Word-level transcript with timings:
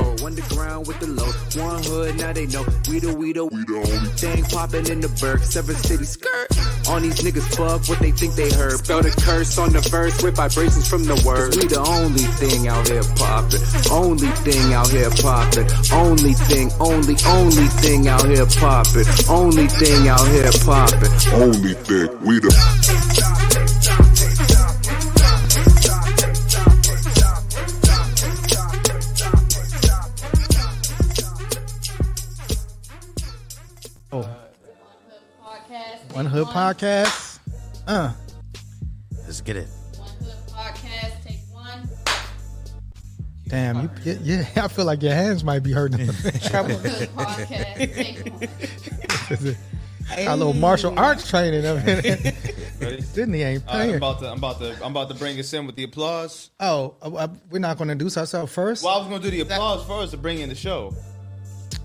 roll. 0.00 0.26
Underground 0.26 0.86
with 0.86 0.98
the 1.00 1.06
low. 1.06 1.30
One 1.62 1.82
hood, 1.82 2.16
now 2.18 2.32
they 2.32 2.46
know. 2.46 2.64
We 2.88 3.00
the, 3.00 3.14
we 3.14 3.32
the, 3.32 3.44
we 3.44 3.64
the 3.64 3.76
only 3.76 4.10
thing 4.16 4.44
popping 4.44 4.86
in 4.86 5.00
the 5.00 5.08
Burke. 5.20 5.42
Seven 5.42 5.74
City 5.76 6.04
skirt. 6.04 6.48
On 6.88 7.02
these 7.02 7.20
niggas 7.22 7.54
fuck 7.54 7.88
what 7.88 7.98
they 8.00 8.10
think 8.10 8.34
they 8.34 8.50
heard. 8.50 8.78
Spell 8.84 9.02
the 9.02 9.10
curse 9.22 9.58
on 9.58 9.72
the 9.72 9.80
verse 9.80 10.22
with 10.22 10.36
vibrations 10.36 10.88
from 10.88 11.04
the 11.04 11.14
words. 11.26 11.56
We 11.56 11.66
the 11.68 11.80
only 11.80 12.26
thing 12.40 12.68
out 12.68 12.88
here 12.88 13.04
popping. 13.16 13.60
Only 13.90 14.28
thing 14.42 14.72
out 14.72 14.88
here 14.88 15.10
popping. 15.22 15.68
Only 15.92 16.34
thing, 16.34 16.70
only, 16.80 17.16
only 17.26 17.66
thing 17.82 18.08
out 18.08 18.26
here 18.26 18.46
popping. 18.46 19.06
Only 19.28 19.66
thing 19.68 20.08
out 20.08 20.26
here 20.28 20.52
popping. 20.64 21.12
Only 21.32 21.74
thing, 21.74 22.08
we 22.24 22.40
the. 22.40 23.09
One 36.20 36.26
Hood 36.26 36.48
Podcast. 36.48 37.38
Uh, 37.86 38.12
Let's 39.22 39.40
get 39.40 39.56
it. 39.56 39.68
One 39.96 40.10
Hood 40.18 40.34
Podcast. 40.48 41.24
Take 41.24 41.38
one. 41.50 41.88
damn, 43.48 43.84
you, 43.84 43.90
yeah, 44.04 44.16
yeah, 44.22 44.44
I 44.64 44.68
feel 44.68 44.84
like 44.84 45.02
your 45.02 45.14
hands 45.14 45.42
might 45.44 45.60
be 45.60 45.72
hurting. 45.72 45.98
One 46.08 46.08
Hood 46.08 47.08
Podcast. 47.16 47.94
Take 47.94 48.26
one. 48.34 49.56
Got 50.26 50.28
a 50.28 50.36
little 50.36 50.52
martial 50.52 50.98
arts 50.98 51.26
training 51.26 51.64
up 51.64 51.78
in 51.88 52.02
there. 52.02 52.34
Ready? 52.82 53.00
Sydney 53.00 53.40
ain't 53.40 53.66
All 53.66 53.78
right, 53.78 53.88
I'm 53.88 53.94
about 53.94 54.18
to, 54.18 54.30
I'm 54.30 54.36
about 54.36 54.58
to, 54.58 54.84
I'm 54.84 54.90
about 54.90 55.08
to 55.08 55.14
bring 55.14 55.40
us 55.40 55.50
in 55.54 55.64
with 55.64 55.76
the 55.76 55.84
applause. 55.84 56.50
Oh, 56.60 56.96
uh, 57.00 57.14
uh, 57.14 57.28
we're 57.48 57.60
not 57.60 57.78
going 57.78 57.88
to 57.88 57.92
introduce 57.92 58.18
ourselves 58.18 58.52
first. 58.52 58.84
Well, 58.84 58.94
I 58.94 58.98
was 58.98 59.08
gonna 59.08 59.22
do 59.22 59.30
the 59.30 59.40
applause 59.40 59.86
first 59.86 60.10
to 60.10 60.18
bring 60.18 60.40
in 60.40 60.50
the 60.50 60.54
show. 60.54 60.94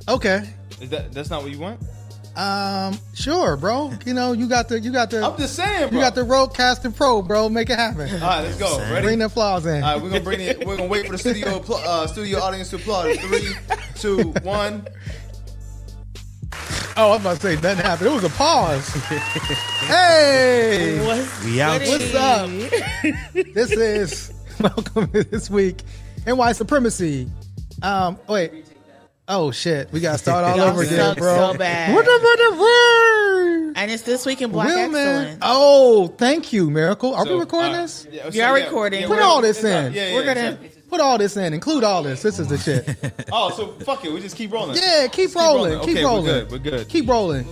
Okay. 0.10 0.44
Is 0.82 0.90
that 0.90 1.14
that's 1.14 1.30
not 1.30 1.42
what 1.42 1.54
you 1.54 1.60
want? 1.60 1.80
Um, 2.36 2.98
sure, 3.14 3.56
bro. 3.56 3.92
You 4.06 4.14
know, 4.14 4.34
you 4.34 4.48
got 4.50 4.68
the, 4.68 4.80
you 4.80 4.92
got 4.92 5.10
the, 5.10 5.26
I'm 5.26 5.38
just 5.38 5.56
saying, 5.56 5.90
bro. 5.90 5.98
you 5.98 6.04
got 6.04 6.16
the 6.16 6.22
roadcasting 6.22 6.94
pro, 6.96 7.22
bro. 7.22 7.48
Make 7.50 7.70
it 7.70 7.78
happen. 7.80 8.10
All 8.14 8.20
right, 8.28 8.42
let's 8.42 8.58
go. 8.58 8.78
Ready? 8.80 9.06
Bring 9.08 9.20
the 9.20 9.26
applause 9.26 9.66
in. 9.66 9.82
All 9.84 9.94
right, 9.94 10.02
we're 10.04 10.10
gonna 10.10 10.22
bring 10.22 10.42
it. 10.42 10.66
We're 10.66 10.76
gonna 10.78 10.90
wait 10.90 11.06
for 11.06 11.14
the 11.14 11.18
studio 11.18 11.60
appla- 11.60 11.84
uh, 11.86 12.08
studio 12.08 12.40
audience 12.40 12.70
to 12.72 12.76
applaud. 12.76 13.18
Three, 13.20 13.54
two, 13.96 14.32
one. 14.44 14.86
Oh, 16.98 17.12
I'm 17.14 17.22
about 17.22 17.36
to 17.38 17.42
say 17.42 17.56
nothing 17.56 17.78
happened. 17.86 18.10
It 18.10 18.14
was 18.14 18.24
a 18.24 18.30
pause. 18.30 18.88
hey, 19.88 21.00
We 21.46 21.62
out. 21.62 21.82
what's 21.82 22.16
up? 22.16 22.50
this 23.54 23.72
is 23.72 24.34
welcome 24.60 25.08
to 25.12 25.24
this 25.24 25.50
week 25.50 25.82
in 26.26 26.38
white 26.38 26.56
supremacy. 26.56 27.30
Um, 27.82 28.18
wait. 28.30 28.66
Oh 29.28 29.50
shit, 29.52 29.92
we 29.92 30.02
gotta 30.02 30.20
start 30.20 30.44
all 30.46 30.62
over 30.70 30.84
again, 30.84 31.16
bro. 31.16 31.52
so 31.54 31.58
bad. 31.58 31.96
What 31.96 32.06
the 32.06 32.20
what 32.22 32.38
the 32.38 32.60
word? 32.62 33.74
And 33.76 33.90
it's 33.92 34.04
this 34.04 34.26
week 34.26 34.42
in 34.42 34.52
Black 34.52 34.68
Will, 34.68 34.90
man. 34.90 35.18
Excellence. 35.18 35.40
Oh, 35.42 36.08
thank 36.08 36.54
you, 36.54 36.70
Miracle. 36.70 37.14
Are 37.16 37.26
So, 37.26 37.32
we 37.32 37.38
uh, 37.38 37.40
recording 37.40 37.72
all 37.72 37.78
right. 37.78 37.82
this? 37.82 38.08
Yeah, 38.12 38.30
We 38.30 38.42
are 38.42 38.54
recording. 38.54 39.02
yeah, 39.02 39.08
Put 39.08 39.20
all 39.20 39.42
this 39.42 39.58
it's 39.58 39.66
out. 39.66 39.86
in. 39.88 39.94
Yeah, 39.94 40.08
yeah, 40.10 40.14
We're 40.14 40.26
gonna. 40.26 40.60
it's 40.64 40.76
Put 40.88 41.02
all 41.02 41.18
this 41.18 41.36
in. 41.36 41.54
Include 41.54 41.84
all 41.84 42.04
this. 42.04 42.22
This 42.22 42.38
is 42.40 42.48
the 42.48 42.58
shit. 42.60 43.26
Oh, 43.32 43.50
so 43.50 43.70
fuck 43.84 44.06
it. 44.06 44.14
We 44.14 44.22
just 44.22 44.36
keep 44.38 44.54
rolling. 44.54 44.78
Yeah, 44.78 45.08
keep 45.08 45.26
Just 45.32 45.36
rolling. 45.36 45.74
Okay, 45.80 45.96
Keep 45.96 46.04
rolling. 46.06 46.26
We're 46.26 46.42
good. 46.48 46.52
We're 46.52 46.58
good. 46.60 46.88
Keep 46.90 47.10
rolling. 47.10 47.48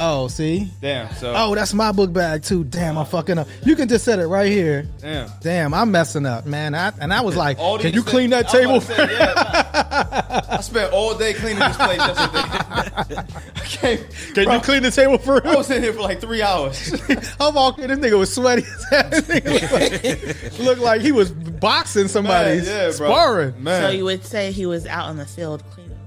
Oh, 0.00 0.28
see? 0.28 0.70
Damn. 0.80 1.12
So. 1.14 1.32
Oh, 1.36 1.54
that's 1.56 1.74
my 1.74 1.90
book 1.90 2.12
bag 2.12 2.44
too. 2.44 2.62
Damn, 2.64 2.96
I'm 2.96 3.04
fucking 3.06 3.36
up. 3.38 3.48
You 3.64 3.74
can 3.74 3.88
just 3.88 4.04
set 4.04 4.20
it 4.20 4.26
right 4.28 4.50
here. 4.50 4.86
Damn. 5.00 5.28
Damn, 5.40 5.74
I'm 5.74 5.90
messing 5.90 6.24
up, 6.24 6.46
man. 6.46 6.74
I, 6.76 6.92
and 7.00 7.12
I 7.12 7.20
was 7.22 7.34
like, 7.36 7.58
All 7.58 7.78
can 7.78 7.92
you 7.92 8.02
things- 8.02 8.10
clean 8.12 8.30
that 8.30 8.46
I 8.48 8.52
table? 8.52 8.74
was 8.74 8.84
say, 8.84 8.96
yeah, 8.96 9.32
nah. 9.34 10.40
I 10.56 10.60
spent 10.60 10.92
all 10.92 11.14
day 11.18 11.34
cleaning 11.34 11.58
this 11.58 11.76
place 11.76 11.98
yesterday. 11.98 12.38
I 13.56 13.60
came, 13.64 13.98
Can 14.34 14.44
bro, 14.44 14.54
you 14.54 14.60
clean 14.60 14.82
the 14.84 14.90
table 14.92 15.18
for 15.18 15.44
I 15.46 15.56
was 15.56 15.70
in 15.70 15.82
here 15.82 15.92
for 15.92 16.00
like 16.02 16.20
three 16.20 16.42
hours. 16.42 16.92
I'm 17.40 17.54
walking. 17.54 17.88
This 17.88 17.98
nigga 17.98 18.18
was 18.18 18.32
sweaty. 18.32 18.62
as 18.62 18.84
hell. 18.90 19.10
This 19.10 19.28
looked 19.28 19.72
like, 19.72 20.58
looked 20.60 20.80
like 20.80 21.00
he 21.00 21.10
was 21.12 21.32
boxing 21.32 22.06
somebody, 22.08 22.58
Man, 22.58 22.64
yeah, 22.64 22.82
bro. 22.96 23.08
sparring. 23.08 23.62
Man. 23.64 23.82
So 23.82 23.90
you 23.90 24.04
would 24.04 24.24
say 24.24 24.52
he 24.52 24.64
was 24.66 24.86
out 24.86 25.06
on 25.06 25.16
the 25.16 25.26
field 25.26 25.64
cleaning. 25.72 25.98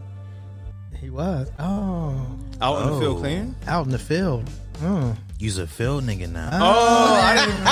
He 0.99 1.09
was. 1.09 1.49
Oh, 1.59 2.25
out 2.61 2.81
in 2.81 2.87
the 2.93 2.99
field 2.99 3.17
Oh. 3.17 3.19
cleaning? 3.21 3.55
out 3.67 3.85
in 3.85 3.91
the 3.91 3.99
field. 3.99 4.49
Oh. 4.83 5.15
Use 5.39 5.57
a 5.57 5.65
field 5.67 6.03
nigga 6.05 6.31
now. 6.31 6.49
Oh, 6.53 7.13
I 7.15 7.35
didn't 7.35 7.55
even. 7.55 7.67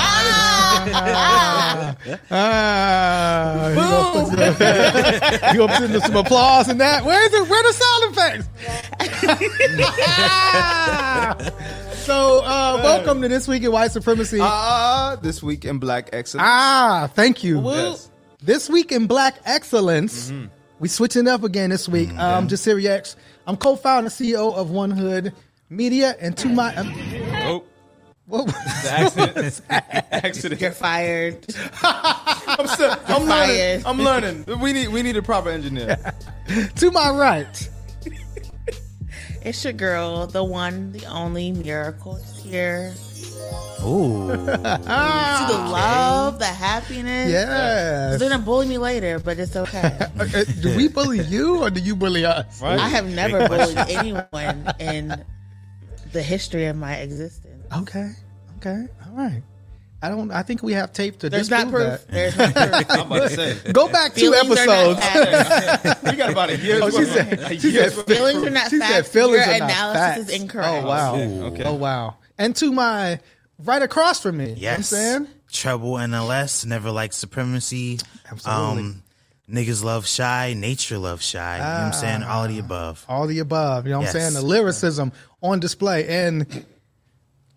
Ah, 2.30 3.68
you 3.68 3.74
gonna 3.74 4.12
put 4.12 4.26
some- 4.28 5.54
you 5.54 5.58
gonna 5.66 5.78
put 5.78 5.90
in 5.90 6.00
some 6.00 6.16
applause 6.16 6.68
and 6.68 6.80
that? 6.80 7.04
Where's 7.04 7.30
the 7.30 7.44
where 7.44 7.62
the 7.62 7.72
sound 7.72 8.12
effects? 8.12 8.48
so, 12.06 12.40
uh, 12.44 12.80
welcome 12.82 13.20
to 13.22 13.28
this 13.28 13.46
week 13.48 13.62
in 13.62 13.72
white 13.72 13.92
supremacy. 13.92 14.38
Ah, 14.40 15.16
this 15.20 15.42
week 15.42 15.64
in 15.64 15.78
Black 15.78 16.10
Excellence. 16.12 16.46
ah, 16.48 17.10
thank 17.14 17.42
you. 17.44 17.60
Yes. 17.62 18.10
This 18.42 18.68
week 18.70 18.90
in 18.92 19.06
Black 19.06 19.36
Excellence, 19.44 20.32
we 20.78 20.88
switching 20.88 21.28
up 21.28 21.44
again 21.44 21.70
this 21.70 21.88
week. 21.88 22.10
Um, 22.18 22.48
Jasiri 22.48 22.86
X. 22.88 23.16
I'm 23.46 23.56
co-founder 23.56 24.06
and 24.06 24.14
CEO 24.14 24.54
of 24.54 24.70
One 24.70 24.90
Hood 24.90 25.32
Media, 25.68 26.14
and 26.20 26.36
to 26.38 26.48
my 26.48 26.74
um, 26.76 26.92
Oh, 27.46 27.64
what- 28.26 28.46
the 28.46 28.90
accident. 28.90 29.60
accident. 30.12 30.60
You're 30.60 30.70
fired. 30.72 31.46
I'm, 31.82 32.66
still, 32.68 32.96
I'm 33.06 33.24
learning. 33.24 33.82
I'm 33.86 33.98
learning. 33.98 34.44
We 34.60 34.72
need 34.72 34.88
we 34.88 35.02
need 35.02 35.16
a 35.16 35.22
proper 35.22 35.48
engineer. 35.50 35.96
to 36.76 36.90
my 36.90 37.10
right. 37.10 37.68
It's 39.42 39.64
your 39.64 39.72
girl, 39.72 40.26
the 40.26 40.44
one, 40.44 40.92
the 40.92 41.06
only 41.06 41.50
miracle 41.52 42.16
here. 42.42 42.92
Ooh. 43.82 44.28
To 44.30 44.36
the 44.36 45.58
love, 45.72 46.38
the 46.38 46.44
happiness. 46.44 47.30
Yes. 47.30 48.18
They're 48.20 48.28
gonna 48.28 48.42
bully 48.42 48.66
me 48.66 48.78
later, 48.78 49.18
but 49.18 49.38
it's 49.38 49.56
okay. 49.64 49.98
Do 50.60 50.76
we 50.76 50.88
bully 50.88 51.20
you 51.20 51.62
or 51.62 51.70
do 51.70 51.80
you 51.80 51.96
bully 51.96 52.24
us? 52.24 52.60
Right? 52.62 52.78
I 52.78 52.88
have 52.88 53.06
never 53.06 53.48
bullied 53.48 53.78
anyone 53.88 54.72
in 54.78 55.24
the 56.12 56.22
history 56.22 56.66
of 56.66 56.76
my 56.76 56.96
existence. 56.96 57.64
Okay. 57.74 58.12
Okay. 58.58 58.86
All 59.06 59.12
right. 59.16 59.42
I 60.02 60.08
don't. 60.08 60.30
I 60.30 60.42
think 60.42 60.62
we 60.62 60.72
have 60.74 60.92
tape 60.92 61.18
to 61.20 61.28
There's 61.30 61.50
not 61.50 61.64
disprove 61.64 61.90
proof. 61.90 62.06
There's 62.08 62.36
not 62.36 62.54
proof. 62.54 62.86
I'm 62.90 63.06
about 63.12 63.28
to 63.30 63.36
say. 63.36 63.72
Go 63.72 63.88
back 63.88 64.14
two 64.14 64.32
Feelings 64.32 64.58
episodes. 64.58 65.00
facts. 65.00 66.02
We 66.04 66.12
got 66.16 66.30
about 66.30 66.50
a 66.50 66.56
year's 66.58 66.82
Oh, 66.82 66.90
she 66.90 67.04
said- 67.04 67.60
she 67.60 67.70
said 67.72 67.96
worth- 67.96 68.06
Feelings 68.06 68.42
are 68.44 68.50
not 68.50 68.70
She 68.70 68.78
said 68.78 68.88
facts. 68.88 69.08
feelings 69.10 69.44
Your 69.46 69.54
are 69.54 69.58
not 69.58 69.70
analysis 69.70 70.00
facts. 70.00 70.20
is 70.30 70.40
incorrect. 70.42 70.84
Oh 70.84 70.86
wow. 70.88 71.16
Okay. 71.16 71.64
Oh 71.64 71.74
wow. 71.74 72.16
And 72.40 72.56
to 72.56 72.72
my 72.72 73.20
right 73.64 73.82
across 73.82 74.20
from 74.20 74.38
me. 74.38 74.44
You 74.44 74.48
know 74.48 74.54
what 74.54 74.72
I'm 74.72 74.78
Yes. 74.80 74.88
saying. 74.88 75.28
Treble 75.52 75.92
NLS, 75.98 76.64
never 76.64 76.90
like 76.90 77.12
supremacy. 77.12 77.98
Absolutely. 78.30 78.82
Um, 78.82 79.02
niggas 79.50 79.82
love 79.84 80.06
shy, 80.06 80.54
nature 80.56 80.96
loves 80.96 81.24
shy. 81.24 81.56
you 81.58 81.62
know 81.62 81.68
what 81.68 81.86
I'm 81.86 81.92
saying? 81.92 82.22
All 82.22 82.44
of 82.44 82.50
the 82.50 82.58
above. 82.58 83.04
All 83.08 83.26
the 83.26 83.40
above. 83.40 83.84
You 83.86 83.92
know 83.92 83.98
what 83.98 84.06
I'm 84.08 84.12
saying? 84.12 84.32
The 84.34 84.42
lyricism 84.42 85.12
on 85.42 85.60
display 85.60 86.06
and 86.08 86.64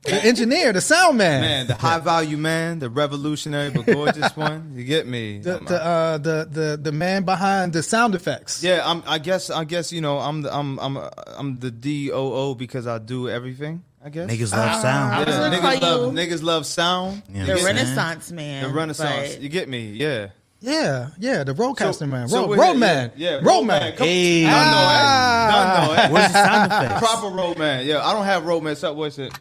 the 0.03 0.25
engineer, 0.25 0.74
the 0.74 0.81
sound 0.81 1.18
man. 1.18 1.41
Man, 1.41 1.68
the 1.68 1.75
high 1.75 2.00
value 2.00 2.38
man, 2.38 2.80
the 2.80 2.90
revolutionary 2.90 3.69
but 3.72 3.86
gorgeous 3.86 4.36
one. 4.38 4.74
You 4.75 4.84
get 4.84 5.08
me? 5.08 5.40
The, 5.40 5.59
the, 5.59 5.84
uh, 5.84 6.18
the 6.18 6.47
the 6.50 6.80
the 6.81 6.91
man 6.91 7.24
behind 7.24 7.74
the 7.74 7.81
sound 7.84 8.16
effects. 8.16 8.63
yeah, 8.63 8.81
I'm, 8.84 9.03
I 9.08 9.18
guess. 9.19 9.50
I 9.50 9.63
guess 9.63 9.92
you 9.94 10.02
know. 10.02 10.19
I'm 10.19 10.42
the 10.42 10.53
I'm 10.56 10.78
I'm 10.80 10.97
I'm 11.38 11.59
the 11.59 11.72
DOO 11.72 12.56
because 12.56 12.88
I 12.88 12.97
do 13.00 13.30
everything. 13.30 13.84
I 14.06 14.09
guess. 14.09 14.30
Niggas 14.30 14.52
love 14.52 14.81
sound. 14.81 15.27
Yeah, 15.27 15.33
niggas 15.50 15.81
love 15.81 16.13
niggas 16.13 16.44
love 16.44 16.66
sound. 16.66 17.24
You 17.30 17.39
know 17.39 17.45
the 17.45 17.51
what 17.54 17.60
I'm 17.60 17.63
saying? 17.63 17.75
Renaissance 17.77 18.31
man. 18.31 18.63
The 18.63 18.69
Renaissance. 18.69 19.33
but 19.36 19.42
You 19.42 19.50
get 19.50 19.69
me? 19.69 19.92
Yeah. 19.92 20.27
Yeah, 20.66 21.10
yeah, 21.19 21.44
the 21.44 21.54
RODECaster 21.54 22.07
man, 22.07 22.30
so 22.30 22.39
road, 22.44 22.50
we're 22.51 22.56
road 22.57 22.75
man, 22.75 23.12
Yeah, 23.18 23.31
yeah 23.31 23.36
road 23.39 23.45
road 23.48 23.63
man. 23.63 23.98
Come- 23.98 24.07
Hey. 24.07 24.44
Done 24.44 24.72
know 24.72 24.80
it. 24.80 25.51
Done 25.51 25.68
know 25.75 26.04
it. 26.04 26.12
Where's 26.13 26.31
the 26.31 26.45
sound 26.45 26.72
effects? 26.72 27.00
Proper 27.06 27.36
road 27.36 27.57
man. 27.57 27.86
Yeah, 27.86 28.00
I 28.01 28.13
don't 28.13 28.24
have 28.24 28.45
road 28.45 28.63
man. 28.63 28.77
So 28.77 28.94
what's 28.94 29.19
it? 29.19 29.33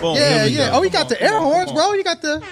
Boom. 0.00 0.16
Yeah, 0.16 0.44
yeah. 0.46 0.70
Oh, 0.72 0.82
you 0.82 0.90
got 0.90 1.08
the 1.08 1.20
air 1.20 1.38
horns, 1.38 1.72
bro. 1.72 1.92
You 1.94 2.04
got 2.04 2.22
the. 2.22 2.42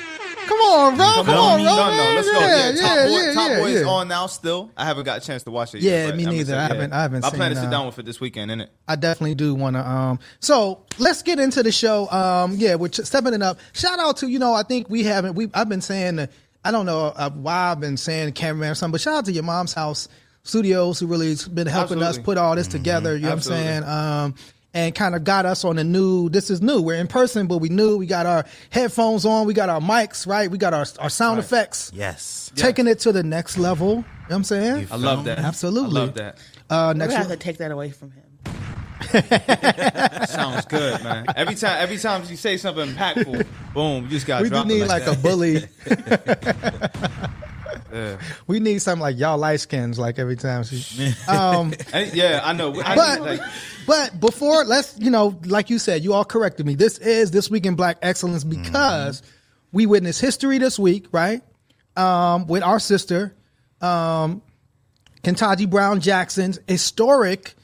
Come 0.47 0.59
on, 0.61 0.97
bro. 0.97 1.05
Come, 1.07 1.27
Come 1.27 1.35
on, 1.37 1.61
on, 1.61 1.65
bro. 1.65 1.77
no, 1.77 1.97
no, 1.97 2.15
let's 2.15 2.31
go. 2.31 2.39
Yeah, 2.41 2.49
Yeah, 2.49 2.71
yeah, 2.71 2.75
Top 2.81 3.07
Boy, 3.09 3.19
yeah, 3.21 3.35
Top 3.35 3.51
yeah, 3.51 3.59
Boy 3.59 3.67
is 3.67 3.81
yeah. 3.83 3.87
on 3.89 4.09
now. 4.09 4.27
Still, 4.29 4.71
I 4.79 4.87
haven't 4.87 5.05
got 5.05 5.23
a 5.23 5.27
chance 5.27 5.43
to 5.43 5.51
watch 5.51 5.75
it. 5.75 5.83
Yeah, 5.83 5.91
yet, 5.91 6.07
but 6.11 6.17
me 6.17 6.25
I'm 6.25 6.31
neither. 6.33 6.57
I 6.57 6.63
haven't- 6.63 6.93
I 6.95 7.03
haven't 7.03 7.25
I 7.25 7.31
plan 7.31 7.51
to 7.51 7.57
sit 7.57 7.67
uh, 7.67 7.71
down 7.71 7.87
with 7.87 7.99
it 7.99 8.07
this 8.07 8.19
weekend, 8.19 8.51
innit? 8.51 8.69
I 8.87 8.97
definitely 8.97 9.35
do 9.35 9.55
want 9.55 9.77
to. 9.77 9.87
Um, 9.87 10.19
so 10.41 10.85
let's 10.99 11.23
get 11.23 11.39
into 11.39 11.63
the 11.63 11.71
show. 11.73 12.09
Um, 12.11 12.55
yeah, 12.57 12.77
we're 12.77 12.89
ch- 12.89 13.01
stepping 13.03 13.35
it 13.35 13.43
up. 13.43 13.59
Shout 13.75 13.99
out 13.99 14.17
to 14.19 14.27
you 14.29 14.39
know, 14.39 14.55
I 14.55 14.63
think 14.63 14.89
we 14.89 15.05
haven't. 15.05 15.35
We 15.35 15.51
I've 15.53 15.69
been 15.69 15.83
saying 15.83 16.27
I 16.65 16.71
don't 16.71 16.87
know 16.87 17.13
uh, 17.15 17.29
why 17.31 17.71
I've 17.73 17.81
been 17.81 17.99
saying 17.99 18.33
cameraman 18.33 18.71
or 18.71 18.75
something, 18.75 18.93
but 18.93 19.01
shout 19.03 19.15
out 19.19 19.25
to 19.27 19.33
your 19.33 19.45
mom's 19.45 19.75
house 19.75 20.09
studios 20.45 20.99
who 20.99 21.07
really 21.07 21.29
has 21.29 21.47
been 21.47 21.67
helping 21.67 22.03
us 22.03 22.17
put 22.17 22.39
all 22.39 22.57
this 22.57 22.69
together. 22.69 23.15
You 23.17 23.25
know 23.27 23.33
Absolutely. 23.33 23.65
what 23.67 23.71
I'm 23.75 23.83
saying? 23.85 24.25
Um, 24.25 24.35
and 24.75 24.95
kind 24.95 25.15
of 25.15 25.25
got 25.25 25.47
us 25.47 25.65
on 25.65 25.77
the 25.77 25.85
new. 25.85 26.29
This 26.29 26.51
is 26.51 26.61
new. 26.61 26.81
We're 26.83 26.97
in 26.97 27.07
person, 27.09 27.47
but 27.47 27.59
we 27.59 27.69
knew 27.69 27.97
we 27.97 28.07
got 28.07 28.27
our 28.27 28.45
headphones 28.71 29.25
on, 29.25 29.47
we 29.47 29.55
got 29.55 29.69
our 29.69 29.81
mics, 29.81 30.27
right? 30.27 30.51
We 30.51 30.59
got 30.59 30.75
our 30.75 30.85
our 30.99 31.11
sound 31.11 31.39
effects, 31.39 31.91
Yes. 31.95 32.53
taking 32.55 32.87
it 32.87 32.99
to 33.01 33.13
the 33.13 33.23
next 33.23 33.57
level. 33.59 33.89
You 33.89 33.95
know 33.95 34.05
what 34.29 34.37
I'm 34.37 34.45
saying? 34.45 34.89
I 34.91 34.97
love 34.97 35.25
that. 35.25 35.39
Absolutely. 35.39 36.01
I 36.01 36.05
love 36.05 36.15
that. 36.15 36.39
Uh, 36.69 36.91
We 36.95 36.99
next 36.99 37.15
have 37.15 37.29
to 37.29 37.37
take 37.37 37.59
that 37.59 37.71
away 37.71 37.91
from 37.91 38.11
him. 38.13 38.25
Sounds 40.27 40.67
good, 40.67 41.03
man. 41.03 41.25
Every 41.35 41.55
time, 41.55 41.77
every 41.81 41.97
time 41.99 42.25
you 42.29 42.37
say 42.37 42.57
something 42.59 42.91
impactful, 42.91 43.47
boom, 43.73 44.05
you 44.05 44.11
just 44.11 44.27
got. 44.27 44.43
we 44.43 44.51
do 44.51 44.65
need 44.65 44.85
like 44.85 45.07
a 45.07 45.15
bully. 45.15 45.65
Yeah. 47.93 48.19
We 48.47 48.61
need 48.61 48.81
something 48.83 49.01
like 49.03 49.19
y'all 49.19 49.39
light 49.39 49.61
skins, 49.61 49.99
like 49.99 50.19
every 50.19 50.37
time. 50.37 50.65
She, 50.65 51.13
um, 51.29 51.73
yeah, 51.95 52.41
I 52.45 52.53
know. 52.53 52.79
I 52.81 52.95
But- 52.95 53.21
like, 53.21 53.41
but 53.87 54.21
before, 54.21 54.65
let's 54.65 54.99
you 54.99 55.11
know, 55.11 55.39
like 55.47 55.71
you 55.71 55.79
said, 55.79 56.05
you 56.05 56.13
all 56.13 56.25
corrected 56.25 56.67
me. 56.67 56.75
This 56.75 56.99
is 56.99 57.31
this 57.31 57.51
week 57.51 57.65
in 57.65 57.75
Black 57.75 57.97
Excellence 58.03 58.45
because 58.45 59.23
we 59.73 59.87
witnessed 59.87 60.21
history 60.21 60.59
this 60.59 60.79
week, 60.79 61.07
right? 61.13 61.41
Um, 61.97 62.47
with 62.47 62.63
our 62.63 62.79
sister, 62.81 63.35
um, 63.81 64.43
Ketanji 65.23 65.69
Brown 65.69 66.01
Jackson's 66.01 66.59
historic, 66.69 67.55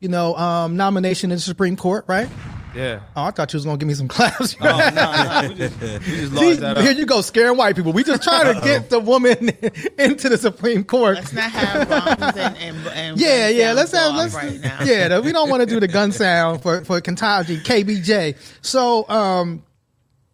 you 0.00 0.08
know, 0.08 0.34
um, 0.36 0.76
nomination 0.76 1.30
in 1.30 1.36
the 1.36 1.40
Supreme 1.42 1.76
Court, 1.76 2.04
right? 2.08 2.28
Yeah. 2.74 3.00
Oh, 3.16 3.24
I 3.24 3.30
thought 3.30 3.52
you 3.52 3.56
was 3.56 3.64
gonna 3.64 3.78
give 3.78 3.88
me 3.88 3.94
some 3.94 4.08
claps. 4.08 4.56
Oh, 4.60 4.64
no, 4.64 4.88
no, 4.90 5.48
we 5.48 5.54
just, 5.54 5.80
we 5.80 5.88
just 5.88 6.36
See, 6.36 6.54
that 6.54 6.78
here 6.78 6.92
up. 6.92 6.96
you 6.96 7.06
go, 7.06 7.20
scaring 7.20 7.56
white 7.56 7.76
people. 7.76 7.92
We 7.92 8.04
just 8.04 8.22
trying 8.22 8.54
to 8.54 8.60
get 8.60 8.90
the 8.90 9.00
woman 9.00 9.48
into 9.98 10.28
the 10.28 10.38
Supreme 10.38 10.84
Court. 10.84 11.16
Let's 11.16 11.32
not 11.32 11.50
have 11.50 11.88
bombs 11.88 12.36
and, 12.36 12.56
and, 12.56 12.86
and 12.88 13.20
Yeah, 13.20 13.48
yeah. 13.48 13.72
Let's 13.72 13.92
have 13.92 14.14
let's 14.14 14.34
right 14.34 14.60
now. 14.60 14.78
yeah. 14.84 15.18
We 15.20 15.32
don't 15.32 15.50
want 15.50 15.60
to 15.60 15.66
do 15.66 15.80
the 15.80 15.88
gun 15.88 16.12
sound 16.12 16.62
for 16.62 16.84
for 16.84 17.00
Ketanji 17.00 17.62
KBJ. 17.62 18.36
So 18.62 19.08
um, 19.08 19.62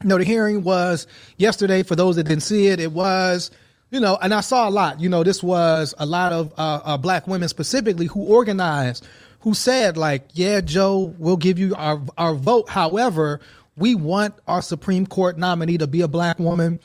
no, 0.04 0.18
the 0.18 0.24
hearing 0.24 0.62
was 0.62 1.06
yesterday. 1.36 1.82
For 1.82 1.96
those 1.96 2.16
that 2.16 2.24
didn't 2.24 2.42
see 2.44 2.68
it, 2.68 2.80
it 2.80 2.92
was 2.92 3.50
you 3.90 4.00
know, 4.00 4.18
and 4.20 4.34
I 4.34 4.40
saw 4.40 4.68
a 4.68 4.70
lot. 4.70 5.00
You 5.00 5.08
know, 5.08 5.24
this 5.24 5.42
was 5.42 5.94
a 5.98 6.06
lot 6.06 6.32
of 6.32 6.52
uh, 6.58 6.80
uh, 6.84 6.96
black 6.98 7.26
women 7.26 7.48
specifically 7.48 8.06
who 8.06 8.22
organized, 8.22 9.06
who 9.40 9.54
said 9.54 9.96
like, 9.96 10.28
yeah, 10.32 10.60
Joe, 10.60 11.14
we'll 11.18 11.36
give 11.36 11.58
you 11.58 11.74
our 11.76 12.02
our 12.16 12.34
vote. 12.34 12.68
However, 12.68 13.40
we 13.76 13.94
want 13.94 14.34
our 14.46 14.62
Supreme 14.62 15.06
Court 15.06 15.38
nominee 15.38 15.78
to 15.78 15.86
be 15.86 16.00
a 16.00 16.08
black 16.08 16.38
woman 16.38 16.80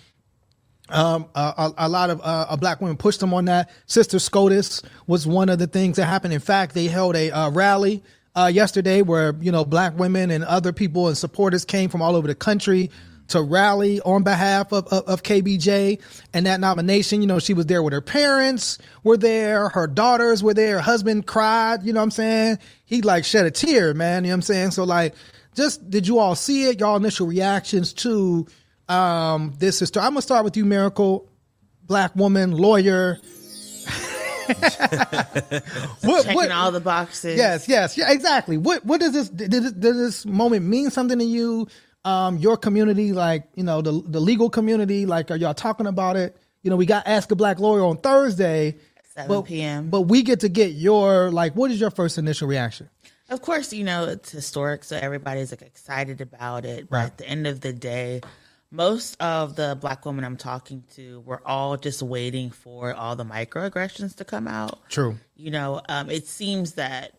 um, 0.89 1.27
a, 1.33 1.39
a, 1.39 1.73
a 1.79 1.89
lot 1.89 2.09
of 2.09 2.19
uh, 2.21 2.45
uh, 2.49 2.57
black 2.57 2.81
women 2.81 2.97
pushed 2.97 3.19
them 3.19 3.33
on 3.33 3.45
that. 3.45 3.69
Sister 3.85 4.19
SCOTUS 4.19 4.83
was 5.07 5.25
one 5.25 5.49
of 5.49 5.59
the 5.59 5.67
things 5.67 5.95
that 5.97 6.05
happened. 6.05 6.33
In 6.33 6.39
fact, 6.39 6.73
they 6.73 6.87
held 6.87 7.15
a 7.15 7.31
uh, 7.31 7.49
rally 7.49 8.03
uh, 8.35 8.51
yesterday 8.53 9.01
where 9.01 9.35
you 9.39 9.51
know 9.51 9.63
black 9.63 9.97
women 9.97 10.29
and 10.31 10.43
other 10.43 10.73
people 10.73 11.07
and 11.07 11.17
supporters 11.17 11.65
came 11.65 11.89
from 11.89 12.01
all 12.01 12.15
over 12.15 12.27
the 12.27 12.35
country 12.35 12.89
to 13.29 13.41
rally 13.41 14.01
on 14.01 14.23
behalf 14.23 14.71
of, 14.71 14.87
of, 14.87 15.03
of 15.05 15.23
KBJ 15.23 16.01
and 16.33 16.45
that 16.45 16.59
nomination. 16.59 17.21
You 17.21 17.27
know, 17.27 17.39
she 17.39 17.53
was 17.53 17.65
there 17.65 17.81
with 17.81 17.93
her 17.93 18.01
parents 18.01 18.77
were 19.03 19.17
there, 19.17 19.69
her 19.69 19.87
daughters 19.87 20.43
were 20.43 20.53
there, 20.53 20.75
her 20.75 20.81
husband 20.81 21.25
cried. 21.25 21.83
You 21.83 21.93
know 21.93 21.99
what 21.99 22.05
I'm 22.05 22.11
saying? 22.11 22.59
He 22.85 23.01
like 23.01 23.25
shed 23.25 23.45
a 23.45 23.51
tear, 23.51 23.93
man. 23.93 24.23
You 24.23 24.29
know 24.29 24.33
what 24.33 24.37
I'm 24.37 24.41
saying? 24.43 24.71
So 24.71 24.83
like, 24.83 25.15
just 25.55 25.89
did 25.89 26.07
you 26.07 26.19
all 26.19 26.35
see 26.35 26.65
it? 26.65 26.79
Y'all 26.79 26.95
initial 26.95 27.27
reactions 27.27 27.93
to 27.93 28.47
um, 28.89 29.53
this 29.59 29.81
is. 29.81 29.95
I'm 29.95 30.11
gonna 30.11 30.21
start 30.21 30.43
with 30.43 30.57
you, 30.57 30.65
Miracle, 30.65 31.29
black 31.83 32.15
woman, 32.15 32.51
lawyer. 32.51 33.19
what, 34.47 36.23
Checking 36.23 36.35
what, 36.35 36.51
all 36.51 36.71
the 36.71 36.81
boxes. 36.81 37.37
yes, 37.37 37.69
yes, 37.69 37.97
yeah, 37.97 38.11
exactly. 38.11 38.57
What 38.57 38.85
what 38.85 38.99
does 38.99 39.13
this 39.13 39.29
did, 39.29 39.51
does 39.51 39.79
this 39.79 40.25
moment 40.25 40.65
mean 40.65 40.89
something 40.89 41.17
to 41.19 41.25
you? 41.25 41.67
Um, 42.05 42.37
your 42.37 42.57
community, 42.57 43.13
like 43.13 43.47
you 43.55 43.63
know, 43.63 43.81
the 43.81 43.91
the 44.05 44.19
legal 44.19 44.49
community, 44.49 45.05
like 45.05 45.31
are 45.31 45.37
y'all 45.37 45.53
talking 45.53 45.87
about 45.87 46.17
it? 46.17 46.35
You 46.61 46.69
know, 46.69 46.75
we 46.75 46.85
got 46.85 47.07
Ask 47.07 47.31
a 47.31 47.35
Black 47.35 47.59
Lawyer 47.59 47.83
on 47.83 47.97
Thursday, 47.97 48.77
7 49.15 49.27
but, 49.27 49.41
p.m. 49.43 49.89
But 49.89 50.01
we 50.01 50.23
get 50.23 50.39
to 50.41 50.49
get 50.49 50.71
your 50.73 51.31
like, 51.31 51.55
what 51.55 51.71
is 51.71 51.79
your 51.79 51.91
first 51.91 52.17
initial 52.17 52.47
reaction? 52.47 52.89
Of 53.29 53.41
course, 53.41 53.73
you 53.73 53.83
know, 53.83 54.05
it's 54.05 54.31
historic, 54.31 54.83
so 54.83 54.97
everybody's 54.97 55.51
like 55.51 55.61
excited 55.61 56.19
about 56.21 56.65
it. 56.65 56.89
But 56.89 56.97
Right. 56.97 57.05
at 57.05 57.17
the 57.17 57.27
end 57.27 57.47
of 57.47 57.61
the 57.61 57.73
day, 57.73 58.21
most 58.69 59.21
of 59.21 59.55
the 59.55 59.77
black 59.79 60.05
women 60.05 60.25
I'm 60.25 60.35
talking 60.37 60.83
to 60.95 61.21
were 61.21 61.41
all 61.45 61.77
just 61.77 62.01
waiting 62.01 62.49
for 62.49 62.93
all 62.93 63.15
the 63.15 63.23
microaggressions 63.25 64.15
to 64.15 64.25
come 64.25 64.47
out. 64.47 64.79
True. 64.89 65.17
You 65.35 65.51
know, 65.51 65.81
um, 65.89 66.09
it 66.09 66.27
seems 66.27 66.73
that 66.73 67.13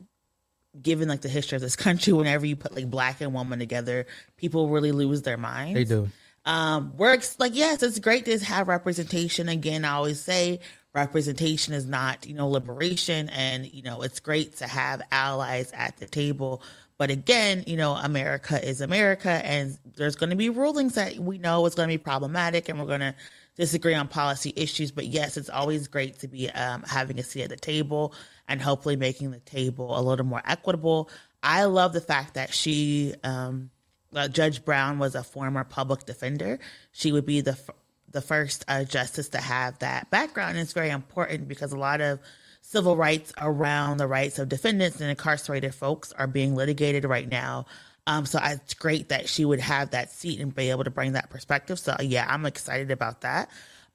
given 0.80 1.08
like 1.08 1.20
the 1.20 1.28
history 1.28 1.56
of 1.56 1.62
this 1.62 1.76
country, 1.76 2.12
whenever 2.12 2.46
you 2.46 2.56
put 2.56 2.74
like 2.74 2.90
black 2.90 3.20
and 3.20 3.34
woman 3.34 3.58
together, 3.58 4.06
people 4.36 4.68
really 4.68 4.92
lose 4.92 5.22
their 5.22 5.36
minds. 5.36 5.74
They 5.74 5.84
do. 5.84 6.08
Um, 6.44 6.92
we're 6.96 7.18
like, 7.38 7.54
yes, 7.54 7.82
it's 7.82 7.98
great 7.98 8.26
to 8.26 8.38
have 8.38 8.68
representation. 8.68 9.48
Again, 9.48 9.84
I 9.84 9.92
always 9.92 10.20
say 10.20 10.60
representation 10.94 11.74
is 11.74 11.86
not, 11.86 12.26
you 12.26 12.34
know, 12.34 12.48
liberation. 12.48 13.28
And, 13.30 13.72
you 13.72 13.82
know, 13.82 14.02
it's 14.02 14.20
great 14.20 14.56
to 14.58 14.66
have 14.66 15.02
allies 15.10 15.72
at 15.72 15.96
the 15.96 16.06
table. 16.06 16.62
But 16.96 17.10
again, 17.10 17.64
you 17.66 17.76
know, 17.76 17.94
America 17.94 18.62
is 18.66 18.80
America 18.80 19.28
and 19.28 19.76
there's 19.96 20.14
going 20.14 20.30
to 20.30 20.36
be 20.36 20.48
rulings 20.48 20.94
that 20.94 21.18
we 21.18 21.38
know 21.38 21.66
is 21.66 21.74
going 21.74 21.88
to 21.88 21.92
be 21.92 22.02
problematic 22.02 22.68
and 22.68 22.78
we're 22.78 22.86
going 22.86 23.00
to 23.00 23.14
disagree 23.56 23.94
on 23.94 24.06
policy 24.06 24.52
issues. 24.54 24.92
But 24.92 25.06
yes, 25.06 25.36
it's 25.36 25.50
always 25.50 25.88
great 25.88 26.20
to 26.20 26.28
be 26.28 26.50
um, 26.50 26.82
having 26.84 27.18
a 27.18 27.24
seat 27.24 27.42
at 27.42 27.50
the 27.50 27.56
table 27.56 28.14
and 28.48 28.60
hopefully 28.60 28.96
making 28.96 29.30
the 29.30 29.40
table 29.40 29.98
a 29.98 30.02
little 30.02 30.26
more 30.26 30.42
equitable. 30.44 31.10
I 31.42 31.64
love 31.64 31.92
the 31.92 32.00
fact 32.00 32.34
that 32.34 32.52
she, 32.52 33.14
um, 33.22 33.70
uh, 34.14 34.28
Judge 34.28 34.64
Brown 34.64 34.98
was 34.98 35.14
a 35.14 35.22
former 35.22 35.64
public 35.64 36.06
defender. 36.06 36.58
She 36.92 37.12
would 37.12 37.26
be 37.26 37.40
the 37.40 37.52
f- 37.52 37.70
the 38.10 38.22
first 38.22 38.64
uh, 38.68 38.84
justice 38.84 39.30
to 39.30 39.38
have 39.38 39.78
that 39.80 40.08
background. 40.10 40.52
And 40.52 40.60
it's 40.60 40.72
very 40.72 40.90
important 40.90 41.48
because 41.48 41.72
a 41.72 41.76
lot 41.76 42.00
of 42.00 42.20
civil 42.62 42.96
rights 42.96 43.32
around 43.38 43.98
the 43.98 44.06
rights 44.06 44.38
of 44.38 44.48
defendants 44.48 45.00
and 45.00 45.10
incarcerated 45.10 45.74
folks 45.74 46.12
are 46.12 46.28
being 46.28 46.54
litigated 46.54 47.04
right 47.04 47.28
now. 47.28 47.66
Um, 48.06 48.24
so 48.24 48.38
it's 48.42 48.74
great 48.74 49.08
that 49.08 49.28
she 49.28 49.44
would 49.44 49.60
have 49.60 49.90
that 49.90 50.12
seat 50.12 50.40
and 50.40 50.54
be 50.54 50.70
able 50.70 50.84
to 50.84 50.90
bring 50.90 51.12
that 51.12 51.28
perspective. 51.28 51.78
So 51.78 51.96
yeah, 52.00 52.26
I'm 52.28 52.46
excited 52.46 52.90
about 52.90 53.22
that. 53.22 53.50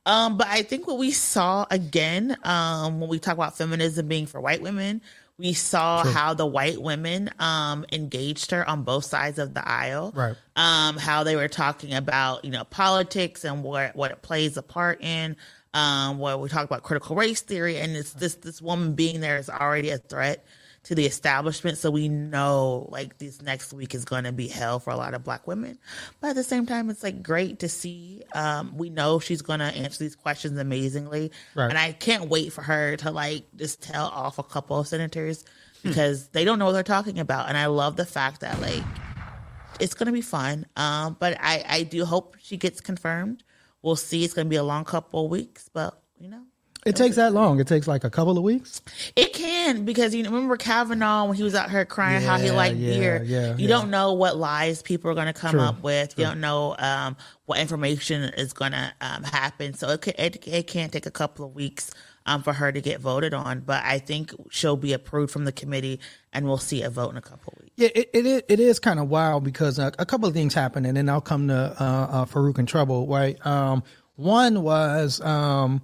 Um, 0.06 0.38
but 0.38 0.48
I 0.48 0.64
think 0.64 0.88
what 0.88 0.98
we 0.98 1.12
saw 1.12 1.66
again 1.70 2.36
um, 2.44 3.00
when 3.00 3.10
we 3.10 3.20
talk 3.20 3.34
about 3.34 3.58
feminism 3.58 4.08
being 4.08 4.26
for 4.26 4.40
white 4.42 4.62
women, 4.62 5.02
we 5.38 5.54
saw 5.54 6.04
how 6.04 6.34
the 6.34 6.46
white 6.46 6.82
women 6.82 7.30
um, 7.40 7.86
engaged 7.92 8.52
her 8.52 8.68
on 8.68 8.84
both 8.84 9.06
sides 9.06 9.40
of 9.40 9.54
the 9.54 9.68
aisle. 9.68 10.12
Right. 10.14 10.36
Um, 10.56 10.98
how 10.98 11.24
they 11.24 11.36
were 11.36 11.48
talking 11.48 11.94
about 11.94 12.44
you 12.44 12.52
know 12.52 12.66
politics 12.66 13.46
and 13.46 13.64
what 13.64 13.96
what 13.96 14.12
it 14.12 14.22
plays 14.22 14.58
a 14.58 14.62
part 14.62 15.02
in. 15.02 15.38
Um, 15.72 16.18
where 16.18 16.36
we 16.36 16.50
talk 16.50 16.66
about 16.66 16.82
critical 16.82 17.16
race 17.16 17.42
theory, 17.42 17.78
and 17.78 17.96
it's 17.96 18.14
this 18.14 18.34
this 18.36 18.60
woman 18.60 18.96
being 18.96 19.20
there 19.20 19.38
is 19.38 19.52
already 19.52 19.92
a 19.92 20.00
threat 20.00 20.44
to 20.84 20.96
the 20.96 21.06
establishment. 21.06 21.78
So 21.78 21.92
we 21.92 22.10
know 22.10 22.88
like 22.90 23.18
this 23.18 23.42
next 23.42 23.74
week 23.74 23.94
is 23.94 24.06
going 24.06 24.24
to 24.24 24.32
be 24.32 24.48
hell 24.48 24.80
for 24.80 24.92
a 24.92 24.96
lot 24.96 25.14
of 25.14 25.24
black 25.24 25.48
women. 25.48 25.78
But 26.22 26.32
at 26.32 26.36
the 26.36 26.44
same 26.44 26.66
time, 26.66 26.90
it's 26.90 27.04
like 27.04 27.22
great 27.22 27.60
to 27.60 27.70
see. 27.70 28.24
Um, 28.34 28.78
we 28.78 28.90
know 28.90 29.20
she's 29.20 29.42
going 29.42 29.60
to 29.60 29.66
answer 29.66 30.04
these 30.04 30.16
questions 30.16 30.58
amazingly. 30.58 31.32
Right. 31.56 31.70
And 31.70 31.78
I 31.78 31.92
can't 31.92 32.30
wait 32.30 32.54
for 32.54 32.62
her 32.62 32.96
to 32.98 33.12
like 33.12 33.46
just 33.56 33.82
tell 33.82 34.08
off 34.08 34.40
a 34.40 34.44
couple 34.44 34.80
of 34.80 34.88
senators 34.88 35.46
because 35.84 36.28
they 36.30 36.46
don't 36.46 36.60
know 36.60 36.66
what 36.66 36.74
they're 36.74 36.84
talking 36.84 37.20
about. 37.20 37.50
And 37.50 37.58
I 37.58 37.68
love 37.68 37.96
the 37.96 38.06
fact 38.06 38.42
that 38.42 38.60
like 38.62 38.84
it's 39.80 39.94
going 39.94 40.08
to 40.08 40.14
be 40.14 40.22
fun. 40.22 40.66
Um, 40.76 41.18
but 41.20 41.38
I, 41.40 41.64
I 41.68 41.84
do 41.84 42.06
hope 42.06 42.38
she 42.42 42.58
gets 42.58 42.82
confirmed. 42.82 43.44
We'll 43.82 43.96
see. 43.96 44.24
It's 44.24 44.34
going 44.34 44.46
to 44.46 44.50
be 44.50 44.58
a 44.58 44.64
long 44.64 44.84
couple 44.84 45.26
of 45.26 45.32
weeks, 45.32 45.70
but 45.72 46.02
you 46.20 46.30
know, 46.30 46.44
It 46.90 46.96
takes 46.96 47.16
that 47.18 47.34
long. 47.34 47.60
It 47.60 47.68
takes 47.68 47.88
like 47.88 48.04
a 48.04 48.10
couple 48.10 48.38
of 48.38 48.44
weeks. 48.44 48.82
it 49.16 49.34
can 49.34 49.86
because 49.86 50.14
you 50.16 50.24
remember 50.24 50.58
Kavanaugh 50.58 51.26
when 51.26 51.38
he 51.38 51.44
was 51.44 51.56
out 51.56 51.70
here 51.70 51.86
crying 51.86 52.22
how 52.22 52.38
he 52.38 52.48
Yeah, 52.48 52.52
liked 52.54 52.76
yeah, 52.78 52.90
beer. 52.98 53.24
yeah, 53.24 53.50
you 53.56 53.56
yeah. 53.64 53.68
don't 53.68 53.90
know 53.90 54.14
what 54.14 54.38
lies 54.38 54.82
people 54.82 55.10
are 55.12 55.14
going 55.16 55.28
to 55.28 55.34
come 55.34 55.52
True, 55.52 55.62
up 55.62 55.82
with. 55.84 56.18
You 56.18 56.26
don't 56.26 56.42
know 56.42 56.76
um, 56.80 57.16
what 57.46 57.60
information 57.60 58.24
is 58.24 58.54
going 58.54 58.72
to 58.74 58.94
um, 59.02 59.24
happen. 59.24 59.74
So 59.76 59.90
it, 59.90 60.02
can, 60.02 60.14
it 60.18 60.48
it 60.48 60.68
can 60.68 60.90
take 60.90 61.06
a 61.06 61.12
couple 61.12 61.46
of 61.46 61.54
weeks 61.56 61.92
um, 62.26 62.44
for 62.44 62.54
her 62.54 62.72
to 62.72 62.82
get 62.82 63.00
voted 63.00 63.34
on. 63.34 63.62
But 63.62 63.84
I 63.86 64.00
think 64.00 64.34
she'll 64.50 64.76
be 64.78 64.94
approved 64.94 65.32
from 65.32 65.46
the 65.46 65.52
committee, 65.52 66.00
and 66.34 66.46
we'll 66.46 66.58
see 66.58 66.82
a 66.84 66.90
vote 66.90 67.12
in 67.12 67.18
a 67.18 67.22
couple 67.22 67.54
of 67.56 67.64
weeks. 67.64 67.74
Yeah, 67.78 67.90
it, 67.96 68.10
it 68.14 68.26
is. 68.26 68.42
It 68.50 68.60
is 68.60 68.80
kind 68.80 69.00
of 69.00 69.10
wild 69.10 69.44
because 69.44 69.80
uh, 69.80 69.92
a 70.00 70.06
couple 70.06 70.28
of 70.28 70.34
things 70.34 70.54
happened, 70.54 70.86
and 70.88 70.98
then 70.98 71.08
I'll 71.10 71.22
come 71.22 71.48
to 71.50 71.76
uh, 71.80 71.84
uh, 72.12 72.26
Farouk 72.26 72.58
in 72.60 72.66
trouble. 72.66 73.08
Right. 73.08 73.44
Um, 73.46 73.84
one 74.16 74.64
was 74.64 75.22
um, 75.22 75.82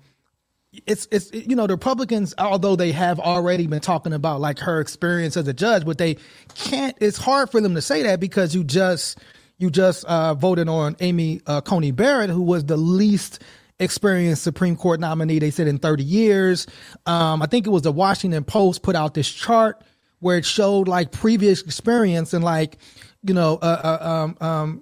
it's 0.85 1.07
it's 1.11 1.31
you 1.33 1.55
know 1.55 1.67
the 1.67 1.73
Republicans, 1.73 2.33
although 2.37 2.75
they 2.75 2.91
have 2.91 3.19
already 3.19 3.67
been 3.67 3.81
talking 3.81 4.13
about 4.13 4.41
like 4.41 4.59
her 4.59 4.79
experience 4.79 5.37
as 5.37 5.47
a 5.47 5.53
judge, 5.53 5.85
but 5.85 5.97
they 5.97 6.17
can't. 6.55 6.97
It's 7.01 7.17
hard 7.17 7.49
for 7.49 7.61
them 7.61 7.75
to 7.75 7.81
say 7.81 8.03
that 8.03 8.19
because 8.19 8.55
you 8.55 8.63
just 8.63 9.19
you 9.57 9.69
just 9.69 10.05
uh, 10.05 10.33
voted 10.33 10.69
on 10.69 10.95
Amy 10.99 11.41
uh, 11.47 11.61
Coney 11.61 11.91
Barrett, 11.91 12.29
who 12.29 12.41
was 12.41 12.65
the 12.65 12.77
least 12.77 13.41
experienced 13.79 14.43
Supreme 14.43 14.75
Court 14.75 14.99
nominee. 14.99 15.39
They 15.39 15.51
said 15.51 15.67
in 15.67 15.79
30 15.79 16.03
years. 16.03 16.67
Um, 17.05 17.41
I 17.41 17.45
think 17.45 17.67
it 17.67 17.71
was 17.71 17.81
the 17.81 17.91
Washington 17.91 18.43
Post 18.43 18.83
put 18.83 18.95
out 18.95 19.13
this 19.13 19.29
chart 19.29 19.81
where 20.19 20.37
it 20.37 20.45
showed 20.45 20.87
like 20.87 21.11
previous 21.11 21.61
experience 21.61 22.33
and 22.33 22.43
like 22.43 22.77
you 23.23 23.33
know 23.33 23.59
uh, 23.61 23.97
uh, 24.01 24.09
um, 24.09 24.37
um, 24.41 24.81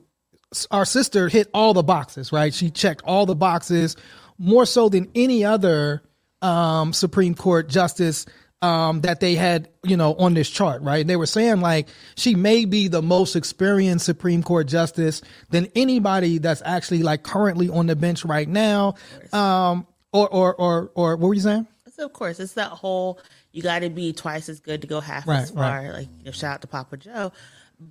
our 0.71 0.85
sister 0.85 1.27
hit 1.29 1.49
all 1.53 1.73
the 1.73 1.83
boxes 1.83 2.31
right 2.31 2.53
she 2.53 2.69
checked 2.69 3.01
all 3.03 3.25
the 3.25 3.35
boxes 3.35 3.95
more 4.37 4.65
so 4.65 4.89
than 4.89 5.09
any 5.15 5.43
other 5.45 6.03
um, 6.41 6.93
supreme 6.93 7.35
court 7.35 7.69
justice 7.69 8.25
um, 8.61 9.01
that 9.01 9.19
they 9.19 9.35
had 9.35 9.69
you 9.83 9.97
know 9.97 10.13
on 10.15 10.33
this 10.33 10.49
chart 10.49 10.81
right? 10.81 11.05
They 11.05 11.15
were 11.17 11.25
saying 11.25 11.59
like 11.59 11.87
she 12.15 12.35
may 12.35 12.65
be 12.65 12.87
the 12.87 13.01
most 13.01 13.35
experienced 13.35 14.05
supreme 14.05 14.41
court 14.41 14.67
justice 14.67 15.21
than 15.49 15.67
anybody 15.75 16.37
that's 16.37 16.61
actually 16.65 17.03
like 17.03 17.23
currently 17.23 17.69
on 17.69 17.87
the 17.87 17.95
bench 17.95 18.23
right 18.23 18.47
now. 18.47 18.95
Um, 19.33 19.85
or 20.13 20.29
or 20.29 20.55
or 20.55 20.91
or 20.95 21.15
what 21.17 21.27
were 21.27 21.33
you 21.33 21.41
saying? 21.41 21.67
So 21.95 22.05
of 22.05 22.13
course, 22.13 22.39
it's 22.39 22.53
that 22.53 22.69
whole 22.69 23.19
you 23.51 23.61
got 23.61 23.79
to 23.79 23.89
be 23.89 24.13
twice 24.13 24.49
as 24.49 24.59
good 24.59 24.81
to 24.81 24.87
go 24.87 24.99
half 24.99 25.27
Right, 25.27 25.41
as 25.41 25.51
far. 25.51 25.91
Like 25.93 26.07
you 26.19 26.25
know, 26.25 26.31
shout 26.31 26.55
out 26.55 26.61
to 26.61 26.67
Papa 26.67 26.97
Joe, 26.97 27.31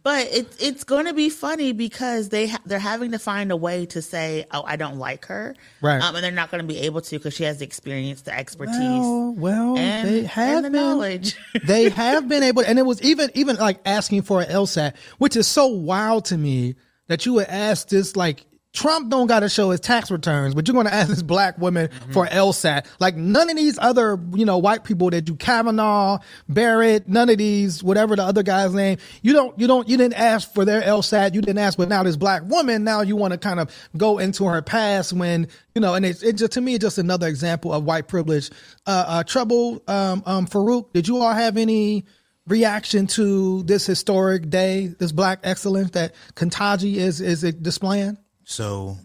but 0.03 0.29
it's 0.31 0.63
it's 0.63 0.85
going 0.85 1.07
to 1.07 1.15
be 1.15 1.29
funny 1.29 1.73
because 1.73 2.29
they 2.29 2.49
ha- 2.49 2.61
they're 2.65 2.79
having 2.79 3.13
to 3.13 3.19
find 3.19 3.51
a 3.51 3.57
way 3.57 3.87
to 3.87 4.03
say, 4.03 4.47
oh, 4.51 4.63
I 4.67 4.77
don't 4.77 4.99
like 4.99 5.27
her, 5.27 5.55
Right. 5.81 6.01
Um, 6.01 6.15
and 6.15 6.25
they're 6.25 6.31
not 6.31 6.51
going 6.51 6.63
to 6.63 6.67
be 6.67 6.81
able 6.81 7.01
to 7.03 7.19
because 7.19 7.35
she 7.35 7.45
has 7.45 7.59
the 7.59 7.65
experience, 7.65 8.23
the 8.23 8.37
expertise, 8.37 8.77
well, 8.77 9.35
well 9.37 9.79
and, 9.79 10.09
they 10.09 10.23
have 10.25 10.57
and 10.57 10.65
the 10.67 10.71
been 10.71 10.81
knowledge. 10.81 11.37
they 11.67 11.89
have 11.91 12.29
been 12.29 12.43
able, 12.43 12.63
and 12.63 12.79
it 12.79 12.87
was 12.87 13.03
even 13.03 13.31
even 13.35 13.57
like 13.57 13.81
asking 13.85 14.23
for 14.23 14.41
an 14.41 14.49
LSAT, 14.49 14.97
which 15.19 15.37
is 15.37 15.47
so 15.47 15.67
wild 15.67 16.25
to 16.27 16.39
me 16.39 16.75
that 17.09 17.27
you 17.27 17.35
would 17.35 17.49
ask 17.49 17.89
this 17.89 18.17
like. 18.17 18.47
Trump 18.73 19.11
don't 19.11 19.27
got 19.27 19.41
to 19.41 19.51
show 19.51 19.71
his 19.71 19.81
tax 19.81 20.11
returns, 20.11 20.55
but 20.55 20.67
you're 20.67 20.73
going 20.73 20.87
to 20.87 20.95
ask 20.95 21.11
this 21.11 21.23
black 21.23 21.59
woman 21.59 21.91
for 22.11 22.27
LSAT. 22.27 22.87
Like 23.01 23.17
none 23.17 23.51
of 23.51 23.57
these 23.57 23.79
other, 23.79 24.19
you 24.35 24.47
know, 24.47 24.57
white 24.57 24.83
people 24.83 25.11
that 25.11 25.23
do 25.23 25.37
Kavanaugh, 25.37 26.19
Barrett, 26.49 27.07
none 27.07 27.29
of 27.29 27.37
these, 27.37 27.83
whatever 27.83 28.17
the 28.17 28.23
other 28.23 28.43
guy's 28.43 28.73
name. 28.73 28.97
You 29.21 29.35
don't, 29.35 29.59
you 29.59 29.67
don't, 29.67 29.89
you 29.91 29.99
didn't 29.99 30.19
ask 30.19 30.53
for 30.55 30.65
their 30.65 30.81
LSAT. 30.81 31.35
You 31.35 31.43
didn't 31.43 31.59
ask, 31.59 31.77
but 31.77 31.91
now 31.91 32.03
this 32.03 32.17
black 32.17 32.45
woman, 32.47 32.83
now 32.83 33.03
you 33.03 33.15
want 33.15 33.33
to 33.33 33.39
kind 33.39 33.61
of 33.61 33.71
go 33.97 34.19
into 34.19 34.47
her 34.47 34.63
past 34.63 35.13
when, 35.13 35.49
you 35.75 35.83
know, 35.83 35.95
and 35.95 36.07
it's, 36.07 36.23
it 36.23 36.37
just, 36.37 36.53
to 36.53 36.63
me, 36.63 36.75
it's 36.75 36.83
just 36.83 36.97
another 36.97 37.27
example 37.27 37.75
of 37.75 37.85
white 37.85 38.09
privilege. 38.09 38.51
Uh, 38.87 39.05
uh, 39.07 39.23
trouble, 39.23 39.83
um, 39.87 40.23
um, 40.25 40.47
Farouk, 40.47 40.93
did 40.95 41.09
you 41.09 41.19
all 41.19 41.35
have 41.35 41.57
any, 41.59 42.05
reaction 42.49 43.07
to 43.07 43.63
this 43.63 43.87
historic 43.87 44.51
day, 44.51 44.89
this 44.99 45.13
black 45.13 45.39
excellence 45.45 45.91
that 45.93 46.13
Ketanji 46.35 46.97
is 46.97 47.21
is 47.21 47.43
displaying? 47.43 48.19
So 48.53 48.99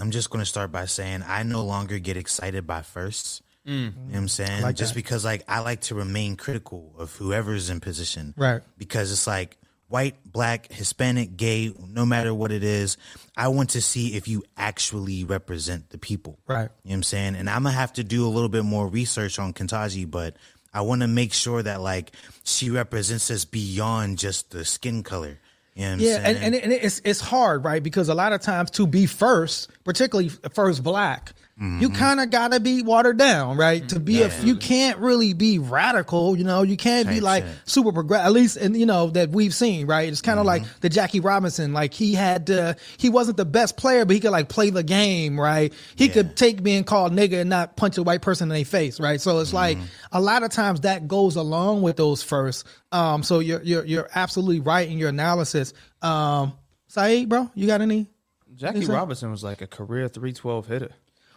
I'm 0.00 0.10
just 0.10 0.30
going 0.30 0.42
to 0.42 0.48
start 0.48 0.72
by 0.72 0.86
saying 0.86 1.22
I 1.26 1.42
no 1.42 1.62
longer 1.62 1.98
get 1.98 2.16
excited 2.16 2.66
by 2.66 2.82
firsts. 2.82 3.42
Mm. 3.66 3.72
You 3.72 3.80
know 3.80 3.92
what 4.08 4.16
I'm 4.16 4.28
saying? 4.28 4.62
like 4.62 4.76
just 4.76 4.94
that. 4.94 4.98
because 4.98 5.24
like 5.24 5.42
I 5.48 5.60
like 5.60 5.82
to 5.82 5.94
remain 5.94 6.36
critical 6.36 6.94
of 6.98 7.14
whoever's 7.16 7.70
in 7.70 7.80
position. 7.80 8.34
Right. 8.36 8.62
Because 8.76 9.12
it's 9.12 9.26
like 9.26 9.56
white, 9.88 10.16
black, 10.24 10.72
Hispanic, 10.72 11.36
gay, 11.36 11.72
no 11.86 12.04
matter 12.04 12.34
what 12.34 12.50
it 12.50 12.64
is, 12.64 12.96
I 13.36 13.48
want 13.48 13.70
to 13.70 13.82
see 13.82 14.16
if 14.16 14.26
you 14.26 14.42
actually 14.56 15.24
represent 15.24 15.90
the 15.90 15.98
people. 15.98 16.38
Right. 16.46 16.62
You 16.62 16.66
know 16.66 16.70
what 16.84 16.94
I'm 16.94 17.02
saying? 17.04 17.36
And 17.36 17.48
I'm 17.48 17.62
gonna 17.62 17.74
have 17.74 17.92
to 17.94 18.04
do 18.04 18.26
a 18.26 18.28
little 18.28 18.48
bit 18.48 18.64
more 18.64 18.86
research 18.86 19.38
on 19.38 19.52
Ketanji, 19.52 20.10
but 20.10 20.36
I 20.72 20.80
want 20.80 21.02
to 21.02 21.08
make 21.08 21.32
sure 21.32 21.62
that 21.62 21.80
like 21.80 22.12
she 22.42 22.70
represents 22.70 23.30
us 23.30 23.44
beyond 23.44 24.18
just 24.18 24.50
the 24.50 24.64
skin 24.64 25.02
color. 25.02 25.38
You 25.74 25.84
know 25.84 25.96
Yeah, 25.96 26.20
and, 26.24 26.38
and, 26.38 26.54
and 26.54 26.72
it's 26.72 27.00
it's 27.04 27.20
hard, 27.20 27.64
right? 27.64 27.82
Because 27.82 28.08
a 28.08 28.14
lot 28.14 28.32
of 28.32 28.40
times 28.40 28.70
to 28.72 28.86
be 28.86 29.06
first, 29.06 29.70
particularly 29.84 30.28
first 30.28 30.82
black, 30.84 31.32
you 31.56 31.88
kind 31.90 32.18
of 32.18 32.30
gotta 32.30 32.58
be 32.58 32.82
watered 32.82 33.16
down, 33.16 33.56
right? 33.56 33.88
To 33.90 34.00
be 34.00 34.22
a, 34.22 34.40
you 34.40 34.56
can't 34.56 34.98
really 34.98 35.34
be 35.34 35.60
radical, 35.60 36.36
you 36.36 36.42
know. 36.42 36.62
You 36.62 36.76
can't 36.76 37.08
be 37.08 37.20
like 37.20 37.44
shit. 37.44 37.54
super 37.64 37.92
progressive. 37.92 38.26
At 38.26 38.32
least, 38.32 38.56
and 38.56 38.76
you 38.76 38.86
know 38.86 39.10
that 39.10 39.30
we've 39.30 39.54
seen, 39.54 39.86
right? 39.86 40.08
It's 40.08 40.20
kind 40.20 40.40
of 40.40 40.46
like 40.46 40.64
the 40.80 40.88
Jackie 40.88 41.20
Robinson. 41.20 41.72
Like 41.72 41.94
he 41.94 42.12
had, 42.14 42.48
to, 42.48 42.76
he 42.96 43.08
wasn't 43.08 43.36
the 43.36 43.44
best 43.44 43.76
player, 43.76 44.04
but 44.04 44.14
he 44.14 44.20
could 44.20 44.32
like 44.32 44.48
play 44.48 44.70
the 44.70 44.82
game, 44.82 45.40
right? 45.40 45.72
He 45.94 46.08
could 46.08 46.36
take 46.36 46.60
being 46.60 46.82
called 46.82 47.12
nigga 47.12 47.40
and 47.42 47.50
not 47.50 47.76
punch 47.76 47.98
a 47.98 48.02
white 48.02 48.22
person 48.22 48.50
in 48.50 48.54
their 48.54 48.64
face, 48.64 48.98
right? 48.98 49.20
So 49.20 49.38
it's 49.38 49.52
like 49.52 49.78
a 50.10 50.20
lot 50.20 50.42
of 50.42 50.50
times 50.50 50.80
that 50.80 51.06
goes 51.06 51.36
along 51.36 51.82
with 51.82 51.96
those 51.96 52.20
first. 52.20 52.66
Um, 52.90 53.22
so 53.22 53.38
you're 53.38 53.62
you're 53.62 53.84
you're 53.84 54.08
absolutely 54.12 54.58
right 54.58 54.88
in 54.88 54.98
your 54.98 55.10
analysis. 55.10 55.72
Um, 56.02 56.54
Saeed, 56.88 57.28
bro, 57.28 57.48
you 57.54 57.68
got 57.68 57.80
any? 57.80 58.08
Jackie 58.56 58.86
Robinson 58.86 59.30
was 59.30 59.42
like 59.42 59.62
a 59.62 59.66
career 59.66 60.08
312 60.08 60.66
hitter. 60.66 60.90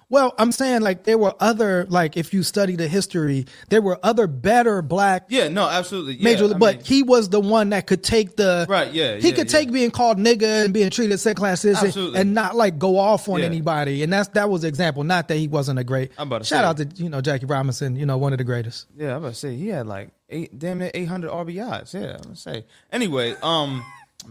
Well, 0.09 0.33
I'm 0.37 0.53
saying 0.53 0.81
like 0.81 1.03
there 1.03 1.17
were 1.17 1.35
other 1.39 1.85
like 1.89 2.15
if 2.15 2.33
you 2.33 2.41
study 2.43 2.75
the 2.77 2.87
history, 2.87 3.45
there 3.69 3.81
were 3.81 3.99
other 4.03 4.25
better 4.27 4.81
black 4.81 5.25
Yeah, 5.27 5.49
no, 5.49 5.67
absolutely. 5.67 6.15
Yeah, 6.15 6.23
major, 6.23 6.45
I 6.45 6.57
but 6.57 6.75
mean, 6.77 6.85
he 6.85 7.03
was 7.03 7.27
the 7.29 7.41
one 7.41 7.71
that 7.71 7.87
could 7.87 8.03
take 8.03 8.37
the 8.37 8.65
Right, 8.69 8.91
yeah, 8.93 9.15
He 9.15 9.29
yeah, 9.29 9.35
could 9.35 9.51
yeah. 9.51 9.59
take 9.59 9.71
being 9.71 9.91
called 9.91 10.17
nigga 10.17 10.63
and 10.63 10.73
being 10.73 10.89
treated 10.89 11.19
second 11.19 11.35
class 11.37 11.61
citizen 11.61 12.15
and 12.15 12.33
not 12.33 12.55
like 12.55 12.79
go 12.79 12.97
off 12.97 13.27
on 13.27 13.41
anybody, 13.41 14.01
and 14.03 14.13
that's 14.13 14.29
that 14.29 14.49
was 14.49 14.61
the 14.61 14.69
example. 14.69 15.03
Not 15.03 15.27
that 15.27 15.35
he 15.35 15.47
wasn't 15.49 15.79
a 15.79 15.83
great. 15.83 16.11
I'm 16.17 16.27
about 16.27 16.39
to 16.39 16.45
shout 16.45 16.63
out 16.63 16.77
to 16.77 16.85
you 17.03 17.09
know 17.09 17.19
Jackie 17.19 17.45
Robinson, 17.45 17.95
you 17.97 18.05
know 18.05 18.17
one 18.17 18.31
of 18.33 18.37
the 18.37 18.45
greatest. 18.45 18.87
yeah, 18.95 19.11
I'm 19.11 19.17
about 19.17 19.29
to 19.33 19.35
say 19.35 19.55
he 19.57 19.67
had 19.67 19.87
like 19.87 20.11
eight, 20.29 20.57
damn 20.57 20.77
near 20.79 20.91
800 20.93 21.29
RBIs. 21.31 21.93
Yeah, 21.93 22.15
I'm 22.15 22.21
gonna 22.21 22.35
say. 22.37 22.65
Anyway, 22.91 23.35
um, 23.43 23.83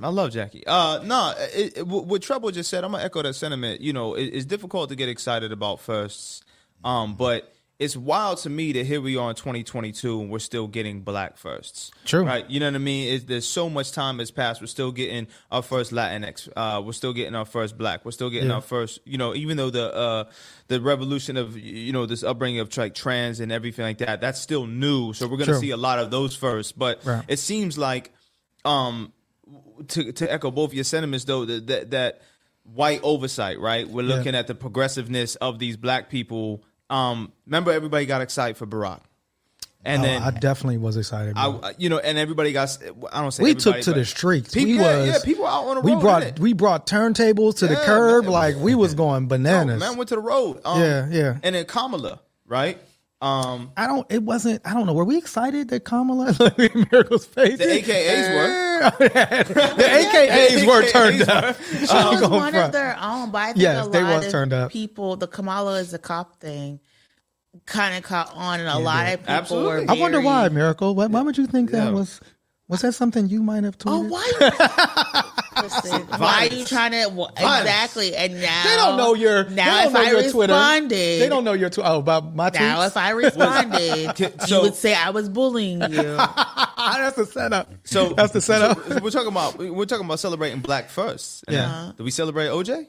I 0.02 0.08
love 0.08 0.32
Jackie. 0.32 0.66
Uh, 0.66 1.00
no, 1.04 1.32
it, 1.54 1.78
it, 1.78 1.86
what 1.86 2.22
Trouble 2.22 2.50
just 2.50 2.70
said, 2.70 2.84
I'm 2.84 2.92
gonna 2.92 3.04
echo 3.04 3.22
that 3.22 3.34
sentiment. 3.34 3.80
You 3.80 3.92
know, 3.92 4.14
it, 4.14 4.24
it's 4.26 4.44
difficult 4.44 4.88
to 4.90 4.96
get 4.96 5.08
excited 5.08 5.52
about 5.52 5.80
firsts, 5.80 6.42
um, 6.84 7.14
but 7.16 7.52
it's 7.78 7.94
wild 7.94 8.38
to 8.38 8.48
me 8.48 8.72
that 8.72 8.86
here 8.86 9.02
we 9.02 9.18
are 9.18 9.28
in 9.28 9.36
2022 9.36 10.22
and 10.22 10.30
we're 10.30 10.38
still 10.38 10.66
getting 10.66 11.02
black 11.02 11.36
firsts. 11.36 11.90
True. 12.06 12.24
right? 12.24 12.48
You 12.48 12.58
know 12.58 12.64
what 12.68 12.74
I 12.74 12.78
mean? 12.78 13.12
It's, 13.14 13.24
there's 13.26 13.46
so 13.46 13.68
much 13.68 13.92
time 13.92 14.18
has 14.18 14.30
passed. 14.30 14.62
We're 14.62 14.66
still 14.66 14.92
getting 14.92 15.26
our 15.52 15.60
first 15.60 15.92
Latinx. 15.92 16.48
Uh, 16.56 16.80
we're 16.82 16.92
still 16.92 17.12
getting 17.12 17.34
our 17.34 17.44
first 17.44 17.76
black. 17.76 18.02
We're 18.06 18.12
still 18.12 18.30
getting 18.30 18.48
Yeah. 18.48 18.54
our 18.56 18.60
first. 18.62 19.00
You 19.04 19.18
know, 19.18 19.34
even 19.34 19.58
though 19.58 19.68
the 19.68 19.94
uh, 19.94 20.24
the 20.68 20.80
revolution 20.80 21.36
of 21.36 21.54
you 21.58 21.92
know 21.92 22.06
this 22.06 22.22
upbringing 22.24 22.60
of 22.60 22.74
like 22.78 22.94
trans 22.94 23.40
and 23.40 23.52
everything 23.52 23.84
like 23.84 23.98
that, 23.98 24.22
that's 24.22 24.40
still 24.40 24.66
new. 24.66 25.12
So 25.12 25.26
we're 25.28 25.36
gonna 25.36 25.52
True. 25.52 25.60
see 25.60 25.70
a 25.72 25.76
lot 25.76 25.98
of 25.98 26.10
those 26.10 26.34
first. 26.34 26.78
But 26.78 27.04
Right. 27.04 27.24
it 27.28 27.38
seems 27.38 27.76
like, 27.76 28.10
um, 28.64 29.12
to 29.88 30.12
to 30.12 30.32
echo 30.32 30.50
both 30.50 30.72
your 30.74 30.84
sentiments 30.84 31.24
though, 31.24 31.44
that 31.44 31.66
that, 31.66 31.90
that 31.90 32.22
white 32.64 33.00
oversight, 33.02 33.60
right? 33.60 33.88
We're 33.88 34.02
looking 34.02 34.34
at 34.34 34.46
the 34.46 34.54
progressiveness 34.54 35.36
of 35.36 35.58
these 35.58 35.76
black 35.76 36.10
people. 36.10 36.64
Um, 36.90 37.32
remember, 37.46 37.72
everybody 37.72 38.06
got 38.06 38.20
excited 38.22 38.56
for 38.56 38.66
Barack, 38.66 39.00
and 39.84 40.00
Oh, 40.02 40.04
then 40.04 40.22
I 40.22 40.30
definitely 40.30 40.78
was 40.78 40.96
excited. 40.96 41.34
I, 41.36 41.74
you 41.78 41.88
know, 41.88 41.98
and 41.98 42.16
everybody 42.18 42.52
got. 42.52 42.76
I 43.12 43.20
don't 43.22 43.30
say 43.32 43.42
we 43.42 43.54
took 43.54 43.80
to 43.82 43.92
the 43.92 44.04
streets. 44.04 44.54
People, 44.54 44.72
we 44.72 44.78
yeah, 44.78 44.98
was 44.98 45.06
yeah, 45.08 45.18
people 45.24 45.46
out 45.46 45.64
on 45.66 45.74
the 45.76 45.80
we 45.82 45.92
road. 45.92 46.00
brought 46.00 46.38
we 46.38 46.52
brought 46.52 46.86
turntables 46.86 47.58
to 47.58 47.66
the 47.66 47.76
curb. 47.76 48.24
man. 48.24 48.32
Like 48.32 48.56
we 48.56 48.74
was 48.74 48.94
going 48.94 49.22
No, 49.28 49.28
bananas. 49.28 49.80
man 49.80 49.96
went 49.96 50.08
to 50.10 50.14
the 50.16 50.20
road. 50.20 50.60
Um, 50.64 50.80
Yeah, 50.80 51.08
yeah. 51.10 51.38
And 51.42 51.54
then 51.54 51.64
Kamala, 51.66 52.20
right? 52.46 52.78
Um, 53.22 53.72
I 53.78 53.86
don't. 53.86 54.06
It 54.10 54.22
wasn't. 54.22 54.60
I 54.66 54.74
don't 54.74 54.86
know. 54.86 54.92
Were 54.92 55.04
we 55.04 55.16
excited 55.16 55.68
that 55.70 55.84
Kamala? 55.84 56.34
Look 56.38 56.58
at 56.58 56.74
Miracle's 56.74 57.24
face. 57.24 57.56
The 57.58 57.64
AKAs 57.64 58.34
were. 58.34 58.90
the 59.08 59.82
AKAs 59.84 60.66
were 60.66 60.82
turned 60.90 61.20
AKAs 61.22 61.28
up. 61.28 61.56
She 61.62 61.80
was 61.80 62.28
one 62.28 62.52
front. 62.52 62.56
of 62.56 62.72
their 62.72 62.96
own, 63.00 63.30
but 63.30 63.38
I 63.38 63.46
think 63.46 63.58
Yes, 63.62 63.86
a 63.86 63.90
they 63.90 64.02
lot 64.02 64.16
was 64.16 64.26
of 64.26 64.32
turned 64.32 64.52
up. 64.52 64.70
people, 64.70 65.16
the 65.16 65.26
Kamala 65.26 65.78
is 65.80 65.94
a 65.94 65.98
cop 65.98 66.40
thing, 66.40 66.78
kind 67.64 67.96
of 67.96 68.02
caught 68.02 68.32
on, 68.34 68.60
and 68.60 68.68
a 68.68 68.78
lot 68.78 69.06
of 69.14 69.20
people 69.20 69.34
Absolutely. 69.34 69.86
were. 69.86 69.90
I 69.92 69.94
wonder 69.94 70.20
why, 70.20 70.48
Miracle. 70.50 70.94
Why, 70.94 71.06
why 71.06 71.22
would 71.22 71.38
you 71.38 71.46
think 71.46 71.70
that 71.70 71.94
was? 71.94 72.20
Was 72.68 72.82
that 72.82 72.92
something 72.92 73.28
you 73.28 73.42
might 73.42 73.64
have 73.64 73.76
Oh, 73.86 74.02
tweeted? 74.02 74.10
why? 74.10 75.22
Listen, 75.62 76.02
why 76.18 76.48
are 76.50 76.54
you 76.54 76.64
trying 76.64 76.92
to 76.92 77.10
wh- 77.10 77.30
exactly? 77.32 78.14
And 78.14 78.40
now 78.40 78.64
They 78.64 78.76
don't 78.76 78.96
know 78.96 79.14
your. 79.14 79.48
Now, 79.48 79.86
if 79.88 79.94
I 79.94 80.10
your 80.10 80.30
Twitter. 80.30 80.52
responded, 80.52 80.90
They 81.20 81.28
don't 81.28 81.44
know 81.44 81.52
your 81.54 81.70
Twitter. 81.70 81.88
Oh, 81.90 81.98
about 81.98 82.34
my 82.34 82.50
tweets. 82.50 82.60
Now, 82.60 82.82
if 82.86 82.96
I 82.96 83.10
responded, 83.24 84.18
you 84.48 84.60
would 84.60 84.74
say 84.74 84.94
I 84.94 85.10
was 85.10 85.28
bullying 85.28 85.80
you. 85.82 86.02
That's 86.16 87.16
the 87.16 87.26
setup. 87.26 87.70
so 87.84 88.10
that's 88.10 88.32
the 88.32 88.40
setup. 88.40 88.82
so 88.86 88.98
we're 89.02 89.10
talking 89.10 89.28
about 89.28 89.58
we're 89.58 89.84
talking 89.86 90.04
about 90.04 90.18
celebrating 90.18 90.60
black 90.60 90.88
first. 90.88 91.44
Yeah. 91.48 91.92
Did 91.96 92.02
we 92.02 92.10
celebrate 92.10 92.46
OJ? 92.48 92.86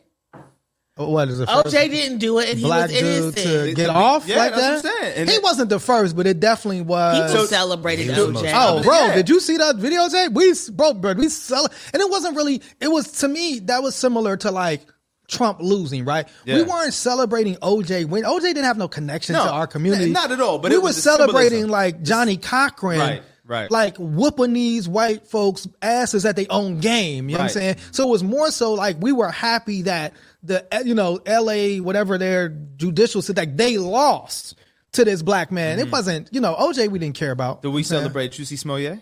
Oh, 0.99 1.09
what 1.11 1.27
is 1.29 1.39
it? 1.39 1.47
first? 1.49 1.67
OJ 1.67 1.89
didn't 1.91 2.17
do 2.19 2.39
it, 2.39 2.49
and 2.49 2.57
he 2.59 2.65
black 2.65 2.89
was 2.89 2.99
dude 2.99 3.05
innocent. 3.07 3.35
to 3.69 3.73
get 3.75 3.89
off 3.89 4.27
yeah, 4.27 4.37
like 4.37 4.55
that's 4.55 4.81
that. 4.81 4.89
what 4.89 4.95
I'm 4.97 5.01
saying. 5.03 5.13
And 5.17 5.29
he 5.29 5.35
it- 5.35 5.43
wasn't 5.43 5.69
the 5.69 5.79
first, 5.79 6.15
but 6.15 6.25
it 6.27 6.39
definitely 6.39 6.81
was. 6.81 7.31
People 7.31 7.45
So- 7.45 7.47
celebrated 7.47 8.03
He 8.03 8.09
was 8.09 8.19
OJ. 8.41 8.51
Oh, 8.55 8.81
bro, 8.83 8.93
Yeah. 9.07 9.15
did 9.15 9.29
you 9.29 9.39
see 9.39 9.57
that 9.57 9.75
video, 9.75 10.09
Jay? 10.09 10.27
We, 10.29 10.53
bro, 10.71 10.93
bro, 10.93 11.13
we 11.13 11.29
sell, 11.29 11.67
and 11.93 12.01
it 12.01 12.09
wasn't 12.09 12.35
really. 12.35 12.61
It 12.81 12.91
was 12.91 13.11
to 13.19 13.27
me 13.27 13.59
that 13.65 13.83
was 13.83 13.95
similar 13.95 14.37
to 14.37 14.51
like 14.51 14.81
Trump 15.27 15.59
losing, 15.61 16.05
right? 16.05 16.25
We 16.45 16.53
Yeah. 16.53 16.61
weren't 16.63 16.93
celebrating 16.93 17.57
OJ 17.61 18.05
when 18.05 18.23
OJ 18.23 18.41
didn't 18.53 18.63
have 18.63 18.77
no 18.77 18.87
connection 18.87 19.33
No, 19.33 19.43
to 19.43 19.51
our 19.51 19.67
community, 19.67 20.05
n- 20.05 20.13
not 20.13 20.31
at 20.31 20.39
all, 20.39 20.57
but 20.57 20.71
we 20.71 20.75
it 20.77 20.79
were 20.79 20.85
was 20.85 20.95
the 20.95 21.01
celebrating 21.01 21.61
symbolism. 21.63 21.69
like 21.69 22.01
Johnnie 22.01 22.37
Cochran, 22.37 22.99
Right, 22.99 23.21
right. 23.45 23.69
like 23.69 23.97
whooping 23.97 24.53
these 24.53 24.87
white 24.87 25.27
folks' 25.27 25.67
asses 25.81 26.25
at 26.25 26.37
their 26.37 26.45
own 26.49 26.79
game. 26.79 27.27
You 27.29 27.35
know 27.35 27.39
what 27.43 27.55
I'm 27.55 27.61
Right. 27.61 27.75
saying? 27.75 27.75
So 27.91 28.03
it 28.03 28.09
was 28.09 28.23
more 28.23 28.51
so 28.51 28.71
like 28.73 28.95
we 29.01 29.11
were 29.11 29.29
happy 29.29 29.81
that 29.81 30.13
the 30.47 30.65
you 30.85 30.95
know 30.95 31.19
L.A. 31.25 31.79
whatever 31.79 32.17
their 32.17 32.49
judicial 32.49 33.21
said 33.21 33.37
like 33.37 33.55
they 33.57 33.77
lost 33.77 34.55
to 34.93 35.05
this 35.05 35.21
black 35.21 35.51
man. 35.51 35.77
Mm-hmm. 35.77 35.87
It 35.87 35.91
wasn't 35.91 36.29
you 36.31 36.41
know 36.41 36.55
OJ 36.55 36.89
we 36.89 36.99
didn't 36.99 37.15
care 37.15 37.31
about. 37.31 37.61
Did 37.61 37.69
we 37.69 37.81
Yeah. 37.81 37.87
celebrate 37.87 38.31
Jussie 38.31 38.57
Smollett? 38.57 38.99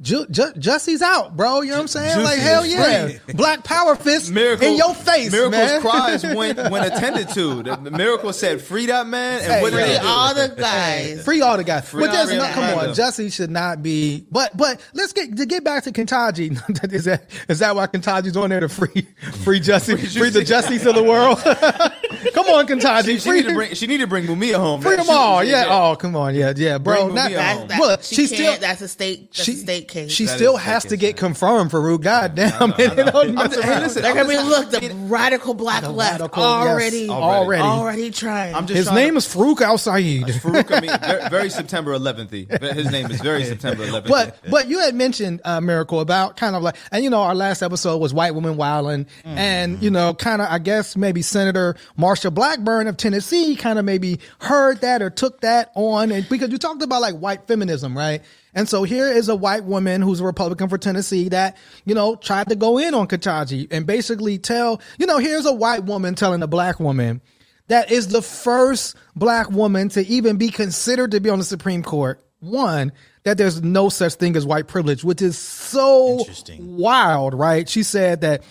Ju- 0.00 0.26
Ju- 0.30 0.52
Jussie's 0.56 1.02
out, 1.02 1.36
bro. 1.36 1.60
You 1.62 1.70
know 1.70 1.76
what 1.78 1.80
I'm 1.82 1.88
saying? 1.88 2.22
like 2.22 2.38
hell 2.38 2.62
is 2.62 2.72
yeah, 2.72 3.18
Black 3.34 3.64
Power 3.64 3.96
fist 3.96 4.30
Miracle 4.30 4.64
in 4.68 4.76
your 4.76 4.94
face, 4.94 5.32
Miracle's 5.32 5.50
man. 5.56 5.80
cries 5.80 6.22
when 6.22 6.56
when 6.70 6.84
attended 6.84 7.28
to. 7.30 7.64
The, 7.64 7.74
the 7.76 7.90
miracle 7.90 8.32
said, 8.32 8.60
"Free 8.62 8.86
that 8.86 9.08
man," 9.08 9.40
and 9.42 9.52
Hey, 9.54 9.60
what 9.62 9.72
Free 9.72 9.96
all 10.06 10.34
the 10.36 10.48
guys. 10.56 11.24
Free 11.24 11.40
all 11.40 11.56
the 11.56 11.64
guys. 11.64 11.88
Free 11.88 12.04
but 12.04 12.12
there's 12.12 12.30
all 12.30 12.36
no, 12.36 12.46
the 12.46 12.52
come 12.52 12.62
guys. 12.62 12.88
on, 13.00 13.06
Jussie 13.06 13.32
should 13.32 13.50
not 13.50 13.82
be. 13.82 14.24
But 14.30 14.56
but 14.56 14.80
let's 14.94 15.12
get 15.12 15.36
to 15.36 15.46
get 15.46 15.64
back 15.64 15.82
to 15.82 15.90
Ketanji. 15.90 16.52
is 16.92 17.04
that 17.06 17.24
is 17.48 17.58
that 17.58 17.74
why 17.74 17.88
Ketanji's 17.88 18.36
on 18.36 18.50
there 18.50 18.60
to 18.60 18.68
free 18.68 19.04
free 19.42 19.58
Jussie, 19.60 19.98
free, 20.16 20.30
the 20.30 20.40
Jussies 20.44 20.86
of 20.86 20.94
the 20.94 21.02
world? 21.02 21.38
come 22.34 22.46
on, 22.46 22.68
Ketanji, 22.68 23.04
She, 23.04 23.18
she 23.18 23.28
free, 23.30 23.40
need 23.40 23.48
to 23.48 23.54
bring. 23.54 23.74
She 23.74 23.86
need 23.88 23.98
to 23.98 24.06
bring 24.06 24.26
Mumia 24.26 24.54
home. 24.54 24.80
free 24.80 24.92
That- 24.92 24.96
them 24.98 25.06
she- 25.06 25.12
all. 25.12 25.42
she- 25.42 25.50
Yeah. 25.50 25.66
Oh, 25.68 25.96
come 25.96 26.14
on. 26.14 26.36
Yeah, 26.36 26.52
yeah, 26.56 26.78
bro. 26.78 27.06
Bring 27.06 27.14
Not, 27.16 27.30
Mumia 27.32 27.34
That's, 27.34 27.58
home. 27.58 27.68
that, 27.68 27.80
Look, 27.80 28.02
she 28.04 28.14
she 28.14 28.26
still- 28.28 28.56
that's 28.58 28.80
a 28.80 28.86
state. 28.86 29.32
That's 29.32 29.42
she 29.44 29.52
a 29.54 29.56
state 29.56 29.87
case. 29.88 30.12
she 30.12 30.26
That 30.26 30.36
still 30.36 30.56
is 30.56 30.62
has 30.62 30.82
to 30.84 30.90
taken, 30.90 31.00
get 31.00 31.16
confirmed 31.16 31.70
for 31.70 31.80
Farouk. 31.80 32.02
Goddamn, 32.02 32.70
man. 32.70 32.76
They 32.96 33.02
I'm- 33.02 33.36
hey, 33.36 33.80
listen, 33.80 34.02
They're 34.02 34.12
I'm 34.12 34.26
gonna 34.26 34.32
just- 34.34 34.46
look 34.48 34.70
the 34.82 34.94
radical 35.06 35.54
black 35.54 35.82
The 35.82 35.90
left 35.90 36.20
radical, 36.20 36.42
yes, 36.42 36.52
already, 36.68 37.08
already. 37.08 37.62
already 37.62 38.10
trying. 38.10 38.54
I'm 38.54 38.66
just 38.66 38.76
His 38.76 38.86
trying 38.86 38.96
name 38.96 39.12
to, 39.14 39.18
is 39.18 39.26
Farouk 39.26 39.60
Al 39.60 39.78
Saeed. 39.78 40.26
Farouk. 40.26 40.70
I 40.76 40.80
mean, 40.80 40.90
very, 41.00 41.28
very 41.30 41.50
September 41.50 41.98
11th. 41.98 42.74
His 42.74 42.90
name 42.90 43.10
is 43.10 43.20
very 43.20 43.44
September 43.44 43.86
11th. 43.86 44.08
But 44.08 44.36
but 44.50 44.68
you 44.68 44.78
had 44.80 44.94
mentioned 44.94 45.40
uh, 45.44 45.60
miracle 45.60 46.00
about 46.00 46.36
kind 46.36 46.54
of 46.54 46.62
like 46.62 46.76
and 46.92 47.02
you 47.02 47.10
know 47.10 47.22
our 47.22 47.34
last 47.34 47.62
episode 47.62 47.98
was 47.98 48.12
white 48.14 48.34
women 48.34 48.56
wilding 48.56 49.06
and 49.24 49.82
you 49.82 49.90
know 49.90 50.14
kind 50.14 50.42
of 50.42 50.48
I 50.50 50.58
guess 50.58 50.96
maybe 50.96 51.22
Senator 51.22 51.76
Marsha 51.98 52.32
Blackburn 52.32 52.86
of 52.86 52.96
Tennessee 52.96 53.56
kind 53.56 53.78
of 53.78 53.84
maybe 53.84 54.20
heard 54.40 54.80
that 54.82 55.02
or 55.02 55.10
took 55.10 55.40
that 55.40 55.70
on 55.74 56.10
and 56.12 56.28
because 56.28 56.50
you 56.50 56.58
talked 56.58 56.82
about 56.82 57.00
like 57.00 57.14
white 57.14 57.46
feminism 57.46 57.96
right 57.96 58.22
and 58.54 58.68
so 58.68 58.82
here 58.82 59.06
is 59.06 59.28
a 59.28 59.36
white 59.36 59.64
woman 59.64 60.02
who's 60.02 60.20
a 60.20 60.24
Republican 60.24 60.68
for 60.68 60.78
Tennessee 60.78 61.28
that 61.28 61.56
you 61.84 61.94
know 61.94 62.16
tried 62.16 62.48
to 62.48 62.56
go 62.56 62.78
in 62.78 62.94
on 62.94 63.06
Ketanji 63.08 63.68
and 63.70 63.86
basically 63.86 64.38
tell 64.38 64.80
you 64.98 65.06
know 65.06 65.18
here's 65.18 65.46
a 65.46 65.52
white 65.52 65.84
woman 65.84 66.14
telling 66.14 66.42
a 66.42 66.46
black 66.46 66.80
woman 66.80 67.20
that 67.68 67.90
is 67.90 68.08
the 68.08 68.22
first 68.22 68.96
black 69.14 69.50
woman 69.50 69.90
to 69.90 70.06
even 70.06 70.36
be 70.36 70.48
considered 70.48 71.12
to 71.12 71.20
be 71.20 71.30
on 71.30 71.38
the 71.38 71.44
Supreme 71.44 71.82
Court. 71.82 72.20
One, 72.40 72.92
that 73.24 73.36
there's 73.36 73.62
no 73.62 73.88
such 73.88 74.14
thing 74.14 74.36
as 74.36 74.46
white 74.46 74.68
privilege, 74.68 75.04
which 75.04 75.20
is 75.20 75.36
so 75.36 76.20
Interesting. 76.20 76.76
wild, 76.76 77.34
right? 77.34 77.68
She 77.68 77.82
said 77.82 78.22
that 78.22 78.42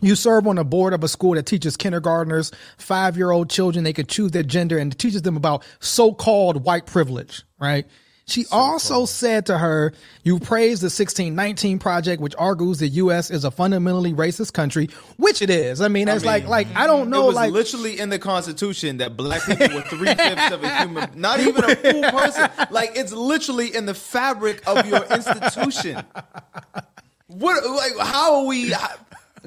you 0.00 0.14
serve 0.14 0.46
on 0.46 0.56
the 0.56 0.64
board 0.64 0.92
of 0.92 1.02
a 1.02 1.08
school 1.08 1.34
that 1.34 1.44
teaches 1.44 1.76
kindergartners, 1.76 2.52
five 2.78 3.16
year 3.16 3.30
old 3.30 3.50
children, 3.50 3.84
they 3.84 3.92
could 3.92 4.08
choose 4.08 4.30
their 4.30 4.44
gender 4.44 4.78
and 4.78 4.96
teaches 4.98 5.22
them 5.22 5.36
about 5.36 5.64
so 5.80 6.14
called 6.14 6.64
white 6.64 6.86
privilege, 6.86 7.42
right? 7.58 7.86
She 8.28 8.44
also 8.52 9.06
said 9.06 9.46
to 9.46 9.56
her, 9.56 9.94
You 10.22 10.38
praise 10.38 10.80
the 10.80 10.86
1619 10.86 11.78
Project, 11.78 12.20
which 12.20 12.34
argues 12.38 12.78
the 12.78 12.88
U.S. 12.88 13.30
is 13.30 13.42
a 13.44 13.50
fundamentally 13.50 14.12
racist 14.12 14.52
country, 14.52 14.90
which 15.16 15.40
it 15.40 15.48
is. 15.48 15.80
I 15.80 15.88
mean, 15.88 16.08
it's 16.08 16.26
like, 16.26 16.46
like 16.46 16.68
I 16.76 16.86
don't 16.86 17.08
know, 17.08 17.24
it 17.24 17.26
was 17.28 17.34
like, 17.36 17.52
literally 17.52 17.98
in 17.98 18.10
the 18.10 18.18
Constitution 18.18 18.98
that 18.98 19.16
black 19.16 19.42
people 19.46 19.74
were 19.74 19.80
three 19.82 20.14
fifths 20.14 20.50
of 20.50 20.62
a 20.62 20.76
human, 20.76 21.10
not 21.20 21.40
even 21.40 21.64
a 21.64 21.74
full 21.74 22.02
person. 22.02 22.50
Like 22.70 22.92
it's 22.96 23.12
literally 23.12 23.74
in 23.74 23.86
the 23.86 23.94
fabric 23.94 24.62
of 24.66 24.86
your 24.86 25.04
institution. 25.06 26.04
What? 27.28 27.64
Like 27.64 28.06
how 28.06 28.40
are 28.40 28.44
we? 28.44 28.74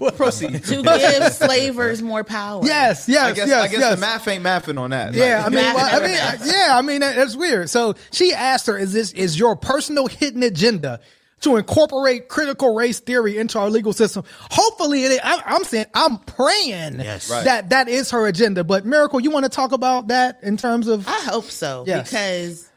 How, 0.02 0.10
proceed. 0.16 0.64
to 0.64 0.82
give 0.84 1.34
slavers 1.34 2.02
more 2.02 2.24
power. 2.24 2.62
yes, 2.66 3.08
yes, 3.08 3.24
I 3.24 3.32
guess, 3.34 3.48
yes, 3.48 3.64
I 3.64 3.68
guess 3.68 3.80
yes. 3.80 3.96
the 3.96 4.02
math 4.02 4.28
ain't 4.28 4.44
mathing 4.44 4.80
on 4.80 4.90
that. 4.92 5.14
Yeah, 5.14 5.40
I 5.40 5.44
Like, 5.44 5.54
mean, 5.54 5.74
well, 5.76 5.96
I 5.96 6.00
mean, 6.08 6.18
does. 6.18 6.48
yeah, 6.52 6.68
I 6.78 6.82
mean, 6.82 7.00
that- 7.02 7.16
that's 7.16 7.36
weird. 7.36 7.70
So 7.70 7.96
she 8.12 8.34
asked 8.34 8.68
her, 8.68 8.78
"Is 8.78 8.94
this 8.94 9.12
is 9.14 9.38
your 9.40 9.56
personal 9.56 10.08
hidden 10.08 10.44
agenda 10.44 11.00
to 11.42 11.56
incorporate 11.56 12.28
critical 12.30 12.76
race 12.76 13.00
theory 13.00 13.38
into 13.38 13.58
our 13.60 13.70
legal 13.70 13.94
system?" 13.94 14.24
Hopefully, 14.52 15.04
it. 15.06 15.22
I, 15.24 15.42
I'm 15.46 15.64
saying, 15.64 15.86
I'm 15.94 16.18
praying 16.20 17.00
Yes. 17.00 17.30
Right. 17.30 17.44
that 17.46 17.70
that 17.72 17.88
is 17.88 18.12
her 18.12 18.28
agenda. 18.28 18.64
But 18.64 18.86
Miracle, 18.86 19.20
you 19.20 19.32
want 19.32 19.46
to 19.46 19.50
talk 19.50 19.72
about 19.72 20.08
that 20.10 20.40
in 20.44 20.58
terms 20.58 20.88
of? 20.88 21.08
I 21.08 21.20
hope 21.22 21.46
so 21.46 21.84
Yes. 21.88 22.10
because 22.10 22.72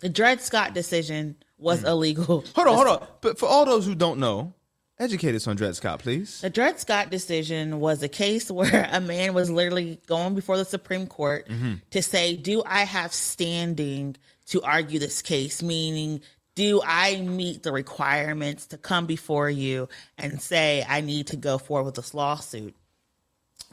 the 0.00 0.08
Dred 0.08 0.40
Scott 0.40 0.74
decision 0.74 1.36
was 1.58 1.80
hmm. 1.80 1.86
illegal. 1.86 2.44
hold 2.54 2.68
on, 2.68 2.74
hold 2.74 2.86
on. 2.88 3.06
But 3.20 3.38
for 3.38 3.46
all 3.46 3.64
those 3.64 3.86
who 3.86 3.94
don't 3.94 4.18
know, 4.20 4.52
educate 4.98 5.34
us 5.34 5.46
on 5.46 5.56
Dred 5.56 5.76
Scott, 5.76 6.00
please. 6.00 6.40
The 6.40 6.50
Dred 6.50 6.78
Scott 6.80 7.10
decision 7.10 7.80
was 7.80 8.02
a 8.02 8.08
case 8.08 8.50
where 8.50 8.88
a 8.92 9.00
man 9.00 9.34
was 9.34 9.50
literally 9.50 10.00
going 10.06 10.34
before 10.34 10.56
the 10.56 10.64
Supreme 10.64 11.06
Court 11.06 11.48
mm-hmm. 11.48 11.74
to 11.90 12.02
say, 12.02 12.36
Do 12.36 12.62
I 12.64 12.80
have 12.80 13.12
standing 13.12 14.16
to 14.46 14.62
argue 14.62 14.98
this 14.98 15.22
case? 15.22 15.62
Meaning, 15.62 16.20
do 16.54 16.80
I 16.84 17.20
meet 17.20 17.62
the 17.62 17.72
requirements 17.72 18.66
to 18.68 18.78
come 18.78 19.06
before 19.06 19.50
you 19.50 19.88
and 20.16 20.40
say, 20.40 20.84
I 20.88 21.02
need 21.02 21.28
to 21.28 21.36
go 21.36 21.58
forward 21.58 21.84
with 21.84 21.94
this 21.96 22.14
lawsuit? 22.14 22.74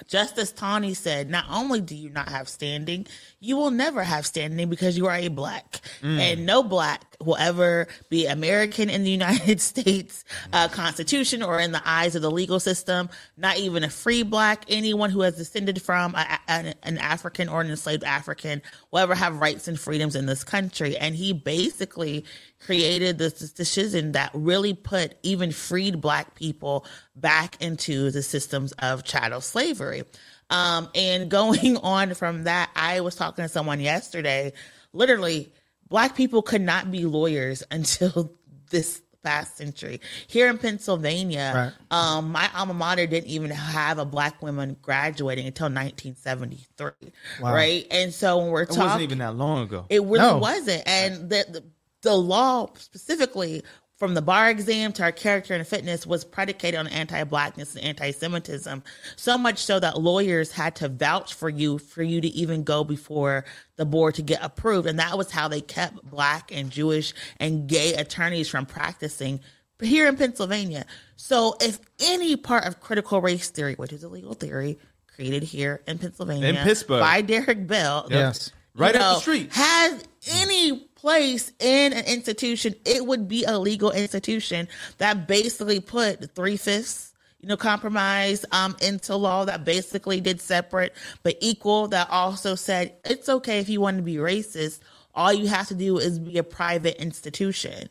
Justice 0.08 0.52
Taney 0.52 0.94
said, 0.94 1.30
not 1.30 1.46
only 1.50 1.80
do 1.80 1.96
you 1.96 2.10
not 2.10 2.30
have 2.30 2.50
standing, 2.50 3.08
you 3.40 3.56
will 3.58 3.72
never 3.72 4.04
have 4.04 4.26
standing 4.26 4.70
because 4.70 4.98
you 4.98 5.08
are 5.08 5.16
a 5.16 5.28
black. 5.30 5.82
Mm. 6.02 6.20
And 6.20 6.46
no 6.46 6.64
black 6.64 7.13
will 7.26 7.38
ever 7.38 7.88
be 8.10 8.26
American 8.26 8.90
in 8.90 9.04
the 9.04 9.12
United 9.12 9.60
States 9.74 10.24
uh, 10.52 10.68
Constitution 10.68 11.44
or 11.44 11.60
in 11.60 11.72
the 11.72 11.82
eyes 11.86 12.16
of 12.16 12.22
the 12.22 12.32
legal 12.32 12.60
system, 12.60 13.10
not 13.38 13.58
even 13.58 13.84
a 13.84 13.90
free 13.90 14.24
black. 14.24 14.66
Anyone 14.68 15.10
who 15.10 15.22
has 15.22 15.36
descended 15.36 15.82
from 15.82 16.16
a, 16.16 16.40
an, 16.48 16.74
an 16.84 16.98
African 16.98 17.50
or 17.50 17.62
an 17.62 17.70
enslaved 17.70 18.04
African 18.04 18.62
will 18.92 19.00
ever 19.00 19.16
have 19.16 19.40
rights 19.40 19.68
and 19.68 19.80
freedoms 19.80 20.16
in 20.16 20.26
this 20.26 20.44
country. 20.44 20.98
And 20.98 21.16
he 21.16 21.34
basically 21.34 22.26
created 22.60 23.18
this, 23.18 23.34
decision 23.52 24.14
that 24.14 24.32
really 24.34 24.74
put 24.74 25.16
even 25.24 25.52
freed 25.52 26.02
black 26.02 26.36
people 26.36 26.86
back 27.16 27.62
into 27.62 28.12
the 28.12 28.24
systems 28.24 28.72
of 28.74 29.04
chattel 29.04 29.42
slavery. 29.42 30.04
Um, 30.50 30.90
and 30.96 31.30
going 31.30 31.78
on 31.78 32.14
from 32.14 32.44
that, 32.44 32.70
I 32.76 33.02
was 33.02 33.16
talking 33.16 33.44
to 33.44 33.50
someone 33.50 33.80
yesterday. 33.80 34.54
Literally, 34.94 35.52
black 35.94 36.16
people 36.16 36.42
could 36.42 36.62
not 36.62 36.90
be 36.90 37.06
lawyers 37.06 37.62
until 37.72 38.32
this 38.72 39.04
past 39.24 39.56
century. 39.58 40.02
Here 40.26 40.50
in 40.50 40.58
Pennsylvania, 40.58 41.72
um, 41.92 42.32
my 42.32 42.50
alma 42.56 42.74
mater 42.74 43.06
didn't 43.06 43.30
even 43.30 43.52
have 43.52 44.00
a 44.00 44.06
black 44.06 44.42
woman 44.42 44.76
graduating 44.82 45.46
until 45.46 45.66
1973. 45.66 46.92
Right. 47.40 47.86
And 47.92 48.12
so 48.12 48.40
when 48.40 48.48
we're 48.50 48.64
It 48.64 48.70
talking, 48.70 48.82
it 48.82 48.86
wasn't 48.86 49.02
even 49.04 49.18
that 49.20 49.36
long 49.36 49.64
ago. 49.66 49.86
it 49.92 50.02
really 50.02 50.18
No. 50.18 50.40
wasn't. 50.40 50.82
And 50.88 51.30
the, 51.30 51.46
the 51.48 51.64
the 52.02 52.16
law 52.16 52.70
specifically 52.76 53.64
from 54.04 54.16
the 54.16 54.22
bar 54.22 54.50
exam 54.50 54.92
to 54.92 55.02
our 55.02 55.14
character 55.14 55.54
and 55.54 55.66
fitness 55.66 56.06
was 56.06 56.26
predicated 56.26 56.78
on 56.78 56.88
anti-blackness 56.88 57.74
and 57.78 57.86
anti-Semitism. 57.86 58.84
So 59.16 59.38
much 59.38 59.60
so 59.60 59.80
that 59.80 59.98
lawyers 59.98 60.52
had 60.52 60.76
to 60.76 60.90
vouch 60.90 61.34
for 61.34 61.48
you 61.48 61.78
for 61.78 62.04
you 62.04 62.20
to 62.20 62.28
even 62.28 62.66
go 62.66 62.84
before 62.84 63.46
the 63.78 63.86
board 63.86 64.16
to 64.16 64.22
get 64.22 64.44
approved. 64.44 64.90
And 64.90 65.00
that 65.00 65.18
was 65.18 65.32
how 65.32 65.48
they 65.48 65.62
kept 65.62 66.04
black 66.04 66.52
and 66.52 66.70
Jewish 66.70 67.14
and 67.40 67.66
gay 67.66 67.94
attorneys 67.94 68.50
from 68.50 68.66
practicing 68.66 69.40
here 69.82 70.10
in 70.10 70.18
Pennsylvania. 70.18 70.86
So 71.16 71.56
if 71.62 71.80
any 72.02 72.36
part 72.36 72.66
of 72.66 72.82
critical 72.82 73.22
race 73.22 73.52
theory, 73.52 73.76
which 73.76 73.94
is 73.94 74.04
a 74.04 74.10
legal 74.10 74.34
theory 74.34 74.80
created 75.16 75.44
here 75.44 75.82
in 75.88 75.98
Pennsylvania 75.98 76.50
In 76.50 76.56
Pittsburgh. 76.58 77.00
by 77.00 77.22
Derrick 77.22 77.68
Bell, 77.68 78.08
Yes. 78.10 78.52
Right 78.76 78.96
you 78.96 79.00
up 79.00 79.16
the 79.16 79.22
street. 79.22 79.54
Has 79.54 80.04
any 80.42 80.90
place 81.04 81.52
in 81.60 81.92
an 81.92 82.06
institution, 82.06 82.74
it 82.86 83.06
would 83.06 83.28
be 83.28 83.44
a 83.44 83.60
legal 83.60 83.92
institution 83.92 84.70
that 85.00 85.28
basically 85.28 85.82
put 85.82 86.34
three 86.34 86.56
fifths, 86.56 87.14
you 87.42 87.50
know, 87.50 87.58
compromise 87.58 88.46
um 88.54 88.74
into 88.82 89.14
law 89.18 89.44
that 89.44 89.66
basically 89.66 90.22
did 90.22 90.40
separate 90.40 90.96
but 91.22 91.36
equal. 91.42 91.90
That 91.90 92.10
also 92.10 92.56
said 92.56 92.96
it's 93.04 93.28
okay 93.28 93.60
if 93.60 93.68
you 93.68 93.82
want 93.82 93.98
to 93.98 94.04
be 94.04 94.16
racist. 94.16 94.80
All 95.14 95.34
you 95.34 95.48
have 95.48 95.68
to 95.68 95.76
do 95.76 95.98
is 95.98 96.20
be 96.20 96.38
a 96.38 96.44
private 96.44 97.02
institution 97.02 97.90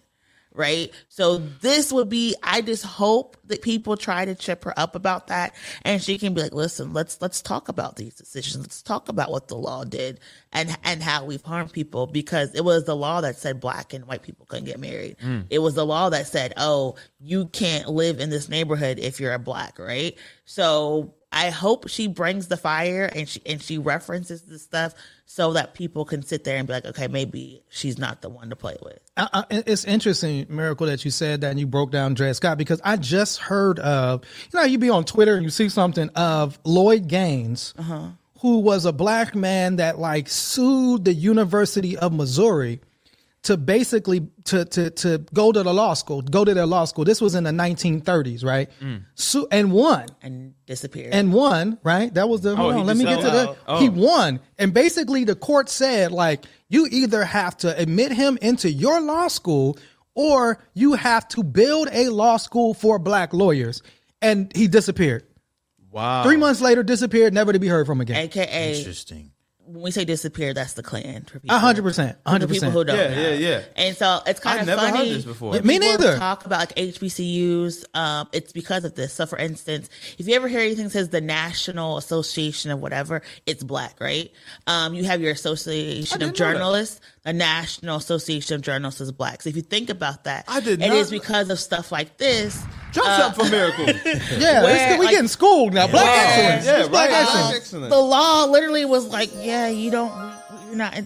right? 0.55 0.93
So 1.09 1.39
this 1.39 1.93
would 1.93 2.09
be 2.09 2.35
I 2.43 2.61
just 2.61 2.85
hope 2.85 3.37
that 3.47 3.63
people 3.63 3.97
try 3.97 4.25
to 4.25 4.35
trip 4.35 4.65
her 4.65 4.79
up 4.79 4.95
about 4.95 5.29
that 5.29 5.55
and 5.83 6.03
she 6.03 6.19
can 6.19 6.35
be 6.35 6.43
like, 6.43 6.53
"Listen, 6.53 6.93
let's 6.93 7.21
let's 7.21 7.43
talk 7.43 7.69
about 7.69 7.97
these 7.97 8.15
decisions. 8.15 8.65
Let's 8.65 8.83
talk 8.83 9.09
about 9.09 9.31
what 9.31 9.49
the 9.49 9.57
law 9.57 9.85
did 9.85 10.21
and 10.53 10.77
and 10.85 11.03
how 11.03 11.25
we've 11.25 11.43
harmed 11.43 11.73
people 11.73 12.07
because 12.07 12.55
it 12.55 12.65
was 12.65 12.85
the 12.85 12.97
law 12.97 13.21
that 13.21 13.37
said 13.37 13.61
black 13.61 13.93
and 13.93 14.07
white 14.07 14.23
people 14.23 14.47
couldn't 14.47 14.67
get 14.67 14.81
married. 14.81 15.17
Mm. 15.19 15.47
It 15.51 15.61
was 15.61 15.75
the 15.75 15.87
law 15.87 16.11
that 16.11 16.27
said, 16.27 16.53
"Oh, 16.57 16.97
you 17.21 17.47
can't 17.47 17.89
live 17.89 18.21
in 18.21 18.31
this 18.31 18.49
neighborhood 18.49 18.99
if 18.99 19.21
you're 19.21 19.35
a 19.35 19.39
black," 19.39 19.79
right? 19.79 20.17
So 20.45 21.15
I 21.33 21.49
hope 21.51 21.89
she 21.89 22.09
brings 22.09 22.49
the 22.49 22.59
fire 22.59 23.11
and 23.15 23.27
she 23.27 23.41
and 23.47 23.61
she 23.61 23.79
references 23.79 24.43
the 24.43 24.59
stuff 24.59 24.95
so 25.25 25.55
that 25.55 25.73
people 25.73 26.05
can 26.05 26.23
sit 26.23 26.45
there 26.45 26.59
and 26.59 26.67
be 26.69 26.75
like, 26.75 26.85
okay, 26.85 27.09
maybe 27.09 27.63
she's 27.71 27.99
not 27.99 28.21
the 28.21 28.29
one 28.29 28.51
to 28.51 28.57
play 28.57 28.77
with. 28.83 28.99
It's 29.51 29.85
interesting, 29.85 30.47
Miracle, 30.51 30.87
that 30.87 31.07
you 31.07 31.11
said 31.11 31.41
that 31.41 31.51
and 31.51 31.59
you 31.59 31.67
broke 31.67 31.91
down 31.91 32.13
Dred 32.13 32.37
Scott 32.37 32.59
because 32.59 32.83
I 32.85 32.97
just 32.99 33.39
heard 33.39 33.79
of, 33.79 34.25
you 34.53 34.59
know, 34.59 34.67
you 34.67 34.77
be 34.77 34.91
on 34.91 35.05
Twitter 35.05 35.35
and 35.35 35.43
you 35.43 35.51
see 35.51 35.71
something 35.71 36.11
of 36.11 36.59
Lloyd 36.65 37.09
Gaines, 37.09 37.73
uh-huh. 37.79 38.09
who 38.41 38.59
was 38.59 38.85
a 38.85 38.93
black 38.93 39.35
man 39.35 39.77
that 39.77 39.99
like 39.99 40.29
sued 40.29 41.07
the 41.07 41.15
University 41.15 41.97
of 41.97 42.13
Missouri 42.13 42.81
to 43.43 43.57
basically 43.57 44.29
to 44.45 44.65
to 44.65 44.91
to 44.91 45.19
go 45.35 45.51
to 45.51 45.63
the 45.63 45.75
law 45.75 45.95
school, 45.95 46.23
go 46.23 46.45
to 46.45 46.55
their 46.55 46.67
law 46.67 46.85
school. 46.85 47.05
This 47.05 47.21
was 47.21 47.35
in 47.35 47.45
the 47.45 47.51
1930s, 47.51 48.45
right? 48.45 48.71
Mm. 48.81 49.05
So 49.15 49.49
and 49.51 49.73
won 49.73 50.07
and 50.23 50.55
disappeared. 50.67 51.13
and 51.13 51.33
won, 51.33 51.79
right? 51.83 52.13
That 52.15 52.29
was 52.29 52.43
the. 52.43 52.53
Oh, 52.53 52.57
hold 52.57 52.75
he 52.75 52.81
on, 52.81 52.87
let 52.87 52.97
me 52.97 53.05
get 53.05 53.21
to 53.21 53.29
oh, 53.29 53.31
the. 53.31 53.57
oh. 53.67 53.81
He 53.81 53.89
won, 53.89 54.41
and 54.59 54.73
basically 54.73 55.25
the 55.25 55.35
court 55.35 55.69
said 55.69 56.13
like 56.13 56.45
you 56.69 56.87
either 56.91 57.25
have 57.25 57.57
to 57.59 57.77
admit 57.77 58.13
him 58.13 58.39
into 58.41 58.71
your 58.71 59.01
law 59.01 59.29
school 59.29 59.77
or 60.15 60.63
you 60.75 60.95
have 60.95 61.27
to 61.29 61.43
build 61.43 61.89
a 61.91 62.11
law 62.11 62.37
school 62.37 62.75
for 62.75 62.99
black 62.99 63.33
lawyers, 63.33 63.83
and 64.21 64.55
he 64.55 64.69
disappeared. 64.69 65.25
Wow. 65.91 66.23
Three 66.23 66.37
months 66.37 66.61
later, 66.61 66.83
disappeared, 66.83 67.35
never 67.35 67.53
to 67.53 67.59
be 67.59 67.69
heard 67.69 67.87
from 67.87 68.01
again. 68.01 68.17
AKA, 68.17 68.79
Interesting. 68.79 69.32
When 69.67 69.83
we 69.83 69.91
say 69.91 70.05
disappear, 70.05 70.53
that's 70.55 70.75
the 70.75 70.83
Klan. 70.83 71.25
A 71.49 71.59
hundred 71.59 71.83
percent, 71.83 72.19
a 72.27 72.31
hundred 72.31 72.49
the 72.49 72.55
people 72.55 72.71
who 72.71 72.85
percent. 72.85 72.99
don't 72.99 73.11
Yeah, 73.13 73.23
know. 73.23 73.29
yeah, 73.31 73.49
yeah. 73.59 73.63
And 73.77 73.97
so 73.97 74.21
it's 74.27 74.41
kind 74.41 74.57
I've 74.57 74.63
of 74.63 74.67
never 74.67 74.81
heard 74.83 74.91
funny. 74.97 75.13
this 75.15 75.25
before. 75.25 75.53
when 75.53 75.67
Me 75.67 75.79
neither. 75.79 76.17
Talk 76.19 76.45
about 76.47 76.59
like 76.61 76.75
HBCUs. 76.77 77.85
Um, 77.95 78.29
it's 78.33 78.53
because 78.53 78.85
of 78.85 78.95
this. 78.95 79.13
So, 79.13 79.27
for 79.27 79.39
instance, 79.39 79.89
if 80.19 80.27
you 80.27 80.35
ever 80.35 80.49
hear 80.49 80.61
anything 80.61 80.85
that 80.85 80.91
says 80.91 81.09
the 81.11 81.21
National 81.21 81.97
Association 81.97 82.71
of 82.71 82.81
whatever, 82.81 83.23
it's 83.47 83.63
black, 83.63 84.01
right? 84.01 84.31
Um, 84.67 84.95
you 84.95 85.05
have 85.05 85.21
your 85.21 85.33
Association 85.33 86.17
of 86.17 86.21
know 86.21 86.27
that. 86.29 86.37
Journalists. 86.37 87.01
The 87.25 87.33
National 87.33 87.97
Association 87.99 88.57
of 88.57 88.63
Journalists 88.63 89.01
is 89.01 89.13
black. 89.13 89.43
So, 89.43 89.49
if 89.49 89.55
you 89.55 89.63
think 89.63 89.91
about 89.91 90.25
that, 90.25 90.45
I 90.49 90.59
did 90.61 90.83
It 90.83 90.89
not- 90.89 90.97
is 90.97 91.09
because 91.11 91.51
of 91.51 91.61
stuff 91.61 91.93
like 91.93 92.17
this. 92.19 92.61
Jump 92.93 93.07
uh, 93.09 93.17
shot 93.17 93.37
for 93.37 93.49
miracle. 93.49 93.87
Yeah, 94.39 94.63
Where, 94.65 94.75
it's- 94.75 94.99
we 94.99 95.05
like- 95.07 95.15
getting 95.15 95.29
schooled 95.29 95.73
now. 95.73 95.87
Black 95.87 96.05
Yeah, 96.05 96.13
excellence. 96.25 96.67
yeah, 96.67 96.81
It's 96.81 96.89
black 96.89 97.11
right. 97.11 97.23
excellence. 97.23 97.47
Black 97.47 97.57
excellence. 97.57 97.95
The 97.95 98.01
law 98.01 98.45
literally 98.47 98.85
was 98.85 99.07
like, 99.07 99.31
yeah, 99.37 99.69
you 99.69 99.91
don't, 99.93 100.13
you're 100.67 100.77
not, 100.77 100.99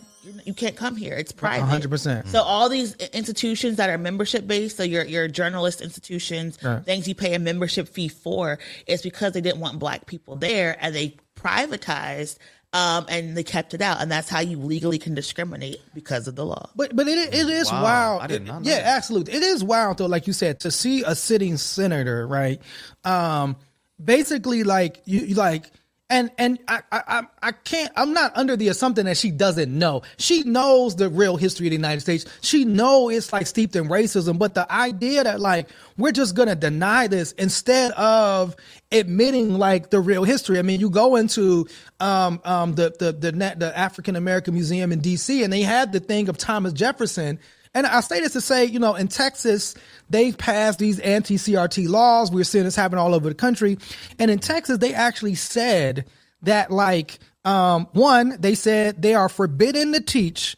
you 0.45 0.55
can't 0.55 0.75
come 0.75 0.97
here. 0.97 1.15
It's 1.15 1.33
private. 1.33 1.67
Hundred 1.67 1.91
percent. 1.91 2.29
So 2.29 2.41
all 2.43 2.69
these 2.71 2.95
institutions 3.13 3.77
that 3.77 3.91
are 3.91 3.99
membership 3.99 4.47
based, 4.47 4.77
so 4.79 4.83
your 4.85 5.05
your 5.05 5.29
journalist 5.29 5.81
institutions, 5.83 6.59
Right. 6.63 6.83
things 6.85 7.07
you 7.07 7.15
pay 7.15 7.35
a 7.35 7.39
membership 7.39 7.89
fee 7.89 8.09
for, 8.09 8.59
is 8.87 9.03
because 9.03 9.33
they 9.35 9.41
didn't 9.43 9.61
want 9.61 9.79
black 9.79 10.07
people 10.07 10.37
there, 10.37 10.77
and 10.81 10.95
they 10.95 11.17
privatized, 11.37 12.39
um, 12.77 13.07
and 13.09 13.35
they 13.35 13.43
kept 13.43 13.73
it 13.73 13.81
out, 13.81 14.03
and 14.03 14.13
that's 14.13 14.29
how 14.29 14.41
you 14.41 14.59
legally 14.59 14.99
can 14.99 15.15
discriminate 15.15 15.81
because 15.95 16.29
of 16.29 16.37
the 16.37 16.45
law. 16.45 16.69
But 16.77 16.95
but 16.95 17.09
it 17.09 17.33
it 17.33 17.49
is 17.49 17.73
Wow, 17.73 17.83
wild. 17.83 18.23
I 18.23 18.27
did 18.27 18.45
not 18.47 18.63
know 18.63 18.71
yeah, 18.71 18.83
that. 18.83 18.97
absolutely. 18.99 19.33
It 19.33 19.43
is 19.43 19.65
wild 19.65 19.97
though, 19.99 20.07
like 20.07 20.27
you 20.27 20.35
said, 20.35 20.61
to 20.61 20.71
see 20.71 21.03
a 21.03 21.15
sitting 21.15 21.57
senator, 21.57 22.27
right? 22.27 22.61
Um, 23.03 23.57
basically, 24.03 24.63
like 24.63 25.01
you, 25.07 25.21
you 25.21 25.35
like. 25.37 25.71
And 26.09 26.31
and 26.39 26.59
I, 26.69 26.83
I 26.93 27.23
I- 27.43 27.53
can't 27.53 27.91
I'm 27.97 28.13
not 28.13 28.37
under 28.37 28.57
the 28.57 28.69
assumption 28.69 29.07
that 29.07 29.17
she 29.17 29.33
doesn't 29.33 29.77
know. 29.77 30.03
She 30.19 30.45
knows 30.45 30.95
the 30.95 31.09
real 31.09 31.37
history 31.37 31.67
of 31.67 31.71
the 31.73 31.77
United 31.77 32.01
States. 32.01 32.25
She 32.43 32.65
know 32.65 33.09
it's 33.09 33.33
like 33.33 33.49
steeped 33.49 33.75
in 33.75 33.89
racism, 33.89 34.39
but 34.39 34.55
the 34.55 34.71
idea 34.73 35.25
that 35.25 35.41
like 35.41 35.69
we're 35.99 36.13
just 36.13 36.37
gonna 36.37 36.55
deny 36.55 37.09
this 37.09 37.33
instead 37.33 37.91
of 37.93 38.55
admitting 38.93 39.55
like 39.59 39.91
the 39.91 39.99
real 39.99 40.23
history. 40.23 40.61
I 40.61 40.63
mean, 40.63 40.79
you 40.79 40.91
go 40.91 41.17
into 41.17 41.67
um 41.99 42.41
um 42.45 42.75
the 42.77 42.95
the 42.97 43.13
the, 43.13 43.33
the 43.57 43.77
African 43.77 44.15
American 44.15 44.55
Museum 44.55 44.93
in 44.93 45.01
D.C. 45.01 45.43
and 45.43 45.53
they 45.53 45.63
had 45.63 45.93
the 45.93 46.01
thing 46.01 46.29
of 46.29 46.39
Thomas 46.39 46.73
Jefferson. 46.73 47.41
And 47.77 47.87
I 47.87 48.01
say 48.01 48.21
this 48.21 48.33
to 48.33 48.41
say, 48.41 48.65
you 48.65 48.79
know, 48.79 48.95
in 48.95 49.07
Texas, 49.07 49.75
they've 50.09 50.37
passed 50.37 50.79
these 50.79 50.99
anti 50.99 51.35
CRT 51.35 51.91
laws. 51.91 52.33
We're 52.33 52.45
seeing 52.45 52.65
this 52.65 52.75
happen 52.75 52.97
all 52.99 53.15
over 53.15 53.29
the 53.29 53.35
country. 53.35 53.77
And 54.19 54.31
in 54.31 54.39
Texas, 54.39 54.79
they 54.79 54.95
actually 54.95 55.35
said 55.35 56.07
that, 56.41 56.71
like, 56.71 57.19
um, 57.45 57.87
one, 57.93 58.39
they 58.41 58.55
said 58.55 59.03
they 59.03 59.15
are 59.15 59.29
forbidden 59.29 59.93
to 59.93 60.01
teach 60.01 60.57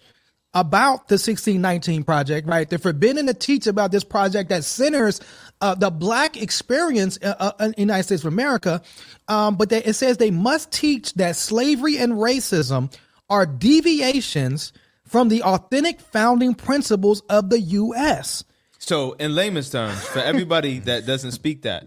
about 0.54 1.08
the 1.08 1.14
1619 1.14 2.04
project, 2.04 2.46
right? 2.46 2.70
They're 2.70 2.78
forbidden 2.78 3.26
to 3.26 3.34
teach 3.34 3.66
about 3.66 3.90
this 3.90 4.04
project 4.04 4.50
that 4.50 4.62
centers 4.62 5.20
uh, 5.60 5.74
the 5.74 5.90
black 5.90 6.40
experience 6.40 7.18
uh, 7.20 7.34
uh, 7.36 7.52
in 7.58 7.72
the 7.72 7.80
United 7.80 8.04
States 8.04 8.22
of 8.22 8.32
America. 8.32 8.80
Um, 9.26 9.56
but 9.56 9.72
it 9.72 9.96
says 9.96 10.18
they 10.18 10.30
must 10.30 10.70
teach 10.70 11.14
that 11.14 11.34
slavery 11.34 11.98
and 11.98 12.12
racism 12.12 12.94
are 13.28 13.44
deviations 13.44 14.72
from 15.08 15.28
the 15.28 15.42
authentic 15.42 16.00
founding 16.00 16.54
principles 16.54 17.22
of 17.28 17.50
the 17.50 17.60
U.S. 17.60 18.44
So, 18.78 19.12
in 19.14 19.34
layman's 19.34 19.70
terms, 19.70 20.02
for 20.04 20.20
everybody 20.20 20.78
that 20.80 21.06
doesn't 21.06 21.32
speak 21.32 21.62
that, 21.62 21.86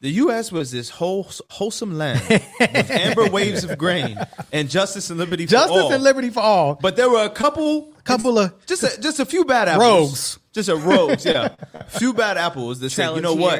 the 0.00 0.10
U.S. 0.10 0.50
was 0.50 0.72
this 0.72 0.88
whole 0.90 1.28
wholesome 1.48 1.96
land 1.96 2.20
with 2.28 2.44
amber 2.90 3.30
waves 3.30 3.62
of 3.62 3.78
grain 3.78 4.18
and 4.52 4.68
justice 4.68 5.10
and 5.10 5.18
liberty 5.18 5.46
for 5.46 5.52
Justice 5.52 5.76
all. 5.82 5.92
and 5.92 6.02
liberty 6.02 6.30
for 6.30 6.40
all. 6.40 6.74
But 6.74 6.96
there 6.96 7.08
were 7.08 7.22
a 7.24 7.30
couple, 7.30 7.92
Couple 8.02 8.36
of- 8.38 8.66
just 8.66 8.82
a, 8.82 9.00
just 9.00 9.20
a 9.20 9.24
few 9.24 9.44
bad 9.44 9.68
apples, 9.68 9.80
Rogues. 9.84 10.38
Just 10.52 10.68
a 10.68 10.76
rogues, 10.76 11.24
yeah, 11.24 11.54
few 11.88 12.12
bad 12.12 12.36
apples 12.36 12.80
that 12.80 12.90
said, 12.90 13.14
you 13.14 13.20
know 13.22 13.34
what, 13.34 13.58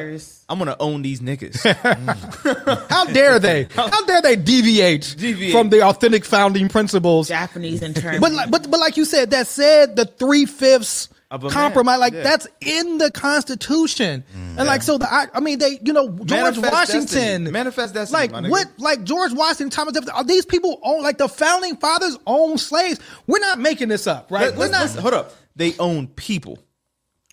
I'm 0.49 0.59
gonna 0.59 0.75
own 0.79 1.01
these 1.01 1.21
niggas. 1.21 1.61
How 2.89 3.05
dare 3.05 3.39
they? 3.39 3.67
How 3.75 4.05
dare 4.05 4.21
they 4.21 4.35
deviate, 4.35 5.15
Deviate. 5.17 5.51
from 5.51 5.69
the 5.69 5.81
authentic 5.83 6.23
founding 6.25 6.69
principles? 6.69 7.27
Japanese 7.27 7.81
in 7.81 7.93
terms, 7.93 8.19
But 8.19 8.31
like, 8.31 8.51
but 8.51 8.69
but 8.69 8.79
like 8.79 8.97
you 8.97 9.05
said, 9.05 9.31
that 9.31 9.47
said 9.47 9.95
the 9.95 10.05
three 10.05 10.45
fifths 10.45 11.09
Of 11.31 11.43
a 11.43 11.49
compromise, 11.49 11.93
man, 11.93 11.99
like 11.99 12.13
yeah. 12.13 12.23
that's 12.23 12.47
in 12.61 12.99
the 12.99 13.09
Constitution, 13.11 14.23
mm. 14.35 14.57
and 14.57 14.67
like 14.67 14.83
so 14.83 14.97
the 14.99 15.11
I, 15.11 15.27
I 15.33 15.39
mean 15.39 15.57
they 15.59 15.79
you 15.83 15.93
know 15.93 16.09
George 16.09 16.29
Manifest 16.29 16.71
Washington, 16.71 17.07
destiny. 17.09 17.51
Manifest 17.51 17.93
destiny, 17.95 18.21
like 18.21 18.31
my 18.31 18.41
nigga. 18.41 18.51
what 18.51 18.67
like 18.77 19.03
George 19.03 19.33
Washington, 19.33 19.69
Thomas 19.71 19.93
Jefferson, 19.95 20.13
are 20.15 20.23
these 20.23 20.45
people 20.45 20.79
own 20.83 21.01
like 21.01 21.17
the 21.17 21.27
founding 21.27 21.75
fathers 21.77 22.17
own 22.27 22.57
slaves? 22.59 22.99
We're 23.25 23.39
not 23.39 23.59
making 23.59 23.87
this 23.89 24.05
up, 24.05 24.29
right? 24.31 24.49
Let- 24.49 24.53
We're 24.53 24.59
let's- 24.67 24.71
not. 24.71 24.79
let's- 24.81 24.95
hold 24.97 25.13
up, 25.15 25.33
they 25.55 25.75
own 25.77 26.07
people. 26.07 26.59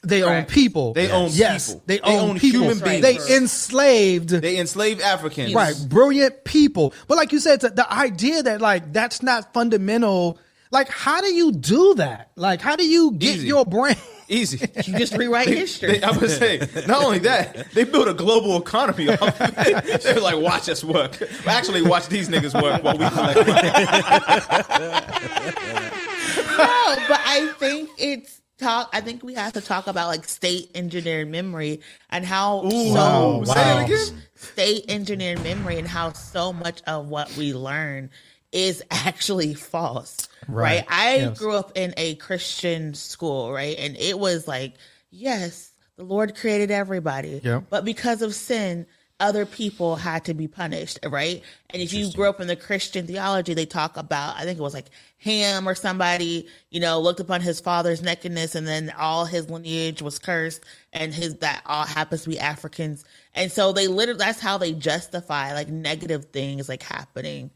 They 0.02 0.22
own 0.22 0.44
people. 0.46 0.92
They 0.94 1.10
own 1.10 1.30
yes, 1.32 1.68
people. 1.68 1.82
they 1.86 1.98
They 1.98 2.02
own, 2.04 2.30
own 2.30 2.38
people. 2.38 2.60
human 2.60 2.78
beings. 2.78 3.02
They 3.02 3.36
enslaved. 3.36 4.30
They 4.30 4.58
enslaved 4.58 5.00
Africans. 5.02 5.54
Right, 5.54 5.74
brilliant 5.88 6.44
people. 6.44 6.94
But 7.06 7.16
like 7.18 7.32
you 7.32 7.38
said, 7.38 7.60
the, 7.60 7.70
the 7.70 7.92
idea 7.92 8.42
that 8.42 8.60
like 8.60 8.92
that's 8.92 9.22
not 9.22 9.52
fundamental. 9.52 10.38
Like, 10.72 10.88
how 10.88 11.20
do 11.20 11.34
you 11.34 11.50
do 11.50 11.94
that? 11.96 12.30
Like, 12.36 12.60
how 12.60 12.76
do 12.76 12.86
you 12.86 13.10
get 13.10 13.34
Easy. 13.36 13.48
your 13.48 13.66
brain? 13.66 13.96
Easy. 14.28 14.58
you 14.84 14.96
just 14.96 15.16
rewrite 15.16 15.48
history. 15.48 15.98
They, 15.98 16.02
I 16.04 16.12
would 16.12 16.30
say, 16.30 16.60
not 16.86 17.02
only 17.02 17.18
that, 17.20 17.72
they 17.74 17.82
built 17.82 18.06
a 18.06 18.14
global 18.14 18.56
economy 18.56 19.08
off 19.08 19.40
of 19.40 19.54
it. 19.58 20.02
They're 20.04 20.20
like, 20.20 20.36
watch 20.36 20.68
us 20.68 20.84
work. 20.84 21.20
Actually, 21.44 21.82
watch 21.82 22.06
these 22.06 22.28
niggas 22.28 22.54
work 22.62 22.84
while 22.84 22.96
we 22.96 23.08
collect 23.08 23.38
money. 23.48 23.68
no, 26.46 26.96
but 27.08 27.20
I 27.26 27.52
think 27.58 27.90
it's 27.98 28.39
talk. 28.60 28.90
I 28.92 29.00
think 29.00 29.22
we 29.24 29.34
have 29.34 29.54
to 29.54 29.60
talk 29.60 29.86
about 29.86 30.08
like 30.08 30.24
state 30.28 30.70
engineered 30.74 31.28
memory 31.28 31.80
and 32.10 32.24
how 32.24 32.68
so 32.68 32.94
wow, 32.94 33.44
Say 33.44 33.74
wow. 33.74 33.84
again. 33.84 34.22
state 34.36 34.84
engineered 34.88 35.42
memory 35.42 35.78
and 35.78 35.88
how 35.88 36.12
so 36.12 36.52
much 36.52 36.82
of 36.86 37.08
what 37.08 37.34
we 37.36 37.52
learn 37.54 38.10
is 38.52 38.82
actually 38.90 39.54
false. 39.54 40.28
Right. 40.48 40.78
Right. 40.78 40.86
I 40.88 41.16
Yes. 41.16 41.38
grew 41.38 41.54
up 41.54 41.72
in 41.76 41.94
a 41.96 42.14
Christian 42.16 42.94
school, 42.94 43.52
right? 43.52 43.76
And 43.78 43.96
it 43.96 44.18
was 44.18 44.46
like, 44.48 44.74
yes, 45.10 45.72
the 45.96 46.04
Lord 46.04 46.36
created 46.36 46.70
everybody. 46.70 47.40
Yep. 47.42 47.64
But 47.70 47.84
because 47.84 48.22
of 48.22 48.34
sin, 48.34 48.86
other 49.20 49.46
people 49.46 49.96
had 49.96 50.24
to 50.24 50.34
be 50.34 50.48
punished, 50.48 50.98
right? 51.06 51.42
And 51.70 51.82
if 51.82 51.92
you 51.92 52.10
grew 52.12 52.28
up 52.28 52.40
in 52.40 52.48
the 52.48 52.56
Christian 52.56 53.06
theology, 53.06 53.54
they 53.54 53.66
talk 53.66 53.96
about, 53.96 54.36
I 54.36 54.44
think 54.44 54.58
it 54.58 54.62
was 54.62 54.74
like 54.74 54.86
Ham 55.18 55.68
or 55.68 55.74
somebody, 55.74 56.48
you 56.70 56.80
know, 56.80 56.98
looked 57.00 57.20
upon 57.20 57.42
his 57.42 57.60
father's 57.60 58.02
nakedness 58.02 58.54
and 58.54 58.66
then 58.66 58.92
all 58.98 59.26
his 59.26 59.48
lineage 59.50 60.02
was 60.02 60.18
cursed 60.18 60.64
and 60.92 61.14
his, 61.14 61.36
that 61.36 61.62
all 61.66 61.84
happens 61.84 62.22
to 62.22 62.30
be 62.30 62.38
Africans. 62.38 63.04
And 63.34 63.52
so 63.52 63.72
they 63.72 63.86
literally, 63.86 64.18
that's 64.18 64.40
how 64.40 64.58
they 64.58 64.72
justify 64.72 65.52
like 65.52 65.68
negative 65.68 66.26
things 66.26 66.68
like 66.68 66.82
happening 66.82 67.50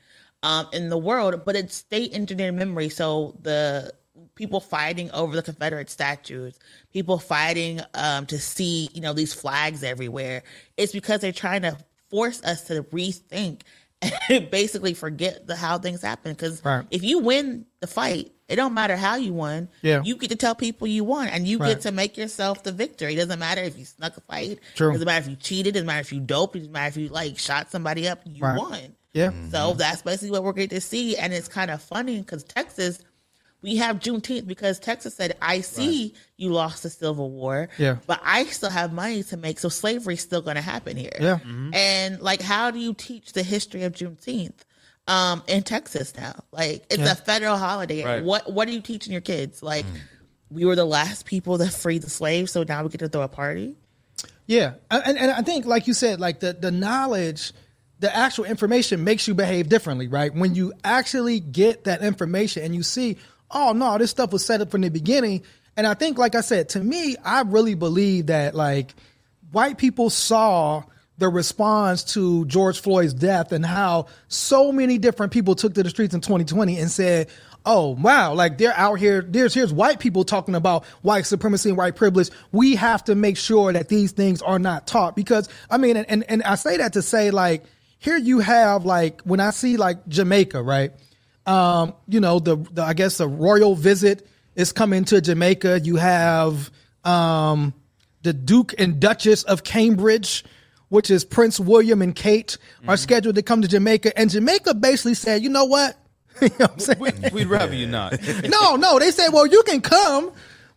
um, 0.44 0.68
in 0.72 0.90
the 0.90 0.98
world, 0.98 1.42
but 1.44 1.56
it's 1.56 1.74
state 1.74 2.12
engineered 2.12 2.54
memory. 2.54 2.90
So 2.90 3.36
the 3.42 3.92
people 4.34 4.60
fighting 4.60 5.10
over 5.12 5.34
the 5.36 5.42
Confederate 5.42 5.90
statues, 5.90 6.58
people 6.92 7.18
fighting 7.18 7.80
um, 7.94 8.26
to 8.26 8.38
see, 8.38 8.88
you 8.92 9.00
know, 9.00 9.12
these 9.12 9.32
flags 9.34 9.82
everywhere. 9.84 10.42
It's 10.76 10.92
because 10.92 11.20
they're 11.20 11.32
trying 11.32 11.62
to 11.62 11.76
force 12.10 12.42
us 12.42 12.64
to 12.64 12.82
rethink 12.84 13.62
and 14.28 14.50
basically 14.50 14.94
forget 14.94 15.46
the 15.46 15.56
how 15.56 15.78
things 15.78 16.02
happen. 16.02 16.32
Because 16.32 16.64
Right. 16.64 16.84
if 16.90 17.02
you 17.02 17.20
win 17.20 17.66
the 17.80 17.86
fight, 17.86 18.32
it 18.48 18.56
don't 18.56 18.74
matter 18.74 18.96
how 18.96 19.16
you 19.16 19.32
won. 19.32 19.68
Yeah. 19.82 20.02
You 20.04 20.16
get 20.16 20.28
to 20.30 20.36
tell 20.36 20.54
people 20.54 20.86
you 20.86 21.02
won, 21.02 21.28
and 21.28 21.46
you 21.48 21.56
Right. 21.58 21.68
get 21.68 21.80
to 21.82 21.92
make 21.92 22.18
yourself 22.18 22.62
the 22.62 22.72
victor. 22.72 23.08
It 23.08 23.14
doesn't 23.16 23.38
matter 23.38 23.62
if 23.62 23.78
you 23.78 23.86
snuck 23.86 24.16
a 24.18 24.20
fight. 24.20 24.58
True. 24.74 24.90
It 24.90 24.92
doesn't 24.94 25.06
matter 25.06 25.24
if 25.24 25.30
you 25.30 25.36
cheated. 25.36 25.68
It 25.68 25.72
doesn't 25.72 25.86
matter 25.86 26.00
if 26.00 26.12
you 26.12 26.20
doped. 26.20 26.56
It 26.56 26.58
doesn't 26.60 26.72
matter 26.72 26.88
if 26.88 26.96
you 26.98 27.08
like 27.08 27.38
shot 27.38 27.70
somebody 27.70 28.06
up. 28.06 28.20
You 28.26 28.42
Right. 28.42 28.58
won. 28.58 28.96
Yeah. 29.14 29.30
So 29.50 29.72
that's 29.74 30.02
basically 30.02 30.32
what 30.32 30.42
we're 30.44 30.52
going 30.52 30.68
to 30.70 30.80
see. 30.80 31.16
And 31.16 31.32
it's 31.32 31.48
kind 31.48 31.70
of 31.70 31.80
funny 31.80 32.18
because 32.18 32.42
Texas, 32.44 32.98
we 33.64 33.76
have 33.76 33.98
Juneteenth 33.98 34.46
because 34.46 34.78
Texas 34.78 35.14
said, 35.14 35.36
I 35.40 35.62
see 35.62 36.14
you 36.36 36.50
lost 36.52 36.82
the 36.82 36.90
Civil 36.90 37.30
War, 37.30 37.68
Yeah. 37.78 37.96
but 38.06 38.20
I 38.22 38.44
still 38.44 38.68
have 38.70 38.92
money 38.92 39.22
to 39.24 39.36
make. 39.38 39.58
So 39.58 39.70
slavery's 39.70 40.20
still 40.20 40.42
going 40.42 40.56
to 40.56 40.62
happen 40.62 40.96
here. 40.98 41.16
Yeah. 41.18 41.38
And 41.72 42.20
like, 42.20 42.42
how 42.42 42.70
do 42.70 42.78
you 42.78 42.92
teach 42.92 43.32
the 43.32 43.42
history 43.42 43.82
of 43.84 43.92
Juneteenth? 43.94 44.52
um, 45.06 45.42
in 45.48 45.62
Texas 45.62 46.14
now. 46.16 46.34
Like 46.50 46.84
it's 46.90 46.98
Yeah. 47.02 47.12
a 47.12 47.14
federal 47.14 47.58
holiday. 47.58 48.02
Right. 48.04 48.24
What 48.24 48.50
what 48.50 48.66
are 48.68 48.70
you 48.70 48.80
teaching 48.80 49.12
your 49.12 49.20
kids? 49.20 49.62
Like 49.62 49.84
Mm. 49.84 49.98
we 50.50 50.64
were 50.64 50.76
the 50.76 50.86
last 50.86 51.26
people 51.26 51.58
that 51.58 51.72
freed 51.74 52.00
the 52.02 52.08
slaves, 52.10 52.52
so 52.52 52.62
now 52.62 52.82
we 52.82 52.88
get 52.88 53.00
to 53.00 53.08
throw 53.08 53.20
a 53.20 53.28
party. 53.28 53.76
Yeah, 54.46 54.74
and, 54.90 55.18
and 55.18 55.30
I 55.30 55.42
think, 55.42 55.66
like 55.66 55.86
you 55.86 55.92
said, 55.94 56.20
like 56.20 56.40
the 56.40 56.54
the 56.54 56.70
knowledge, 56.70 57.52
the 58.00 58.14
actual 58.16 58.46
information 58.46 59.04
makes 59.04 59.28
you 59.28 59.34
behave 59.34 59.68
differently, 59.68 60.08
right? 60.08 60.34
When 60.34 60.54
you 60.54 60.72
actually 60.84 61.38
get 61.38 61.84
that 61.84 62.02
information 62.02 62.62
and 62.62 62.74
you 62.74 62.82
see, 62.82 63.18
oh 63.54 63.72
no, 63.72 63.96
this 63.96 64.10
stuff 64.10 64.32
was 64.32 64.44
set 64.44 64.60
up 64.60 64.70
from 64.70 64.82
the 64.82 64.90
beginning. 64.90 65.42
And 65.76 65.86
I 65.86 65.94
think, 65.94 66.18
like 66.18 66.34
I 66.34 66.40
said, 66.40 66.68
to 66.70 66.80
me, 66.80 67.16
I 67.24 67.42
really 67.42 67.74
believe 67.74 68.26
that 68.26 68.54
like 68.54 68.94
white 69.52 69.78
people 69.78 70.10
saw 70.10 70.82
the 71.18 71.28
response 71.28 72.02
to 72.02 72.44
George 72.46 72.80
Floyd's 72.80 73.14
death 73.14 73.52
and 73.52 73.64
how 73.64 74.06
so 74.28 74.72
many 74.72 74.98
different 74.98 75.32
people 75.32 75.54
took 75.54 75.74
to 75.74 75.82
the 75.82 75.90
streets 75.90 76.14
in 76.14 76.20
2020 76.20 76.78
and 76.78 76.90
said, 76.90 77.28
"Oh 77.64 77.90
wow, 77.90 78.34
like 78.34 78.58
they're 78.58 78.76
out 78.76 78.94
here. 78.94 79.22
There's 79.22 79.54
here's 79.54 79.72
white 79.72 80.00
people 80.00 80.24
talking 80.24 80.54
about 80.54 80.84
white 81.02 81.26
supremacy 81.26 81.68
and 81.70 81.78
white 81.78 81.96
privilege. 81.96 82.30
We 82.52 82.74
have 82.76 83.04
to 83.04 83.14
make 83.14 83.36
sure 83.36 83.72
that 83.72 83.88
these 83.88 84.12
things 84.12 84.42
are 84.42 84.58
not 84.58 84.86
taught 84.86 85.14
because 85.14 85.48
I 85.70 85.78
mean, 85.78 85.96
and 85.96 86.08
and, 86.10 86.24
and 86.28 86.42
I 86.42 86.56
say 86.56 86.76
that 86.78 86.94
to 86.94 87.02
say 87.02 87.30
like 87.30 87.64
here 87.98 88.16
you 88.16 88.40
have 88.40 88.84
like 88.84 89.22
when 89.22 89.40
I 89.40 89.50
see 89.50 89.76
like 89.76 90.06
Jamaica, 90.08 90.62
right? 90.62 90.92
Um, 91.46 91.94
you 92.08 92.20
know 92.20 92.38
the, 92.38 92.56
the 92.56 92.82
I 92.82 92.94
guess 92.94 93.18
the 93.18 93.28
royal 93.28 93.74
visit 93.74 94.26
is 94.54 94.72
coming 94.72 95.04
to 95.06 95.20
Jamaica. 95.20 95.80
You 95.80 95.96
have 95.96 96.70
um 97.04 97.74
the 98.24 98.32
Duke 98.32 98.74
and 98.78 98.98
Duchess 98.98 99.44
of 99.44 99.62
Cambridge, 99.62 100.44
which 100.88 101.10
is 101.10 101.24
Prince 101.24 101.60
William 101.60 102.02
and 102.02 102.14
Kate, 102.14 102.58
are 102.88 102.96
scheduled 102.96 103.36
to 103.36 103.42
come 103.42 103.62
to 103.62 103.68
Jamaica. 103.68 104.18
And 104.18 104.30
Jamaica 104.30 104.74
basically 104.74 105.14
said, 105.14 105.42
you 105.42 105.50
know 105.50 105.66
what? 105.66 105.96
you 106.42 106.50
know 106.58 106.66
what? 106.66 106.98
We, 106.98 107.30
we'd 107.30 107.46
rather 107.46 107.74
you 107.74 107.86
not. 107.86 108.18
no, 108.48 108.76
no. 108.76 108.98
They 108.98 109.10
said, 109.12 109.28
well, 109.28 109.46
you 109.46 109.62
can 109.64 109.80
come, 109.80 110.32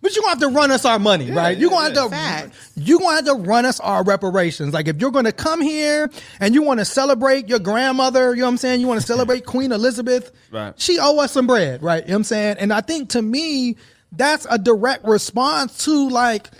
but 0.08 0.16
you're 0.16 0.22
gonna 0.22 0.40
have 0.40 0.40
to 0.40 0.58
run 0.58 0.72
us 0.72 0.86
our 0.86 1.00
money, 1.00 1.30
right? 1.32 1.58
You're 1.58 1.70
gonna 1.70 1.94
have 1.94 2.06
to 2.06 2.10
Facts. 2.10 2.72
you're 2.78 2.98
gonna 2.98 3.18
have 3.18 3.26
to 3.26 3.34
run 3.34 3.66
us 3.66 3.78
our 3.82 4.06
reparations. 4.06 4.74
Like 4.74 4.88
if 4.88 5.02
you're 5.02 5.12
gonna 5.12 5.34
come 5.34 5.60
here 5.60 6.10
and 6.40 6.54
you 6.56 6.62
want 6.62 6.80
to 6.80 6.86
celebrate 6.86 7.50
your 7.50 7.60
grandmother, 7.60 8.34
you 8.34 8.38
know 8.40 8.46
what 8.46 8.52
I'm 8.52 8.58
saying? 8.58 8.80
You 8.80 8.88
want 8.88 9.02
to 9.02 9.06
celebrate 9.06 9.46
Queen 9.46 9.74
Elizabeth, 9.74 10.32
Right. 10.50 10.74
She 10.80 10.98
owe 10.98 11.20
us 11.20 11.34
some 11.34 11.46
bread, 11.46 11.84
right? 11.84 12.04
You 12.04 12.08
know 12.08 12.14
what 12.14 12.20
I'm 12.20 12.24
saying? 12.24 12.56
And 12.60 12.72
I 12.72 12.80
think 12.80 13.10
to 13.10 13.22
me, 13.22 13.76
that's 14.14 14.48
a 14.50 14.58
direct 14.58 15.04
response 15.04 15.84
to 15.84 16.08
like 16.08 16.52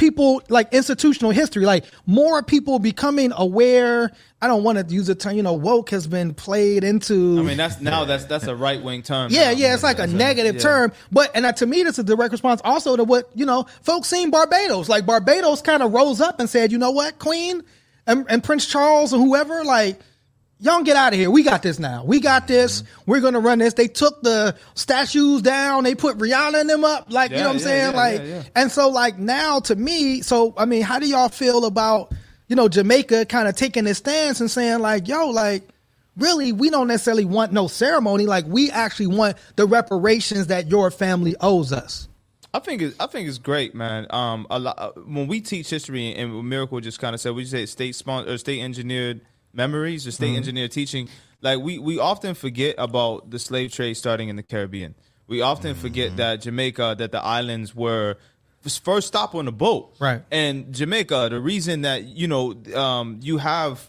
people 0.00 0.42
like 0.48 0.72
institutional 0.72 1.30
history, 1.30 1.66
like 1.66 1.84
more 2.06 2.42
people 2.42 2.78
becoming 2.78 3.32
aware. 3.36 4.10
I 4.40 4.46
don't 4.46 4.64
want 4.64 4.78
to 4.78 4.94
use 4.94 5.06
the 5.06 5.14
term, 5.14 5.36
you 5.36 5.42
know, 5.42 5.52
woke 5.52 5.90
has 5.90 6.06
been 6.06 6.32
played 6.32 6.82
into. 6.82 7.38
I 7.38 7.42
mean, 7.42 7.58
that's 7.58 7.80
now 7.82 8.06
that's 8.06 8.24
that's 8.24 8.46
a 8.46 8.56
right 8.56 8.82
wing 8.82 9.02
term. 9.02 9.30
Yeah, 9.30 9.52
now. 9.52 9.58
yeah, 9.58 9.74
it's 9.74 9.82
like 9.82 9.98
a 9.98 10.06
negative 10.06 10.54
yeah. 10.56 10.62
term, 10.62 10.92
but 11.12 11.30
and 11.34 11.44
uh, 11.44 11.52
to 11.52 11.66
me, 11.66 11.82
that's 11.82 11.98
a 11.98 12.02
direct 12.02 12.32
response 12.32 12.62
also 12.64 12.96
to 12.96 13.04
what 13.04 13.28
you 13.34 13.44
know 13.44 13.66
folks 13.82 14.08
seen 14.08 14.30
Barbados. 14.30 14.88
Like 14.88 15.04
Barbados 15.04 15.60
kind 15.60 15.82
of 15.82 15.92
rose 15.92 16.22
up 16.22 16.40
and 16.40 16.48
said, 16.48 16.72
you 16.72 16.78
know 16.78 16.90
what, 16.90 17.18
Queen 17.18 17.62
and, 18.06 18.24
and 18.30 18.42
Prince 18.42 18.66
Charles 18.66 19.12
and 19.12 19.22
whoever, 19.22 19.64
like 19.64 20.00
y'all 20.60 20.82
get 20.82 20.96
out 20.96 21.12
of 21.12 21.18
here. 21.18 21.30
We 21.30 21.42
got 21.42 21.62
this 21.62 21.78
now. 21.78 22.04
We 22.04 22.20
got 22.20 22.46
this. 22.46 22.82
Mm-hmm. 22.82 23.10
We're 23.10 23.20
gonna 23.20 23.40
run 23.40 23.58
this. 23.58 23.74
They 23.74 23.88
took 23.88 24.22
the 24.22 24.56
statues 24.74 25.42
down. 25.42 25.84
They 25.84 25.94
put 25.94 26.18
Rihanna 26.18 26.60
and 26.60 26.70
them 26.70 26.84
up. 26.84 27.06
Like 27.10 27.30
you 27.30 27.38
know 27.38 27.46
what 27.46 27.54
I'm 27.54 27.58
saying? 27.58 27.92
yeah, 27.92 27.96
like 27.96 28.20
yeah, 28.20 28.26
yeah. 28.26 28.42
and 28.54 28.70
so 28.70 28.88
like 28.88 29.18
now 29.18 29.60
to 29.60 29.74
me, 29.74 30.22
so 30.22 30.54
I 30.56 30.66
mean, 30.66 30.82
how 30.82 30.98
do 30.98 31.08
y'all 31.08 31.28
feel 31.28 31.64
about 31.64 32.12
you 32.48 32.56
know 32.56 32.68
Jamaica 32.68 33.26
kind 33.26 33.48
of 33.48 33.56
taking 33.56 33.84
this 33.84 33.98
stance 33.98 34.40
and 34.40 34.50
saying 34.50 34.80
like, 34.80 35.08
yo, 35.08 35.28
like 35.30 35.68
really, 36.16 36.52
we 36.52 36.70
don't 36.70 36.88
necessarily 36.88 37.24
want 37.24 37.52
no 37.52 37.66
ceremony. 37.66 38.26
Like 38.26 38.46
we 38.46 38.70
actually 38.70 39.08
want 39.08 39.36
the 39.56 39.66
reparations 39.66 40.48
that 40.48 40.68
your 40.68 40.90
family 40.90 41.34
owes 41.40 41.72
us. 41.72 42.08
I 42.52 42.58
think 42.58 42.82
it, 42.82 42.94
I 42.98 43.06
think 43.06 43.28
it's 43.28 43.38
great, 43.38 43.76
man. 43.76 44.08
Um, 44.10 44.44
a 44.50 44.58
lot 44.58 44.74
uh, 44.76 44.90
when 45.06 45.28
we 45.28 45.40
teach 45.40 45.70
history, 45.70 46.12
and 46.16 46.48
Miracle 46.48 46.80
just 46.80 46.98
kind 46.98 47.14
of 47.14 47.20
said, 47.20 47.34
we 47.36 47.44
say 47.44 47.64
state 47.66 47.94
spon- 47.94 48.28
or 48.28 48.38
state 48.38 48.60
engineered 48.60 49.20
memories 49.52 50.06
or 50.06 50.10
state 50.10 50.36
engineer 50.36 50.68
teaching. 50.68 51.08
Like 51.40 51.60
we 51.60 51.78
we 51.78 51.98
often 51.98 52.34
forget 52.34 52.74
about 52.78 53.30
the 53.30 53.38
slave 53.38 53.72
trade 53.72 53.94
starting 53.94 54.28
in 54.28 54.36
the 54.36 54.42
Caribbean. 54.42 54.94
We 55.26 55.42
often 55.42 55.74
forget 55.76 56.16
that 56.16 56.40
Jamaica, 56.42 56.96
that 56.98 57.12
the 57.12 57.22
islands 57.22 57.74
were 57.74 58.16
first 58.82 59.08
stop 59.08 59.34
on 59.34 59.44
the 59.46 59.52
boat, 59.52 59.94
Right. 59.98 60.22
And 60.30 60.74
Jamaica, 60.74 61.28
the 61.30 61.40
reason 61.40 61.82
that 61.82 62.04
you 62.04 62.28
know 62.28 62.54
um, 62.74 63.20
you 63.22 63.38
have 63.38 63.88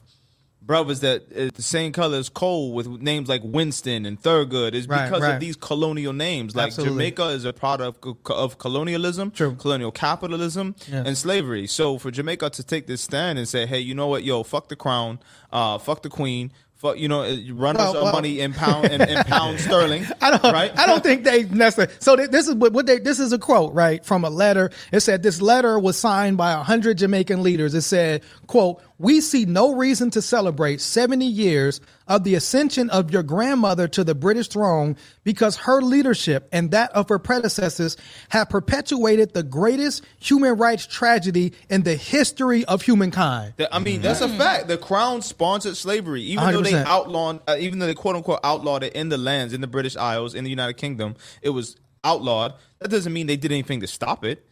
brothers 0.62 1.00
that 1.02 1.30
the 1.56 1.62
same 1.62 1.92
color 1.92 2.18
as 2.18 2.30
Cole 2.30 2.72
with 2.74 2.88
names 2.88 3.28
like 3.28 3.42
Winston 3.44 4.06
and 4.06 4.22
Thurgood 4.22 4.74
is 4.74 4.88
Right, 4.88 5.06
because 5.10 5.22
right. 5.24 5.34
of 5.34 5.40
these 5.40 5.56
colonial 5.56 6.14
names. 6.14 6.56
Like 6.56 6.68
Absolutely. 6.68 6.94
Jamaica 6.96 7.28
is 7.30 7.46
a 7.46 7.54
product 7.54 8.06
of, 8.06 8.18
of 8.30 8.58
colonialism, 8.58 9.32
True. 9.32 9.56
colonial 9.56 9.92
capitalism, 9.92 10.76
Yeah. 10.88 11.04
and 11.06 11.18
slavery. 11.18 11.68
So 11.68 11.98
for 11.98 12.12
Jamaica 12.12 12.52
to 12.52 12.64
take 12.64 12.88
this 12.88 13.02
stand 13.02 13.40
and 13.40 13.48
say, 13.48 13.66
"Hey, 13.66 13.80
you 13.80 13.96
know 13.96 14.08
what? 14.08 14.24
Yo, 14.24 14.44
fuck 14.44 14.70
the 14.70 14.76
crown, 14.76 15.20
uh, 15.52 15.78
fuck 15.78 16.04
the 16.04 16.10
queen." 16.10 16.52
Fuck, 16.76 16.98
you 16.98 17.08
know, 17.08 17.22
uh, 17.22 17.38
run 17.54 17.78
us 17.78 17.94
Well, 17.94 17.98
our 17.98 18.04
well- 18.06 18.14
money 18.14 18.40
in 18.40 18.54
pound 18.54 18.86
in, 18.86 19.02
in 19.02 19.24
pound 19.26 19.60
sterling. 19.68 20.04
I 20.20 20.32
don't. 20.36 20.52
right? 20.52 20.76
I 20.76 20.88
don't 20.88 21.04
think 21.04 21.24
they 21.24 21.44
necessarily. 21.44 21.94
So 22.00 22.16
th- 22.16 22.32
this 22.32 22.48
is 22.48 22.56
what, 22.56 22.74
what 22.74 22.88
they. 22.88 22.98
This 22.98 23.20
is 23.20 23.32
a 23.34 23.38
quote 23.38 23.72
right 23.76 24.04
from 24.04 24.26
a 24.26 24.32
letter. 24.32 24.72
It 24.92 25.02
said 25.02 25.22
this 25.22 25.42
letter 25.44 25.78
was 25.78 25.96
signed 25.96 26.38
by 26.38 26.54
a 26.54 26.64
hundred 26.64 26.98
Jamaican 26.98 27.44
leaders. 27.44 27.76
It 27.76 27.82
said, 27.84 28.24
"quote 28.48 28.82
We 29.02 29.20
see 29.20 29.46
no 29.46 29.74
reason 29.74 30.12
to 30.12 30.22
celebrate 30.22 30.80
seventy 30.80 31.26
years 31.26 31.82
of 32.08 32.24
the 32.24 32.36
ascension 32.36 32.92
of 32.92 33.10
your 33.10 33.24
grandmother 33.24 33.88
to 33.88 34.04
the 34.04 34.14
British 34.14 34.48
throne 34.48 34.96
because 35.24 35.58
her 35.58 35.82
leadership 35.82 36.48
and 36.52 36.70
that 36.70 36.92
of 36.92 37.10
her 37.10 37.18
predecessors 37.18 37.98
have 38.30 38.50
perpetuated 38.50 39.34
the 39.34 39.42
greatest 39.42 40.04
human 40.20 40.56
rights 40.56 40.86
tragedy 40.86 41.54
in 41.68 41.82
the 41.82 41.96
history 41.96 42.64
of 42.66 42.84
humankind." 42.84 43.56
I 43.72 43.80
mean, 43.80 44.04
that's 44.04 44.22
a 44.22 44.30
fact. 44.30 44.68
The 44.68 44.78
crown 44.78 45.24
sponsored 45.24 45.78
slavery, 45.78 46.22
even 46.22 46.52
though 46.52 46.62
they 46.62 46.76
outlawed, 46.76 47.42
uh, 47.48 47.56
even 47.60 47.80
though 47.80 47.88
they 47.88 47.96
quote 47.96 48.16
unquote 48.16 48.42
outlawed 48.44 48.84
it 48.84 48.94
in 48.94 49.10
the 49.10 49.18
lands, 49.18 49.52
in 49.52 49.62
the 49.62 49.68
British 49.68 49.98
Isles, 49.98 50.36
in 50.36 50.44
the 50.44 50.52
United 50.52 50.78
Kingdom. 50.78 51.16
It 51.42 51.50
was 51.50 51.76
outlawed. 52.04 52.54
That 52.78 52.90
doesn't 52.90 53.12
mean 53.12 53.26
they 53.26 53.36
did 53.36 53.52
anything 53.52 53.80
to 53.82 53.88
stop 53.88 54.24
it. 54.24 54.46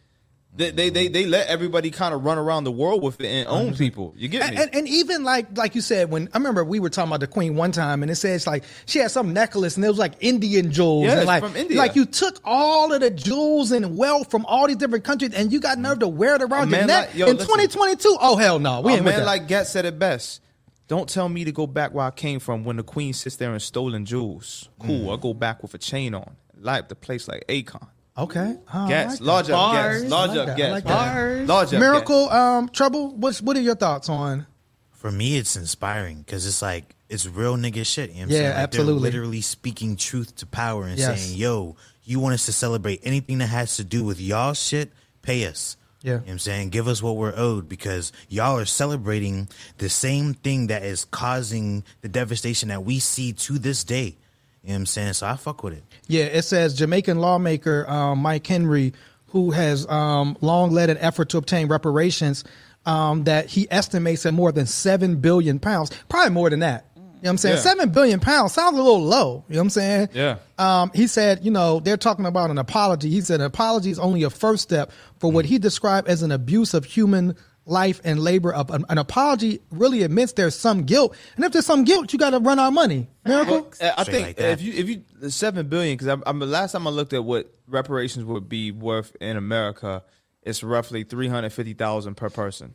They 0.52 0.72
they 0.72 0.90
they, 0.90 1.06
they 1.06 1.26
let 1.26 1.46
everybody 1.46 1.92
kind 1.92 2.12
of 2.12 2.24
run 2.24 2.36
around 2.36 2.64
the 2.64 2.72
world 2.72 3.04
with 3.04 3.20
it 3.20 3.26
and 3.28 3.46
own 3.48 3.72
people. 3.76 4.12
You 4.16 4.26
get 4.26 4.42
And, 4.42 4.56
me? 4.56 4.62
and, 4.62 4.74
and 4.74 4.88
even 4.88 5.22
like 5.22 5.56
like 5.56 5.76
you 5.76 5.80
said, 5.80 6.10
when 6.10 6.28
I 6.34 6.38
remember 6.38 6.64
we 6.64 6.80
were 6.80 6.90
talking 6.90 7.08
about 7.08 7.20
the 7.20 7.28
queen 7.28 7.54
one 7.54 7.70
time, 7.70 8.02
and 8.02 8.10
it 8.10 8.16
says 8.16 8.48
like 8.48 8.64
she 8.84 8.98
had 8.98 9.12
some 9.12 9.32
necklace 9.32 9.76
and 9.76 9.84
it 9.84 9.88
was 9.88 9.98
like 9.98 10.14
Indian 10.20 10.72
jewels, 10.72 11.04
Yeah, 11.06 11.18
and 11.18 11.26
like 11.26 11.42
from 11.44 11.54
India. 11.54 11.78
like 11.78 11.94
you 11.94 12.04
took 12.04 12.40
all 12.44 12.92
of 12.92 13.00
the 13.00 13.10
jewels 13.10 13.70
and 13.70 13.96
wealth 13.96 14.28
from 14.28 14.44
all 14.46 14.66
these 14.66 14.76
different 14.76 15.04
countries, 15.04 15.32
and 15.34 15.52
you 15.52 15.60
got 15.60 15.78
nerve 15.78 16.00
to 16.00 16.08
wear 16.08 16.34
it 16.34 16.42
around 16.42 16.70
your 16.70 16.84
neck 16.84 17.08
like- 17.10 17.16
yo, 17.16 17.26
in 17.28 17.36
2022. 17.38 18.16
Oh 18.20 18.36
hell 18.36 18.58
no, 18.58 18.80
we 18.80 18.92
a 18.92 18.96
ain't 18.96 19.04
man 19.04 19.24
like 19.24 19.46
Get 19.46 19.68
said 19.68 19.84
it 19.84 20.00
best. 20.00 20.40
Don't 20.88 21.08
tell 21.08 21.28
me 21.28 21.44
to 21.44 21.52
go 21.52 21.68
back 21.68 21.94
where 21.94 22.06
I 22.06 22.10
came 22.10 22.40
from 22.40 22.64
when 22.64 22.76
the 22.76 22.82
queen 22.82 23.12
sits 23.12 23.36
there 23.36 23.52
and 23.52 23.62
stolen 23.62 24.04
jewels. 24.04 24.68
Cool, 24.80 25.06
mm. 25.06 25.16
I 25.16 25.20
go 25.22 25.32
back 25.32 25.62
with 25.62 25.72
a 25.74 25.78
chain 25.78 26.12
on, 26.12 26.34
light 26.58 26.88
the 26.88 26.96
place 26.96 27.28
like 27.28 27.44
Akon. 27.48 27.86
Okay, 28.24 28.56
Oh, 28.74 28.78
I 28.84 28.88
Gas, 28.88 29.10
like 29.10 29.18
that. 29.18 29.24
large 29.24 29.44
up, 29.50 29.52
Bars. 29.52 30.02
gas, 30.02 30.10
large 30.10 30.28
like 30.30 30.38
up, 30.38 30.46
that, 30.56 30.60
I 30.60 30.70
like. 30.70 30.84
Bars. 30.84 31.48
large 31.48 31.74
up, 31.74 31.80
Miracle, 31.80 32.30
um, 32.30 32.68
trouble. 32.68 33.14
What's 33.16 33.40
what 33.42 33.56
are 33.56 33.60
your 33.60 33.74
thoughts 33.76 34.08
on? 34.08 34.46
For 34.92 35.10
me, 35.10 35.36
it's 35.38 35.56
inspiring 35.56 36.18
because 36.18 36.46
it's 36.46 36.60
like 36.62 36.94
it's 37.08 37.26
real 37.26 37.56
nigga 37.56 37.84
shit. 37.86 38.10
You 38.10 38.16
know 38.16 38.20
what 38.20 38.24
I'm 38.26 38.30
Yeah, 38.30 38.36
saying? 38.36 38.48
Like, 38.50 38.56
absolutely. 38.64 38.92
They're 39.02 39.10
literally 39.20 39.40
speaking 39.40 39.96
truth 39.96 40.36
to 40.36 40.46
power 40.46 40.84
and 40.86 40.98
Yes. 40.98 41.20
saying, 41.22 41.38
"Yo, 41.38 41.76
you 42.04 42.20
want 42.20 42.34
us 42.34 42.46
to 42.46 42.52
celebrate 42.52 43.00
anything 43.02 43.38
that 43.38 43.46
has 43.48 43.76
to 43.76 43.84
do 43.84 44.04
with 44.04 44.20
y'all 44.20 44.52
shit? 44.54 44.92
Pay 45.22 45.46
us." 45.46 45.76
Yeah. 46.02 46.12
You 46.12 46.16
know 46.16 46.22
what 46.24 46.30
I'm 46.32 46.38
saying? 46.38 46.68
Give 46.70 46.88
us 46.88 47.02
what 47.02 47.16
we're 47.16 47.34
owed 47.36 47.68
because 47.68 48.10
y'all 48.28 48.56
are 48.58 48.64
celebrating 48.64 49.48
the 49.78 49.88
same 49.90 50.32
thing 50.34 50.68
that 50.68 50.82
is 50.82 51.04
causing 51.04 51.84
the 52.00 52.08
devastation 52.08 52.68
that 52.70 52.84
we 52.84 52.98
see 53.00 53.32
to 53.34 53.58
this 53.58 53.84
day. 53.84 54.16
You 54.62 54.68
know 54.68 54.74
what 54.74 54.80
I'm 54.80 54.86
saying? 54.86 55.12
So 55.14 55.26
I 55.26 55.36
fuck 55.36 55.62
with 55.62 55.74
it. 55.74 55.84
Yeah, 56.06 56.24
it 56.24 56.42
says 56.42 56.74
Jamaican 56.74 57.18
lawmaker 57.18 57.88
um, 57.88 58.18
Mike 58.18 58.46
Henry, 58.46 58.92
who 59.28 59.52
has 59.52 59.86
um, 59.88 60.36
long 60.40 60.70
led 60.70 60.90
an 60.90 60.98
effort 60.98 61.30
to 61.30 61.38
obtain 61.38 61.68
reparations, 61.68 62.44
um, 62.84 63.24
that 63.24 63.46
he 63.46 63.66
estimates 63.70 64.26
at 64.26 64.34
more 64.34 64.52
than 64.52 64.66
seven 64.66 65.16
billion 65.16 65.58
pounds, 65.58 65.90
probably 66.08 66.32
more 66.32 66.50
than 66.50 66.60
that. 66.60 66.86
You 67.20 67.24
know 67.24 67.28
what 67.28 67.30
I'm 67.32 67.38
saying? 67.38 67.56
Yeah. 67.56 67.60
Seven 67.60 67.90
billion 67.90 68.20
pounds 68.20 68.54
sounds 68.54 68.78
a 68.78 68.82
little 68.82 69.02
low. 69.02 69.44
You 69.48 69.54
know 69.54 69.60
what 69.60 69.64
I'm 69.64 69.70
saying? 69.70 70.08
Yeah. 70.14 70.38
Um, 70.58 70.90
he 70.94 71.06
said, 71.06 71.44
you 71.44 71.50
know, 71.50 71.80
they're 71.80 71.98
talking 71.98 72.24
about 72.24 72.50
an 72.50 72.56
apology. 72.56 73.10
He 73.10 73.20
said 73.20 73.40
an 73.40 73.46
apology 73.46 73.90
is 73.90 73.98
only 73.98 74.22
a 74.22 74.30
first 74.30 74.62
step 74.62 74.90
for 75.18 75.30
what 75.30 75.44
he 75.44 75.58
described 75.58 76.08
as 76.08 76.22
an 76.22 76.32
abuse 76.32 76.72
of 76.72 76.86
human 76.86 77.36
life 77.70 78.00
and 78.04 78.20
labor. 78.20 78.52
Of 78.52 78.70
an, 78.70 78.84
an 78.90 78.98
apology 78.98 79.60
really 79.70 80.02
admits 80.02 80.32
there's 80.32 80.54
some 80.54 80.82
guilt, 80.82 81.16
and 81.36 81.44
if 81.44 81.52
there's 81.52 81.64
some 81.66 81.84
guilt, 81.84 82.12
you 82.12 82.18
got 82.18 82.30
to 82.30 82.38
run 82.38 82.58
our 82.58 82.70
money. 82.70 83.08
Miracle. 83.24 83.72
Uh, 83.80 83.92
I 83.96 84.02
Straight 84.02 84.14
think 84.14 84.26
like 84.26 84.40
if 84.40 84.62
you 84.62 84.72
if 84.74 84.88
you 84.88 85.04
the 85.18 85.30
seven 85.30 85.68
billion 85.68 85.94
because 85.94 86.08
I'm, 86.08 86.22
I'm 86.26 86.38
the 86.38 86.46
last 86.46 86.72
time 86.72 86.86
I 86.86 86.90
looked 86.90 87.12
at 87.12 87.24
what 87.24 87.54
reparations 87.66 88.24
would 88.26 88.48
be 88.48 88.72
worth 88.72 89.16
in 89.20 89.36
America, 89.36 90.02
it's 90.42 90.62
roughly 90.62 91.04
three 91.04 91.28
hundred 91.28 91.52
fifty 91.52 91.72
thousand 91.72 92.16
per 92.16 92.28
person. 92.28 92.74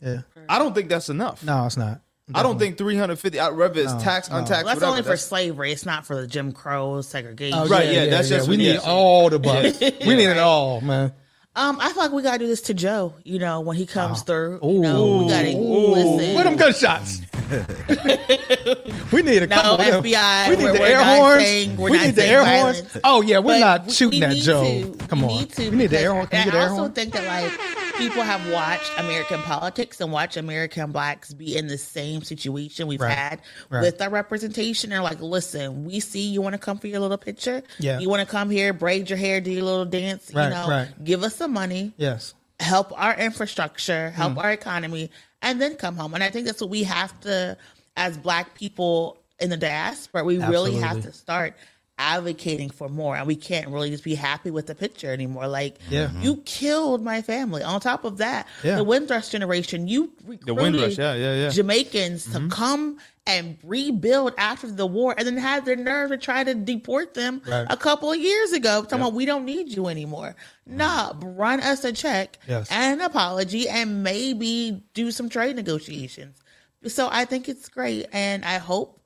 Yeah. 0.00 0.22
I 0.48 0.58
don't 0.58 0.74
think 0.74 0.88
that's 0.88 1.10
enough. 1.10 1.44
No, 1.44 1.66
it's 1.66 1.76
not. 1.76 2.00
I 2.32 2.44
don't 2.44 2.60
think 2.60 2.78
350, 2.78 3.38
uh, 3.40 3.52
whether 3.52 3.80
it's 3.80 3.92
tax, 3.94 4.28
untaxed, 4.28 4.32
Well, 4.32 4.46
that's 4.64 4.76
whatever. 4.76 4.86
only 4.86 5.02
for 5.02 5.08
that's- 5.08 5.26
slavery. 5.26 5.72
It's 5.72 5.84
not 5.84 6.06
for 6.06 6.20
the 6.20 6.28
Jim 6.28 6.52
Crow 6.52 7.00
segregation. 7.00 7.58
Oh, 7.58 7.66
Right, 7.66 7.92
yeah, 7.92 8.06
that's 8.06 8.28
just 8.28 8.48
we 8.48 8.56
need 8.56 8.74
yeah. 8.74 8.80
all 8.84 9.28
the 9.30 9.40
bucks. 9.40 9.80
We 10.06 10.14
need 10.14 10.28
it 10.28 10.38
all, 10.38 10.80
man. 10.80 11.12
Um, 11.56 11.78
I 11.80 11.92
feel 11.92 12.02
like 12.04 12.12
we 12.12 12.22
gotta 12.22 12.38
do 12.38 12.46
this 12.46 12.60
to 12.62 12.74
Joe. 12.74 13.12
You 13.24 13.38
know, 13.40 13.60
when 13.60 13.76
he 13.76 13.84
comes 13.84 14.22
through, 14.22 14.60
you 14.62 14.78
know, 14.78 15.18
we 15.24 15.28
gotta 15.28 15.50
listen. 15.56 16.34
Where 16.36 16.44
them 16.44 16.56
gunshots? 16.56 17.22
we 19.12 19.22
need 19.22 19.42
a 19.42 19.46
No, 19.48 19.56
couple. 19.56 19.72
of 19.72 19.78
them. 19.78 20.04
FBI, 20.04 20.48
We 20.50 20.56
need 20.56 20.62
we're- 20.62 20.72
the 20.74 20.78
we're 20.80 20.86
air 20.86 20.96
not 20.98 21.18
horns. 21.18 21.42
saying- 21.42 21.76
we're 21.76 21.90
we 21.90 21.96
not 21.96 22.06
need 22.06 22.14
the 22.14 22.20
saying 22.20 22.32
air 22.32 22.42
violence. 22.44 22.78
horns. 22.80 22.98
Oh 23.02 23.20
yeah, 23.22 23.38
we're 23.38 23.54
But 23.54 23.58
not 23.58 23.86
we- 23.86 23.92
shooting 23.92 24.20
we 24.20 24.26
at 24.26 24.32
need 24.34 24.42
Joe. 24.42 24.62
to. 24.64 25.06
Come 25.08 25.22
we 25.22 25.28
on. 25.28 25.38
need 25.38 25.52
to 25.54 25.70
we 25.70 25.76
need 25.76 25.86
the 25.86 25.88
because 25.88 26.02
air 26.04 26.12
horn. 26.12 26.26
Can 26.28 26.38
you 26.38 26.44
get 26.44 26.52
the 26.52 26.58
I 26.58 26.62
air 26.62 26.68
also 26.70 26.80
horn? 26.82 26.92
think 26.92 27.12
that 27.14 27.24
like 27.26 27.52
people 28.00 28.22
have 28.22 28.50
watched 28.50 28.90
American 28.98 29.40
politics 29.42 30.00
and 30.00 30.10
watched 30.12 30.36
American 30.36 30.90
blacks 30.90 31.32
be 31.34 31.56
in 31.56 31.66
the 31.68 31.78
same 31.78 32.22
situation 32.22 32.86
we've 32.86 33.00
Right. 33.00 33.12
had 33.16 33.40
Right. 33.68 33.82
with 33.82 34.00
our 34.00 34.08
representation. 34.10 34.90
They're 34.90 35.02
like, 35.02 35.20
listen, 35.20 35.84
we 35.84 36.00
see 36.00 36.28
you 36.30 36.40
want 36.42 36.54
to 36.54 36.58
come 36.58 36.78
for 36.78 36.86
your 36.86 37.00
little 37.00 37.18
picture. 37.18 37.62
Yeah. 37.78 37.98
You 37.98 38.08
want 38.08 38.20
to 38.20 38.26
come 38.26 38.50
here, 38.50 38.72
braid 38.72 39.10
your 39.10 39.18
hair, 39.18 39.40
do 39.40 39.50
your 39.50 39.64
little 39.64 39.84
dance. 39.84 40.32
Right, 40.32 40.44
you 40.44 40.50
know, 40.50 40.68
right. 40.68 41.04
give 41.04 41.22
us 41.22 41.36
some 41.36 41.52
money 41.52 41.92
Yes. 41.96 42.34
help 42.58 42.92
our 43.00 43.14
infrastructure, 43.16 44.10
Mm. 44.12 44.16
help 44.16 44.38
our 44.38 44.50
economy, 44.50 45.10
and 45.42 45.60
then 45.60 45.76
come 45.76 45.96
home. 45.96 46.14
And 46.14 46.22
I 46.24 46.30
think 46.30 46.46
that's 46.46 46.60
what 46.60 46.70
we 46.70 46.84
have 46.84 47.18
to, 47.20 47.56
as 47.96 48.16
Black 48.18 48.54
people 48.54 49.18
in 49.38 49.50
the 49.50 49.56
diaspora, 49.56 50.24
we 50.24 50.38
really 50.38 50.74
have 50.76 51.02
to 51.02 51.12
start 51.12 51.54
advocating 52.00 52.70
for 52.70 52.88
more. 52.88 53.14
And 53.14 53.26
we 53.26 53.36
can't 53.36 53.68
really 53.68 53.90
just 53.90 54.02
be 54.02 54.14
happy 54.14 54.50
with 54.50 54.66
the 54.66 54.74
picture 54.74 55.12
anymore. 55.12 55.46
Like, 55.46 55.76
Yeah. 55.90 56.10
you 56.22 56.38
killed 56.46 57.02
my 57.04 57.20
family. 57.20 57.62
On 57.62 57.78
top 57.80 58.04
of 58.04 58.16
that, 58.18 58.48
Yeah. 58.64 58.76
the 58.76 58.84
Windrush 58.84 59.28
generation, 59.28 59.86
you 59.86 60.10
recruited 60.24 60.56
Windrush, 60.56 60.98
yeah, 60.98 61.14
yeah, 61.14 61.34
yeah. 61.34 61.48
Jamaicans 61.50 62.26
Mm-hmm. 62.26 62.48
to 62.48 62.54
come 62.54 62.98
and 63.26 63.58
rebuild 63.62 64.32
after 64.38 64.68
the 64.70 64.86
war 64.86 65.14
and 65.16 65.26
then 65.26 65.36
had 65.36 65.64
their 65.66 65.76
nerve 65.76 66.10
to 66.10 66.16
try 66.16 66.42
to 66.42 66.54
deport 66.54 67.12
them 67.14 67.42
Right. 67.46 67.66
a 67.68 67.76
couple 67.76 68.10
of 68.10 68.18
years 68.18 68.52
ago. 68.52 68.82
Talking 68.82 69.00
about 69.00 69.12
we 69.12 69.26
don't 69.26 69.44
need 69.44 69.68
you 69.68 69.86
anymore. 69.88 70.34
Nah, 70.66 71.12
run 71.22 71.60
us 71.60 71.84
a 71.84 71.92
check 71.92 72.38
Yes. 72.48 72.68
and 72.70 73.00
an 73.00 73.06
apology 73.06 73.68
and 73.68 74.02
maybe 74.02 74.82
do 74.94 75.10
some 75.10 75.28
trade 75.28 75.54
negotiations. 75.56 76.38
So 76.86 77.08
I 77.12 77.26
think 77.26 77.46
it's 77.48 77.68
great 77.68 78.06
and 78.10 78.42
I 78.44 78.56
hope 78.58 78.99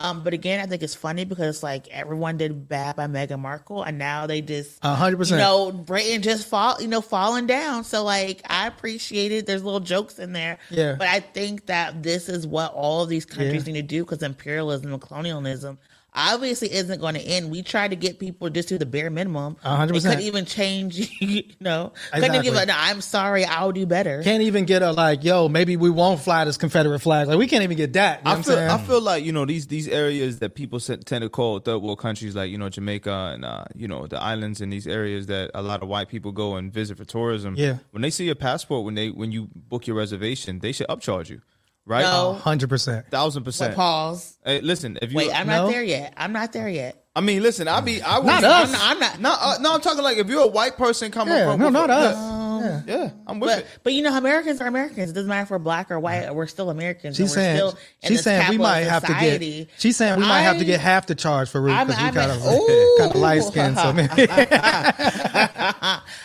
um, 0.00 0.22
but 0.22 0.32
again, 0.32 0.60
I 0.60 0.66
think 0.66 0.82
it's 0.82 0.94
funny 0.94 1.24
because 1.24 1.62
like 1.62 1.88
everyone 1.88 2.36
did 2.36 2.68
bad 2.68 2.94
by 2.96 3.06
Meghan 3.08 3.40
Markle, 3.40 3.82
and 3.82 3.98
now 3.98 4.26
they 4.28 4.40
just 4.40 4.82
hundred 4.84 5.12
you 5.12 5.16
percent. 5.18 5.40
know, 5.40 5.72
Britain 5.72 6.22
just 6.22 6.46
fall, 6.46 6.80
you 6.80 6.86
know, 6.88 7.00
falling 7.00 7.46
down. 7.46 7.82
So 7.84 8.04
like, 8.04 8.40
I 8.48 8.66
appreciate 8.68 9.32
it. 9.32 9.46
There's 9.46 9.64
little 9.64 9.80
jokes 9.80 10.18
in 10.18 10.32
there. 10.32 10.58
Yeah. 10.70 10.94
But 10.98 11.08
I 11.08 11.20
think 11.20 11.66
that 11.66 12.02
this 12.02 12.28
is 12.28 12.46
what 12.46 12.72
all 12.74 13.02
of 13.02 13.08
these 13.08 13.24
countries 13.26 13.66
Yeah. 13.66 13.72
need 13.74 13.82
to 13.82 13.86
do 13.88 14.04
because 14.04 14.22
imperialism 14.22 14.92
and 14.92 15.02
colonialism 15.02 15.78
obviously 16.18 16.72
isn't 16.72 17.00
going 17.00 17.14
to 17.14 17.20
end. 17.22 17.50
We 17.50 17.62
try 17.62 17.86
to 17.88 17.96
get 17.96 18.18
people 18.18 18.50
just 18.50 18.68
to 18.70 18.78
the 18.78 18.84
bare 18.86 19.08
minimum. 19.10 19.56
Hundred 19.62 19.92
They 19.94 19.96
percent. 19.98 20.14
couldn't 20.16 20.26
even 20.26 20.44
change, 20.44 21.10
you 21.20 21.44
know, 21.60 21.92
couldn't 22.12 22.30
even 22.34 22.42
give 22.42 22.54
a, 22.56 22.66
no, 22.66 22.74
I'm 22.76 23.00
sorry, 23.00 23.44
I'll 23.44 23.72
do 23.72 23.86
better. 23.86 24.22
Can't 24.22 24.42
even 24.42 24.64
get 24.64 24.82
a 24.82 24.90
like, 24.92 25.22
yo, 25.24 25.48
maybe 25.48 25.76
we 25.76 25.90
won't 25.90 26.20
fly 26.20 26.44
this 26.44 26.56
Confederate 26.56 26.98
flag. 26.98 27.28
Like 27.28 27.38
we 27.38 27.46
can't 27.46 27.62
even 27.62 27.76
get 27.76 27.92
that. 27.92 28.18
You 28.20 28.24
know 28.24 28.30
I 28.32 28.36
what 28.36 28.46
feel 28.46 28.58
I'm 28.58 28.70
I 28.70 28.76
saying? 28.76 28.88
feel 28.88 29.00
like 29.00 29.24
you 29.24 29.32
know 29.32 29.44
these 29.46 29.66
these 29.68 29.86
areas 29.88 30.40
that 30.40 30.54
people 30.54 30.80
tend 30.80 31.04
to 31.06 31.28
call 31.28 31.60
third 31.60 31.78
world 31.78 31.98
countries, 32.00 32.34
like 32.34 32.50
you 32.50 32.58
know 32.58 32.68
Jamaica 32.68 33.30
and 33.34 33.44
uh, 33.44 33.64
you 33.76 33.86
know 33.86 34.06
the 34.06 34.20
islands 34.20 34.60
and 34.60 34.72
these 34.72 34.86
areas 34.86 35.26
that 35.26 35.50
a 35.54 35.62
lot 35.62 35.82
of 35.82 35.88
white 35.88 36.08
people 36.08 36.32
go 36.32 36.56
and 36.56 36.72
visit 36.72 36.98
for 36.98 37.04
tourism. 37.04 37.54
Yeah. 37.56 37.78
when 37.92 38.02
they 38.02 38.10
see 38.10 38.24
your 38.24 38.34
passport, 38.34 38.84
when 38.84 38.94
they 38.94 39.10
when 39.10 39.30
you 39.32 39.48
book 39.54 39.86
your 39.86 39.96
reservation, 39.96 40.58
they 40.58 40.72
should 40.72 40.88
upcharge 40.88 41.28
you, 41.30 41.42
right? 41.88 42.02
No. 42.02 42.34
Hundred 42.34 42.68
percent. 42.68 43.08
thousand 43.10 43.42
percent. 43.44 43.74
pause. 43.74 44.38
Hey, 44.44 44.60
listen, 44.60 44.98
if 45.02 45.10
you 45.10 45.16
Wait, 45.16 45.32
I'm 45.32 45.46
No. 45.46 45.64
not 45.64 45.72
there 45.72 45.82
yet. 45.82 46.14
I'm 46.16 46.32
not 46.32 46.52
there 46.52 46.68
yet. 46.68 47.02
I 47.16 47.20
mean, 47.20 47.42
listen, 47.42 47.66
I 47.66 47.80
be 47.80 48.00
I 48.00 48.18
would 48.18 48.26
Not 48.26 48.40
be- 48.42 48.46
us. 48.46 48.72
I'm 48.80 49.00
not. 49.00 49.12
I'm 49.14 49.20
not 49.20 49.20
No, 49.20 49.30
uh, 49.32 49.58
no, 49.60 49.74
I'm 49.74 49.80
talking 49.80 50.04
like 50.04 50.18
if 50.18 50.28
you're 50.28 50.44
a 50.44 50.46
white 50.46 50.76
person 50.76 51.10
coming 51.10 51.34
Yeah, 51.34 51.50
from 51.50 51.60
no, 51.60 51.70
not 51.70 51.88
yeah, 51.88 52.12
us. 52.58 52.84
Yeah, 52.86 52.96
yeah, 52.96 53.10
I'm 53.26 53.40
with 53.40 53.50
But 53.50 53.58
it. 53.60 53.66
but 53.82 53.92
you 53.92 54.02
know, 54.02 54.16
Americans 54.16 54.60
are 54.60 54.66
Americans. 54.66 55.10
It 55.10 55.14
doesn't 55.14 55.28
matter 55.28 55.42
if 55.44 55.50
we're 55.50 55.58
black 55.58 55.90
or 55.90 55.98
white. 56.00 56.34
We're 56.34 56.46
still 56.46 56.70
Americans. 56.70 57.16
She's 57.16 57.30
we're 57.30 57.34
saying 57.34 57.56
still 57.56 57.78
in 58.02 58.08
she's 58.08 58.22
saying 58.22 58.50
we 58.50 58.58
might 58.58 58.80
have 58.80 59.04
to 59.06 59.12
get. 59.14 59.68
She's 59.78 59.96
saying 59.96 60.18
we 60.20 60.26
might 60.26 60.40
have 60.42 60.58
to 60.58 60.64
get 60.64 60.80
half 60.80 61.06
the 61.06 61.14
charge 61.14 61.48
for 61.50 61.60
Ruth 61.62 61.78
because 61.86 61.96
we 62.00 62.04
I'm 62.08 62.14
kind 62.14 62.30
a- 62.30 62.34
of 62.34 62.44
Ooh. 62.46 62.96
kind 62.98 63.10
of 63.12 63.20
light 63.20 63.42
skin. 63.42 63.74
So 63.76 63.92
maybe 63.92 64.08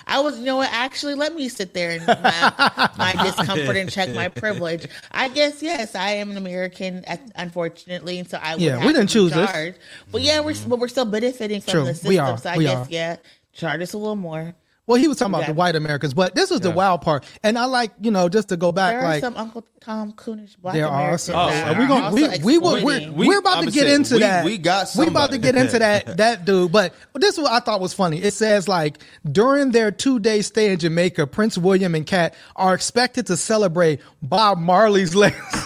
I 0.08 0.20
was, 0.22 0.40
you 0.40 0.46
know 0.46 0.58
what? 0.58 0.70
Actually, 0.72 1.16
let 1.16 1.34
me 1.36 1.50
sit 1.50 1.74
there 1.74 1.92
and 1.92 2.06
my, 2.08 2.90
my 2.98 3.14
discomfort 3.24 3.76
and 3.76 3.92
check 3.92 4.10
my 4.14 4.28
privilege. 4.30 4.88
I 5.12 5.30
guess 5.30 5.62
yes, 5.62 5.96
I 5.96 6.12
am 6.12 6.32
an 6.32 6.38
American, 6.38 7.04
unfortunately, 7.36 8.20
and 8.20 8.30
so 8.30 8.38
I 8.42 8.54
would 8.56 8.62
Yeah, 8.62 8.78
have 8.78 8.86
we 8.86 8.94
didn't 8.94 9.10
to 9.10 9.26
be 9.26 9.30
choose 9.32 9.34
this. 9.34 9.76
But 10.12 10.22
yeah, 10.22 10.40
we're 10.42 10.56
but 10.68 10.80
we're 10.80 10.88
still 10.88 11.06
benefiting 11.06 11.62
from 11.62 11.72
True, 11.72 11.82
the 11.84 11.88
we 11.90 11.94
system. 12.18 12.20
are, 12.26 12.38
So 12.38 12.50
I 12.50 12.58
we 12.58 12.64
guess 12.66 12.88
are. 12.88 12.92
yeah, 12.92 13.16
charge 13.54 13.82
us 13.82 13.94
a 13.94 13.98
little 13.98 14.16
more. 14.16 14.54
Well, 14.86 15.00
he 15.00 15.08
was 15.08 15.18
talking 15.18 15.32
about 15.34 15.42
Yeah. 15.44 15.48
the 15.48 15.54
white 15.54 15.76
Americans, 15.76 16.14
but 16.14 16.36
this 16.36 16.50
was 16.50 16.60
the 16.62 16.72
wild 16.72 17.02
part. 17.02 17.24
And 17.44 17.58
I 17.58 17.66
like 17.66 17.92
you 18.02 18.12
know 18.12 18.28
just 18.30 18.50
to 18.50 18.58
go 18.58 18.72
back 18.72 18.94
There 18.94 19.00
are 19.02 19.04
like. 19.14 19.22
some 19.22 19.38
Uncle 19.38 19.66
Tom 19.80 20.12
Coonish 20.14 20.58
black 20.62 20.74
There 20.76 20.88
are 20.88 20.94
Americans 20.94 21.24
some. 21.24 21.36
that 21.36 21.68
oh, 21.68 21.70
and 21.72 21.80
we're 21.80 21.88
gonna 21.88 22.14
we 22.16 22.40
we 22.40 22.58
were 22.58 22.84
we're. 22.84 23.12
We- 23.12 23.28
we're 23.28 23.40
about 23.40 23.58
I 23.60 23.66
to 23.66 23.72
get 23.72 23.84
say, 23.84 23.94
into 23.94 24.14
we- 24.16 24.20
that. 24.22 24.46
we 24.46 24.58
got 24.58 24.90
we 24.98 25.08
about 25.08 25.32
to 25.32 25.38
get 25.38 25.56
into 25.56 25.80
that 25.80 26.18
that 26.18 26.46
dude. 26.46 26.72
But 26.72 26.94
this 27.16 27.38
is 27.38 27.42
what 27.42 27.52
I 27.52 27.60
thought 27.60 27.80
was 27.82 27.94
funny. 27.94 28.22
It 28.22 28.34
says 28.34 28.68
like 28.68 29.00
during 29.32 29.72
their 29.72 29.92
two 29.92 30.20
day 30.20 30.42
stay 30.42 30.72
in 30.72 30.80
Jamaica, 30.80 31.28
Prince 31.28 31.58
William 31.58 31.96
and 31.96 32.06
Kat 32.06 32.34
are 32.56 32.74
expected 32.74 33.28
to 33.28 33.38
celebrate 33.38 34.00
Bob 34.22 34.58
Marley's 34.60 35.16
legacy. 35.16 35.60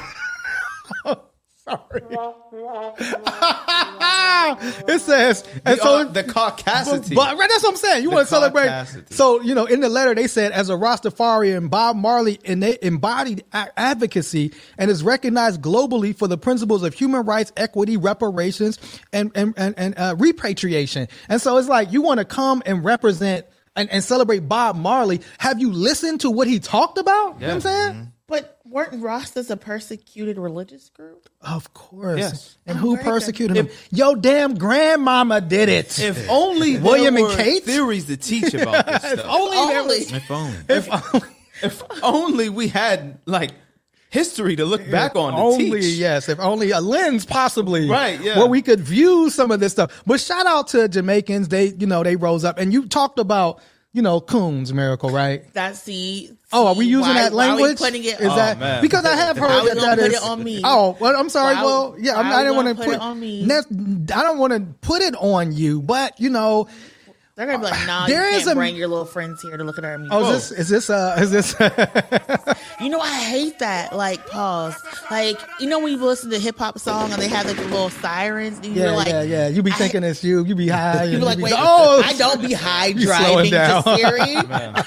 Sorry. 1.67 2.01
it 4.88 5.01
says 5.01 5.43
and 5.65 5.77
The, 5.77 5.84
so 5.84 5.97
uh, 5.97 6.03
the 6.06 6.23
caucasity. 6.23 7.15
but, 7.15 7.38
right, 7.38 7.49
that's 7.49 7.63
what 7.63 7.71
I'm 7.71 7.75
saying. 7.75 8.03
You 8.03 8.12
want 8.12 8.27
to 8.27 8.34
celebrate. 8.34 8.86
So, 9.10 9.41
you 9.41 9.53
know, 9.53 9.65
in 9.65 9.82
the 9.82 9.89
letter, 9.89 10.15
they 10.15 10.27
said, 10.27 10.51
as 10.51 10.69
a 10.69 10.73
Rastafarian, 10.73 11.69
Bob 11.69 11.97
Marley 11.97 12.39
and 12.45 12.63
they 12.63 12.77
embodied 12.82 13.43
advocacy 13.53 14.53
and 14.77 14.89
is 14.89 15.03
recognized 15.03 15.62
globally 15.62 16.17
for 16.17 16.27
the 16.27 16.38
principles 16.38 16.84
of 16.84 16.93
human 16.93 17.25
rights, 17.25 17.51
equity, 17.58 17.97
reparations, 17.97 18.80
and, 19.12 19.32
and, 19.36 19.53
and, 19.58 19.75
and 19.77 19.97
uh, 19.97 20.15
repatriation. 20.17 21.08
And 21.30 21.41
so 21.41 21.58
it's 21.58 21.67
like, 21.67 21.91
you 21.91 22.01
want 22.01 22.19
to 22.19 22.25
come 22.25 22.63
and 22.65 22.84
represent 22.86 23.45
and, 23.75 23.89
and 23.91 24.03
celebrate 24.03 24.47
Bob 24.47 24.75
Marley. 24.75 25.21
Have 25.38 25.60
you 25.60 25.71
listened 25.71 26.21
to 26.21 26.32
what 26.32 26.47
he 26.47 26.60
talked 26.60 26.97
about? 26.97 27.36
You 27.36 27.41
know 27.41 27.47
what 27.47 27.53
I'm 27.56 27.62
saying? 27.62 28.12
But 28.27 28.57
weren't 28.69 28.93
Rastas 29.01 29.49
a 29.49 29.58
persecuted 29.58 30.38
religious 30.38 30.89
group? 30.89 31.30
Of 31.41 31.73
course. 31.73 32.19
Yes. 32.19 32.58
And 32.65 32.77
who 32.77 32.95
very 32.95 33.03
good. 33.03 33.10
persecuted 33.12 33.58
him? 33.58 33.69
Yo, 33.91 34.15
damn 34.15 34.56
grandmama 34.56 35.41
did 35.41 35.69
it. 35.69 35.97
if 35.99 36.30
only 36.30 36.73
there 36.73 36.84
William 36.84 37.17
and 37.17 37.30
Kate? 37.32 37.63
theories 37.63 38.06
to 38.06 38.17
teach 38.17 38.53
about 38.53 38.86
this 38.86 39.03
if 39.03 39.19
stuff. 39.19 39.25
only 39.30 39.58
there 39.58 39.80
Only. 39.82 39.97
was. 39.99 40.12
If 40.13 40.32
only. 40.32 40.58
If 40.69 41.13
only. 41.15 41.27
if 41.63 41.84
only 42.03 42.49
we 42.49 42.67
had 42.67 43.19
like 43.25 43.51
history 44.10 44.56
to 44.56 44.63
look 44.65 44.89
back 44.89 45.15
on 45.15 45.34
to 45.34 45.38
only 45.39 45.82
teach. 45.82 45.95
yes 45.95 46.30
if 46.30 46.39
only 46.39 46.71
a 46.71 46.80
lens 46.80 47.25
possibly 47.25 47.89
Right, 47.89 48.19
yeah. 48.21 48.38
where 48.38 48.47
we 48.47 48.62
could 48.62 48.80
view 48.80 49.30
some 49.30 49.51
of 49.51 49.60
this 49.60 49.73
stuff 49.73 50.01
but 50.06 50.21
shout 50.21 50.45
out 50.45 50.67
to 50.69 50.88
jamaicans 50.88 51.49
they 51.49 51.73
you 51.77 51.88
know 51.88 52.03
they 52.03 52.15
rose 52.15 52.45
up 52.45 52.58
and 52.58 52.71
you 52.71 52.88
talked 52.88 53.19
about 53.19 53.60
you 53.93 54.02
know 54.02 54.19
coons 54.19 54.73
miracle 54.73 55.10
right 55.10 55.52
That's 55.54 55.84
the. 55.84 56.30
oh 56.54 56.67
are 56.67 56.76
we 56.76 56.86
using 56.86 57.02
why- 57.13 57.13
that 57.23 57.34
why 57.34 57.47
are 57.50 57.56
we 57.56 57.62
language 57.63 57.78
putting 57.80 58.04
it? 58.04 58.19
is 58.19 58.28
oh, 58.28 58.36
that 58.36 58.60
man. 58.60 58.82
because 58.82 59.06
i 59.06 59.15
have 59.15 59.38
heard 59.38 59.63
we 59.63 59.69
that 59.69 59.76
gonna 59.78 59.88
that 59.95 59.97
put 60.00 60.08
is 60.12 60.13
it 60.17 60.23
on 60.23 60.43
me? 60.43 60.62
oh 60.63 60.95
well 61.00 61.15
i'm 61.19 61.30
sorry 61.30 61.56
Why- 61.56 61.63
well 61.63 61.95
yeah 62.00 62.19
I'm, 62.19 62.28
why 62.30 62.34
i 62.34 62.38
we 62.38 62.43
didn't 62.43 62.56
want 62.58 62.67
to 62.69 62.76
put, 62.76 62.86
put 62.86 62.93
it 62.95 63.02
on 63.02 63.19
me? 63.19 63.43
i 63.52 64.21
don't 64.21 64.38
want 64.38 64.54
to 64.54 64.60
put 64.88 65.02
it 65.02 65.15
on 65.15 65.52
you 65.54 65.82
but 65.82 66.19
you 66.19 66.30
know 66.30 66.67
They're 67.36 67.45
gonna 67.45 67.60
be 67.60 67.65
like, 67.65 67.86
nah, 67.88 68.08
There 68.08 68.30
you 68.32 68.38
is 68.38 68.43
can't 68.45 68.58
a- 68.58 68.60
bring 68.60 68.76
your 68.76 68.88
little 68.88 69.06
friends 69.06 69.41
here 69.43 69.58
to 69.58 69.63
look 69.63 69.78
at 69.78 69.86
our 69.86 69.97
music. 69.97 70.13
oh 70.13 70.32
is 70.34 70.50
this 70.50 70.60
is 70.60 70.69
this 70.69 70.89
uh 70.89 71.17
is 71.19 71.32
this 71.32 71.54
You 72.80 72.90
know, 72.90 73.00
I 73.00 73.12
hate 73.24 73.58
that. 73.60 73.96
Like, 73.96 74.28
pause. 74.28 74.76
Like, 75.10 75.40
you 75.60 75.68
know, 75.68 75.80
when 75.80 75.92
you 75.94 75.98
listen 75.98 76.30
to 76.30 76.38
hip 76.40 76.60
hop 76.60 76.78
song 76.78 77.12
and 77.12 77.20
they 77.22 77.28
have 77.28 77.48
like 77.48 77.56
the 77.56 77.63
little 77.63 77.90
sirens, 77.90 78.58
and 78.58 78.68
you're 78.76 78.86
yeah 78.88 78.92
like, 78.92 79.08
yeah 79.08 79.22
yeah 79.24 79.48
you 79.48 79.63
be 79.63 79.72
I- 79.72 79.76
thinking 79.76 80.04
it's 80.04 80.24
you 80.24 80.44
you 80.46 80.54
be 80.54 80.68
high 80.68 81.06
You 81.06 81.18
be 81.18 81.24
like, 81.24 81.38
be 81.38 81.44
wait, 81.46 81.54
oh 81.58 82.02
I 82.06 82.14
don't 82.14 82.39
be 82.41 82.54
high 82.54 82.91
driving 82.93 83.49
down. 83.51 83.84
to 83.84 83.95
Siri. 83.97 84.36
Oh, 84.49 84.84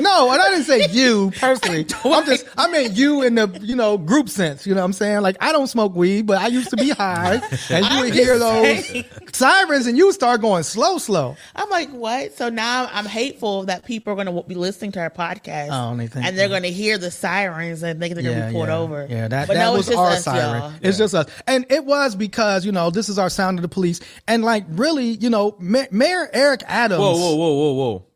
no, 0.00 0.32
and 0.32 0.40
I 0.40 0.48
didn't 0.50 0.64
say 0.64 0.88
you 0.90 1.30
personally. 1.38 1.86
I'm 2.04 2.24
just, 2.26 2.44
I 2.58 2.68
meant 2.70 2.96
you 2.96 3.22
in 3.22 3.36
the, 3.36 3.46
you 3.62 3.76
know, 3.76 3.98
group 3.98 4.28
sense. 4.28 4.66
You 4.66 4.74
know 4.74 4.80
what 4.80 4.86
I'm 4.86 4.92
saying? 4.94 5.20
Like, 5.20 5.36
I 5.40 5.52
don't 5.52 5.68
smoke 5.68 5.94
weed, 5.94 6.26
but 6.26 6.38
I 6.38 6.48
used 6.48 6.70
to 6.70 6.76
be 6.76 6.90
high. 6.90 7.34
And 7.70 7.84
you 7.84 7.90
I'm 7.92 8.00
would 8.00 8.14
hear 8.14 8.36
just 8.36 8.40
those 8.40 8.86
saying. 8.86 9.04
sirens 9.32 9.86
and 9.86 9.96
you 9.96 10.10
start 10.12 10.40
going 10.40 10.64
slow, 10.64 10.98
slow. 10.98 11.36
I'm 11.54 11.70
like, 11.70 11.90
what? 11.90 12.36
So 12.36 12.48
now 12.48 12.88
I'm 12.90 13.06
hateful 13.06 13.64
that 13.66 13.84
people 13.84 14.12
are 14.12 14.16
going 14.24 14.34
to 14.34 14.42
be 14.48 14.56
listening 14.56 14.90
to 14.92 15.00
our 15.00 15.10
podcast, 15.10 15.68
Oh, 15.70 15.96
they 15.96 16.08
think 16.08 16.26
and 16.26 16.36
they're 16.36 16.48
going 16.48 16.62
to 16.64 16.72
hear 16.72 16.98
the 16.98 17.10
sirens 17.12 17.29
and 17.30 18.00
think 18.00 18.14
they're 18.14 18.22
going 18.22 18.40
to 18.40 18.46
be 18.48 18.52
pulled 18.52 18.68
yeah. 18.68 18.76
over. 18.76 19.06
Yeah, 19.08 19.28
that, 19.28 19.48
But 19.48 19.54
that 19.54 19.64
no, 19.64 19.72
was 19.72 19.80
it's 19.80 19.88
just 19.88 19.98
our 19.98 20.10
us, 20.10 20.24
siren. 20.24 20.62
y'all. 20.62 20.72
It's 20.82 20.98
just 20.98 21.14
us. 21.14 21.26
And 21.46 21.66
it 21.70 21.84
was 21.84 22.14
because, 22.14 22.64
you 22.66 22.72
know, 22.72 22.90
this 22.90 23.08
is 23.08 23.18
our 23.18 23.30
sound 23.30 23.58
of 23.58 23.62
the 23.62 23.68
police. 23.68 24.00
And 24.28 24.42
like, 24.44 24.64
really, 24.68 25.10
you 25.10 25.30
know, 25.30 25.56
Ma- 25.58 25.84
Mayor 25.90 26.28
Eric 26.32 26.62
Adams. 26.66 27.00
Whoa, 27.00 27.12
whoa, 27.16 27.34
whoa, 27.36 27.52
whoa, 27.54 27.72
whoa. 27.72 28.06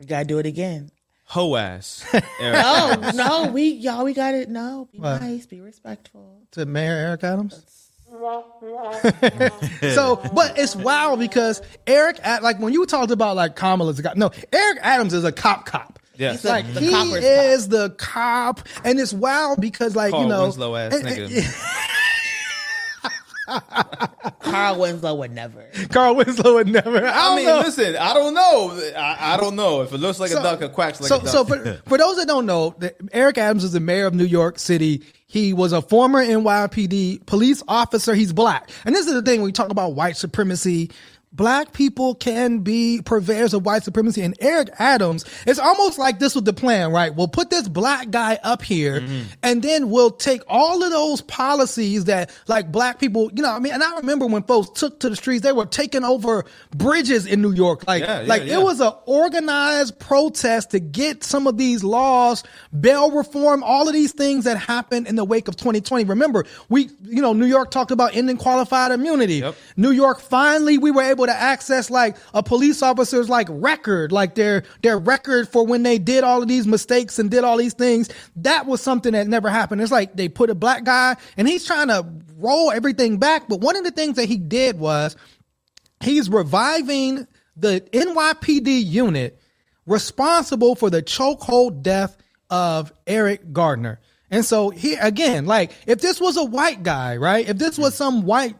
You 0.00 0.06
gotta 0.06 0.24
do 0.24 0.38
it 0.38 0.46
again. 0.46 0.90
Ho 1.26 1.56
ass. 1.56 2.06
No, 2.40 3.10
no, 3.14 3.50
we 3.52 3.70
y'all 3.70 4.04
we 4.04 4.14
got 4.14 4.34
it. 4.34 4.48
No, 4.48 4.88
be 4.92 4.98
What? 4.98 5.20
nice, 5.20 5.44
be 5.44 5.60
respectful. 5.60 6.40
to 6.52 6.64
Mayor 6.64 6.92
Eric 6.94 7.24
Adams. 7.24 7.64
so, 9.94 10.16
but 10.34 10.58
it's 10.58 10.74
wild 10.74 11.18
because 11.20 11.60
Eric, 11.86 12.18
like 12.42 12.58
when 12.58 12.72
you 12.72 12.86
talked 12.86 13.10
about 13.10 13.36
like 13.36 13.54
Kamala's 13.56 13.98
a 13.98 14.02
cop, 14.02 14.16
no, 14.16 14.30
Eric 14.52 14.78
Adams 14.82 15.12
is 15.12 15.24
a 15.24 15.32
cop 15.32 15.66
cop. 15.66 15.98
Yes. 16.18 16.42
He's 16.42 16.50
Like 16.50 16.74
the 16.74 16.80
he 16.80 16.90
copper's 16.90 17.24
is 17.24 17.68
the 17.68 17.90
cop, 17.90 18.60
and 18.84 18.98
it's 18.98 19.12
wild 19.12 19.60
because 19.60 19.94
like 19.94 20.10
Carl 20.10 20.24
you 20.24 20.28
know, 20.28 20.42
Winslow 20.42 20.76
ass 20.76 20.94
and- 20.94 21.06
nigga. 21.06 21.84
Carl 24.40 24.78
Winslow 24.78 25.14
would 25.14 25.32
never. 25.32 25.66
Carl 25.90 26.16
Winslow 26.16 26.54
would 26.54 26.68
never. 26.68 27.06
I, 27.06 27.32
I 27.32 27.36
mean, 27.36 27.46
know. 27.46 27.60
listen, 27.60 27.96
I 27.96 28.14
don't 28.14 28.34
know. 28.34 28.70
I, 28.96 29.34
I 29.34 29.36
don't 29.38 29.56
know 29.56 29.82
if 29.82 29.92
it 29.92 29.98
looks 29.98 30.20
like 30.20 30.30
a 30.30 30.34
duck, 30.34 30.60
it 30.60 30.72
quacks 30.72 31.00
like 31.00 31.08
so, 31.08 31.16
a 31.16 31.20
duck. 31.20 31.28
so 31.28 31.44
for, 31.44 31.80
for 31.86 31.98
those 31.98 32.16
that 32.16 32.26
don't 32.26 32.46
know, 32.46 32.74
the, 32.78 32.94
Eric 33.12 33.38
Adams 33.38 33.64
is 33.64 33.72
the 33.72 33.80
mayor 33.80 34.06
of 34.06 34.14
New 34.14 34.24
York 34.24 34.58
City. 34.58 35.02
He 35.26 35.52
was 35.52 35.72
a 35.72 35.82
former 35.82 36.24
NYPD 36.24 37.26
police 37.26 37.62
officer. 37.68 38.14
He's 38.14 38.32
black. 38.32 38.70
And 38.84 38.94
this 38.94 39.06
is 39.06 39.14
the 39.14 39.22
thing 39.22 39.40
when 39.40 39.46
we 39.46 39.52
talk 39.52 39.70
about 39.70 39.94
white 39.94 40.16
supremacy. 40.16 40.90
Black 41.32 41.72
people 41.72 42.14
can 42.14 42.60
be 42.60 43.00
purveyors 43.04 43.54
of 43.54 43.64
white 43.64 43.84
supremacy. 43.84 44.22
And 44.22 44.34
Eric 44.40 44.70
Adams, 44.78 45.24
it's 45.46 45.58
almost 45.58 45.98
like 45.98 46.18
this 46.18 46.34
was 46.34 46.44
the 46.44 46.52
plan, 46.52 46.90
right? 46.90 47.14
We'll 47.14 47.28
put 47.28 47.50
this 47.50 47.68
black 47.68 48.10
guy 48.10 48.38
up 48.42 48.62
here 48.62 49.00
Mm-hmm. 49.00 49.22
and 49.42 49.62
then 49.62 49.90
we'll 49.90 50.10
take 50.10 50.42
all 50.48 50.82
of 50.82 50.90
those 50.90 51.20
policies 51.20 52.06
that 52.06 52.30
like 52.48 52.72
black 52.72 52.98
people, 52.98 53.30
you 53.34 53.42
know, 53.42 53.50
I 53.50 53.58
mean, 53.58 53.72
and 53.72 53.82
I 53.82 53.96
remember 53.98 54.26
when 54.26 54.42
folks 54.42 54.70
took 54.80 55.00
to 55.00 55.08
the 55.10 55.16
streets, 55.16 55.42
they 55.42 55.52
were 55.52 55.66
taking 55.66 56.02
over 56.04 56.44
bridges 56.74 57.26
in 57.26 57.42
New 57.42 57.52
York. 57.52 57.86
Like, 57.86 58.02
Yeah, 58.02 58.22
yeah, 58.22 58.26
like 58.26 58.44
yeah. 58.44 58.58
it 58.58 58.62
was 58.62 58.80
an 58.80 58.92
organized 59.06 59.98
protest 59.98 60.70
to 60.72 60.80
get 60.80 61.22
some 61.22 61.46
of 61.46 61.56
these 61.58 61.84
laws, 61.84 62.42
bail 62.80 63.10
reform, 63.10 63.62
all 63.62 63.86
of 63.86 63.94
these 63.94 64.12
things 64.12 64.44
that 64.44 64.56
happened 64.58 65.06
in 65.06 65.16
the 65.16 65.24
wake 65.24 65.48
of 65.48 65.56
2020. 65.56 66.04
Remember, 66.04 66.44
we, 66.68 66.88
you 67.02 67.22
know, 67.22 67.32
New 67.32 67.46
York 67.46 67.70
talked 67.70 67.90
about 67.90 68.16
ending 68.16 68.36
qualified 68.38 68.90
immunity. 68.92 69.36
Yep. 69.36 69.54
New 69.76 69.90
York 69.90 70.20
finally 70.20 70.78
we 70.78 70.90
were 70.90 71.02
able 71.02 71.17
to 71.26 71.32
access 71.34 71.90
like 71.90 72.16
a 72.34 72.42
police 72.42 72.82
officer's 72.82 73.28
like 73.28 73.48
record, 73.50 74.12
like 74.12 74.34
their 74.34 74.64
their 74.82 74.98
record 74.98 75.48
for 75.48 75.66
when 75.66 75.82
they 75.82 75.98
did 75.98 76.24
all 76.24 76.42
of 76.42 76.48
these 76.48 76.66
mistakes 76.66 77.18
and 77.18 77.30
did 77.30 77.44
all 77.44 77.56
these 77.56 77.74
things. 77.74 78.08
That 78.36 78.66
was 78.66 78.80
something 78.80 79.12
that 79.12 79.28
never 79.28 79.50
happened. 79.50 79.80
It's 79.80 79.92
like 79.92 80.14
they 80.16 80.28
put 80.28 80.50
a 80.50 80.54
black 80.54 80.84
guy 80.84 81.16
and 81.36 81.48
he's 81.48 81.64
trying 81.64 81.88
to 81.88 82.06
roll 82.36 82.70
everything 82.70 83.18
back. 83.18 83.48
But 83.48 83.60
one 83.60 83.76
of 83.76 83.84
the 83.84 83.90
things 83.90 84.16
that 84.16 84.26
he 84.26 84.36
did 84.36 84.78
was 84.78 85.16
he's 86.00 86.28
reviving 86.28 87.26
the 87.56 87.80
NYPD 87.92 88.84
unit 88.84 89.40
responsible 89.86 90.74
for 90.74 90.90
the 90.90 91.02
chokehold 91.02 91.82
death 91.82 92.16
of 92.50 92.92
Eric 93.06 93.52
Gardner. 93.52 94.00
And 94.30 94.44
so 94.44 94.68
he 94.70 94.94
again, 94.94 95.46
like 95.46 95.72
if 95.86 96.00
this 96.00 96.20
was 96.20 96.36
a 96.36 96.44
white 96.44 96.82
guy, 96.82 97.16
right? 97.16 97.48
If 97.48 97.58
this 97.58 97.78
was 97.78 97.94
some 97.94 98.22
white, 98.22 98.56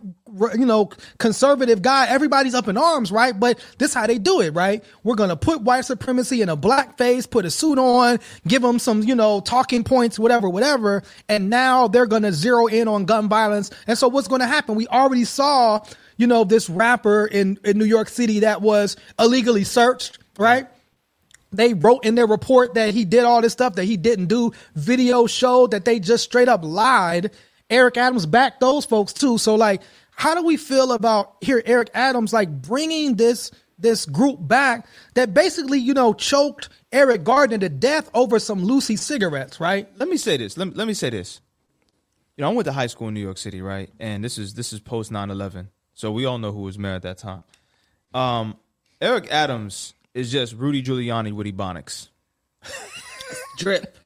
you 0.56 0.66
know, 0.66 0.90
conservative 1.18 1.82
guy, 1.82 2.06
everybody's 2.08 2.54
up 2.54 2.68
in 2.68 2.76
arms, 2.76 3.10
right? 3.10 3.38
But 3.38 3.64
this 3.78 3.94
how 3.94 4.06
they 4.06 4.18
do 4.18 4.40
it, 4.40 4.50
right? 4.50 4.84
We're 5.04 5.14
gonna 5.14 5.36
put 5.36 5.62
white 5.62 5.84
supremacy 5.84 6.42
in 6.42 6.48
a 6.48 6.56
black 6.56 6.98
face, 6.98 7.26
put 7.26 7.44
a 7.44 7.50
suit 7.50 7.78
on, 7.78 8.18
give 8.46 8.62
them 8.62 8.78
some, 8.78 9.02
you 9.02 9.14
know, 9.14 9.40
talking 9.40 9.84
points, 9.84 10.18
whatever, 10.18 10.48
whatever, 10.48 11.02
and 11.28 11.50
now 11.50 11.88
they're 11.88 12.06
gonna 12.06 12.32
zero 12.32 12.66
in 12.66 12.88
on 12.88 13.04
gun 13.04 13.28
violence. 13.28 13.70
And 13.86 13.96
so 13.96 14.08
what's 14.08 14.28
gonna 14.28 14.46
happen? 14.46 14.74
We 14.74 14.86
already 14.88 15.24
saw, 15.24 15.80
you 16.16 16.26
know, 16.26 16.44
this 16.44 16.68
rapper 16.68 17.26
in 17.26 17.58
in 17.64 17.78
New 17.78 17.84
York 17.86 18.08
City 18.08 18.40
that 18.40 18.62
was 18.62 18.96
illegally 19.18 19.64
searched, 19.64 20.18
right? 20.38 20.66
they 21.52 21.74
wrote 21.74 22.04
in 22.04 22.14
their 22.14 22.26
report 22.26 22.74
that 22.74 22.92
he 22.92 23.04
did 23.04 23.24
all 23.24 23.40
this 23.40 23.52
stuff 23.52 23.74
that 23.76 23.84
he 23.84 23.96
didn't 23.96 24.26
do. 24.26 24.52
Video 24.74 25.26
showed 25.26 25.70
that 25.70 25.84
they 25.84 25.98
just 25.98 26.24
straight 26.24 26.48
up 26.48 26.60
lied. 26.62 27.30
Eric 27.70 27.96
Adams 27.96 28.26
backed 28.26 28.60
those 28.60 28.84
folks 28.84 29.12
too. 29.12 29.38
So 29.38 29.54
like, 29.54 29.82
how 30.18 30.34
do 30.34 30.42
we 30.42 30.56
feel 30.56 30.90
about 30.92 31.36
here 31.40 31.62
Eric 31.64 31.90
Adams 31.94 32.32
like 32.32 32.50
bringing 32.50 33.14
this 33.14 33.52
this 33.78 34.04
group 34.04 34.38
back 34.40 34.86
that 35.14 35.32
basically 35.32 35.78
you 35.78 35.94
know 35.94 36.12
choked 36.12 36.68
Eric 36.90 37.22
Gardner 37.22 37.58
to 37.58 37.68
death 37.68 38.10
over 38.14 38.38
some 38.40 38.64
loosie 38.64 38.96
cigarettes, 38.96 39.60
right? 39.60 39.88
let 39.96 40.08
me 40.08 40.16
say 40.16 40.36
this. 40.36 40.56
Let 40.58 40.68
me, 40.68 40.74
let 40.74 40.88
me 40.88 40.94
say 40.94 41.10
this. 41.10 41.40
You 42.36 42.42
know, 42.42 42.50
I 42.50 42.54
went 42.54 42.66
to 42.66 42.72
high 42.72 42.86
school 42.88 43.08
in 43.08 43.14
New 43.14 43.20
York 43.20 43.38
City, 43.38 43.62
right? 43.62 43.90
And 44.00 44.24
this 44.24 44.38
is 44.38 44.54
this 44.54 44.72
is 44.72 44.80
post 44.80 45.12
9-11. 45.12 45.68
So 45.94 46.10
we 46.10 46.24
all 46.24 46.38
know 46.38 46.50
who 46.52 46.62
was 46.62 46.78
mayor 46.78 46.94
at 46.94 47.02
that 47.02 47.18
time. 47.18 47.44
Um, 48.14 48.56
Eric 49.00 49.28
Adams 49.30 49.94
is 50.14 50.32
just 50.32 50.54
Rudy 50.54 50.82
Giuliani 50.82 51.32
with 51.32 51.46
Ebonics. 51.46 52.08
Drip. 53.58 53.96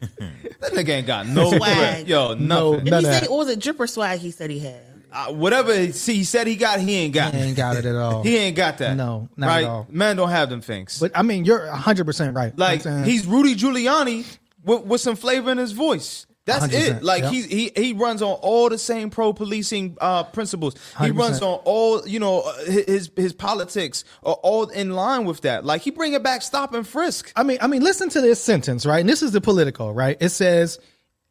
That 0.00 0.72
nigga 0.72 0.88
ain't 0.90 1.06
got 1.06 1.26
no 1.26 1.50
Swag. 1.52 1.96
grip. 1.98 2.08
Yo, 2.08 2.34
No, 2.34 2.72
nothing. 2.72 2.84
Did 2.84 2.90
none 2.90 3.02
he 3.02 3.08
of 3.08 3.14
say 3.14 3.20
that. 3.20 3.30
what 3.30 3.36
was 3.38 3.48
it? 3.48 3.58
Drip 3.60 3.80
or 3.80 3.86
swag? 3.86 4.18
He 4.20 4.30
said 4.30 4.50
he 4.50 4.58
had. 4.60 4.82
Uh, 5.12 5.32
whatever 5.32 5.74
he, 5.74 5.92
see, 5.92 6.16
he 6.16 6.24
said 6.24 6.46
he 6.46 6.56
got, 6.56 6.80
he 6.80 6.96
ain't 6.96 7.14
got. 7.14 7.34
He 7.34 7.40
ain't 7.40 7.56
got 7.56 7.76
it 7.76 7.84
at 7.84 7.94
all. 7.96 8.22
He 8.22 8.36
ain't 8.36 8.56
got 8.56 8.78
that. 8.78 8.96
No, 8.96 9.28
not 9.36 9.46
right? 9.46 9.64
at 9.64 9.70
all. 9.70 9.86
Man 9.90 10.16
don't 10.16 10.30
have 10.30 10.50
them 10.50 10.60
things. 10.60 10.98
But 10.98 11.12
I 11.14 11.22
mean, 11.22 11.44
you're 11.44 11.66
hundred 11.66 12.04
percent 12.04 12.36
right. 12.36 12.56
like 12.58 12.82
he's 12.82 13.26
Rudy 13.26 13.54
Giuliani 13.54 14.24
with, 14.64 14.84
with 14.84 15.00
some 15.00 15.16
flavor 15.16 15.50
in 15.50 15.58
his 15.58 15.72
voice. 15.72 16.26
That's 16.46 16.66
100%, 16.66 16.96
it. 16.96 17.02
Like 17.02 17.22
yep. 17.24 17.32
he 17.32 17.42
he 17.42 17.72
he 17.76 17.92
runs 17.92 18.22
on 18.22 18.32
all 18.32 18.68
the 18.70 18.78
same 18.78 19.10
pro 19.10 19.32
policing 19.32 19.96
uh, 20.00 20.24
principles. 20.24 20.74
He 20.98 21.06
100%. 21.10 21.18
runs 21.18 21.42
on 21.42 21.60
all 21.64 22.06
you 22.08 22.18
know 22.18 22.40
uh, 22.40 22.64
his 22.64 23.10
his 23.14 23.32
politics 23.32 24.04
are 24.22 24.34
all 24.34 24.68
in 24.68 24.90
line 24.90 25.26
with 25.26 25.42
that. 25.42 25.64
Like 25.64 25.82
he 25.82 25.90
bring 25.90 26.14
it 26.14 26.22
back, 26.22 26.42
stop 26.42 26.74
and 26.74 26.86
frisk. 26.86 27.30
I 27.36 27.42
mean, 27.42 27.58
I 27.60 27.66
mean, 27.66 27.82
listen 27.82 28.08
to 28.10 28.20
this 28.20 28.42
sentence, 28.42 28.86
right? 28.86 29.00
And 29.00 29.08
this 29.08 29.22
is 29.22 29.32
the 29.32 29.40
political, 29.40 29.92
right? 29.92 30.16
It 30.18 30.30
says 30.30 30.78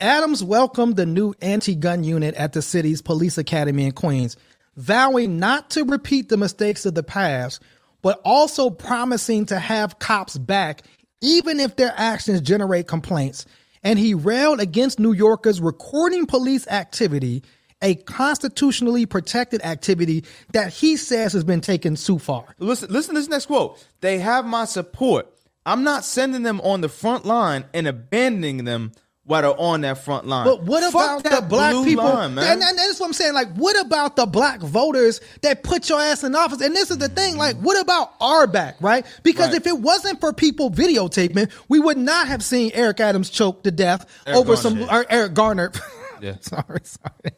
Adams 0.01 0.43
welcomed 0.43 0.95
the 0.95 1.05
new 1.05 1.33
anti-gun 1.41 2.03
unit 2.03 2.33
at 2.35 2.53
the 2.53 2.61
city's 2.61 3.01
police 3.01 3.37
academy 3.37 3.85
in 3.85 3.91
Queens, 3.91 4.37
vowing 4.77 5.39
not 5.39 5.69
to 5.71 5.83
repeat 5.83 6.29
the 6.29 6.37
mistakes 6.37 6.85
of 6.85 6.95
the 6.95 7.03
past, 7.03 7.61
but 8.01 8.21
also 8.23 8.69
promising 8.69 9.45
to 9.47 9.59
have 9.59 9.99
cops 9.99 10.37
back 10.37 10.83
even 11.21 11.59
if 11.59 11.75
their 11.75 11.93
actions 11.97 12.39
generate 12.39 12.87
complaints. 12.87 13.45
And 13.83 13.99
he 13.99 14.13
railed 14.13 14.61
against 14.61 14.99
New 14.99 15.11
Yorkers 15.11 15.59
recording 15.59 16.25
police 16.25 16.65
activity, 16.67 17.43
a 17.81 17.95
constitutionally 17.95 19.05
protected 19.05 19.61
activity 19.63 20.23
that 20.53 20.71
he 20.71 20.95
says 20.95 21.33
has 21.33 21.43
been 21.43 21.61
taken 21.61 21.95
too 21.95 22.19
far. 22.19 22.45
Listen, 22.57 22.89
listen 22.89 23.15
to 23.15 23.21
this 23.21 23.29
next 23.29 23.47
quote. 23.47 23.85
They 23.99 24.19
have 24.19 24.45
my 24.45 24.63
support. 24.63 25.27
I'm 25.65 25.83
not 25.83 26.05
sending 26.05 26.43
them 26.43 26.61
on 26.61 26.79
the 26.79 26.89
front 26.89 27.25
line 27.25 27.65
and 27.73 27.85
abandoning 27.85 28.63
them 28.63 28.93
while 29.29 29.43
they're 29.43 29.59
on 29.61 29.81
that 29.81 29.99
front 29.99 30.25
line. 30.25 30.43
But 30.45 30.63
what 30.63 30.81
Fuck 30.91 31.19
about 31.21 31.41
the 31.41 31.47
black 31.47 31.73
people? 31.85 32.03
line, 32.03 32.33
man? 32.33 32.51
And, 32.53 32.63
and 32.63 32.77
that's 32.79 32.99
what 32.99 33.05
I'm 33.05 33.13
saying. 33.13 33.35
Like, 33.35 33.53
what 33.53 33.79
about 33.79 34.15
the 34.15 34.25
black 34.25 34.59
voters 34.59 35.21
that 35.43 35.61
put 35.61 35.87
your 35.87 36.01
ass 36.01 36.23
in 36.23 36.33
office? 36.33 36.61
And 36.61 36.75
this 36.75 36.89
is 36.89 36.97
the 36.97 37.09
thing. 37.09 37.37
Like, 37.37 37.55
what 37.57 37.79
about 37.79 38.11
our 38.19 38.47
back, 38.47 38.77
right? 38.81 39.05
Because 39.21 39.49
Right. 39.49 39.57
if 39.57 39.67
it 39.67 39.77
wasn't 39.77 40.19
for 40.19 40.33
people 40.33 40.71
videotaping, 40.71 41.51
we 41.67 41.79
would 41.79 41.97
not 41.99 42.27
have 42.27 42.43
seen 42.43 42.71
Eric 42.73 42.99
Adams 42.99 43.29
choke 43.29 43.63
to 43.65 43.71
death 43.71 44.07
Eric 44.25 44.37
over 44.39 44.55
Garner. 44.55 44.61
some 44.87 44.89
or 44.89 45.05
Eric 45.11 45.33
Garner. 45.35 45.71
Yeah. 46.23 46.35
sorry, 46.41 46.81
sorry. 46.83 47.33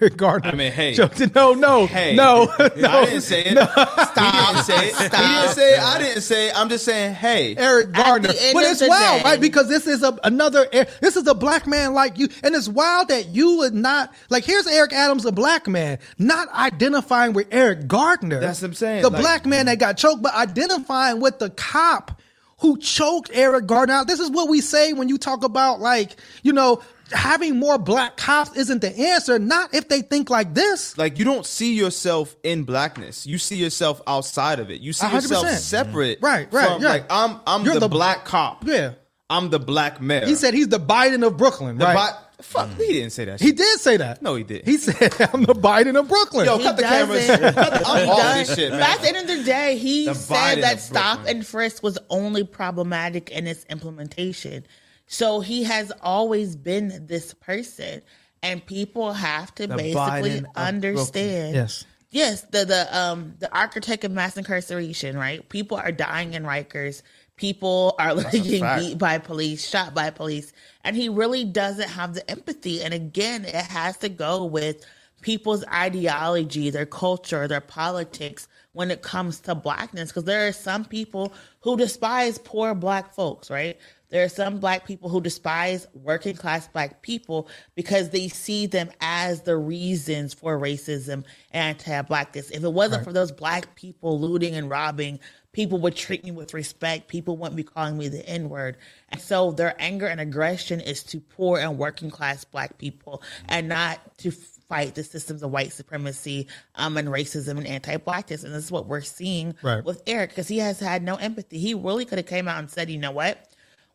Eric 0.00 0.16
Gardner. 0.16 0.50
I 0.50 0.54
mean, 0.54 0.72
hey. 0.72 0.94
Choked- 0.94 1.34
no, 1.34 1.52
no, 1.54 1.86
Hey, 1.86 2.14
no, 2.14 2.48
I 2.58 2.68
didn't 3.06 3.20
say 3.22 3.42
it. 3.44 3.56
Stop. 3.58 4.14
He 4.16 4.52
didn't 4.54 4.64
say 4.64 4.88
it. 4.88 4.96
He 5.12 5.20
didn't 5.20 5.50
say 5.52 5.74
it. 5.76 5.82
I 5.82 5.98
didn't 5.98 6.22
say 6.22 6.48
it. 6.48 6.58
I'm 6.58 6.68
just 6.68 6.84
saying, 6.84 7.14
hey. 7.14 7.56
Eric 7.56 7.92
Gardner. 7.92 8.28
But 8.28 8.64
it's 8.64 8.80
wild, 8.86 9.22
day- 9.22 9.24
right? 9.24 9.40
Because 9.40 9.68
this 9.68 9.86
is 9.86 10.02
a 10.02 10.18
another 10.24 10.66
this 11.00 11.16
is 11.16 11.26
a 11.26 11.34
black 11.34 11.66
man 11.66 11.92
like 11.94 12.18
you. 12.18 12.28
And 12.42 12.54
it's 12.54 12.68
wild 12.68 13.08
that 13.08 13.28
you 13.28 13.56
would 13.58 13.74
not 13.74 14.12
like 14.28 14.44
here's 14.44 14.66
Eric 14.66 14.92
Adams, 14.92 15.24
a 15.24 15.32
black 15.32 15.66
man, 15.68 15.98
not 16.18 16.48
identifying 16.52 17.32
with 17.32 17.48
Eric 17.50 17.86
Gardner. 17.88 18.40
That's 18.40 18.62
what 18.62 18.68
I'm 18.68 18.74
saying, 18.74 19.02
The 19.02 19.10
like- 19.10 19.20
black 19.20 19.46
man 19.46 19.66
that 19.66 19.78
got 19.78 19.96
choked, 19.96 20.22
but 20.22 20.34
identifying 20.34 21.20
with 21.20 21.38
the 21.38 21.50
cop 21.50 22.20
who 22.58 22.76
choked 22.78 23.30
Eric 23.32 23.66
Gardner. 23.66 23.94
Now, 23.94 24.04
this 24.04 24.20
is 24.20 24.30
what 24.30 24.48
we 24.48 24.60
say 24.60 24.92
when 24.92 25.08
you 25.08 25.16
talk 25.16 25.44
about 25.44 25.80
like, 25.80 26.16
you 26.42 26.52
know, 26.52 26.82
having 27.12 27.58
more 27.58 27.78
black 27.78 28.16
cops 28.16 28.56
isn't 28.56 28.80
the 28.80 28.96
answer, 28.98 29.38
not 29.38 29.74
if 29.74 29.88
they 29.88 30.02
think 30.02 30.30
like 30.30 30.54
this. 30.54 30.96
like 30.98 31.18
you 31.18 31.24
don't 31.24 31.44
see 31.46 31.74
yourself 31.74 32.36
in 32.42 32.64
blackness. 32.64 33.26
You 33.26 33.38
see 33.38 33.56
yourself 33.56 34.00
outside 34.06 34.58
of 34.60 34.70
it. 34.70 34.80
You 34.80 34.92
see 34.92 35.06
100%. 35.06 35.12
yourself 35.14 35.48
separate. 35.48 36.18
Right, 36.22 36.52
right, 36.52 36.68
From, 36.68 36.82
yeah. 36.82 36.88
Like 36.88 37.06
I'm, 37.10 37.40
I'm 37.46 37.64
You're 37.64 37.74
the, 37.74 37.80
the- 37.80 37.88
black 37.88 38.24
cop. 38.24 38.64
Yeah. 38.66 38.92
I'm 39.28 39.50
the 39.50 39.60
black 39.60 40.00
mayor. 40.00 40.26
He 40.26 40.34
said 40.34 40.54
he's 40.54 40.66
the 40.68 40.80
Biden 40.80 41.24
of 41.24 41.36
Brooklyn, 41.36 41.78
the 41.78 41.84
right? 41.84 41.94
Bi- 41.94 42.16
Fuck, 42.42 42.70
he 42.78 42.94
didn't 42.94 43.10
say 43.10 43.26
that. 43.26 43.38
he 43.38 43.52
did 43.52 43.78
say 43.80 43.98
that. 43.98 44.22
No, 44.22 44.34
he 44.34 44.42
didn't. 44.44 44.64
He 44.64 44.78
said, 44.78 44.96
I'm 45.34 45.42
the 45.44 45.52
Biden 45.54 45.96
of 45.98 46.08
Brooklyn. 46.08 46.46
Yo, 46.46 46.56
He 46.56 46.64
cut 46.64 46.76
the 46.78 46.82
cameras. 46.82 47.26
Cut 47.26 47.38
the- 47.54 47.82
I'm 47.86 48.04
He 48.06 48.10
off 48.10 48.16
does. 48.18 48.48
this 48.48 48.56
shit, 48.56 48.70
But 48.70 48.80
man. 48.80 48.90
at 48.90 49.02
the 49.02 49.08
end 49.08 49.16
of 49.30 49.36
the 49.36 49.44
day, 49.44 49.76
he 49.76 50.06
The 50.06 50.14
said 50.14 50.34
Biden 50.58 50.60
that 50.62 50.80
stop 50.80 51.18
Brooklyn. 51.18 51.36
and 51.36 51.46
frisk 51.46 51.82
was 51.82 51.98
only 52.08 52.42
problematic 52.44 53.30
in 53.30 53.46
its 53.46 53.64
implementation. 53.66 54.64
So 55.12 55.40
he 55.40 55.64
has 55.64 55.90
always 56.02 56.54
been 56.54 57.06
this 57.08 57.34
person, 57.34 58.00
and 58.44 58.64
people 58.64 59.12
have 59.12 59.52
to 59.56 59.66
The 59.66 59.76
basically 59.76 60.40
Biden 60.40 60.46
understand. 60.54 61.56
Yes. 61.56 61.84
Yes, 62.10 62.42
the 62.42 62.64
the 62.64 62.96
um 62.96 63.34
the 63.40 63.52
architect 63.52 64.04
of 64.04 64.12
mass 64.12 64.36
incarceration, 64.36 65.18
right? 65.18 65.46
People 65.48 65.78
are 65.78 65.90
dying 65.90 66.34
in 66.34 66.44
Rikers. 66.44 67.02
People 67.34 67.96
are 67.98 68.14
getting 68.30 68.64
beat 68.78 68.98
by 68.98 69.18
police, 69.18 69.68
shot 69.68 69.94
by 69.94 70.10
police, 70.10 70.52
and 70.84 70.94
he 70.94 71.08
really 71.08 71.44
doesn't 71.44 71.88
have 71.88 72.14
the 72.14 72.30
empathy. 72.30 72.80
And 72.80 72.94
again, 72.94 73.44
it 73.44 73.54
has 73.56 73.96
to 73.98 74.08
go 74.08 74.44
with 74.44 74.86
people's 75.22 75.64
ideology, 75.66 76.70
their 76.70 76.86
culture, 76.86 77.48
their 77.48 77.60
politics 77.60 78.46
when 78.72 78.92
it 78.92 79.02
comes 79.02 79.40
to 79.40 79.56
blackness. 79.56 80.10
Because 80.10 80.24
there 80.24 80.46
are 80.46 80.52
some 80.52 80.84
people 80.84 81.32
who 81.62 81.76
despise 81.76 82.38
poor 82.38 82.74
black 82.76 83.12
folks, 83.12 83.50
right? 83.50 83.76
There 84.10 84.24
are 84.24 84.28
some 84.28 84.58
black 84.58 84.86
people 84.86 85.08
who 85.08 85.20
despise 85.20 85.86
working 85.94 86.36
class 86.36 86.68
black 86.68 87.00
people 87.02 87.48
because 87.74 88.10
they 88.10 88.28
see 88.28 88.66
them 88.66 88.90
as 89.00 89.42
the 89.42 89.56
reasons 89.56 90.34
for 90.34 90.58
racism 90.58 91.24
and 91.52 91.76
anti-blackness. 91.78 92.50
If 92.50 92.64
it 92.64 92.72
wasn't 92.72 93.04
for 93.04 93.12
those 93.12 93.32
black 93.32 93.74
people 93.74 94.20
looting 94.20 94.54
and 94.54 94.68
robbing, 94.68 95.20
people 95.52 95.78
would 95.78 95.96
treat 95.96 96.24
me 96.24 96.30
with 96.30 96.54
respect. 96.54 97.08
People 97.08 97.36
wouldn't 97.36 97.56
be 97.56 97.62
calling 97.62 97.96
me 97.98 98.08
the 98.08 98.26
N-word. 98.28 98.76
And 99.08 99.20
so 99.20 99.52
their 99.52 99.74
anger 99.80 100.06
and 100.06 100.20
aggression 100.20 100.80
is 100.80 101.02
to 101.04 101.20
poor 101.20 101.58
and 101.58 101.78
working 101.78 102.10
class 102.10 102.44
black 102.44 102.78
people 102.78 103.22
and 103.48 103.68
not 103.68 104.16
to 104.18 104.30
fight 104.30 104.94
the 104.94 105.02
systems 105.02 105.42
of 105.42 105.50
white 105.50 105.72
supremacy 105.72 106.46
um, 106.76 106.96
and 106.96 107.08
racism 107.08 107.58
and 107.58 107.66
anti-blackness. 107.66 108.44
And 108.44 108.54
this 108.54 108.64
is 108.64 108.70
what 108.72 108.86
we're 108.86 109.00
seeing 109.00 109.54
Right. 109.62 109.84
with 109.84 110.02
Eric 110.06 110.30
because 110.30 110.46
he 110.48 110.58
has 110.58 110.78
had 110.78 111.02
no 111.02 111.16
empathy. 111.16 111.58
He 111.58 111.74
really 111.74 112.04
could 112.04 112.18
have 112.18 112.26
came 112.26 112.46
out 112.46 112.58
and 112.60 112.70
said, 112.70 112.88
you 112.88 112.98
know 112.98 113.10
what? 113.10 113.49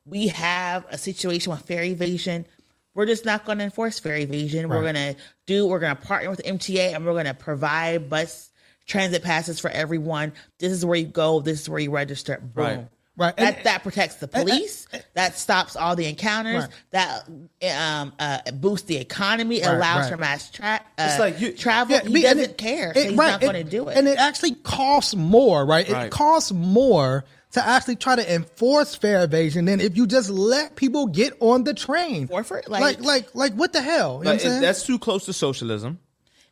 We 0.05 0.27
have 0.27 0.85
a 0.89 0.97
situation 0.97 1.51
with 1.51 1.61
fare 1.61 1.83
evasion. 1.83 2.45
We're 2.93 3.05
just 3.07 3.25
not 3.25 3.43
going 3.45 3.57
to 3.57 3.63
enforce 3.65 3.99
fare 3.99 4.17
evasion. 4.17 4.69
We're 4.69 4.81
going 4.81 4.95
to 4.95 5.15
do, 5.45 5.65
we're 5.67 5.79
going 5.79 5.95
to 5.95 6.01
partner 6.01 6.29
with 6.29 6.41
MTA 6.43 6.95
and 6.95 7.05
we're 7.05 7.11
going 7.13 7.25
to 7.25 7.33
provide 7.33 8.09
bus 8.09 8.51
transit 8.85 9.23
passes 9.23 9.59
for 9.59 9.69
everyone. 9.69 10.31
This 10.59 10.71
is 10.71 10.85
where 10.85 10.97
you 10.97 11.07
go. 11.07 11.41
This 11.41 11.61
is 11.61 11.69
where 11.69 11.79
you 11.79 11.91
register. 11.91 12.37
Boom. 12.41 12.63
Right. 12.63 12.87
Right. 13.17 13.35
That, 13.37 13.55
And- 13.57 13.65
that 13.65 13.83
protects 13.83 14.15
the 14.15 14.27
police. 14.27 14.87
that 15.13 15.37
stops 15.37 15.75
all 15.77 15.95
the 15.95 16.05
encounters. 16.05 16.63
Right. 16.65 16.69
That 16.91 17.27
um, 17.75 18.13
uh, 18.19 18.39
boosts 18.51 18.87
the 18.87 18.97
economy. 18.97 19.61
Right, 19.61 19.73
allows 19.73 20.01
right. 20.03 20.11
for 20.11 20.17
mass 20.17 20.49
tra- 20.51 20.81
uh, 20.97 21.07
It's 21.09 21.19
like 21.19 21.39
you- 21.39 21.53
travel. 21.53 21.97
he 21.99 22.13
be- 22.13 22.25
and 22.27 22.37
doesn't 22.37 22.51
it- 22.51 22.57
care. 22.57 22.93
So 22.93 22.99
it- 22.99 23.09
he's 23.09 23.17
right, 23.17 23.31
not 23.31 23.41
going 23.41 23.53
to 23.55 23.63
do 23.63 23.87
it. 23.87 23.97
And 23.97 24.07
it 24.07 24.17
actually 24.19 24.55
costs 24.55 25.15
more, 25.15 25.65
right? 25.65 25.89
It 25.89 26.11
costs 26.11 26.51
more 26.51 27.23
to 27.55 27.67
actually 27.67 27.95
try 27.97 28.15
to 28.15 28.33
enforce 28.33 28.95
fare 28.95 29.23
evasion 29.23 29.65
than 29.65 29.81
if 29.81 29.97
you 29.97 30.07
just 30.07 30.29
let 30.29 30.75
people 30.77 31.07
get 31.07 31.33
on 31.41 31.63
the 31.65 31.73
train. 31.73 32.27
Forfeit, 32.27 32.69
like, 32.69 32.81
like- 32.81 33.01
like, 33.03 33.35
like, 33.35 33.53
what 33.55 33.73
the 33.73 33.81
hell? 33.81 34.19
You 34.19 34.25
know 34.25 34.31
Like, 34.31 34.39
what 34.39 34.45
I'm 34.45 34.47
it- 34.47 34.49
saying? 34.51 34.61
that's 34.61 34.83
too 34.83 34.99
close 34.99 35.25
to 35.25 35.33
socialism. 35.33 35.99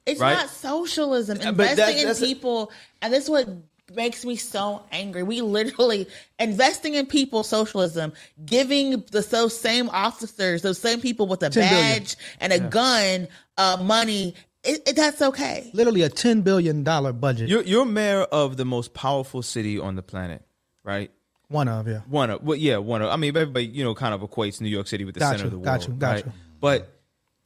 It's 0.05 0.19
right? 0.19 0.33
not 0.33 0.49
socialism. 0.49 1.37
But 1.37 1.47
Investing 1.47 1.75
that- 1.77 1.97
in 1.97 2.07
that's 2.07 2.21
a- 2.21 2.25
people, 2.25 2.71
and 3.01 3.13
this 3.13 3.23
is 3.25 3.29
what 3.29 3.47
makes 3.95 4.25
me 4.25 4.35
so 4.35 4.81
angry. 4.91 5.23
We 5.23 5.41
literally 5.41 6.07
investing 6.39 6.95
in 6.95 7.05
people, 7.05 7.43
socialism, 7.43 8.11
giving 8.45 9.03
the 9.11 9.21
those 9.21 9.57
same 9.57 9.89
officers, 9.89 10.61
those 10.61 10.79
same 10.79 10.99
people 10.99 11.27
with 11.27 11.43
a 11.43 11.49
10 11.49 11.69
billion. 11.69 11.99
badge 11.99 12.15
and 12.39 12.51
a 12.53 12.59
gun, 12.59 13.27
uh, 13.57 13.77
money. 13.81 14.33
It, 14.63 14.81
it, 14.87 14.95
that's 14.95 15.21
okay. 15.21 15.69
Literally 15.73 16.01
a 16.03 16.09
ten 16.09 16.41
billion 16.41 16.83
dollar 16.83 17.11
budget. 17.11 17.49
You're 17.49 17.63
you're 17.63 17.83
mayor 17.85 18.21
of 18.23 18.55
the 18.57 18.63
most 18.65 18.93
powerful 18.93 19.41
city 19.41 19.77
on 19.77 19.95
the 19.97 20.01
planet, 20.01 20.41
right? 20.83 21.11
One 21.49 21.67
of 21.67 21.87
yeah. 21.87 21.99
One 22.07 22.29
of 22.31 22.43
well, 22.43 22.57
yeah, 22.57 22.77
one 22.77 23.01
of. 23.01 23.09
I 23.09 23.15
mean, 23.17 23.35
everybody 23.35 23.65
you 23.65 23.83
know 23.83 23.93
kind 23.93 24.13
of 24.13 24.21
equates 24.21 24.59
New 24.61 24.69
York 24.69 24.87
City 24.87 25.05
with 25.05 25.13
the 25.15 25.19
Got 25.19 25.31
center 25.37 25.43
you, 25.43 25.47
of 25.47 25.51
the 25.51 25.57
got 25.65 25.79
world, 25.81 25.87
you, 25.89 25.93
got 25.95 26.11
right? 26.15 26.25
you. 26.25 26.31
But 26.59 26.89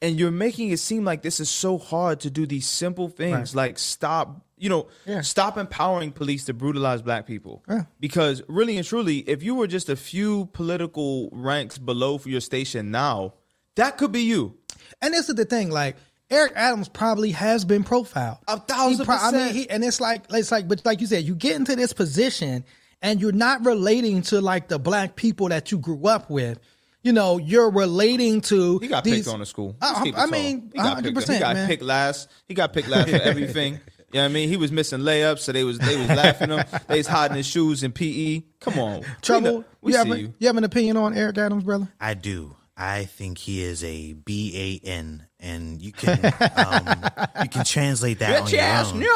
and 0.00 0.18
you're 0.18 0.30
making 0.30 0.70
it 0.70 0.78
seem 0.78 1.04
like 1.04 1.22
this 1.22 1.40
is 1.40 1.50
so 1.50 1.76
hard 1.76 2.20
to 2.20 2.30
do 2.30 2.46
these 2.46 2.66
simple 2.68 3.08
things, 3.08 3.54
Right. 3.54 3.68
like 3.70 3.78
stop, 3.80 4.40
you 4.56 4.68
know, 4.68 4.86
Yeah. 5.04 5.22
stop 5.22 5.58
empowering 5.58 6.12
police 6.12 6.44
to 6.44 6.54
brutalize 6.54 7.02
black 7.02 7.26
people. 7.26 7.64
Yeah. 7.68 7.82
Because 7.98 8.40
really 8.48 8.76
and 8.76 8.86
truly, 8.86 9.18
if 9.28 9.42
you 9.42 9.56
were 9.56 9.66
just 9.66 9.88
a 9.88 9.96
few 9.96 10.46
political 10.52 11.28
ranks 11.32 11.78
below 11.78 12.16
for 12.18 12.28
your 12.28 12.40
station 12.40 12.92
now, 12.92 13.34
that 13.74 13.98
could 13.98 14.12
be 14.12 14.22
you. 14.22 14.56
And 15.02 15.12
this 15.12 15.28
is 15.28 15.34
the 15.34 15.44
thing, 15.44 15.70
like 15.70 15.96
Eric 16.30 16.52
Adams 16.54 16.88
probably 16.88 17.32
has 17.32 17.64
been 17.64 17.82
profiled. 17.82 18.38
A 18.46 18.60
thousand 18.60 19.04
pro- 19.04 19.16
I 19.16 19.32
mean, 19.32 19.52
he, 19.54 19.68
and 19.68 19.82
it's 19.84 20.00
like 20.00 20.22
it's 20.30 20.52
like, 20.52 20.68
but 20.68 20.84
like 20.84 21.00
you 21.00 21.06
said, 21.08 21.24
you 21.24 21.34
get 21.34 21.56
into 21.56 21.74
this 21.74 21.92
position 21.92 22.64
and 23.02 23.20
you're 23.20 23.32
not 23.32 23.64
relating 23.64 24.22
to 24.22 24.40
like 24.40 24.68
the 24.68 24.78
black 24.78 25.16
people 25.16 25.48
that 25.48 25.70
you 25.72 25.78
grew 25.78 26.06
up 26.06 26.30
with. 26.30 26.58
You 27.02 27.12
know, 27.12 27.38
you're 27.38 27.70
relating 27.70 28.40
to. 28.42 28.78
He 28.80 28.88
got 28.88 29.04
these, 29.04 29.18
picked 29.18 29.28
on 29.28 29.40
the 29.40 29.46
school. 29.46 29.76
Let's 29.80 30.02
keep 30.02 30.14
it 30.14 30.18
I 30.18 30.26
mean, 30.26 30.70
he 30.74 30.78
got, 30.78 31.02
picked, 31.02 31.28
he 31.28 31.38
got 31.38 31.54
man. 31.54 31.68
picked 31.68 31.82
last. 31.82 32.28
He 32.48 32.54
got 32.54 32.72
picked 32.72 32.88
last 32.88 33.08
for 33.10 33.16
everything. 33.16 33.80
You 34.10 34.20
know 34.20 34.24
what 34.24 34.30
I 34.30 34.32
mean? 34.32 34.48
He 34.48 34.56
was 34.56 34.72
missing 34.72 35.00
layups, 35.00 35.40
so 35.40 35.52
they 35.52 35.64
was 35.64 35.78
they 35.80 35.94
was 35.94 36.08
laughing 36.08 36.48
him. 36.48 36.64
They 36.86 36.96
was 36.96 37.06
hiding 37.06 37.36
his 37.36 37.44
shoes 37.44 37.82
in 37.82 37.92
PE. 37.92 38.40
Come 38.58 38.78
on, 38.78 39.02
Trouble. 39.20 39.42
We, 39.42 39.52
know- 39.58 39.64
we 39.82 39.92
you, 39.92 40.02
see 40.02 40.08
have, 40.08 40.18
you. 40.18 40.34
you 40.38 40.46
have 40.46 40.56
an 40.56 40.64
opinion 40.64 40.96
on 40.96 41.14
Eric 41.14 41.36
Adams, 41.36 41.64
brother? 41.64 41.92
I 42.00 42.14
do. 42.14 42.56
I 42.74 43.04
think 43.04 43.36
he 43.36 43.62
is 43.62 43.84
a 43.84 44.14
B 44.14 44.80
A 44.82 44.88
N, 44.88 45.26
and 45.40 45.80
you 45.80 45.92
can 45.92 46.18
um, 46.56 47.04
you 47.42 47.48
can 47.48 47.64
translate 47.64 48.18
that 48.18 48.42
on 48.42 49.00
your 49.00 49.14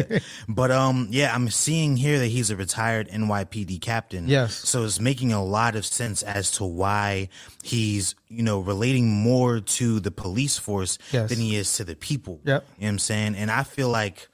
own. 0.00 0.20
But 0.48 0.70
um, 0.70 1.08
yeah, 1.10 1.34
I'm 1.34 1.50
seeing 1.50 1.96
here 1.96 2.18
that 2.18 2.28
he's 2.28 2.50
a 2.50 2.56
retired 2.56 3.08
NYPD 3.10 3.80
captain. 3.80 4.26
Yes. 4.28 4.54
So 4.54 4.84
it's 4.84 4.98
making 5.00 5.32
a 5.32 5.44
lot 5.44 5.76
of 5.76 5.84
sense 5.84 6.22
as 6.22 6.50
to 6.52 6.64
why 6.64 7.28
he's 7.62 8.14
you 8.28 8.42
know 8.42 8.60
relating 8.60 9.08
more 9.10 9.60
to 9.60 10.00
the 10.00 10.10
police 10.10 10.58
force 10.58 10.98
Yes. 11.12 11.28
than 11.28 11.38
he 11.38 11.56
is 11.56 11.74
to 11.76 11.84
the 11.84 11.94
people. 11.96 12.40
Yep. 12.44 12.62
You 12.78 12.80
know 12.82 12.86
what 12.86 12.88
I'm 12.92 12.98
saying? 12.98 13.34
And 13.36 13.50
I 13.50 13.64
feel 13.64 13.88
like, 13.90 14.28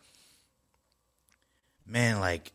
man, 1.87 2.21
like. 2.21 2.53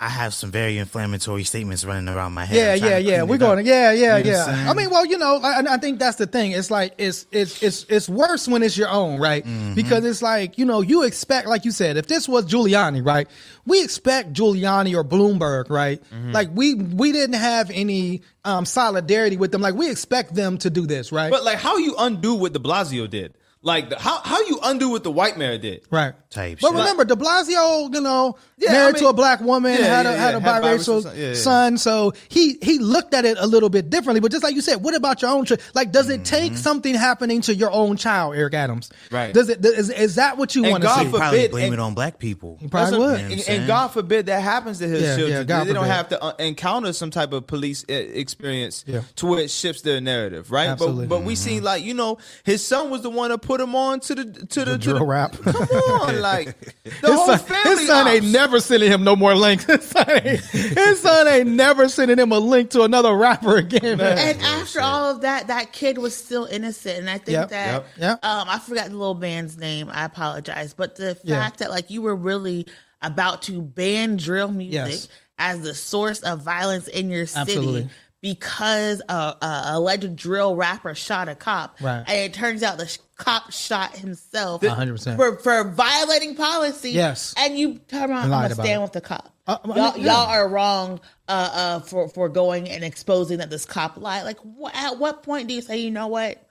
I 0.00 0.08
have 0.08 0.32
some 0.32 0.52
very 0.52 0.78
inflammatory 0.78 1.42
statements 1.42 1.84
running 1.84 2.08
around 2.08 2.32
my 2.32 2.44
head. 2.44 2.80
Yeah, 2.80 2.88
yeah, 2.88 2.98
yeah. 2.98 3.22
We're 3.24 3.34
it 3.34 3.42
up. 3.42 3.48
going. 3.48 3.64
to 3.64 3.68
Yeah, 3.68 3.90
yeah, 3.90 4.16
You 4.18 4.24
know 4.24 4.30
yeah. 4.30 4.70
I 4.70 4.74
mean, 4.74 4.90
well, 4.90 5.04
you 5.04 5.18
know, 5.18 5.40
I, 5.42 5.60
I 5.68 5.76
think 5.78 5.98
that's 5.98 6.18
the 6.18 6.26
thing. 6.26 6.52
It's 6.52 6.70
like 6.70 6.94
it's 6.98 7.26
it's 7.32 7.60
it's 7.64 7.84
it's 7.88 8.08
worse 8.08 8.46
when 8.46 8.62
it's 8.62 8.76
your 8.76 8.88
own, 8.88 9.18
right? 9.18 9.44
Mm-hmm. 9.44 9.74
Because 9.74 10.04
it's 10.04 10.22
like 10.22 10.56
you 10.56 10.64
know, 10.64 10.82
you 10.82 11.02
expect, 11.02 11.48
like 11.48 11.64
you 11.64 11.72
said, 11.72 11.96
if 11.96 12.06
this 12.06 12.28
was 12.28 12.46
Giuliani, 12.46 13.04
right? 13.04 13.28
We 13.66 13.82
expect 13.82 14.34
Giuliani 14.34 14.94
or 14.94 15.02
Bloomberg, 15.02 15.68
right? 15.68 16.00
Mm-hmm. 16.14 16.30
Like 16.30 16.50
we 16.54 16.74
we 16.74 17.10
didn't 17.10 17.34
have 17.34 17.68
any 17.72 18.22
um 18.44 18.66
solidarity 18.66 19.36
with 19.36 19.50
them. 19.50 19.62
Like 19.62 19.74
we 19.74 19.90
expect 19.90 20.32
them 20.32 20.58
to 20.58 20.70
do 20.70 20.86
this, 20.86 21.10
right? 21.10 21.30
But 21.30 21.42
like, 21.42 21.58
how 21.58 21.76
you 21.76 21.96
undo 21.98 22.36
what 22.36 22.52
De 22.52 22.60
Blasio 22.60 23.10
did? 23.10 23.34
Like, 23.60 23.90
the, 23.90 23.98
how 23.98 24.20
how 24.22 24.40
you 24.46 24.60
undo 24.62 24.88
what 24.90 25.02
the 25.02 25.10
white 25.10 25.36
mayor 25.36 25.58
did? 25.58 25.82
Right. 25.90 26.14
Type 26.30 26.58
But 26.60 26.68
shit. 26.68 26.76
remember, 26.76 27.04
De 27.04 27.16
Blasio, 27.16 27.92
you 27.92 28.00
know, 28.00 28.36
Yeah, 28.58 28.72
married 28.72 28.88
I 28.88 28.92
mean- 28.92 29.02
to 29.02 29.08
a 29.08 29.12
black 29.12 29.40
woman, 29.40 29.72
Yeah, 29.72 29.84
had 29.84 30.06
a 30.06 30.10
yeah, 30.10 30.16
had 30.16 30.34
a 30.36 30.40
had 30.40 30.62
biracial 30.62 31.00
biracial 31.00 31.02
son, 31.02 31.12
yeah, 31.16 31.26
yeah. 31.28 31.34
son, 31.34 31.78
so 31.78 32.12
he 32.28 32.58
he 32.62 32.78
looked 32.78 33.14
at 33.14 33.24
it 33.24 33.36
a 33.40 33.46
little 33.46 33.68
bit 33.70 33.90
differently. 33.90 34.20
But 34.20 34.30
just 34.30 34.44
like 34.44 34.54
you 34.54 34.60
said, 34.60 34.76
what 34.82 34.94
about 34.94 35.22
your 35.22 35.30
own 35.32 35.44
child? 35.46 35.60
Like, 35.74 35.90
does 35.90 36.08
it 36.10 36.24
take 36.24 36.56
something 36.56 36.94
happening 36.94 37.40
to 37.42 37.54
your 37.54 37.72
own 37.72 37.96
child, 37.96 38.36
Eric 38.36 38.54
Adams? 38.54 38.90
Mm-hmm. 38.90 39.14
Right. 39.14 39.34
Does 39.34 39.48
it? 39.48 39.64
Is, 39.64 39.90
is 39.90 40.14
that 40.16 40.36
what 40.38 40.54
you 40.54 40.62
want 40.64 40.82
to 40.82 40.88
God 40.88 40.98
see? 40.98 41.04
He'd 41.06 41.14
probably 41.16 41.48
blame 41.48 41.64
and- 41.64 41.74
it 41.74 41.80
on 41.80 41.94
black 41.94 42.18
people. 42.18 42.58
He 42.60 42.68
probably 42.68 42.98
would. 42.98 43.20
You 43.22 43.26
know 43.28 43.32
and, 43.32 43.48
and 43.48 43.66
God 43.66 43.88
forbid 43.88 44.26
that 44.26 44.40
happens 44.42 44.78
to 44.78 44.86
his 44.86 45.02
Yeah, 45.02 45.16
children. 45.16 45.38
yeah, 45.38 45.44
God 45.44 45.66
they 45.66 45.72
don't 45.72 45.86
have 45.86 46.10
to 46.10 46.22
uh, 46.22 46.34
encounter 46.38 46.92
some 46.92 47.10
type 47.10 47.32
of 47.32 47.46
police 47.46 47.84
uh, 47.88 47.92
experience 47.94 48.84
Yeah. 48.86 49.00
to 49.16 49.26
where 49.26 49.40
it 49.40 49.50
shifts 49.50 49.82
their 49.82 50.00
narrative, 50.00 50.50
right? 50.52 50.68
Absolutely. 50.68 51.06
But 51.06 51.18
but 51.20 51.24
we 51.26 51.34
seen 51.34 51.62
like 51.64 51.82
you 51.82 51.94
know 51.94 52.18
his 52.44 52.64
son 52.64 52.90
was 52.90 53.02
the 53.02 53.10
one 53.10 53.30
that 53.30 53.38
put 53.48 53.60
him 53.62 53.74
on 53.74 53.98
to 54.00 54.14
the 54.14 54.24
to 54.24 54.64
the, 54.64 54.72
to 54.72 54.78
drill 54.78 54.98
the 54.98 55.04
rap. 55.06 55.32
Come 55.42 55.54
on, 55.56 56.20
like 56.20 56.58
the 56.84 56.90
His 56.90 57.00
whole 57.04 57.26
son, 57.26 57.38
family. 57.38 57.70
his 57.78 57.86
son 57.88 58.08
ain't 58.08 58.24
never 58.26 58.60
sending 58.60 58.92
him 58.92 59.02
no 59.02 59.16
more 59.16 59.34
links. 59.34 59.64
His 59.68 59.84
son 59.84 60.06
ain't, 60.10 60.40
his 60.40 61.00
son 61.00 61.26
ain't 61.26 61.48
never 61.48 61.88
sending 61.88 62.18
him 62.18 62.30
a 62.30 62.38
link 62.38 62.70
to 62.70 62.82
another 62.82 63.14
rapper 63.16 63.56
again, 63.56 63.96
man. 63.98 64.18
And 64.18 64.42
after 64.42 64.80
all 64.82 65.10
of 65.10 65.22
that, 65.22 65.46
that 65.48 65.72
kid 65.72 65.96
was 65.98 66.14
still 66.14 66.44
innocent. 66.44 66.98
And 66.98 67.08
I 67.10 67.14
think 67.18 67.30
Yep, 67.30 67.48
that 67.48 67.66
yep, 67.72 67.86
yep. 67.98 68.24
um 68.24 68.48
I 68.48 68.58
forgot 68.58 68.90
the 68.90 68.96
little 68.96 69.14
band's 69.14 69.56
name. 69.56 69.88
I 69.90 70.04
apologize. 70.04 70.74
But 70.74 70.96
the 70.96 71.14
fact 71.14 71.24
Yeah. 71.24 71.50
that 71.58 71.70
like 71.70 71.90
you 71.90 72.02
were 72.02 72.14
really 72.16 72.66
about 73.02 73.42
to 73.42 73.62
ban 73.62 74.16
drill 74.18 74.50
music 74.52 74.74
Yes. 74.74 75.08
as 75.38 75.62
the 75.62 75.74
source 75.74 76.20
of 76.20 76.42
violence 76.42 76.86
in 76.88 77.08
your 77.10 77.26
city 77.26 77.40
Absolutely. 77.40 77.88
Because 78.20 79.00
a, 79.08 79.12
a 79.12 79.62
alleged 79.72 80.16
drill 80.16 80.56
rapper 80.56 80.94
shot 80.94 81.28
a 81.28 81.34
cop. 81.34 81.80
Right. 81.80 82.04
And 82.06 82.18
it 82.18 82.34
turns 82.34 82.62
out 82.62 82.78
the 82.78 82.86
sh- 82.86 82.98
cop 83.16 83.52
shot 83.52 83.96
himself 83.96 84.62
100%. 84.62 85.16
for 85.16 85.36
for 85.38 85.64
violating 85.64 86.34
policy. 86.34 86.90
Yes. 86.90 87.34
And 87.36 87.58
you 87.58 87.78
turn 87.88 88.10
around 88.10 88.32
And 88.32 88.52
stand 88.54 88.80
it. 88.80 88.82
with 88.82 88.92
the 88.92 89.00
cop. 89.00 89.32
Uh, 89.46 89.58
I 89.64 89.66
mean, 89.66 89.76
y'all, 89.76 89.96
yeah. 89.96 90.04
y'all 90.04 90.26
are 90.26 90.48
wrong 90.48 91.00
uh, 91.28 91.50
uh, 91.52 91.80
for 91.80 92.08
for 92.08 92.28
going 92.28 92.68
and 92.68 92.84
exposing 92.84 93.38
that 93.38 93.50
this 93.50 93.64
cop 93.64 93.96
lied. 93.96 94.24
Like, 94.24 94.38
wh- 94.40 94.74
at 94.74 94.98
what 94.98 95.22
point 95.22 95.48
do 95.48 95.54
you 95.54 95.62
say, 95.62 95.78
you 95.78 95.90
know 95.90 96.08
what, 96.08 96.46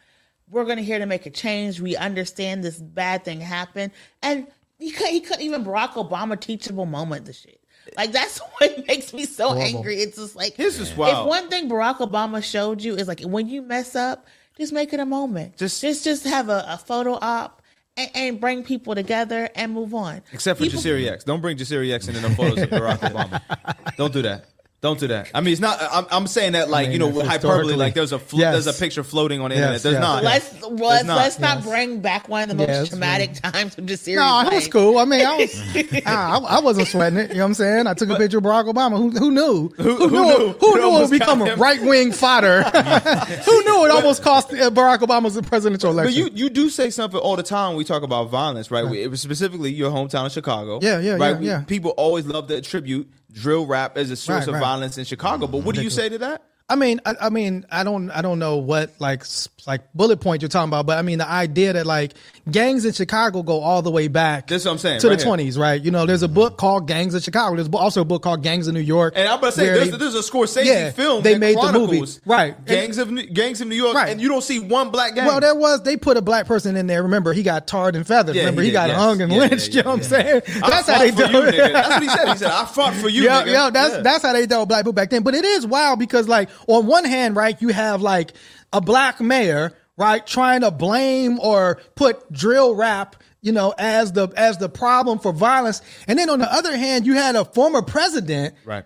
we're 0.50 0.66
going 0.66 0.78
to 0.78 0.84
here 0.84 1.00
to 1.00 1.06
make 1.06 1.26
a 1.26 1.30
change? 1.30 1.80
We 1.80 1.96
understand 1.96 2.64
this 2.64 2.80
bad 2.80 3.24
thing 3.24 3.40
happened, 3.40 3.92
and 4.24 4.48
he 4.80 4.92
could 4.92 5.10
he 5.10 5.20
couldn't 5.20 5.44
even 5.44 5.64
Barack 5.64 5.92
Obama 5.92 6.40
teachable 6.40 6.86
moment 6.88 7.26
the 7.26 7.34
shit. 7.34 7.57
Like 7.96 8.12
that's 8.12 8.40
what 8.60 8.88
makes 8.88 9.14
me 9.14 9.26
so 9.26 9.50
Horrible. 9.50 9.64
angry. 9.64 9.98
It's 10.02 10.18
just 10.18 10.36
like 10.36 10.56
This 10.56 10.80
is 10.80 10.92
if 10.92 10.98
one 10.98 11.50
thing 11.50 11.70
Barack 11.70 11.98
Obama 11.98 12.44
showed 12.44 12.82
you 12.82 12.96
is 12.96 13.08
like 13.08 13.22
when 13.22 13.48
you 13.48 13.62
mess 13.62 13.96
up, 13.96 14.26
just 14.58 14.74
make 14.74 14.92
it 14.94 15.00
a 15.00 15.06
moment. 15.06 15.58
Just- 15.58 15.82
Just 15.82 16.04
just 16.04 16.24
just 16.24 16.34
have 16.34 16.50
a, 16.50 16.66
a 16.68 16.78
photo 16.78 17.14
op. 17.22 17.62
And, 18.00 18.12
and 18.14 18.40
bring 18.40 18.64
people 18.64 18.94
together 18.94 19.50
and 19.56 19.74
move 19.74 19.96
on. 19.96 20.22
Except 20.32 20.60
for 20.60 20.66
People- 20.66 20.80
Jasiri 20.80 21.10
X. 21.12 21.24
Don't 21.24 21.42
bring 21.42 21.58
Jasiri 21.58 21.92
X 21.92 22.08
into 22.08 22.20
the 22.20 22.30
photos 22.30 22.62
of 22.62 22.70
Barack 22.70 23.00
Obama. 23.12 23.96
Don't 23.98 24.14
do 24.14 24.22
that. 24.22 24.46
Don't 24.80 25.00
do 25.00 25.08
that. 25.08 25.32
I 25.34 25.42
mean, 25.42 25.54
it's 25.54 25.60
not. 25.62 25.80
I'm, 25.82 26.06
I'm 26.12 26.28
saying 26.28 26.52
that 26.52 26.70
like 26.70 26.86
mean, 26.90 26.94
you 26.94 27.00
know, 27.00 27.08
with 27.08 27.26
hyperbole. 27.26 27.74
Like 27.74 27.96
there's 27.96 28.12
a 28.12 28.20
flo- 28.20 28.40
Yes. 28.42 28.54
there's 28.64 28.68
a 28.78 28.80
picture 28.80 29.04
floating 29.04 29.42
on 29.42 29.50
the 29.50 29.56
Yes, 29.56 29.64
internet. 29.64 29.82
There's 29.82 29.94
yes. 29.94 30.02
not. 30.02 30.24
Let's 30.24 30.54
let's, 30.62 30.70
There's 30.80 31.06
not. 31.06 31.16
let's 31.18 31.40
not 31.40 31.58
Yes. 31.58 31.66
bring 31.68 32.00
back 32.02 32.30
one 32.30 32.44
of 32.44 32.50
the 32.50 32.56
most 32.56 32.68
Yes, 32.68 32.90
traumatic 32.90 33.34
times 33.42 33.76
of 33.80 33.88
the 33.88 33.98
series. 33.98 34.18
No, 34.20 34.42
it 34.48 34.54
was 34.54 34.68
cool. 34.68 35.00
I 35.00 35.06
mean, 35.06 35.26
I 35.26 35.36
was, 35.38 35.60
I, 36.06 36.38
I 36.48 36.60
wasn't 36.60 36.90
sweating 36.90 37.18
it. 37.18 37.30
You 37.30 37.38
know 37.38 37.42
what 37.42 37.46
I'm 37.48 37.54
saying? 37.56 37.88
I 37.88 37.96
took 37.96 38.10
a 38.12 38.18
picture 38.18 38.38
of 38.38 38.44
Barack 38.44 38.72
Obama. 38.72 38.98
Who, 38.98 39.10
who 39.10 39.32
knew? 39.32 39.70
Who, 39.78 39.96
who 39.96 40.12
knew? 40.12 40.22
knew? 40.38 40.54
Who 40.60 40.76
knew 40.76 40.96
it 40.98 41.02
would 41.02 41.10
become 41.10 41.42
a 41.42 41.56
right 41.56 41.82
wing 41.82 42.12
fodder? 42.12 42.62
who 42.62 43.64
knew 43.64 43.86
it 43.86 43.90
almost 43.92 44.22
cost 44.22 44.54
uh, 44.54 44.70
Barack 44.70 45.00
Obama's 45.00 45.34
the 45.34 45.42
presidential 45.42 45.92
But 45.92 46.02
election? 46.06 46.28
you 46.28 46.44
you 46.46 46.50
do 46.52 46.70
say 46.70 46.92
something 46.92 47.20
all 47.20 47.36
the 47.36 47.42
time. 47.42 47.70
when 47.70 47.78
We 47.78 47.84
talk 47.84 48.04
about 48.04 48.30
violence, 48.30 48.70
right? 48.70 48.86
We- 48.88 49.02
It 49.02 49.10
was 49.10 49.22
specifically 49.22 49.72
your 49.72 49.90
hometown 49.90 50.28
of 50.28 50.32
Chicago. 50.32 50.78
Yeah, 50.84 51.00
yeah, 51.00 51.14
right. 51.16 51.42
yeah, 51.42 51.50
yeah. 51.60 51.62
People 51.64 51.92
always 51.98 52.28
love 52.28 52.48
to 52.50 52.56
attribute 52.58 53.10
drill 53.32 53.66
rap 53.66 53.98
as 53.98 54.10
a 54.10 54.16
source 54.16 54.40
Right, 54.40 54.48
of 54.48 54.54
right. 54.56 54.60
violence 54.60 54.98
in 54.98 55.06
Chicago. 55.06 55.48
But 55.48 55.60
what 55.60 55.76
do 55.76 55.82
you 55.84 55.90
say 55.90 56.10
to 56.10 56.18
that? 56.20 56.44
I 56.70 56.76
mean, 56.76 57.00
I, 57.06 57.16
I 57.22 57.30
mean, 57.30 57.66
I 57.72 57.86
don't, 57.86 58.12
I 58.12 58.22
don't 58.22 58.40
know 58.40 58.58
what 58.58 58.92
like, 59.00 59.24
like 59.66 59.94
bullet 59.94 60.20
point 60.20 60.42
you're 60.42 60.50
talking 60.50 60.68
about, 60.70 60.86
but 60.86 60.98
I 60.98 61.02
mean, 61.02 61.18
the 61.18 61.28
idea 61.30 61.72
that 61.72 61.86
like 61.86 62.14
gangs 62.52 62.84
in 62.84 62.92
Chicago 62.92 63.42
go 63.42 63.62
all 63.62 63.82
the 63.82 63.90
way 63.92 64.10
back. 64.10 64.48
That's 64.48 64.66
what 64.66 64.72
I'm 64.72 64.78
saying, 64.78 65.00
to 65.00 65.08
right 65.10 65.18
the. 65.18 65.24
20s, 65.24 65.58
right? 65.58 65.82
You 65.82 65.92
know, 65.92 66.06
there's 66.06 66.24
a 66.24 66.28
book 66.28 66.58
called 66.58 66.86
Gangs 66.86 67.14
of 67.14 67.24
Chicago. 67.24 67.56
There's 67.56 67.70
also 67.70 68.02
a 68.02 68.06
book 68.06 68.22
called 68.22 68.44
Gangs 68.44 68.68
of 68.68 68.74
New 68.74 68.82
York. 68.82 69.14
And 69.16 69.30
I'm 69.30 69.40
about 69.40 69.54
to 69.54 69.60
say, 69.60 69.66
there's, 69.68 69.92
they- 69.92 69.98
there's 69.98 70.16
a 70.16 70.20
Scorsese 70.20 70.66
Yeah, 70.66 70.92
film. 70.92 71.24
they 71.24 71.38
made 71.38 71.56
the 71.58 71.72
movie. 71.72 72.04
Right. 72.26 72.66
Gangs 72.66 72.98
of 72.98 73.12
New- 73.12 73.28
Gangs 73.28 73.62
of 73.62 73.70
New 73.70 73.76
York, 73.76 73.96
Right. 73.96 74.10
and 74.10 74.20
you 74.20 74.28
don't 74.28 74.44
see 74.44 74.60
one 74.60 74.90
black 74.92 75.16
gang. 75.16 75.26
Well, 75.26 75.40
there 75.40 75.56
was 75.56 75.84
they 75.84 75.96
put 75.96 76.18
a 76.18 76.22
black 76.22 76.48
person 76.48 76.76
in 76.76 76.86
there. 76.88 77.04
Remember, 77.04 77.32
he 77.32 77.44
got 77.44 77.66
tarred 77.68 77.96
and 77.96 78.06
feathered. 78.06 78.36
Yeah, 78.36 78.42
Remember, 78.42 78.62
he 78.62 78.68
he, 78.68 78.74
got 78.74 78.90
yes. 78.90 78.98
hung 78.98 79.22
and 79.22 79.32
Yeah, 79.32 79.40
lynched. 79.40 79.74
you 79.74 79.84
know 79.84 79.92
what 79.92 79.98
I'm 80.00 80.04
saying? 80.04 80.42
I 80.64 80.70
That's 80.70 80.90
how 80.90 81.00
they 81.00 81.12
do 81.12 81.24
it. 81.48 81.72
That's 81.74 81.90
what 81.90 82.04
he 82.04 82.10
said. 82.10 82.28
He 82.28 82.38
said, 82.40 82.52
"I 82.52 82.66
fought 82.66 82.94
for 82.96 83.08
you, 83.08 83.24
yeah, 83.24 83.44
nigga." 83.44 83.52
yeah, 83.54 83.70
that's 83.70 84.04
that's 84.04 84.24
how 84.26 84.34
they 84.34 84.46
dealt 84.46 84.64
with 84.64 84.70
black 84.70 84.82
people 84.82 84.92
back 84.94 85.10
then. 85.12 85.24
But 85.24 85.34
it 85.34 85.46
is 85.46 85.66
wild 85.66 86.00
because, 86.00 86.28
like, 86.28 86.50
on 86.68 86.86
one 86.88 87.06
hand, 87.06 87.36
right, 87.36 87.62
you 87.62 87.70
have 87.70 88.02
like 88.02 88.34
a 88.74 88.82
black 88.82 89.20
mayor, 89.22 89.74
right, 89.98 90.26
trying 90.26 90.62
to 90.62 90.72
blame 90.72 91.40
or 91.40 91.80
put 91.96 92.32
drill 92.32 92.76
rap, 92.76 93.16
you 93.42 93.52
know, 93.52 93.74
as 93.78 94.12
the 94.14 94.28
as 94.36 94.58
the 94.58 94.70
problem 94.70 95.20
for 95.20 95.32
violence, 95.32 95.82
and 96.08 96.18
then 96.18 96.30
on 96.30 96.40
the 96.40 96.52
other 96.52 96.76
hand, 96.76 97.06
you 97.06 97.14
had 97.14 97.36
a 97.36 97.46
former 97.46 97.82
president 97.82 98.56
right. 98.66 98.86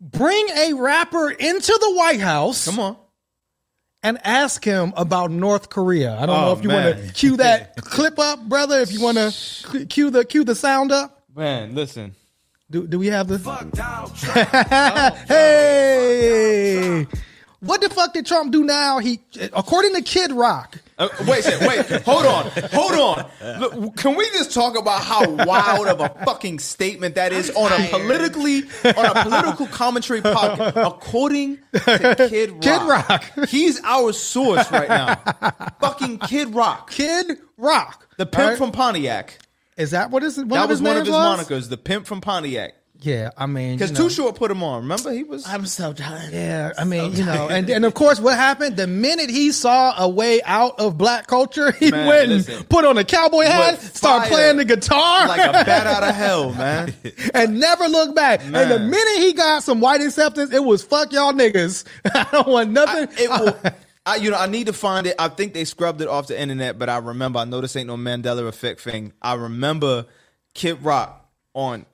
bring 0.00 0.48
a 0.50 0.74
rapper 0.74 1.30
into 1.30 1.76
the 1.80 1.92
White 1.94 2.20
House. 2.20 2.64
Come 2.66 2.78
on. 2.78 2.96
and 4.04 4.18
ask 4.24 4.62
him 4.64 4.92
about 4.96 5.30
North 5.32 5.70
Korea. 5.70 6.14
I 6.16 6.26
don't 6.26 6.36
Oh, 6.36 6.40
know 6.46 6.52
if 6.52 6.62
you 6.62 6.68
want 6.70 6.96
to 7.06 7.12
cue 7.12 7.36
that 7.38 7.74
clip 7.80 8.18
up, 8.20 8.48
brother. 8.48 8.78
If 8.80 8.92
you 8.92 9.00
want 9.02 9.18
to 9.18 9.86
cue 9.86 10.10
the 10.10 10.24
cue 10.24 10.44
the 10.44 10.54
sound 10.54 10.92
up. 10.92 11.24
Man, 11.34 11.74
listen. 11.74 12.14
Do 12.70 12.86
do 12.86 12.98
we 12.98 13.06
have 13.06 13.28
the? 13.28 13.38
hey, 15.26 17.06
what 17.60 17.80
the 17.80 17.88
fuck 17.88 18.12
did 18.12 18.26
Trump 18.26 18.52
do 18.52 18.62
now? 18.64 18.98
He, 18.98 19.20
according 19.54 19.94
to 19.94 20.02
Kid 20.02 20.32
Rock, 20.32 20.76
Uh, 20.98 21.08
wait, 21.26 21.38
a 21.40 21.42
second, 21.44 21.66
wait, 21.66 21.86
hold 22.02 22.26
on, 22.26 22.50
hold 22.72 22.92
on. 22.92 23.26
Look, 23.60 23.96
can 23.96 24.16
we 24.16 24.24
just 24.30 24.52
talk 24.52 24.76
about 24.76 25.02
how 25.02 25.28
wild 25.46 25.86
of 25.86 26.00
a 26.00 26.08
fucking 26.26 26.58
statement 26.58 27.14
that 27.14 27.32
is 27.32 27.50
on 27.50 27.72
a 27.72 27.88
politically 27.88 28.64
on 28.84 29.06
a 29.06 29.22
political 29.22 29.66
commentary 29.68 30.20
podcast? 30.20 30.86
According 30.86 31.58
to 31.72 32.26
Kid 32.28 32.50
Rock, 32.50 32.60
Kid 32.60 32.82
Rock. 32.82 33.24
he's 33.48 33.80
our 33.82 34.12
source 34.12 34.70
right 34.70 34.88
now. 34.90 35.14
fucking 35.80 36.18
Kid 36.18 36.54
Rock, 36.54 36.90
Kid 36.90 37.38
Rock, 37.56 38.08
the 38.18 38.26
pimp 38.26 38.48
right? 38.50 38.58
from 38.58 38.72
Pontiac. 38.72 39.38
Is 39.78 39.92
that 39.92 40.10
what 40.10 40.22
is 40.22 40.36
one 40.36 40.48
That 40.48 40.64
of 40.64 40.68
was 40.70 40.80
his 40.80 40.86
one 40.86 40.96
of 40.98 41.06
his 41.06 41.12
was? 41.14 41.40
monikers, 41.46 41.68
the 41.70 41.76
pimp 41.78 42.04
from 42.06 42.20
Pontiac. 42.20 42.74
Yeah, 43.00 43.30
I 43.38 43.46
mean, 43.46 43.76
Because 43.76 43.92
you 43.92 43.96
know. 43.96 44.08
Too 44.08 44.10
Short 44.12 44.34
put 44.34 44.50
him 44.50 44.60
on. 44.64 44.82
Remember, 44.82 45.12
he 45.12 45.22
was. 45.22 45.46
I'm 45.46 45.66
so 45.66 45.92
tired. 45.92 46.32
Yeah, 46.32 46.72
I 46.76 46.82
mean, 46.82 47.12
you 47.14 47.24
know, 47.24 47.48
and 47.48 47.70
and 47.70 47.84
of 47.84 47.94
course, 47.94 48.18
what 48.18 48.34
happened 48.36 48.76
the 48.76 48.88
minute 48.88 49.30
he 49.30 49.52
saw 49.52 49.94
a 50.02 50.08
way 50.08 50.42
out 50.42 50.80
of 50.80 50.98
black 50.98 51.28
culture, 51.28 51.70
he 51.70 51.92
Man, 51.92 52.08
went 52.08 52.28
listen. 52.30 52.54
and 52.56 52.68
put 52.68 52.84
on 52.84 52.98
a 52.98 53.04
cowboy 53.04 53.44
hat, 53.44 53.74
What 53.74 53.80
started 53.94 54.28
playing 54.28 54.56
the 54.56 54.64
guitar, 54.64 55.28
like 55.28 55.38
a 55.48 55.52
bat 55.64 55.86
out 55.86 56.02
of 56.02 56.12
hell, 56.16 56.52
man. 56.54 56.92
and 57.34 57.60
never 57.60 57.84
looked 57.86 58.16
back. 58.16 58.40
And 58.42 58.52
the 58.68 58.80
minute 58.80 59.18
he 59.22 59.32
got 59.32 59.62
some 59.62 59.80
white 59.80 60.00
acceptance, 60.00 60.52
it 60.52 60.64
was 60.64 60.82
fuck 60.82 61.12
y'all 61.12 61.32
niggas. 61.32 61.84
I 62.12 62.26
don't 62.32 62.48
want 62.48 62.70
I, 62.70 62.72
nothing. 62.72 63.08
it 63.16 63.30
will, 63.30 63.56
I, 64.06 64.16
you 64.16 64.30
know, 64.30 64.38
I 64.38 64.46
need 64.46 64.66
to 64.66 64.72
find 64.72 65.06
it. 65.06 65.14
I 65.18 65.28
think 65.28 65.52
they 65.54 65.64
scrubbed 65.64 66.00
it 66.00 66.08
off 66.08 66.26
the 66.28 66.40
internet, 66.40 66.78
but 66.78 66.88
I 66.88 66.98
remember. 66.98 67.38
I 67.40 67.44
know 67.44 67.60
this 67.60 67.76
ain't 67.76 67.88
no 67.88 67.96
Mandela 67.96 68.46
effect 68.48 68.80
thing. 68.80 69.12
I 69.20 69.34
remember 69.34 70.06
Kid 70.54 70.82
Rock 70.82 71.28
on 71.54 71.84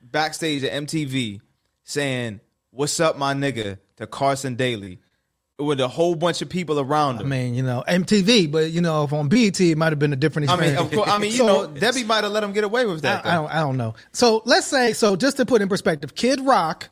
backstage 0.00 0.64
at 0.64 0.72
MTV 0.84 1.40
saying, 1.84 2.40
"What's 2.70 2.98
up, 3.00 3.18
my 3.18 3.34
nigga?" 3.34 3.78
to 3.96 4.06
Carson 4.06 4.54
Daly, 4.54 5.00
with 5.58 5.80
a 5.80 5.88
whole 5.88 6.14
bunch 6.14 6.40
of 6.40 6.48
people 6.48 6.78
around 6.78 7.16
him. 7.16 7.26
I 7.26 7.28
mean, 7.28 7.54
you 7.54 7.64
know, 7.64 7.82
MTV, 7.88 8.50
but 8.50 8.70
you 8.70 8.80
know, 8.80 9.02
if 9.04 9.12
on 9.12 9.28
BET, 9.28 9.60
it 9.60 9.76
might 9.76 9.90
have 9.92 9.98
been 9.98 10.12
a 10.12 10.16
different 10.16 10.48
I 10.48 10.56
mean, 10.56 10.76
of 10.76 10.90
course. 10.92 11.10
I 11.10 11.18
mean, 11.18 11.32
you 11.32 11.38
So- 11.38 11.46
know, 11.46 11.66
Debbie 11.66 12.04
might 12.04 12.22
have 12.24 12.32
let 12.32 12.44
him 12.44 12.52
get 12.52 12.62
away 12.64 12.86
with 12.86 13.02
that. 13.02 13.26
I, 13.26 13.30
I 13.30 13.34
don't, 13.34 13.50
I 13.50 13.60
don't 13.60 13.76
know. 13.76 13.94
So 14.12 14.42
let's 14.44 14.66
say, 14.68 14.92
so 14.92 15.16
just 15.16 15.36
to 15.38 15.44
put 15.46 15.60
in 15.60 15.68
perspective, 15.68 16.14
Kid 16.14 16.40
Rock, 16.40 16.88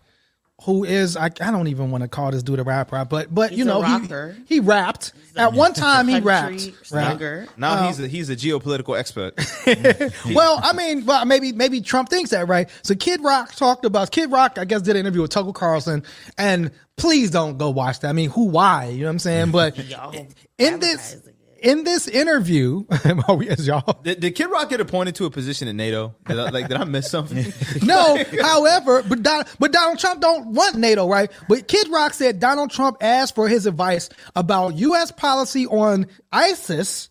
who 0.62 0.84
is, 0.84 1.16
I, 1.16 1.26
I 1.26 1.50
don't 1.50 1.68
even 1.68 1.90
want 1.90 2.02
to 2.02 2.08
call 2.08 2.30
this 2.30 2.42
dude 2.42 2.58
a 2.58 2.62
rapper, 2.64 3.04
but, 3.04 3.32
but 3.34 3.50
you 3.52 3.58
He's 3.58 3.66
a 3.66 3.68
know, 3.68 3.82
he, 3.82 3.92
rocker. 3.92 4.36
he 4.46 4.60
rapped. 4.60 5.12
At 5.36 5.52
one 5.52 5.74
time, 5.74 6.08
he 6.08 6.14
Country 6.14 6.26
rapped. 6.26 6.90
Right? 6.90 7.10
singer. 7.18 7.46
now 7.58 7.80
um, 7.80 7.86
he's 7.86 8.00
a, 8.00 8.08
he's 8.08 8.30
a 8.30 8.36
geopolitical 8.36 8.98
expert. 8.98 9.36
Mm. 9.66 10.34
well, 10.34 10.60
I 10.62 10.72
mean, 10.72 11.04
well, 11.04 11.24
maybe 11.24 11.52
maybe 11.52 11.80
Trump 11.80 12.08
thinks 12.08 12.30
that, 12.30 12.46
right? 12.48 12.70
So 12.82 12.94
Kid 12.94 13.22
Rock 13.22 13.54
talked 13.54 13.84
about 13.84 14.10
Kid 14.10 14.30
Rock. 14.30 14.58
I 14.58 14.64
guess 14.64 14.82
did 14.82 14.94
an 14.96 15.00
interview 15.00 15.22
with 15.22 15.30
Tucker 15.30 15.52
Carlson, 15.52 16.04
and 16.38 16.70
please 16.96 17.30
don't 17.30 17.58
go 17.58 17.70
watch 17.70 18.00
that. 18.00 18.08
I 18.08 18.12
mean, 18.12 18.30
who? 18.30 18.44
Why? 18.44 18.86
You 18.86 19.00
know 19.00 19.06
what 19.06 19.10
I'm 19.10 19.18
saying? 19.18 19.50
But 19.52 19.76
Y'all 19.88 20.12
in 20.58 20.80
this 20.80 21.14
advertising 21.14 21.34
in 21.66 21.82
this 21.82 22.06
interview, 22.06 22.84
oh, 23.28 23.40
yes, 23.40 23.66
y'all. 23.66 24.00
did, 24.04 24.20
did 24.20 24.36
Kid 24.36 24.46
Rock 24.46 24.70
get 24.70 24.80
appointed 24.80 25.16
to 25.16 25.24
a 25.24 25.30
position 25.30 25.66
in 25.66 25.76
NATO? 25.76 26.14
Did 26.28 26.38
I, 26.38 26.50
like, 26.50 26.68
did 26.68 26.76
I 26.76 26.84
miss 26.84 27.10
something? 27.10 27.52
No, 27.82 28.22
however, 28.42 29.02
but 29.02 29.22
Don, 29.22 29.44
but 29.58 29.72
Donald 29.72 29.98
Trump 29.98 30.20
don't 30.20 30.48
want 30.48 30.76
NATO, 30.76 31.08
right? 31.08 31.30
But 31.48 31.68
Kid 31.68 31.88
Rock 31.88 32.14
said 32.14 32.40
Donald 32.40 32.70
Trump 32.70 32.98
asked 33.00 33.34
for 33.34 33.48
his 33.48 33.66
advice 33.66 34.08
about 34.34 34.76
U.S. 34.76 35.10
policy 35.12 35.66
on 35.66 36.06
ISIS 36.32 37.10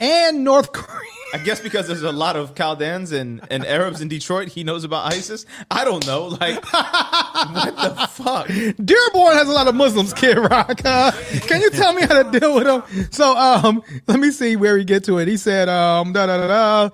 and 0.00 0.44
North 0.44 0.72
Korea. 0.72 1.17
I 1.34 1.38
guess 1.38 1.60
because 1.60 1.86
there's 1.86 2.02
a 2.02 2.12
lot 2.12 2.36
of 2.36 2.54
Chaldeans 2.54 3.12
and, 3.12 3.40
and 3.50 3.66
Arabs 3.66 4.00
in 4.00 4.08
Detroit, 4.08 4.48
he 4.48 4.64
knows 4.64 4.84
about 4.84 5.12
ISIS. 5.12 5.44
I 5.70 5.84
don't 5.84 6.06
know. 6.06 6.26
Like, 6.38 6.62
what 6.72 7.76
the 7.76 8.08
fuck? 8.10 8.46
Dearborn 8.48 9.34
has 9.34 9.48
a 9.48 9.52
lot 9.52 9.66
of 9.68 9.74
Muslims, 9.74 10.12
Kid 10.14 10.38
Rock. 10.38 10.80
Uh, 10.84 11.12
can 11.46 11.60
you 11.60 11.70
tell 11.70 11.92
me 11.92 12.02
how 12.02 12.22
to 12.22 12.38
deal 12.38 12.54
with 12.54 12.64
them? 12.64 13.08
So, 13.10 13.36
um, 13.36 13.82
let 14.06 14.20
me 14.20 14.30
see 14.30 14.56
where 14.56 14.78
he 14.78 14.84
get 14.84 15.04
to 15.04 15.18
it. 15.18 15.28
He 15.28 15.36
said, 15.36 15.68
um, 15.68 16.12
da 16.12 16.26
da 16.26 16.46
da 16.46 16.90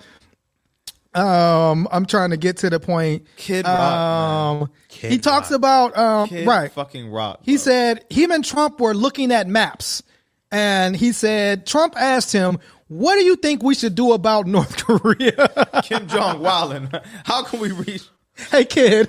da. 1.15 1.71
Um, 1.71 1.87
I'm 1.93 2.07
trying 2.07 2.31
to 2.31 2.37
get 2.37 2.57
to 2.59 2.71
the 2.71 2.81
point. 2.81 3.27
Kid 3.37 3.67
Rock. 3.67 3.79
Um, 3.79 4.71
Kid 4.89 5.13
he 5.13 5.19
talks 5.19 5.51
Rock. 5.51 5.59
about 5.59 5.97
um, 5.97 6.29
Kid 6.29 6.47
right. 6.47 6.73
fucking 6.73 7.11
rock. 7.11 7.41
He 7.43 7.57
said 7.57 8.05
him 8.11 8.31
and 8.33 8.45
Trump 8.45 8.81
were 8.81 8.95
looking 8.95 9.31
at 9.31 9.47
maps, 9.47 10.03
and 10.51 10.97
he 10.97 11.13
said 11.13 11.67
Trump 11.67 11.95
asked 11.97 12.33
him, 12.33 12.59
"What 12.89 13.17
do 13.17 13.25
you 13.25 13.37
think 13.37 13.63
we 13.63 13.75
should 13.75 13.95
do 13.95 14.13
about 14.13 14.47
North 14.57 14.77
Korea?" 14.77 15.49
Kim 15.83 16.07
Jong 16.09 16.41
Wallin. 16.41 16.91
How 17.25 17.43
can 17.45 17.61
we 17.61 17.73
reach? 17.73 18.03
hey, 18.51 18.65
kid. 18.65 19.09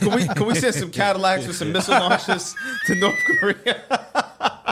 Can 0.00 0.14
we 0.14 0.26
can 0.26 0.46
we 0.46 0.54
send 0.54 0.74
some 0.74 0.90
Cadillacs 1.00 1.46
with 1.46 1.56
some 1.56 1.72
missile 1.72 1.94
launchers 1.98 2.54
to 2.86 2.94
North 2.96 3.18
Korea? 3.40 4.71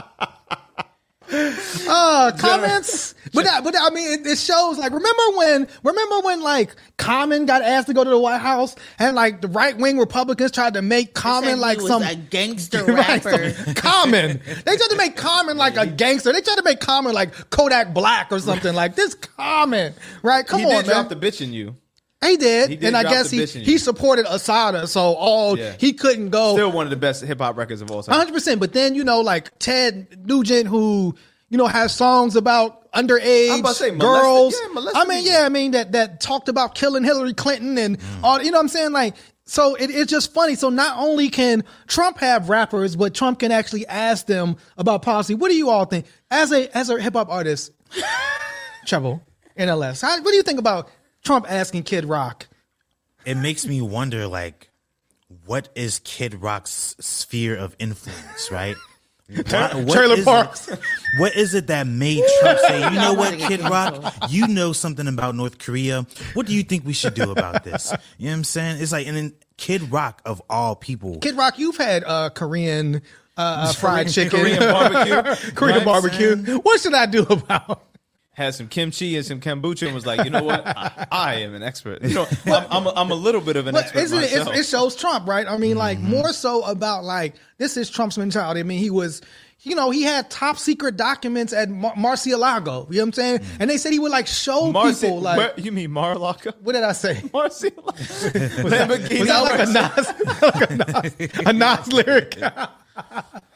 uh, 1.89 2.31
comments, 2.37 3.15
but 3.33 3.45
that, 3.45 3.63
but 3.63 3.75
I 3.79 3.89
mean, 3.91 4.19
it, 4.19 4.27
it 4.27 4.37
shows. 4.37 4.77
Like, 4.77 4.91
remember 4.91 5.21
when? 5.37 5.67
Remember 5.83 6.19
when 6.21 6.41
like 6.41 6.75
Common 6.97 7.45
got 7.45 7.61
asked 7.61 7.87
to 7.87 7.93
go 7.93 8.03
to 8.03 8.09
the 8.09 8.17
White 8.19 8.39
House, 8.41 8.75
and 8.99 9.15
like 9.15 9.41
the 9.41 9.47
right 9.47 9.77
wing 9.77 9.97
Republicans 9.97 10.51
tried 10.51 10.73
to 10.73 10.81
make 10.81 11.13
Common 11.13 11.59
like 11.59 11.79
some 11.81 12.03
a 12.03 12.15
gangster 12.15 12.83
Right, 12.91 13.23
rapper. 13.23 13.51
some- 13.53 13.73
Common. 13.75 14.41
They 14.65 14.77
tried 14.77 14.89
to 14.89 14.97
make 14.97 15.15
Common 15.15 15.57
like 15.57 15.77
a 15.77 15.85
gangster. 15.87 16.31
They 16.33 16.41
tried 16.41 16.57
to 16.57 16.63
make 16.63 16.79
Common 16.79 17.13
like 17.13 17.49
Kodak 17.49 17.93
Black 17.93 18.31
or 18.31 18.39
something 18.39 18.73
like 18.75 18.95
this. 18.95 19.13
Common, 19.15 19.93
right? 20.23 20.45
Come 20.45 20.59
he 20.59 20.65
on, 20.65 20.71
did 20.83 20.87
man. 20.87 21.05
drop 21.05 21.09
the 21.09 21.15
bitch 21.15 21.41
in 21.41 21.53
you. 21.53 21.75
He 22.23 22.37
did, 22.37 22.69
He 22.69 22.75
did 22.75 22.87
and 22.87 22.95
I 22.97 23.03
guess 23.03 23.31
he, 23.31 23.45
he 23.45 23.79
supported 23.79 24.25
Assata, 24.29 24.85
so 24.87 25.13
all 25.15 25.57
Yeah. 25.57 25.75
he 25.79 25.93
couldn't 25.93 26.29
go 26.29 26.53
Still 26.53 26.71
one 26.71 26.85
of 26.85 26.91
the 26.91 26.95
best 26.95 27.23
hip 27.23 27.39
hop 27.39 27.57
records 27.57 27.81
of 27.81 27.89
all 27.89 28.03
time. 28.03 28.15
hundred 28.15 28.33
percent. 28.33 28.59
But 28.59 28.73
then 28.73 28.93
you 28.93 29.03
know, 29.03 29.21
like 29.21 29.57
Ted 29.57 30.27
Nugent, 30.27 30.67
who 30.67 31.15
you 31.49 31.57
know 31.57 31.65
has 31.67 31.95
songs 31.95 32.35
about 32.35 32.91
underage 32.91 33.51
I'm 33.51 33.61
about 33.61 33.69
to 33.69 33.75
say, 33.75 33.91
molested- 33.91 34.01
girls. 34.01 34.55
yeah, 34.61 34.73
molested 34.73 35.01
I 35.01 35.05
mean, 35.05 35.23
people. 35.23 35.39
yeah, 35.39 35.45
I 35.45 35.49
mean 35.49 35.71
that 35.71 35.93
that 35.93 36.21
talked 36.21 36.47
about 36.47 36.75
killing 36.75 37.03
Hillary 37.03 37.33
Clinton 37.33 37.77
and 37.79 37.97
mm. 37.99 38.23
all. 38.23 38.41
You 38.41 38.51
know 38.51 38.57
what 38.57 38.63
I'm 38.63 38.69
saying? 38.69 38.91
Like, 38.91 39.15
so 39.45 39.73
it, 39.75 39.89
it's 39.89 40.11
just 40.11 40.31
funny. 40.31 40.53
So 40.53 40.69
not 40.69 40.97
only 40.99 41.29
can 41.29 41.63
Trump 41.87 42.19
have 42.19 42.49
rappers, 42.49 42.95
but 42.95 43.15
Trump 43.15 43.39
can 43.39 43.51
actually 43.51 43.87
ask 43.87 44.27
them 44.27 44.57
about 44.77 45.01
policy. 45.01 45.33
What 45.33 45.49
do 45.49 45.57
you 45.57 45.69
all 45.71 45.85
think 45.85 46.05
as 46.29 46.51
a 46.51 46.75
as 46.77 46.91
a 46.91 47.01
hip 47.01 47.13
hop 47.15 47.29
artist? 47.29 47.71
Trouble 48.85 49.21
NLS. 49.57 50.01
How, 50.01 50.15
what 50.21 50.29
do 50.31 50.35
you 50.35 50.43
think 50.43 50.59
about 50.59 50.89
Trump 51.23 51.45
asking 51.49 51.83
Kid 51.83 52.05
Rock? 52.05 52.47
it 53.25 53.35
makes 53.35 53.67
me 53.67 53.81
wonder 53.81 54.25
like 54.27 54.69
what 55.45 55.69
is 55.75 55.99
Kid 56.03 56.41
Rock's 56.41 56.95
sphere 56.99 57.55
of 57.55 57.75
influence, 57.79 58.49
right? 58.51 58.75
What- 59.29 59.75
what 59.75 59.93
Trailer 59.95 60.21
parks. 60.23 60.67
it- 60.67 60.79
what 61.17 61.35
is 61.37 61.53
it 61.53 61.67
that 61.67 61.87
made 61.87 62.21
Trump 62.41 62.59
say, 62.59 62.83
you 62.83 62.89
know 62.99 63.13
what, 63.13 63.37
Kid 63.37 63.61
Rock, 63.61 64.13
you 64.29 64.47
know 64.47 64.73
something 64.73 65.07
about 65.07 65.35
North 65.35 65.57
Korea. 65.57 66.05
What 66.33 66.47
do 66.47 66.53
you 66.53 66.63
think 66.63 66.85
we 66.85 66.91
should 66.93 67.13
do 67.13 67.31
about 67.31 67.63
this? 67.63 67.93
You 68.17 68.25
know 68.25 68.31
what 68.31 68.37
I'm 68.39 68.43
saying? 68.43 68.81
It's 68.81 68.91
like, 68.91 69.07
and 69.07 69.15
then 69.15 69.33
Kid 69.57 69.89
Rock 69.91 70.21
of 70.25 70.41
all 70.49 70.75
people. 70.75 71.19
Kid 71.19 71.37
Rock, 71.37 71.57
you've 71.59 71.77
had 71.77 72.03
uh, 72.03 72.29
Korean 72.31 72.95
uh, 73.37 73.41
uh, 73.41 73.73
fried 73.73 74.09
chicken, 74.09 74.37
Korean 74.39 74.59
barbecue. 74.59 75.51
Korean 75.55 75.85
barbecue. 75.85 76.57
What 76.59 76.81
should 76.81 76.93
I 76.95 77.05
do 77.05 77.21
about? 77.23 77.83
Had 78.41 78.53
some 78.55 78.67
kimchi 78.67 79.15
and 79.15 79.25
some 79.25 79.39
kombucha 79.39 79.85
and 79.85 79.95
was 79.95 80.05
like, 80.05 80.23
you 80.25 80.29
know 80.31 80.43
what? 80.43 80.65
I, 80.65 81.07
I 81.11 81.33
am 81.35 81.53
an 81.53 81.63
expert. 81.63 82.01
You 82.03 82.13
know, 82.15 82.27
I'm, 82.45 82.65
I'm, 82.69 82.87
a, 82.87 82.93
I'm 82.95 83.11
a 83.11 83.15
little 83.15 83.41
bit 83.41 83.55
of 83.55 83.67
an 83.67 83.75
expert 83.75 83.99
isn't 83.99 84.23
it, 84.23 84.31
it? 84.57 84.65
Shows 84.65 84.95
Trump, 84.95 85.27
right? 85.27 85.47
I 85.47 85.57
mean, 85.57 85.77
like 85.77 85.97
Mm-hmm. 85.97 86.09
more 86.11 86.33
so 86.33 86.63
about 86.63 87.03
like 87.03 87.35
this 87.57 87.77
is 87.77 87.89
Trump's 87.89 88.17
mentality. 88.17 88.59
I 88.59 88.63
mean, 88.63 88.79
he 88.79 88.89
was, 88.89 89.21
you 89.61 89.75
know, 89.75 89.89
he 89.91 90.01
had 90.03 90.29
top 90.31 90.57
secret 90.57 90.97
documents 90.97 91.53
at 91.53 91.69
Mar- 91.69 91.93
Marcialago. 91.95 92.89
You 92.89 92.97
know 92.97 93.01
what 93.01 93.07
I'm 93.07 93.13
saying? 93.13 93.39
Mm. 93.39 93.45
And 93.59 93.69
they 93.69 93.77
said 93.77 93.91
he 93.93 93.99
would 93.99 94.11
like 94.11 94.25
show 94.27 94.71
Marci- 94.73 95.01
people 95.01 95.21
like. 95.21 95.57
you 95.57 95.71
mean 95.71 95.91
Mar-a-Lago? 95.91 96.51
what 96.61 96.73
did 96.73 96.83
I 96.83 96.93
say? 96.93 97.15
Marci- 97.33 97.71
Lamborghini. 97.71 99.19
Was 99.19 99.27
that 99.27 99.43
like 99.43 99.59
a 99.59 99.71
Nas, 99.71 100.41
like 100.41 100.69
a 100.71 100.75
Nas, 100.75 101.45
a 101.47 101.53
Nas 101.53 101.93
lyric? 101.93 102.37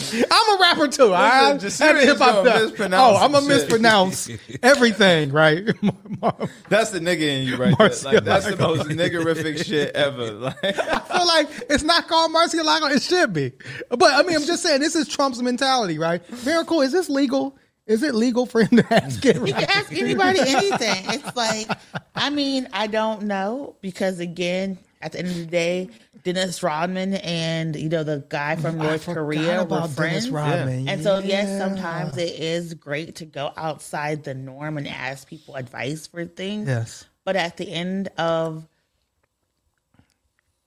I'm 0.30 0.56
a 0.56 0.60
rapper 0.60 0.88
too. 0.88 1.14
I 1.14 1.56
just 1.58 1.80
And 1.80 1.96
serious 1.96 2.04
hip-hop 2.18 2.44
mispronounce 2.44 3.18
Oh, 3.18 3.22
I'm 3.22 3.32
gonna 3.32 3.46
mispronounce 3.46 4.30
everything, 4.62 5.32
right? 5.32 5.64
That's 6.68 6.90
the 6.90 7.00
nigga 7.00 7.20
in 7.22 7.46
you 7.46 7.56
right 7.56 7.74
Marci- 7.74 8.02
there. 8.04 8.14
Like, 8.14 8.24
that's 8.24 8.46
the 8.46 8.56
most 8.56 8.88
niggerific 8.88 9.64
shit 9.64 9.94
ever. 9.94 10.30
Like, 10.32 10.56
I 10.64 10.98
feel 11.00 11.26
like 11.26 11.48
it's 11.70 11.82
not 11.82 12.08
called 12.08 12.32
Marcialago. 12.32 12.94
It 12.94 13.02
should 13.02 13.32
be. 13.32 13.52
But 13.90 14.12
I 14.12 14.22
mean, 14.22 14.36
I'm 14.36 14.44
just 14.44 14.62
saying 14.62 14.80
this 14.80 14.94
is 14.94 15.08
Trump's 15.08 15.42
mentality, 15.42 15.98
right? 15.98 16.22
Miracle, 16.44 16.80
is 16.82 16.92
this 16.92 17.08
legal? 17.08 17.56
Is 17.86 18.02
it 18.04 18.14
legal 18.14 18.46
for 18.46 18.62
him 18.62 18.76
to 18.78 18.94
ask 18.94 19.24
it? 19.26 19.36
You 19.36 19.52
can 19.52 19.64
ask 19.68 19.92
anybody 19.92 20.38
anything. 20.40 21.04
It's 21.08 21.36
like, 21.36 21.68
I 22.14 22.30
mean, 22.30 22.68
I 22.72 22.86
don't 22.86 23.22
know 23.22 23.74
because 23.80 24.20
again, 24.20 24.78
at 25.02 25.12
the 25.12 25.18
end 25.18 25.28
of 25.28 25.36
the 25.36 25.46
day, 25.46 25.88
Dennis 26.22 26.62
Rodman 26.62 27.14
and 27.14 27.74
you 27.76 27.88
know 27.88 28.04
the 28.04 28.24
guy 28.28 28.56
from 28.56 28.78
North 28.78 29.04
forgot 29.04 29.20
Korea 29.20 29.56
were 29.56 29.62
about 29.62 29.96
Dennis 29.96 30.26
friends. 30.26 30.30
Rodman. 30.30 30.88
And 30.88 31.02
so, 31.02 31.18
yes, 31.18 31.48
Yeah. 31.48 31.58
sometimes 31.58 32.16
it 32.16 32.38
is 32.38 32.74
great 32.74 33.16
to 33.16 33.24
go 33.26 33.52
outside 33.56 34.24
the 34.24 34.34
norm 34.34 34.78
and 34.78 34.86
ask 34.88 35.28
people 35.28 35.56
advice 35.56 36.06
for 36.06 36.24
things. 36.24 36.68
Yes. 36.68 37.04
But 37.24 37.36
at 37.36 37.56
the 37.56 37.68
end 37.70 38.08
of 38.16 38.66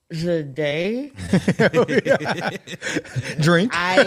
the 0.10 0.44
day, 0.44 1.12
Drink. 3.42 3.72
I 3.74 4.00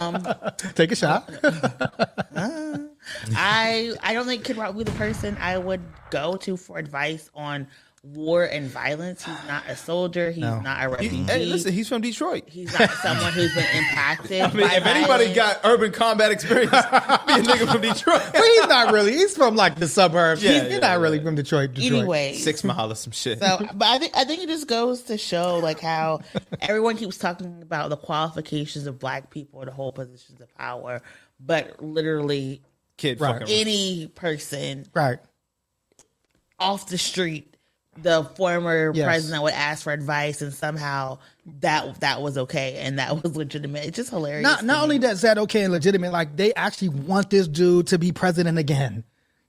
um 0.00 0.26
Take 0.74 0.92
a 0.92 0.96
shot. 0.96 1.30
I 3.34 3.92
I 4.02 4.14
don't 4.14 4.26
think 4.26 4.44
Kid 4.44 4.56
Rock 4.56 4.74
would 4.74 4.86
be 4.86 4.92
the 4.92 4.98
person 4.98 5.36
I 5.40 5.58
would 5.58 5.82
go 6.10 6.36
to 6.36 6.56
for 6.56 6.78
advice 6.78 7.30
on 7.34 7.66
war 8.04 8.44
and 8.44 8.68
violence. 8.68 9.24
He's 9.24 9.36
not 9.46 9.62
a 9.68 9.76
soldier. 9.76 10.32
He's 10.32 10.42
not 10.42 10.84
a 10.84 10.88
refugee. 10.88 11.22
hey, 11.22 11.44
listen, 11.46 11.72
he's 11.72 11.88
from 11.88 12.00
Detroit. 12.02 12.44
He's 12.48 12.76
not 12.76 12.90
someone 12.90 13.32
who's 13.32 13.54
been 13.54 13.64
impacted. 13.76 14.40
I 14.42 14.52
mean, 14.52 14.66
by 14.66 14.74
if 14.74 14.86
anybody 14.86 15.32
got 15.32 15.60
urban 15.62 15.92
combat 15.92 16.32
experience, 16.32 16.72
be 16.72 16.76
a 16.76 16.80
nigga 16.80 17.70
from 17.70 17.80
Detroit. 17.80 18.22
But 18.32 18.42
he's 18.42 18.66
not 18.66 18.92
really. 18.92 19.12
He's 19.12 19.36
from 19.36 19.54
like 19.54 19.76
the 19.76 19.86
suburbs. 19.86 20.42
Yeah, 20.42 20.52
he's, 20.54 20.62
he's 20.62 20.72
yeah, 20.72 20.78
not 20.78 20.98
really 20.98 21.22
from 21.22 21.36
Detroit. 21.36 21.74
Detroit. 21.74 21.92
anyway, 22.00 22.34
Six 22.34 22.64
mile 22.64 22.90
or 22.90 22.94
some 22.96 23.12
shit. 23.12 23.38
So, 23.38 23.58
but 23.72 23.86
I 23.86 23.98
think 23.98 24.16
I 24.16 24.24
think 24.24 24.42
it 24.42 24.48
just 24.48 24.66
goes 24.66 25.02
to 25.04 25.16
show 25.16 25.58
like 25.58 25.78
how 25.78 26.20
everyone 26.60 26.96
keeps 26.96 27.18
talking 27.18 27.62
about 27.62 27.90
the 27.90 27.96
qualifications 27.96 28.86
of 28.86 28.98
black 28.98 29.30
people 29.30 29.64
to 29.64 29.70
hold 29.70 29.94
positions 29.94 30.40
of 30.40 30.52
power, 30.56 31.02
but 31.38 31.80
literally 31.80 32.62
Kid 32.96 33.20
Right. 33.20 33.38
fucking. 33.40 33.54
any 33.54 34.06
person 34.08 34.86
Right. 34.92 35.18
off 36.58 36.88
the 36.88 36.98
street, 36.98 37.51
the 38.00 38.24
former 38.36 38.92
Yes. 38.94 39.04
president 39.04 39.42
would 39.42 39.52
ask 39.52 39.82
for 39.84 39.92
advice, 39.92 40.40
and 40.42 40.52
somehow 40.54 41.18
that 41.60 42.00
that 42.00 42.22
was 42.22 42.38
okay 42.38 42.76
and 42.80 42.98
that 42.98 43.22
was 43.22 43.36
legitimate. 43.36 43.84
It's 43.86 43.96
just 43.96 44.10
hilarious. 44.10 44.42
Not 44.42 44.64
not 44.64 44.82
only 44.82 44.98
that, 44.98 45.12
is 45.12 45.20
that 45.22 45.38
okay 45.38 45.62
and 45.62 45.72
legitimate, 45.72 46.12
like 46.12 46.36
they 46.36 46.54
actually 46.54 46.88
want 46.90 47.30
this 47.30 47.48
dude 47.48 47.88
to 47.88 47.98
be 47.98 48.12
president 48.12 48.58
again, 48.58 49.04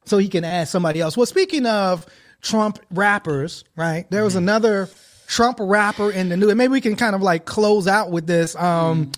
so 0.05 0.17
he 0.17 0.27
can 0.27 0.43
ask 0.43 0.71
somebody 0.71 0.99
else. 1.01 1.15
Well, 1.15 1.25
speaking 1.25 1.65
of 1.65 2.05
Trump 2.41 2.79
rappers, 2.91 3.63
right? 3.77 4.09
There 4.11 4.23
was 4.23 4.35
another 4.35 4.89
Trump 5.27 5.57
rapper 5.61 6.11
in 6.11 6.29
the 6.29 6.35
news, 6.37 6.49
and 6.49 6.57
maybe 6.57 6.71
we 6.73 6.81
can 6.81 6.95
kind 6.97 7.15
of 7.15 7.21
like 7.21 7.45
close 7.45 7.87
out 7.87 8.11
with 8.11 8.27
this. 8.27 8.55
Um, 8.55 9.11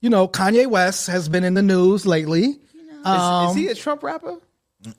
you 0.00 0.10
know, 0.10 0.28
Kanye 0.28 0.68
West 0.68 1.08
has 1.08 1.28
been 1.28 1.42
in 1.42 1.54
the 1.54 1.62
news 1.62 2.06
lately. 2.06 2.44
is, 3.04 3.50
is 3.50 3.54
he 3.56 3.66
a 3.66 3.74
Trump 3.74 4.04
rapper? 4.04 4.36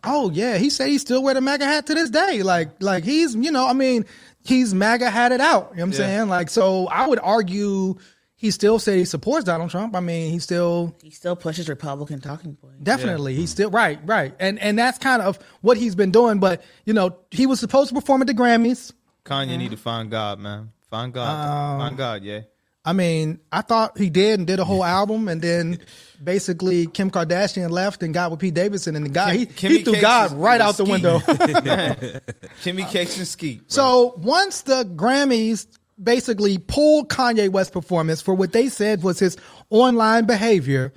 Oh 0.04 0.30
yeah, 0.32 0.58
he 0.58 0.70
said 0.70 0.90
he 0.90 0.98
still 0.98 1.24
wear 1.24 1.34
the 1.34 1.42
MAGA 1.42 1.66
hat 1.66 1.86
to 1.88 1.94
this 1.94 2.10
day. 2.10 2.44
Like 2.44 2.70
like 2.82 3.04
he's 3.04 3.36
you 3.36 3.52
know 3.52 3.66
I 3.68 3.74
mean 3.74 4.06
he's 4.44 4.74
MAGA 4.74 5.10
hatted 5.10 5.40
out. 5.42 5.70
You 5.72 5.78
know 5.78 5.82
what 5.82 5.84
I'm 5.84 5.92
Yeah. 5.92 5.98
saying? 5.98 6.30
Like 6.30 6.50
so 6.50 6.88
I 6.88 7.08
would 7.08 7.20
argue 7.20 7.96
he 8.36 8.52
still 8.52 8.78
said 8.80 8.98
he 8.98 9.06
supports 9.06 9.46
Donald 9.46 9.70
Trump. 9.70 9.96
I 9.96 10.02
mean 10.02 10.32
he 10.32 10.40
still 10.40 10.96
he 11.02 11.12
still 11.12 11.36
pushes 11.36 11.70
Republican 11.70 12.20
talking 12.20 12.56
points. 12.56 12.78
definitely 12.84 13.36
he's 13.36 13.52
still 13.52 13.70
right 13.70 14.00
right 14.06 14.34
and 14.40 14.60
and 14.60 14.78
that's 14.78 14.98
kind 14.98 15.22
of 15.22 15.40
what 15.62 15.78
he's 15.78 15.96
been 15.96 16.12
doing. 16.12 16.40
But 16.40 16.62
you 16.86 16.94
know 16.94 17.16
he 17.32 17.46
was 17.46 17.60
supposed 17.62 17.90
to 17.90 17.96
perform 17.96 18.22
at 18.22 18.28
the 18.28 18.34
Grammys. 18.34 18.92
Kanye 19.26 19.58
need 19.58 19.72
to 19.72 19.78
find 19.78 20.10
God, 20.12 20.40
man. 20.40 20.72
Find 20.90 21.14
God. 21.14 21.30
Um, 21.30 21.80
find 21.80 21.98
God, 21.98 22.24
yeah. 22.24 22.42
I 22.90 22.94
mean 22.94 23.40
I 23.52 23.62
thought 23.62 24.00
he 24.00 24.10
did 24.10 24.40
and 24.40 24.48
did 24.48 24.60
a 24.60 24.66
whole 24.66 24.84
album 24.84 25.28
and 25.28 25.40
then 25.42 25.78
basically 26.24 26.88
Kim 26.88 27.12
Kardashian 27.12 27.70
left 27.70 28.02
and 28.02 28.16
got 28.16 28.32
with 28.32 28.40
Pete 28.40 28.56
Davidson 28.56 28.96
and 28.96 29.06
the 29.06 29.10
guy 29.10 29.38
he, 29.38 29.46
Kimmy 29.46 29.70
he 29.70 29.84
threw 29.84 29.94
Cakes 29.94 30.02
God 30.02 30.32
right 30.34 30.60
out 30.60 30.78
the 30.78 30.86
window. 30.86 31.20
Kimmy 32.64 32.90
Cakes 32.90 33.18
and 33.18 33.28
Skete. 33.28 33.60
bro. 33.60 33.66
So 33.68 34.14
once 34.18 34.64
the 34.64 34.86
Grammys 34.86 35.68
basically 36.02 36.58
pulled 36.58 37.10
Kanye 37.10 37.50
West's 37.50 37.72
performance 37.72 38.24
for 38.24 38.34
what 38.34 38.54
they 38.54 38.70
said 38.70 39.04
was 39.04 39.20
his 39.20 39.38
online 39.70 40.26
behavior, 40.26 40.92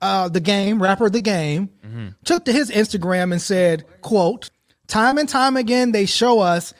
uh, 0.00 0.28
the 0.28 0.40
game, 0.40 0.80
rapper 0.80 1.10
the 1.10 1.20
game, 1.20 1.68
took 2.24 2.44
to 2.44 2.52
his 2.52 2.70
Instagram 2.70 3.32
and 3.32 3.42
said, 3.42 3.84
quote, 4.02 4.50
time 4.86 5.18
and 5.18 5.28
time 5.28 5.56
again 5.56 5.90
they 5.90 6.06
show 6.06 6.38
us 6.38 6.74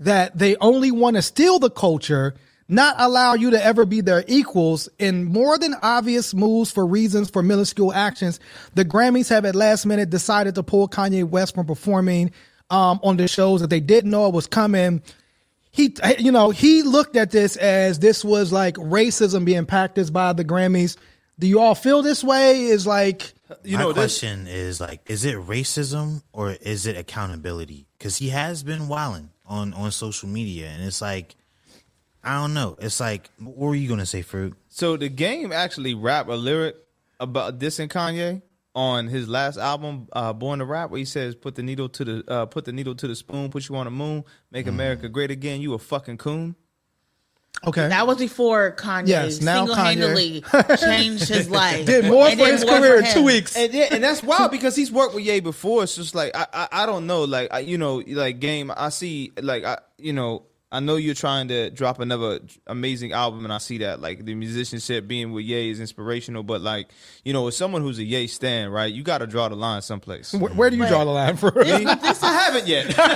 that 0.00 0.36
they 0.36 0.56
only 0.56 0.90
want 0.90 1.14
to 1.16 1.22
steal 1.22 1.58
the 1.58 1.70
culture, 1.70 2.34
not 2.70 2.94
allow 2.98 3.34
you 3.34 3.50
to 3.50 3.64
ever 3.64 3.84
be 3.84 4.00
their 4.00 4.24
equals 4.26 4.88
in 4.98 5.24
more 5.24 5.58
than 5.58 5.74
obvious 5.82 6.34
moves 6.34 6.70
for 6.70 6.86
reasons 6.86 7.30
for 7.30 7.42
minuscule 7.42 7.92
actions. 7.92 8.40
The 8.74 8.84
Grammys 8.84 9.28
have 9.28 9.44
at 9.44 9.54
last 9.54 9.86
minute 9.86 10.10
decided 10.10 10.54
to 10.54 10.62
pull 10.62 10.88
Kanye 10.88 11.24
West 11.24 11.54
from 11.54 11.66
performing 11.66 12.32
um, 12.70 13.00
on 13.02 13.16
the 13.16 13.28
shows 13.28 13.60
that 13.60 13.70
they 13.70 13.80
didn't 13.80 14.10
know 14.10 14.26
it 14.26 14.34
was 14.34 14.46
coming 14.46 15.02
he 15.72 15.94
you 16.18 16.32
know 16.32 16.50
he 16.50 16.82
looked 16.82 17.14
at 17.14 17.30
this 17.30 17.54
as 17.56 18.00
this 18.00 18.24
was 18.24 18.52
like 18.52 18.74
racism 18.74 19.44
being 19.44 19.64
practiced 19.66 20.12
by 20.12 20.32
the 20.32 20.44
grammys 20.44 20.96
do 21.38 21.46
you 21.46 21.60
all 21.60 21.76
feel 21.76 22.02
this 22.02 22.24
way 22.24 22.62
is 22.62 22.88
like 22.88 23.32
you 23.64 23.76
My 23.76 23.84
know, 23.84 23.92
this, 23.92 24.18
question 24.18 24.46
is 24.46 24.80
like, 24.80 25.08
is 25.10 25.24
it 25.24 25.36
racism 25.36 26.22
or 26.32 26.52
is 26.52 26.86
it 26.86 26.96
accountability? 26.96 27.86
Because 27.98 28.16
he 28.16 28.28
has 28.28 28.62
been 28.62 28.88
wilding 28.88 29.30
on 29.46 29.74
on 29.74 29.90
social 29.90 30.28
media, 30.28 30.68
and 30.68 30.84
it's 30.84 31.02
like, 31.02 31.34
I 32.22 32.40
don't 32.40 32.54
know. 32.54 32.76
It's 32.80 33.00
like, 33.00 33.30
what 33.38 33.56
were 33.56 33.74
you 33.74 33.88
gonna 33.88 34.06
say, 34.06 34.22
Farouk? 34.22 34.54
So 34.68 34.96
the 34.96 35.08
game 35.08 35.52
actually 35.52 35.94
rap 35.94 36.28
a 36.28 36.32
lyric 36.32 36.76
about 37.18 37.58
dissing 37.58 37.88
Kanye 37.88 38.42
on 38.74 39.08
his 39.08 39.28
last 39.28 39.56
album, 39.58 40.08
uh, 40.12 40.32
Born 40.32 40.60
to 40.60 40.64
Rap, 40.64 40.90
where 40.90 40.98
he 40.98 41.04
says, 41.04 41.34
"Put 41.34 41.54
the 41.54 41.62
needle 41.62 41.88
to 41.88 42.04
the 42.04 42.24
uh, 42.28 42.46
put 42.46 42.64
the 42.66 42.72
needle 42.72 42.94
to 42.94 43.08
the 43.08 43.16
spoon, 43.16 43.50
put 43.50 43.68
you 43.68 43.76
on 43.76 43.86
the 43.86 43.90
moon, 43.90 44.24
make 44.50 44.66
America 44.66 45.08
great 45.08 45.30
again. 45.30 45.60
You 45.60 45.74
a 45.74 45.78
fucking 45.78 46.18
coon." 46.18 46.56
okay 47.66 47.88
That 47.88 48.06
was 48.06 48.16
before 48.16 48.74
Kanye 48.76 49.08
Yes, 49.08 49.40
now 49.40 49.66
single 49.66 49.74
handedly 49.74 50.42
changed 50.78 51.28
his 51.28 51.50
life. 51.60 51.84
did 51.84 52.06
more 52.06 52.28
And 52.28 52.38
for 52.40 52.46
his 52.46 52.64
more 52.64 52.78
career 52.78 52.98
in 53.00 53.12
two 53.12 53.24
weeks 53.24 53.56
And 53.56 53.74
yeah, 53.74 53.88
and 53.90 54.02
that's 54.02 54.22
wild 54.22 54.50
because 54.56 54.76
he's 54.76 54.90
worked 54.90 55.14
with 55.14 55.24
Ye 55.24 55.40
before. 55.40 55.82
It's 55.82 55.96
just 55.96 56.14
like 56.14 56.34
I, 56.34 56.46
I, 56.52 56.68
I 56.72 56.86
don't 56.86 57.06
know, 57.06 57.24
like 57.24 57.52
I, 57.52 57.58
you 57.58 57.76
know, 57.76 58.02
like 58.06 58.40
game. 58.40 58.72
I 58.74 58.88
see, 58.90 59.32
like 59.42 59.64
I, 59.64 59.78
you 59.98 60.12
know, 60.12 60.44
I 60.72 60.78
know 60.78 60.94
you're 60.94 61.16
trying 61.16 61.48
to 61.48 61.68
drop 61.70 61.98
another 61.98 62.38
amazing 62.66 63.10
album, 63.12 63.42
and 63.44 63.52
I 63.52 63.58
see 63.58 63.78
that 63.78 64.00
like 64.00 64.24
the 64.24 64.34
musicianship 64.34 65.08
being 65.08 65.32
with 65.32 65.44
Ye 65.44 65.68
is 65.70 65.80
inspirational. 65.80 66.44
But 66.44 66.60
like, 66.60 66.90
you 67.24 67.32
know, 67.32 67.48
as 67.48 67.56
someone 67.56 67.82
who's 67.82 67.98
a 67.98 68.04
Ye 68.04 68.28
stan, 68.28 68.70
right, 68.70 68.92
you 68.92 69.02
got 69.02 69.18
to 69.18 69.26
draw 69.26 69.48
the 69.48 69.56
line 69.56 69.82
someplace. 69.82 70.32
where, 70.32 70.52
where 70.52 70.70
do 70.70 70.76
you 70.76 70.86
draw 70.86 71.04
the 71.04 71.10
line 71.10 71.36
for 71.36 71.50
Me? 71.56 71.84
I 71.86 72.14
haven't 72.22 72.68
yet. 72.68 72.86
but 72.96 73.08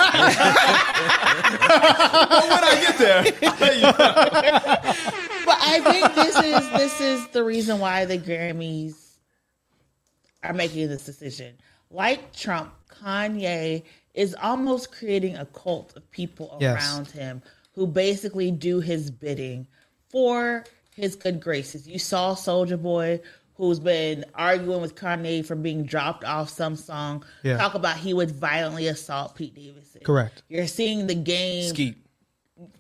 when 2.49 2.65
I 2.65 2.81
get 2.81 2.99
there, 2.99 3.19
I'll 3.19 3.25
you 3.77 3.83
know. 3.83 3.93
But 5.47 5.59
I 5.61 5.79
think 5.81 6.15
this 6.15 6.37
is 6.37 6.71
this 6.71 7.01
is 7.03 7.27
the 7.29 7.45
reason 7.45 7.79
why 7.79 8.07
the 8.07 8.17
Grammys 8.19 8.97
are 10.43 10.55
making 10.55 10.89
this 10.89 11.05
decision. 11.05 11.55
Like 11.91 12.33
Trump, 12.35 12.73
Kanye 12.89 13.83
is 14.15 14.35
almost 14.43 14.93
creating 14.93 15.37
a 15.37 15.45
cult 15.47 15.93
of 15.97 16.09
people 16.11 16.57
Yes. 16.61 16.83
around 16.83 17.09
him 17.09 17.43
who 17.75 17.87
basically 17.87 18.51
do 18.51 18.81
his 18.81 19.11
bidding 19.11 19.67
for 20.09 20.65
his 20.95 21.17
good 21.17 21.41
graces. 21.41 21.89
You 21.89 21.99
saw 21.99 22.35
Soulja 22.35 22.81
Boy, 22.81 23.21
who's 23.57 23.81
been 23.81 24.25
arguing 24.35 24.81
with 24.81 24.95
Kanye 24.95 25.45
for 25.45 25.57
being 25.57 25.85
dropped 25.85 26.25
off 26.25 26.49
some 26.49 26.77
song, 26.77 27.25
Yeah. 27.43 27.57
talk 27.57 27.75
about 27.75 27.97
he 27.97 28.15
would 28.15 28.31
violently 28.31 28.87
assault 28.87 29.35
Pete 29.35 29.55
Davidson. 29.55 30.03
Correct. 30.05 30.43
You're 30.49 30.67
seeing 30.69 31.07
the 31.09 31.15
game 31.17 31.69
Skete. 31.75 31.97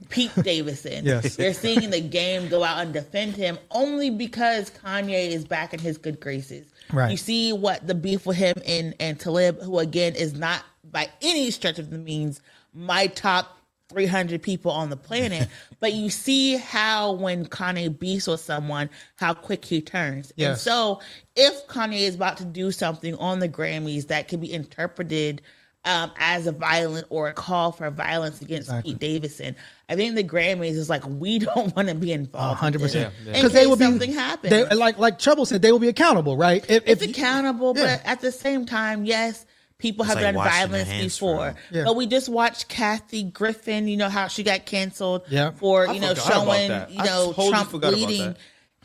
Pete 0.08 0.30
Davidson. 0.42 1.04
Yes. 1.04 1.36
You're 1.38 1.52
seeing 1.54 1.90
the 1.90 2.00
game 2.00 2.48
go 2.48 2.62
out 2.62 2.78
and 2.80 2.92
defend 2.92 3.34
him 3.34 3.58
only 3.72 4.10
because 4.10 4.70
Kanye 4.70 5.30
is 5.30 5.44
back 5.44 5.74
in 5.74 5.80
his 5.80 5.98
good 5.98 6.20
graces. 6.20 6.66
Right. 6.92 7.10
You 7.10 7.16
see 7.16 7.52
what 7.52 7.84
the 7.86 7.94
beef 7.94 8.24
with 8.26 8.36
him 8.36 8.54
and, 8.66 8.94
and 9.00 9.18
Talib, 9.18 9.60
who 9.60 9.80
again 9.80 10.14
is 10.14 10.34
not 10.34 10.62
by 10.94 11.10
any 11.20 11.50
stretch 11.50 11.78
of 11.78 11.90
the 11.90 11.98
means 11.98 12.40
my 12.72 13.08
top 13.08 13.58
300 13.90 14.42
people 14.42 14.70
on 14.70 14.88
the 14.88 14.96
planet, 14.96 15.46
but 15.80 15.92
you 15.92 16.08
see 16.08 16.56
how 16.56 17.12
when 17.12 17.44
Kanye 17.44 17.96
beefs 17.98 18.26
with 18.26 18.40
someone, 18.40 18.88
how 19.16 19.34
quick 19.34 19.64
he 19.64 19.82
turns. 19.82 20.32
And 20.38 20.56
so 20.56 21.00
if 21.36 21.66
Kanye 21.66 22.00
is 22.00 22.14
about 22.14 22.38
to 22.38 22.44
do 22.46 22.70
something 22.72 23.14
on 23.16 23.40
the 23.40 23.48
Grammys 23.48 24.06
that 24.06 24.28
can 24.28 24.40
be 24.40 24.50
interpreted 24.52 25.42
um, 25.84 26.10
as 26.18 26.46
a 26.46 26.52
violent 26.52 27.06
or 27.10 27.28
a 27.28 27.34
call 27.34 27.70
for 27.72 27.90
violence 27.90 28.40
against 28.40 28.72
Pete 28.82 28.98
Davidson, 28.98 29.54
I 29.88 29.96
think 29.96 30.14
the 30.14 30.24
Grammys 30.24 30.70
is 30.76 30.88
like 30.88 31.04
we 31.06 31.38
don't 31.40 31.76
want 31.76 31.88
to 31.88 31.94
be 31.94 32.10
involved. 32.12 32.58
hundred 32.58 32.80
percent. 32.80 33.12
they 33.26 33.38
in 33.40 33.50
be 33.50 33.84
something 33.84 34.12
happen. 34.12 34.48
They, 34.48 34.64
like 34.74 34.98
like 34.98 35.18
Trouble 35.18 35.44
said, 35.44 35.60
they 35.60 35.70
will 35.72 35.78
be 35.78 35.88
accountable, 35.88 36.38
right? 36.38 36.64
If, 36.70 36.84
it's 36.86 37.02
if- 37.02 37.10
accountable, 37.10 37.74
Yeah. 37.76 37.98
but 37.98 38.06
at 38.10 38.20
the 38.22 38.32
same 38.32 38.64
time, 38.64 39.04
yes, 39.04 39.44
people 39.78 40.04
It's 40.04 40.14
have 40.14 40.22
like 40.22 40.34
done 40.34 40.44
violence 40.44 40.88
before. 40.88 41.54
Yeah. 41.70 41.84
But 41.84 41.96
we 41.96 42.06
just 42.06 42.28
watched 42.28 42.68
Kathy 42.68 43.24
Griffin. 43.24 43.88
You 43.88 43.96
know 43.96 44.08
how 44.08 44.28
she 44.28 44.42
got 44.42 44.66
canceled 44.66 45.22
Yeah. 45.28 45.50
for 45.52 45.88
I 45.88 45.92
you 45.92 46.00
know 46.00 46.14
showing 46.14 46.70
you 46.90 46.98
know 46.98 47.26
totally 47.32 47.50
Trump 47.50 47.70
forgot 47.70 47.92
about 47.92 48.06
bleeding. 48.06 48.26
that. 48.26 48.36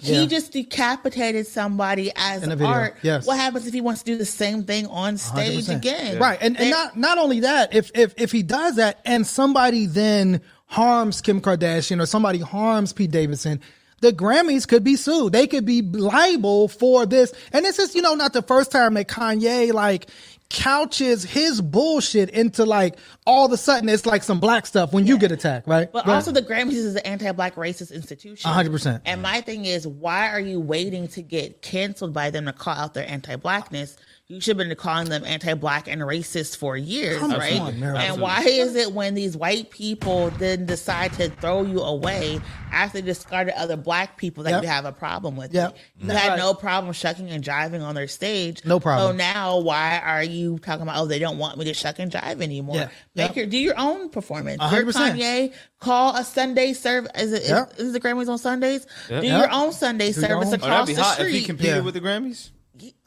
Yeah. 0.01 0.21
He 0.21 0.27
just 0.27 0.53
decapitated 0.53 1.45
somebody 1.45 2.09
as 2.15 2.41
In 2.41 2.51
a 2.53 2.55
video, 2.55 2.71
art. 2.73 2.95
yes. 3.01 3.27
What 3.27 3.37
happens 3.37 3.67
if 3.67 3.73
he 3.73 3.81
wants 3.81 4.01
to 4.03 4.11
do 4.13 4.17
the 4.17 4.23
same 4.25 4.63
thing 4.63 4.87
on 4.87 5.17
stage 5.17 5.65
100%. 5.65 5.75
again? 5.75 6.19
Right, 6.19 6.37
and, 6.41 6.57
and 6.57 6.69
not 6.69 6.95
not 6.97 7.17
only 7.17 7.41
that, 7.41 7.73
if 7.75 7.91
if 7.93 8.13
if 8.17 8.31
he 8.31 8.41
does 8.41 8.77
that, 8.77 9.01
and 9.05 9.27
somebody 9.27 9.87
then 9.87 10.39
harms 10.67 11.19
Kim 11.19 11.41
Kardashian 11.41 12.01
or 12.01 12.05
somebody 12.05 12.39
harms 12.39 12.93
Pete 12.93 13.11
Davidson. 13.11 13.59
The 14.01 14.13
Grammys 14.13 14.65
could 14.65 14.85
be 14.85 14.95
sued. 14.95 15.33
They 15.33 15.45
could 15.45 15.65
be 15.65 15.81
liable 15.81 16.69
for 16.69 17.05
this. 17.05 17.33
And 17.51 17.65
this 17.65 17.79
is, 17.79 17.93
you 17.95 18.01
know, 18.01 18.13
not 18.13 18.31
the 18.31 18.41
first 18.41 18.71
time 18.71 18.93
that 18.93 19.09
Kanye 19.09 19.73
like 19.73 20.09
couches 20.49 21.23
his 21.23 21.61
bullshit 21.61 22.29
into 22.31 22.65
like 22.65 22.97
all 23.27 23.45
of 23.45 23.51
a 23.51 23.57
sudden 23.57 23.87
it's 23.87 24.05
like 24.05 24.23
some 24.23 24.39
black 24.39 24.65
stuff 24.65 24.91
when 24.91 25.05
you 25.05 25.17
get 25.17 25.31
attacked, 25.31 25.67
right? 25.67 25.91
But 25.91 26.07
Right. 26.07 26.15
also, 26.15 26.31
the 26.31 26.41
Grammys 26.41 26.71
is 26.73 26.95
an 26.95 27.05
anti-black 27.05 27.55
racist 27.55 27.91
institution. 27.93 28.49
A 28.49 28.53
hundred 28.53 28.71
percent. 28.71 29.03
And 29.05 29.21
my 29.21 29.41
thing 29.41 29.65
is, 29.65 29.85
why 29.87 30.29
are 30.29 30.39
you 30.39 30.59
waiting 30.59 31.07
to 31.09 31.21
get 31.21 31.61
canceled 31.61 32.13
by 32.13 32.31
them 32.31 32.45
to 32.45 32.53
call 32.53 32.73
out 32.75 32.93
their 32.95 33.07
anti-blackness? 33.07 33.97
You 34.31 34.39
should 34.39 34.59
have 34.59 34.67
been 34.67 34.77
calling 34.77 35.09
them 35.09 35.25
anti-black 35.25 35.87
and 35.87 36.01
racist 36.01 36.57
for 36.57 36.77
years, 36.77 37.17
Come 37.17 37.31
right? 37.31 37.59
on, 37.59 37.81
and 37.81 38.21
why 38.21 38.43
is 38.43 38.75
it 38.75 38.91
when 38.93 39.15
these 39.15 39.35
white 39.35 39.71
people 39.71 40.29
then 40.29 40.67
decide 40.67 41.13
to 41.13 41.29
throw 41.29 41.63
you 41.63 41.79
away 41.79 42.39
after 42.71 43.01
they 43.01 43.07
discarded 43.07 43.55
other 43.57 43.75
black 43.75 44.17
people 44.17 44.43
that 44.43 44.51
Yep. 44.51 44.61
you 44.61 44.69
have 44.69 44.85
a 44.85 44.91
problem 44.91 45.35
with? 45.35 45.51
Yep. 45.51 45.71
it? 45.71 45.77
You 45.97 46.07
That's 46.09 46.19
had 46.19 46.29
right. 46.29 46.37
no 46.37 46.53
problem 46.53 46.93
shucking 46.93 47.27
and 47.31 47.43
jiving 47.43 47.81
on 47.81 47.95
their 47.95 48.07
stage. 48.07 48.63
No 48.65 48.79
problem. 48.79 49.13
So 49.13 49.17
now, 49.17 49.57
why 49.61 49.97
are 49.97 50.23
you 50.23 50.59
talking 50.59 50.83
about? 50.83 50.97
Oh, 50.99 51.07
they 51.07 51.17
don't 51.17 51.39
want 51.39 51.57
me 51.57 51.65
to 51.65 51.73
shuck 51.73 51.97
and 51.97 52.11
jive 52.11 52.43
anymore. 52.43 52.75
Yeah. 52.75 52.89
Make 53.15 53.29
Yep. 53.29 53.35
your 53.35 53.45
do 53.47 53.57
your 53.57 53.79
own 53.79 54.09
performance. 54.09 54.57
A 54.59 54.65
You're 54.65 54.69
hundred 54.69 54.85
percent. 54.85 55.19
Kanye. 55.19 55.53
Call 55.79 56.15
a 56.15 56.23
Sunday 56.23 56.73
service. 56.73 57.09
Is 57.15 57.33
it? 57.33 57.45
Yep. 57.49 57.73
Is, 57.79 57.87
is 57.87 57.93
the 57.93 57.99
Grammys 57.99 58.29
on 58.29 58.37
Sundays? 58.37 58.85
Do 59.07 59.15
Yep. 59.15 59.23
your 59.23 59.51
own 59.51 59.73
Sunday 59.73 60.11
your 60.11 60.13
service 60.13 60.29
own- 60.29 60.37
Oh, 60.37 60.45
Oh, 60.45 60.49
that'd 60.49 60.63
across 60.65 60.87
be 60.87 60.93
the 60.93 61.01
hot 61.01 61.19
if 61.19 61.27
he 61.29 61.33
street. 61.33 61.45
competed 61.47 61.75
Yeah. 61.77 61.81
with 61.81 61.95
the 61.95 62.01
Grammys. 62.01 62.51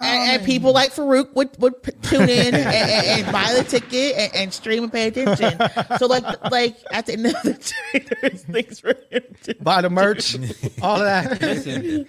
And, 0.00 0.30
and 0.30 0.44
people 0.44 0.72
like 0.72 0.92
Farouk 0.92 1.32
would 1.34 1.50
would 1.58 1.74
tune 2.02 2.28
in 2.28 2.54
and, 2.54 2.56
and, 2.56 2.66
and 3.24 3.32
buy 3.32 3.52
the 3.56 3.64
ticket 3.64 4.16
and, 4.16 4.34
and 4.34 4.52
stream 4.52 4.84
and 4.84 4.92
pay 4.92 5.08
attention. 5.08 5.58
So 5.98 6.06
like 6.06 6.24
like 6.50 6.76
at 6.90 7.06
the 7.06 7.14
end 7.14 7.26
of 7.26 7.42
the 7.42 7.74
day, 7.92 8.06
there's 8.20 8.42
things 8.44 8.80
for 8.80 8.94
him 9.10 9.22
to 9.44 9.54
buy 9.60 9.82
the 9.82 9.90
merch, 9.90 10.36
all 10.82 10.96
of 10.96 11.04
that. 11.04 11.42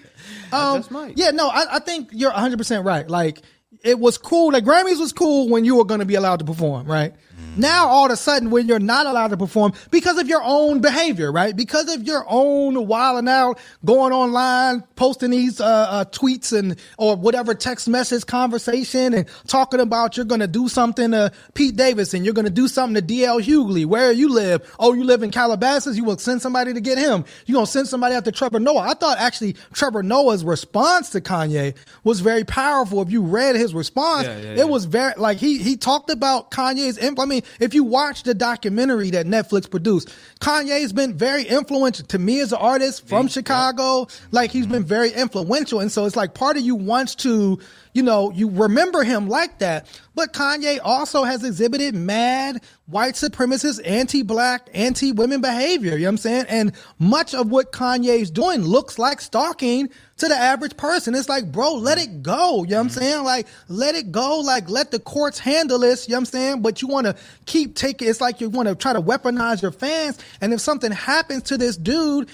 um, 0.52 0.76
That's 0.76 0.92
Mike. 0.92 1.14
yeah, 1.16 1.32
no, 1.32 1.48
I, 1.50 1.76
I 1.76 1.80
think 1.80 2.10
you're 2.12 2.32
100 2.32 2.58
percent 2.58 2.86
right. 2.86 3.08
Like 3.08 3.42
it 3.84 4.00
was 4.00 4.18
cool. 4.18 4.52
Like 4.54 4.64
Grammys 4.64 5.00
was 5.00 5.14
cool 5.14 5.50
when 5.50 5.66
you 5.66 5.76
were 5.76 5.86
going 5.86 6.00
to 6.00 6.06
be 6.06 6.16
allowed 6.16 6.40
to 6.40 6.46
perform, 6.46 6.88
right? 6.88 7.14
Now 7.56 7.88
all 7.88 8.06
of 8.06 8.12
a 8.12 8.16
sudden, 8.16 8.50
when 8.50 8.68
you're 8.68 8.80
not 8.80 9.06
allowed 9.06 9.28
to 9.28 9.38
perform 9.38 9.74
because 9.92 10.18
of 10.18 10.28
your 10.28 10.42
own 10.44 10.82
behavior, 10.82 11.32
right? 11.32 11.56
Because 11.56 11.94
of 11.94 12.02
your 12.04 12.26
own 12.28 12.88
wilding 12.88 13.30
out, 13.30 13.60
going 13.86 14.12
online, 14.12 14.82
posting 14.96 15.30
these 15.30 15.62
uh, 15.62 15.66
uh, 15.66 16.06
tweets 16.06 16.58
and 16.58 16.80
or 16.98 17.16
whatever 17.16 17.54
text 17.54 17.88
message 17.88 18.26
conversation, 18.26 19.14
and 19.14 19.28
talking 19.46 19.80
about 19.80 20.18
you're 20.18 20.26
going 20.26 20.42
to 20.42 20.48
do 20.48 20.68
something 20.68 21.12
to 21.12 21.32
Pete 21.54 21.76
Davidson, 21.76 22.26
you're 22.26 22.34
going 22.34 22.46
to 22.46 22.52
do 22.52 22.68
something 22.68 23.00
to 23.00 23.14
DL 23.14 23.40
Hughley, 23.40 23.86
where 23.86 24.12
you 24.12 24.30
live. 24.30 24.68
Oh, 24.80 24.94
you 24.94 25.04
live 25.04 25.22
in 25.22 25.30
Calabasas, 25.30 25.96
you 25.96 26.04
will 26.04 26.18
send 26.18 26.42
somebody 26.42 26.74
to 26.74 26.82
get 26.82 26.98
him. 26.98 27.24
You're 27.46 27.58
going 27.58 27.68
to 27.68 27.72
send 27.72 27.88
somebody 27.88 28.16
after 28.16 28.32
Trevor 28.32 28.60
Noah. 28.60 28.80
I 28.90 28.96
thought 28.96 29.20
actually 29.20 29.56
Trevor 29.74 30.02
Noah's 30.02 30.44
response 30.44 31.12
to 31.12 31.22
Kanye 31.22 31.76
was 32.04 32.20
very 32.20 32.46
powerful. 32.46 33.02
If 33.04 33.12
you 33.12 33.22
read 33.22 33.56
his 33.56 33.76
response, 33.76 34.26
Yeah, 34.26 34.40
yeah, 34.40 34.62
it 34.62 34.70
was 34.70 34.86
very 34.86 35.14
like 35.18 35.38
he 35.38 35.60
he 35.60 35.78
talked 35.78 36.10
about 36.10 36.50
Kanye's. 36.50 36.98
Imp- 36.98 37.20
I 37.20 37.26
mean, 37.34 37.44
if 37.60 37.74
you 37.74 37.84
watch 37.84 38.24
the 38.24 38.34
documentary 38.34 39.10
that 39.12 39.26
Netflix 39.26 39.70
produced, 39.70 40.14
Kanye's 40.40 40.94
been 40.94 41.14
very 41.14 41.44
influential 41.44 42.06
to 42.08 42.20
me 42.20 42.40
as 42.40 42.52
an 42.52 42.60
artist 42.60 43.08
from 43.08 43.28
Chicago. 43.28 44.08
Like 44.32 44.52
he's 44.52 44.68
been 44.68 44.82
mm-hmm. 44.82 44.88
very 44.90 45.12
influential, 45.12 45.80
and 45.80 45.92
so 45.92 46.06
it's 46.06 46.16
like 46.16 46.34
part 46.34 46.58
of 46.58 46.64
you 46.64 46.76
wants 46.76 47.16
to, 47.16 47.60
you 47.94 48.04
know, 48.04 48.32
you 48.32 48.50
remember 48.50 49.04
him 49.04 49.28
like 49.28 49.60
that. 49.60 49.88
But 50.16 50.34
Kanye 50.34 50.80
also 50.84 51.24
has 51.24 51.44
exhibited 51.44 51.96
mad 51.96 52.62
white 52.86 53.16
supremacist, 53.16 53.82
anti-black, 53.86 54.70
anti-women 54.74 55.42
behavior. 55.42 55.94
You 55.94 56.00
know 56.00 56.06
what 56.06 56.10
I'm 56.10 56.18
saying? 56.18 56.46
And 56.50 56.74
much 57.00 57.34
of 57.34 57.50
what 57.50 57.72
Kanye's 57.72 58.30
doing 58.30 58.62
looks 58.62 59.00
like 59.00 59.22
stalking 59.22 59.90
to 60.24 60.30
the 60.30 60.36
average 60.36 60.78
person. 60.78 61.14
It's 61.16 61.28
like, 61.28 61.52
bro, 61.52 61.74
let 61.74 61.98
mm. 61.98 62.04
it 62.04 62.24
go. 62.24 62.64
You 62.64 62.72
know 62.72 62.78
what 62.78 62.82
I'm 62.82 62.90
mm. 62.90 62.92
saying? 62.92 63.24
Like, 63.24 63.48
let 63.68 63.96
it 63.96 64.12
go. 64.12 64.40
Like, 64.40 64.70
let 64.70 64.92
the 64.92 65.00
courts 65.00 65.38
handle 65.38 65.80
this. 65.80 66.08
You 66.08 66.14
know 66.14 66.18
what 66.18 66.22
I'm 66.22 66.26
saying? 66.26 66.62
But 66.62 66.82
you 66.82 66.88
want 66.88 67.08
to 67.08 67.16
keep 67.46 67.76
taking, 67.76 68.08
it's 68.08 68.22
like 68.22 68.42
you 68.42 68.50
want 68.50 68.70
to 68.70 68.76
try 68.76 68.94
to 68.94 69.02
weaponize 69.02 69.62
your 69.62 69.72
fans. 69.72 70.18
And 70.40 70.54
if 70.54 70.62
something 70.62 70.92
happens 70.92 71.44
to 71.44 71.58
this 71.58 71.76
dude, 71.76 72.30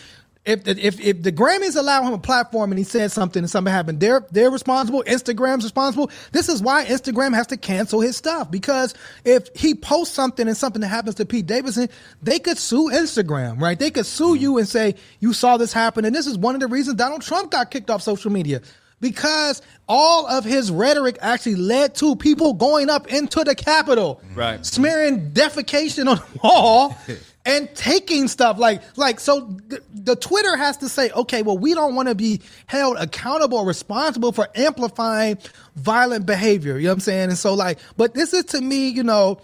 if, 0.50 0.68
if 0.68 1.00
if 1.00 1.22
the 1.22 1.32
Grammys 1.32 1.76
allow 1.76 2.04
him 2.04 2.14
a 2.14 2.18
platform 2.18 2.72
and 2.72 2.80
he 2.80 2.84
says 2.84 3.14
something 3.14 3.42
and 3.42 3.50
something 3.50 3.72
happened, 3.72 4.00
they're 4.00 4.26
they're 4.32 4.52
responsible. 4.52 5.04
Instagram's 5.06 5.64
responsible. 5.64 6.10
This 6.32 6.50
is 6.50 6.62
why 6.62 6.86
Instagram 6.86 7.34
has 7.36 7.48
to 7.48 7.58
cancel 7.58 8.02
his 8.02 8.18
stuff 8.18 8.50
because 8.50 8.94
if 9.26 9.50
he 9.56 9.76
posts 9.76 10.16
something 10.16 10.48
and 10.48 10.58
something 10.58 10.82
that 10.82 10.88
happens 10.88 11.16
to 11.16 11.26
Pete 11.26 11.46
Davidson, 11.46 11.90
they 12.22 12.40
could 12.40 12.58
sue 12.58 12.90
Instagram, 12.92 13.62
right? 13.62 13.78
They 13.78 13.92
could 13.92 14.06
sue 14.06 14.34
mm-hmm. 14.34 14.42
you 14.42 14.58
and 14.58 14.68
say 14.68 14.96
you 15.20 15.34
saw 15.34 15.58
this 15.58 15.74
happen, 15.74 16.06
and 16.06 16.16
this 16.16 16.28
is 16.28 16.38
one 16.38 16.56
of 16.56 16.62
the 16.62 16.68
reasons 16.68 16.98
Donald 16.98 17.22
Trump 17.22 17.52
got 17.52 17.72
kicked 17.72 17.90
off 17.90 18.02
social 18.02 18.32
media 18.32 18.62
because 19.02 19.62
all 19.88 20.28
of 20.28 20.44
his 20.44 20.72
rhetoric 20.72 21.18
actually 21.22 21.56
led 21.56 21.96
to 21.96 22.16
people 22.16 22.54
going 22.54 22.90
up 22.90 23.08
into 23.08 23.44
the 23.44 23.56
Capitol, 23.56 24.22
Right. 24.36 24.66
smearing 24.66 25.32
defecation 25.32 26.10
on 26.10 26.18
the 26.18 26.40
wall 26.44 26.98
and 27.46 27.74
taking 27.74 28.28
stuff 28.28 28.60
like 28.60 28.82
like 28.98 29.20
so 29.20 29.42
the, 29.68 29.82
the 29.94 30.16
Twitter 30.16 30.56
has 30.58 30.78
to 30.78 30.90
say, 30.90 31.10
okay, 31.12 31.42
well, 31.42 31.58
we 31.58 31.74
don't 31.74 31.96
want 31.96 32.10
to 32.10 32.16
be 32.16 32.42
held 32.68 32.98
accountable 32.98 33.60
or 33.60 33.66
responsible 33.66 34.32
for 34.32 34.48
amplifying 34.56 35.38
violent 35.76 36.26
behavior. 36.26 36.78
You 36.78 36.84
know 36.84 36.90
what 36.90 36.96
I'm 36.96 37.00
saying? 37.02 37.30
And 37.30 37.38
so 37.38 37.54
like, 37.54 37.80
but 37.98 38.14
this 38.14 38.34
is 38.34 38.46
to 38.46 38.62
me, 38.62 38.90
you 38.90 39.04
know 39.04 39.42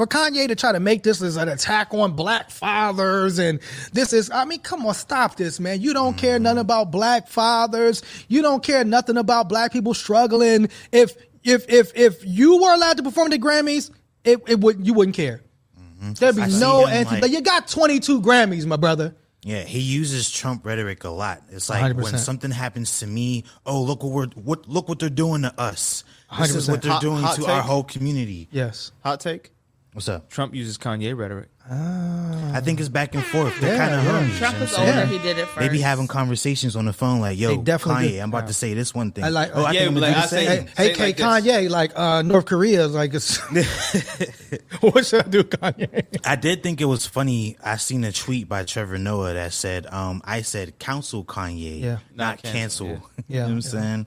for 0.00 0.06
Kanye 0.06 0.48
to 0.48 0.56
try 0.56 0.72
to 0.72 0.80
make 0.80 1.02
this 1.02 1.20
as 1.20 1.36
an 1.36 1.50
attack 1.50 1.92
on 1.92 2.12
black 2.12 2.50
fathers 2.50 3.38
and 3.38 3.60
this 3.92 4.14
is 4.14 4.30
I 4.30 4.46
mean 4.46 4.60
come 4.60 4.86
on 4.86 4.94
stop 4.94 5.36
this 5.36 5.60
man 5.60 5.82
you 5.82 5.92
don't 5.92 6.16
care 6.16 6.36
mm-hmm. 6.36 6.44
nothing 6.44 6.60
about 6.60 6.90
black 6.90 7.28
fathers 7.28 8.02
you 8.26 8.40
don't 8.40 8.62
care 8.62 8.82
nothing 8.82 9.18
about 9.18 9.50
black 9.50 9.74
people 9.74 9.92
struggling 9.92 10.70
if 10.90 11.16
if 11.44 11.68
if 11.68 11.92
if 11.94 12.24
you 12.24 12.62
were 12.62 12.72
allowed 12.72 12.96
to 12.96 13.02
perform 13.02 13.30
at 13.30 13.38
the 13.38 13.46
Grammys 13.46 13.90
it, 14.24 14.40
it 14.48 14.60
would 14.60 14.86
you 14.86 14.94
wouldn't 14.94 15.16
care 15.16 15.42
Mm-hmm. 16.00 16.12
there'd 16.14 16.36
be 16.36 16.42
I 16.42 16.46
no 16.48 16.86
him, 16.86 16.94
anti 16.96 17.10
like- 17.12 17.20
but 17.20 17.30
you 17.30 17.42
got 17.42 17.68
22 17.68 18.22
Grammys 18.22 18.64
my 18.64 18.76
brother 18.76 19.14
Yeah, 19.42 19.62
he 19.64 19.80
uses 19.80 20.30
Trump 20.30 20.64
rhetoric 20.64 21.04
a 21.04 21.10
lot. 21.10 21.42
It's 21.50 21.68
like 21.68 21.82
100%. 21.94 22.02
when 22.02 22.16
something 22.18 22.50
happens 22.50 23.00
to 23.00 23.06
me, 23.06 23.44
oh 23.66 23.82
look 23.82 24.02
what 24.02 24.12
we're 24.12 24.26
what 24.42 24.66
look 24.68 24.88
what 24.88 24.98
they're 24.98 25.10
doing 25.10 25.42
to 25.42 25.52
us. 25.60 26.04
This 26.38 26.54
is 26.54 26.68
what 26.70 26.80
they're 26.80 26.92
Hot- 26.92 27.02
doing 27.02 27.22
hot 27.22 27.34
to 27.36 27.40
take. 27.42 27.50
our 27.50 27.60
whole 27.62 27.84
community. 27.84 28.48
yes 28.50 28.92
Hot 29.04 29.20
take: 29.20 29.52
What's 29.92 30.08
up? 30.08 30.30
Trump 30.30 30.54
uses 30.54 30.78
Kanye 30.78 31.14
rhetoric. 31.14 31.49
I 31.68 32.60
think 32.64 32.80
it's 32.80 32.88
back 32.88 33.14
and 33.14 33.24
forth. 33.24 33.58
They're 33.60 33.74
Yeah, 33.76 33.88
kind 33.88 33.94
of 33.94 34.04
yeah. 34.04 34.28
homies. 34.28 34.38
Trump 34.38 34.54
you 34.56 34.60
was 34.62 34.74
older. 34.78 34.92
saying? 34.92 35.08
He 35.08 35.18
did 35.18 35.38
it 35.38 35.46
first. 35.46 35.58
They 35.60 35.68
be 35.68 35.80
having 35.80 36.08
conversations 36.08 36.74
on 36.74 36.86
the 36.86 36.92
phone 36.92 37.20
like, 37.20 37.38
"Yo, 37.38 37.58
definitely 37.62 38.08
Kanye, 38.08 38.12
do. 38.14 38.20
I'm 38.20 38.28
about 38.30 38.46
to 38.48 38.52
say 38.54 38.74
this 38.74 38.92
one 38.94 39.12
thing." 39.12 39.24
I 39.24 39.28
like- 39.28 39.50
oh, 39.54 39.62
I 39.64 39.72
Yeah, 39.72 39.80
think 39.80 39.88
I'm 39.88 39.94
but 39.94 40.00
gonna 40.00 40.12
like, 40.16 40.24
I 40.24 40.26
say- 40.26 40.44
Hey, 40.46 40.56
Say 40.56 40.66
hey, 40.76 40.90
it 40.90 40.98
like 40.98 41.16
this. 41.16 41.26
Kanye, 41.26 41.70
like 41.70 41.92
uh, 41.96 42.22
North 42.22 42.46
Korea 42.46 42.84
is 42.86 42.92
like, 42.94 43.14
it's, 43.14 43.36
what 44.80 45.06
should 45.06 45.24
I 45.24 45.28
do, 45.28 45.44
Kanye? 45.44 46.18
I 46.24 46.36
did 46.36 46.62
think 46.62 46.80
it 46.80 46.86
was 46.86 47.06
funny. 47.06 47.56
I 47.62 47.76
seen 47.76 48.04
a 48.04 48.12
tweet 48.12 48.48
by 48.48 48.64
Trevor 48.64 48.98
Noah 48.98 49.34
that 49.34 49.52
said, 49.52 49.86
um, 49.86 50.22
"I 50.24 50.42
said 50.42 50.78
counsel 50.78 51.24
Kanye, 51.24 51.80
Yeah. 51.82 51.98
not 52.14 52.42
Not 52.42 52.42
cancel." 52.42 52.86
cancel, 52.88 53.10
you 53.18 53.24
Yeah, 53.28 53.40
know 53.42 53.46
what 53.48 53.52
I'm 53.52 53.62
saying? 53.62 54.06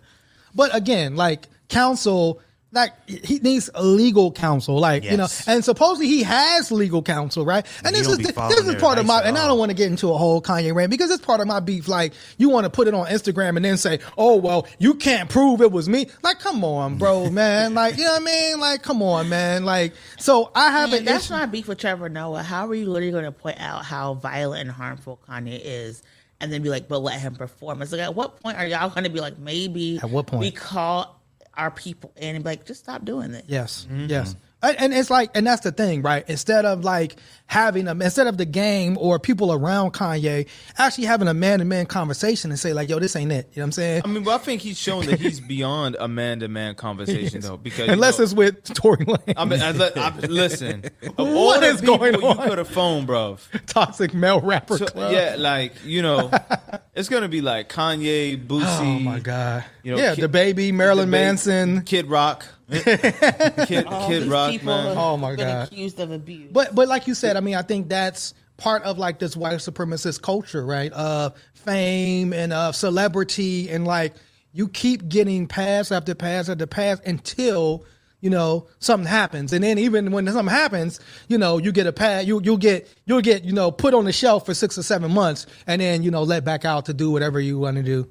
But 0.56 0.76
again, 0.76 1.16
like 1.16 1.48
counsel, 1.70 2.42
like 2.74 2.92
he 3.08 3.40
needs 3.40 3.70
legal 3.80 4.32
counsel, 4.32 4.80
like 4.80 5.04
you 5.04 5.16
know, 5.16 5.28
and 5.48 5.64
supposedly 5.64 6.08
he 6.08 6.24
has 6.24 6.72
legal 6.72 7.02
counsel, 7.04 7.46
right? 7.46 7.66
And 7.86 7.96
he 7.96 8.02
this 8.02 8.12
is 8.12 8.18
be 8.18 8.24
this 8.24 8.68
is 8.68 8.76
part 8.76 8.98
of 8.98 9.06
my, 9.06 9.22
and 9.22 9.38
I 9.38 9.48
don't 9.48 9.60
want 9.60 9.70
to 9.70 9.76
get 9.78 9.88
into 9.92 10.12
a 10.12 10.18
whole 10.18 10.42
Kanye 10.42 10.74
rant 10.74 10.90
because 10.90 11.12
it's 11.12 11.24
part 11.24 11.40
of 11.40 11.48
my 11.48 11.60
beef. 11.60 11.88
Like 11.88 12.14
you 12.38 12.50
want 12.50 12.66
to 12.66 12.70
put 12.70 12.88
it 12.88 12.94
on 12.94 13.06
Instagram 13.08 13.56
and 13.56 13.64
then 13.64 13.78
say, 13.78 14.00
"Oh 14.18 14.38
well, 14.38 14.68
you 14.80 14.96
can't 14.96 15.30
prove 15.30 15.62
it 15.62 15.72
was 15.72 15.88
me." 15.88 16.08
Like, 16.24 16.40
come 16.40 16.64
on, 16.64 16.98
bro, 16.98 17.30
man. 17.32 17.74
Like, 17.74 17.98
you 17.98 18.06
know 18.06 18.14
what 18.14 18.22
I 18.22 18.26
mean? 18.26 18.60
Like, 18.60 18.82
come 18.82 19.02
on, 19.04 19.30
man. 19.30 19.66
Like, 19.66 19.94
so 20.18 20.52
I 20.56 20.72
have 20.72 20.90
Man, 20.90 21.00
an 21.00 21.06
that's 21.06 21.26
issue. 21.26 21.34
not 21.34 21.52
beef 21.52 21.68
with 21.68 21.78
Trevor 21.78 22.10
Noah. 22.10 22.44
How 22.44 22.68
are 22.68 22.76
you 22.76 22.88
literally 22.88 23.12
going 23.12 23.26
to 23.26 23.32
point 23.32 23.60
out 23.60 23.86
how 23.86 24.16
violent 24.16 24.62
and 24.62 24.72
harmful 24.72 25.20
Kanye 25.30 25.62
is, 25.64 26.02
and 26.42 26.52
then 26.52 26.62
be 26.64 26.70
like, 26.70 26.88
"But 26.88 27.00
let 27.04 27.20
him 27.20 27.36
perform"? 27.36 27.82
It's 27.84 27.92
like, 27.92 28.02
at 28.02 28.16
what 28.16 28.42
point 28.42 28.58
are 28.58 28.66
y'all 28.66 28.90
going 28.90 29.04
to 29.04 29.10
be 29.12 29.20
like, 29.22 29.38
maybe 29.38 30.00
At 30.02 30.10
what 30.10 30.26
point? 30.28 30.40
we 30.42 30.52
call 30.52 31.20
our 31.58 31.72
people 31.72 32.12
in 32.18 32.36
and 32.36 32.44
be 32.44 32.50
like, 32.52 32.66
just 32.66 32.82
stop 32.84 33.06
doing 33.06 33.32
this? 33.32 33.44
Yes, 33.48 33.88
Mm-hmm. 33.92 34.08
yes. 34.10 34.36
And, 34.62 34.78
and 34.80 34.94
it's 34.94 35.10
like, 35.10 35.32
and 35.36 35.46
that's 35.46 35.62
the 35.62 35.72
thing, 35.74 36.02
right? 36.04 36.24
Instead 36.30 36.64
of 36.66 36.84
like 36.86 37.18
having 37.54 37.86
them, 37.86 38.02
instead 38.02 38.26
of 38.28 38.38
the 38.38 38.46
game 38.46 38.98
or 39.00 39.20
people 39.20 39.54
around 39.54 39.94
Kanye 39.94 40.48
actually 40.78 41.06
having 41.06 41.28
a 41.28 41.34
man 41.34 41.60
to 41.60 41.66
man 41.66 41.86
conversation 41.86 42.50
and 42.50 42.60
say 42.60 42.74
like, 42.74 42.90
"Yo, 42.90 42.98
this 43.00 43.16
ain't 43.16 43.32
it." 43.32 43.50
You 43.54 43.60
know 43.60 43.64
what 43.64 43.68
I'm 43.68 43.72
saying? 43.74 44.02
I 44.04 44.08
mean, 44.08 44.24
but 44.24 44.32
I 44.34 44.38
think 44.40 44.62
he's 44.62 44.80
shown 44.80 45.06
that 45.06 45.20
he's 45.20 45.40
beyond 45.56 45.96
a 46.00 46.08
man 46.08 46.40
to 46.40 46.48
man 46.48 46.74
conversation 46.76 47.42
though, 47.42 47.58
because 47.58 47.90
Unless 47.90 48.18
know, 48.18 48.24
it's 48.24 48.34
with 48.34 48.64
Tory 48.74 49.06
Lane, 49.06 49.18
I 49.38 49.46
mean, 49.46 49.62
I, 49.62 49.72
li- 49.72 49.92
I, 49.96 50.10
listen, 50.28 50.84
of 51.18 51.20
all 51.20 51.46
What 51.46 51.62
the 51.62 51.68
is 51.68 51.80
people 51.82 51.98
going 52.00 52.14
you 52.20 52.28
on? 52.28 52.38
could 52.50 52.58
have 52.58 52.68
phoned, 52.70 53.06
bro. 53.08 53.38
toxic 53.68 54.14
male 54.14 54.42
rapper 54.42 54.78
So, 54.80 54.86
club. 54.88 55.14
yeah, 55.14 55.36
like 55.38 55.74
you 55.86 56.02
know, 56.02 56.32
it's 56.96 57.08
gonna 57.08 57.30
be 57.30 57.42
like 57.42 57.70
Kanye, 57.70 58.44
Boosie. 58.48 58.98
Oh 58.98 59.00
my 59.00 59.20
god. 59.20 59.64
You 59.84 59.92
know, 59.92 59.98
yeah, 60.02 60.16
Kid- 60.16 60.24
the 60.24 60.30
baby, 60.30 60.72
Marilyn 60.72 61.12
the 61.12 61.18
ba- 61.18 61.24
Manson. 61.24 61.82
Kid 61.84 62.08
Rock, 62.08 62.46
Kid, 62.70 63.86
All 63.86 64.08
Kid 64.08 64.28
Rock, 64.28 64.64
man. 64.64 64.98
Oh, 64.98 65.18
my 65.18 65.36
been 65.36 65.48
God. 65.48 65.68
accused 65.68 66.00
of 66.00 66.12
abuse. 66.12 66.50
But 66.52 66.74
but 66.74 66.88
like 66.88 67.08
you 67.08 67.14
said, 67.14 67.36
I 67.38 67.40
mean, 67.44 67.56
I 67.56 67.62
think 67.62 67.90
that's 67.90 68.34
part 68.58 68.84
of 68.84 68.98
like 68.98 69.20
this 69.20 69.36
white 69.38 69.58
supremacist 69.60 70.22
culture, 70.22 70.66
right? 70.66 70.92
Of 70.94 71.34
fame 71.54 72.34
and 72.34 72.52
of 72.54 72.76
celebrity 72.76 73.70
and 73.70 73.86
like 73.86 74.14
you 74.52 74.68
keep 74.68 75.08
getting 75.08 75.48
pass 75.48 75.92
after 75.92 76.14
pass 76.16 76.50
after 76.50 76.66
pass 76.68 77.00
until 77.06 77.86
you 78.22 78.30
know 78.30 78.68
something 78.80 79.08
happens, 79.08 79.52
and 79.52 79.64
then 79.64 79.78
even 79.78 80.12
when 80.12 80.26
something 80.28 80.48
happens, 80.54 81.00
you 81.28 81.38
know 81.38 81.58
you 81.58 81.72
get 81.74 81.88
a 81.88 81.92
pass, 81.94 82.26
you 82.26 82.40
you'll 82.44 82.58
get 82.58 82.88
you'll 83.06 83.20
get 83.22 83.44
you 83.44 83.52
know 83.52 83.70
put 83.72 83.94
on 83.94 84.06
the 84.06 84.14
shelf 84.14 84.46
for 84.46 84.54
six 84.54 84.78
or 84.78 84.84
seven 84.84 85.12
months, 85.12 85.46
and 85.68 85.82
then 85.82 86.04
you 86.04 86.12
know 86.12 86.24
let 86.24 86.46
back 86.46 86.64
out 86.66 86.86
to 86.86 86.94
do 86.94 87.12
whatever 87.12 87.40
you 87.40 87.60
want 87.60 87.76
to 87.78 87.84
do. 87.84 88.08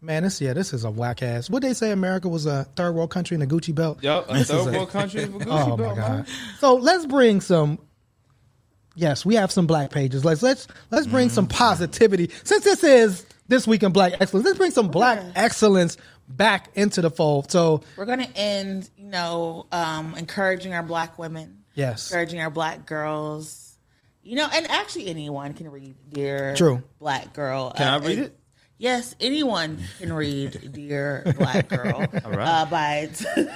Man, 0.00 0.22
this 0.22 0.40
yeah, 0.40 0.54
this 0.54 0.72
is 0.72 0.84
a 0.84 0.90
whack 0.90 1.22
ass. 1.22 1.50
Would 1.50 1.62
they 1.62 1.74
say 1.74 1.90
America 1.90 2.26
was 2.26 2.46
a 2.46 2.64
third 2.74 2.92
world 2.92 3.10
country 3.10 3.34
in 3.34 3.42
a 3.42 3.46
Gucci 3.46 3.74
belt. 3.74 3.98
Yep, 4.02 4.26
a 4.30 4.32
This 4.32 4.48
third 4.48 4.68
a- 4.68 4.78
world 4.78 4.88
country 4.90 5.26
for 5.26 5.32
Gucci 5.40 5.46
Oh 5.72 5.76
my 5.76 5.84
god! 5.88 5.96
man. 5.96 6.26
So 6.60 6.76
let's 6.76 7.04
bring 7.04 7.42
some. 7.42 7.80
Yes, 8.94 9.24
we 9.24 9.36
have 9.36 9.50
some 9.52 9.66
black 9.66 9.90
pages. 9.90 10.24
Let's 10.24 10.42
let's 10.42 10.66
let's 10.90 11.06
bring 11.06 11.28
some 11.30 11.46
positivity. 11.46 12.30
Since 12.44 12.64
this 12.64 12.82
is 12.84 13.24
this 13.48 13.66
week 13.66 13.82
in 13.82 13.92
Black 13.92 14.14
Excellence, 14.20 14.46
let's 14.46 14.58
bring 14.58 14.70
some 14.72 14.88
Black 14.88 15.20
excellence 15.34 15.96
back 16.28 16.68
into 16.74 17.00
the 17.00 17.10
fold. 17.10 17.50
So 17.50 17.82
We're 17.96 18.04
going 18.04 18.20
to 18.20 18.36
end, 18.36 18.88
you 18.96 19.06
know, 19.06 19.66
um, 19.72 20.14
encouraging 20.16 20.74
our 20.74 20.82
black 20.82 21.18
women. 21.18 21.64
Yes. 21.74 22.10
Encouraging 22.10 22.40
our 22.40 22.50
black 22.50 22.86
girls. 22.86 23.66
You 24.22 24.36
know, 24.36 24.48
and 24.52 24.70
actually 24.70 25.06
anyone 25.08 25.54
can 25.54 25.70
read 25.70 25.96
Dear 26.12 26.54
True. 26.54 26.82
Black 26.98 27.32
Girl. 27.32 27.70
Can 27.72 27.88
I 27.88 27.96
read 27.98 28.18
and- 28.18 28.26
it? 28.26 28.36
Yes, 28.78 29.14
anyone 29.20 29.78
can 29.98 30.12
read 30.12 30.72
Dear 30.72 31.34
Black 31.36 31.68
Girl 31.68 31.96
All 32.24 32.30
right. 32.30 32.62
uh, 32.62 32.66
by, 32.66 33.10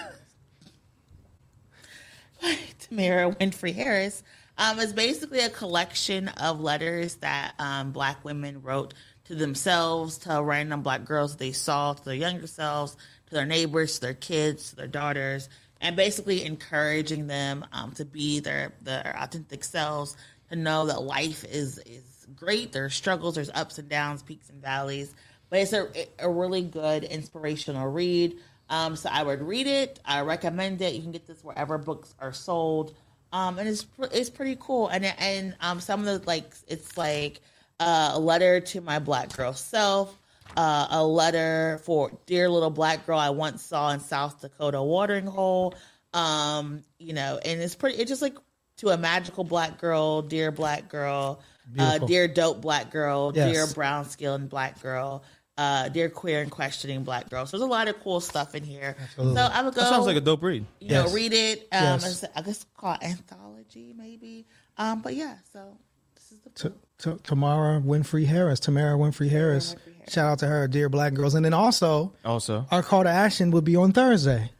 by 2.42 2.56
Tamara 2.80 3.30
Winfrey 3.34 3.74
Harris. 3.74 4.22
Um, 4.56 4.78
it's 4.78 4.92
basically 4.92 5.40
a 5.40 5.50
collection 5.50 6.28
of 6.28 6.60
letters 6.60 7.16
that 7.16 7.54
um, 7.58 7.90
black 7.90 8.24
women 8.24 8.62
wrote 8.62 8.94
to 9.24 9.34
themselves, 9.34 10.18
to 10.18 10.42
random 10.42 10.82
black 10.82 11.04
girls 11.04 11.36
they 11.36 11.52
saw, 11.52 11.94
to 11.94 12.04
their 12.04 12.14
younger 12.14 12.46
selves, 12.46 12.96
to 13.26 13.34
their 13.34 13.46
neighbors, 13.46 13.94
to 13.94 14.00
their 14.02 14.14
kids, 14.14 14.70
to 14.70 14.76
their 14.76 14.86
daughters, 14.86 15.48
and 15.80 15.96
basically 15.96 16.44
encouraging 16.44 17.26
them 17.26 17.64
um, 17.72 17.92
to 17.92 18.04
be 18.04 18.40
their 18.40 18.72
their 18.82 19.16
authentic 19.18 19.64
selves, 19.64 20.16
to 20.50 20.56
know 20.56 20.86
that 20.86 21.02
life 21.02 21.44
is 21.44 21.78
is 21.78 22.26
great. 22.36 22.72
There's 22.72 22.94
struggles, 22.94 23.34
there's 23.34 23.50
ups 23.50 23.78
and 23.78 23.88
downs, 23.88 24.22
peaks 24.22 24.50
and 24.50 24.62
valleys, 24.62 25.14
but 25.50 25.60
it's 25.60 25.72
a 25.72 25.88
a 26.18 26.30
really 26.30 26.62
good 26.62 27.02
inspirational 27.04 27.88
read. 27.88 28.36
Um, 28.70 28.96
so 28.96 29.10
I 29.12 29.22
would 29.22 29.42
read 29.42 29.66
it. 29.66 30.00
I 30.04 30.20
recommend 30.22 30.80
it. 30.80 30.94
You 30.94 31.02
can 31.02 31.12
get 31.12 31.26
this 31.26 31.44
wherever 31.44 31.76
books 31.76 32.14
are 32.18 32.32
sold. 32.32 32.94
Um, 33.34 33.58
and 33.58 33.68
it's 33.68 33.84
it's 34.12 34.30
pretty 34.30 34.56
cool. 34.60 34.86
And 34.88 35.04
and 35.04 35.56
um, 35.60 35.80
some 35.80 36.00
of 36.00 36.06
the 36.06 36.24
like 36.26 36.54
it's 36.68 36.96
like 36.96 37.40
uh, 37.80 38.12
a 38.14 38.18
letter 38.18 38.60
to 38.60 38.80
my 38.80 39.00
black 39.00 39.36
girl 39.36 39.52
self, 39.52 40.16
uh, 40.56 40.86
a 40.90 41.04
letter 41.04 41.80
for 41.82 42.16
dear 42.26 42.48
little 42.48 42.70
black 42.70 43.04
girl 43.06 43.18
I 43.18 43.30
once 43.30 43.60
saw 43.62 43.90
in 43.90 43.98
South 43.98 44.40
Dakota 44.40 44.80
watering 44.80 45.26
hole. 45.26 45.74
Um, 46.12 46.82
you 47.00 47.12
know, 47.12 47.40
and 47.44 47.60
it's 47.60 47.74
pretty. 47.74 47.98
It's 47.98 48.08
just 48.08 48.22
like 48.22 48.36
to 48.76 48.90
a 48.90 48.96
magical 48.96 49.42
black 49.42 49.78
girl, 49.78 50.22
dear 50.22 50.52
black 50.52 50.88
girl, 50.88 51.42
uh, 51.76 51.98
dear 51.98 52.28
dope 52.28 52.60
black 52.60 52.92
girl, 52.92 53.32
Yes. 53.34 53.52
dear 53.52 53.66
brown 53.74 54.04
skinned 54.04 54.48
black 54.48 54.80
girl. 54.80 55.24
Uh, 55.56 55.88
dear 55.88 56.08
queer 56.10 56.40
and 56.42 56.50
questioning 56.50 57.04
black 57.04 57.30
girls. 57.30 57.50
So 57.50 57.56
there's 57.58 57.68
a 57.68 57.70
lot 57.70 57.86
of 57.86 58.00
cool 58.02 58.20
stuff 58.20 58.56
in 58.56 58.64
here. 58.64 58.96
So 59.14 59.22
I 59.22 59.62
would 59.62 59.72
go. 59.74 59.82
That 59.82 59.88
sounds 59.90 60.04
like 60.06 60.16
a 60.16 60.20
dope 60.20 60.42
read. 60.42 60.64
you 60.80 60.88
know, 60.90 61.08
read 61.10 61.32
it. 61.32 61.60
Um, 61.70 61.82
Yes. 62.00 62.22
it's, 62.24 62.32
I 62.36 62.42
guess 62.42 62.66
called 62.76 62.98
anthology, 63.02 63.94
maybe. 63.96 64.46
Um, 64.76 65.00
but 65.02 65.14
yeah, 65.14 65.36
so 65.52 65.76
this 66.16 66.32
is 66.32 66.40
the 66.40 66.50
T- 66.70 66.74
T- 66.98 67.20
Tamara 67.22 67.80
Winfrey 67.80 68.26
Harris, 68.26 68.58
Tamara 68.58 68.98
Winfrey 68.98 69.28
Harris. 69.30 69.74
Winfrey 69.76 69.94
Harris. 69.98 70.12
Shout 70.12 70.26
out 70.32 70.38
to 70.40 70.46
her, 70.48 70.66
dear 70.66 70.88
black 70.88 71.14
girls. 71.14 71.36
And 71.36 71.44
then 71.44 71.54
also 71.54 72.12
Also, 72.24 72.66
our 72.72 72.82
call 72.82 73.04
to 73.04 73.08
action 73.10 73.52
would 73.52 73.64
be 73.64 73.76
on 73.76 73.92
Thursday. 73.92 74.50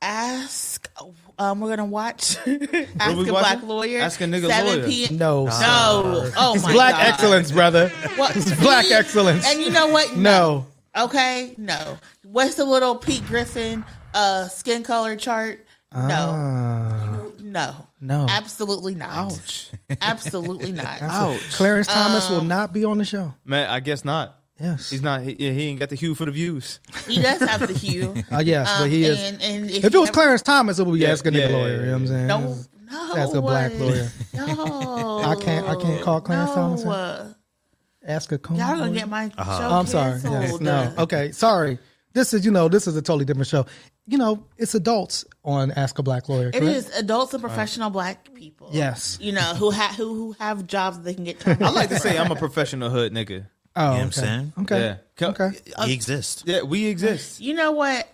ask. 0.00 0.88
Um, 1.38 1.60
we're 1.60 1.70
gonna 1.70 1.84
watch 1.84 2.36
Ask 2.46 2.46
a 2.46 3.14
we 3.16 3.24
Black? 3.24 3.62
Lawyer. 3.62 4.00
Ask 4.00 4.20
a 4.20 4.24
nigga 4.24 4.46
7 4.48 4.66
lawyer. 4.66 4.86
p.m. 4.88 5.16
No, 5.18 5.44
No. 5.46 6.30
Oh 6.36 6.52
it's 6.54 6.64
my 6.64 6.72
black 6.72 6.92
God. 6.94 7.06
excellence, 7.06 7.50
brother. 7.50 7.88
What? 8.16 8.36
It's 8.36 8.54
black 8.60 8.84
See? 8.86 8.94
excellence. 8.94 9.44
And 9.46 9.60
you 9.60 9.70
know 9.70 9.88
what? 9.88 10.16
No. 10.16 10.66
Okay. 10.96 11.54
No. 11.58 11.98
What's 12.22 12.54
the 12.54 12.64
little 12.64 12.94
Pete 12.96 13.26
Griffin 13.26 13.84
uh 14.14 14.46
skin 14.48 14.82
color 14.84 15.16
chart? 15.16 15.64
No. 15.92 16.00
Ah, 16.08 17.20
No. 17.40 17.74
No. 18.00 18.26
Absolutely 18.28 18.94
not. 18.94 19.32
Absolutely 20.00 20.72
not. 20.72 21.00
ouch, 21.02 21.50
Clarence 21.52 21.86
Thomas 21.86 22.28
Um, 22.28 22.34
will 22.36 22.44
not 22.44 22.72
be 22.72 22.84
on 22.84 22.98
the 22.98 23.04
show. 23.04 23.32
man. 23.44 23.68
I 23.70 23.80
guess 23.80 24.04
not. 24.04 24.38
Yes. 24.60 24.90
He's 24.90 25.02
not. 25.02 25.22
He, 25.22 25.34
he 25.34 25.62
ain't 25.68 25.80
got 25.80 25.88
the 25.88 25.96
hue 25.96 26.14
for 26.14 26.26
the 26.26 26.30
views. 26.30 26.78
He 27.08 27.20
does 27.20 27.40
have 27.40 27.66
the 27.66 27.72
hue. 27.74 28.14
Uh, 28.32 28.38
yes, 28.38 28.70
but 28.78 28.84
Um, 28.84 28.90
he 28.90 29.04
is. 29.04 29.20
And, 29.20 29.42
and 29.42 29.70
If 29.70 29.84
it 29.84 29.94
was 29.98 30.08
ever- 30.08 30.12
Clarence 30.12 30.42
Thomas, 30.42 30.78
it 30.78 30.86
would 30.86 30.94
be 30.94 31.00
Yeah, 31.00 31.10
asking 31.12 31.34
yeah, 31.34 31.48
the 31.48 31.52
lawyer. 31.52 31.68
yeah, 31.72 31.78
You 31.80 31.86
know 31.86 31.92
what 31.92 32.00
I'm 32.00 32.06
saying? 32.06 32.26
No, 32.28 32.56
no. 32.90 33.16
Ask 33.16 33.34
a 33.34 33.42
black 33.42 33.72
lawyer. 33.80 34.08
No. 34.34 35.18
I 35.24 35.34
can't- 35.40 35.68
I 35.68 35.74
can't 35.76 36.02
call 36.02 36.20
Clarence 36.20 36.50
no. 36.50 36.54
Thomas. 36.54 36.84
uh, 36.86 37.34
Ask 38.06 38.32
a 38.32 38.38
coon. 38.38 38.56
Y'all 38.58 38.76
gonna 38.78 38.92
get 38.92 39.08
my 39.08 39.28
show 39.30 39.34
Oh, 39.38 39.78
I'm 39.78 39.86
sorry. 39.86 40.20
Yes. 40.22 40.60
No. 40.60 40.92
Okay. 40.98 41.32
Sorry. 41.32 41.78
This 42.12 42.32
is, 42.34 42.44
you 42.44 42.50
know, 42.52 42.68
this 42.68 42.86
is 42.86 42.96
a 42.96 43.02
totally 43.02 43.24
different 43.24 43.48
show. 43.48 43.66
You 44.06 44.18
know, 44.18 44.44
it's 44.58 44.74
adults 44.74 45.24
on 45.44 45.72
Ask 45.72 45.98
a 45.98 46.02
Black 46.02 46.28
Lawyer. 46.28 46.48
It 46.48 46.60
correct? 46.60 46.64
is 46.76 46.90
adults 46.98 47.32
and 47.32 47.42
professional 47.42 47.88
black 47.90 48.32
people. 48.34 48.68
Yes. 48.72 49.16
You 49.20 49.32
know 49.32 49.40
who 49.54 49.70
ha- 49.70 49.94
who 49.96 50.14
who 50.14 50.32
have 50.38 50.66
jobs 50.66 50.98
that 50.98 51.04
they 51.04 51.14
can 51.14 51.24
get. 51.24 51.44
I 51.48 51.70
like 51.70 51.88
to 51.88 51.98
say 51.98 52.16
I'm 52.18 52.30
a 52.30 52.36
professional 52.36 52.90
hood 52.90 53.12
nigga. 53.14 53.46
Oh, 53.76 53.82
You 53.82 53.86
know 53.86 53.92
what 53.92 53.96
okay. 53.98 54.02
I'm 54.04 54.12
saying? 54.12 54.52
Okay. 54.60 54.80
Yeah. 54.80 54.96
Co- 55.16 55.28
Okay. 55.28 55.50
He 55.86 55.92
exists. 55.92 56.42
Yeah, 56.46 56.62
we 56.62 56.86
exist. 56.86 57.40
You 57.40 57.54
know 57.54 57.72
what? 57.72 58.08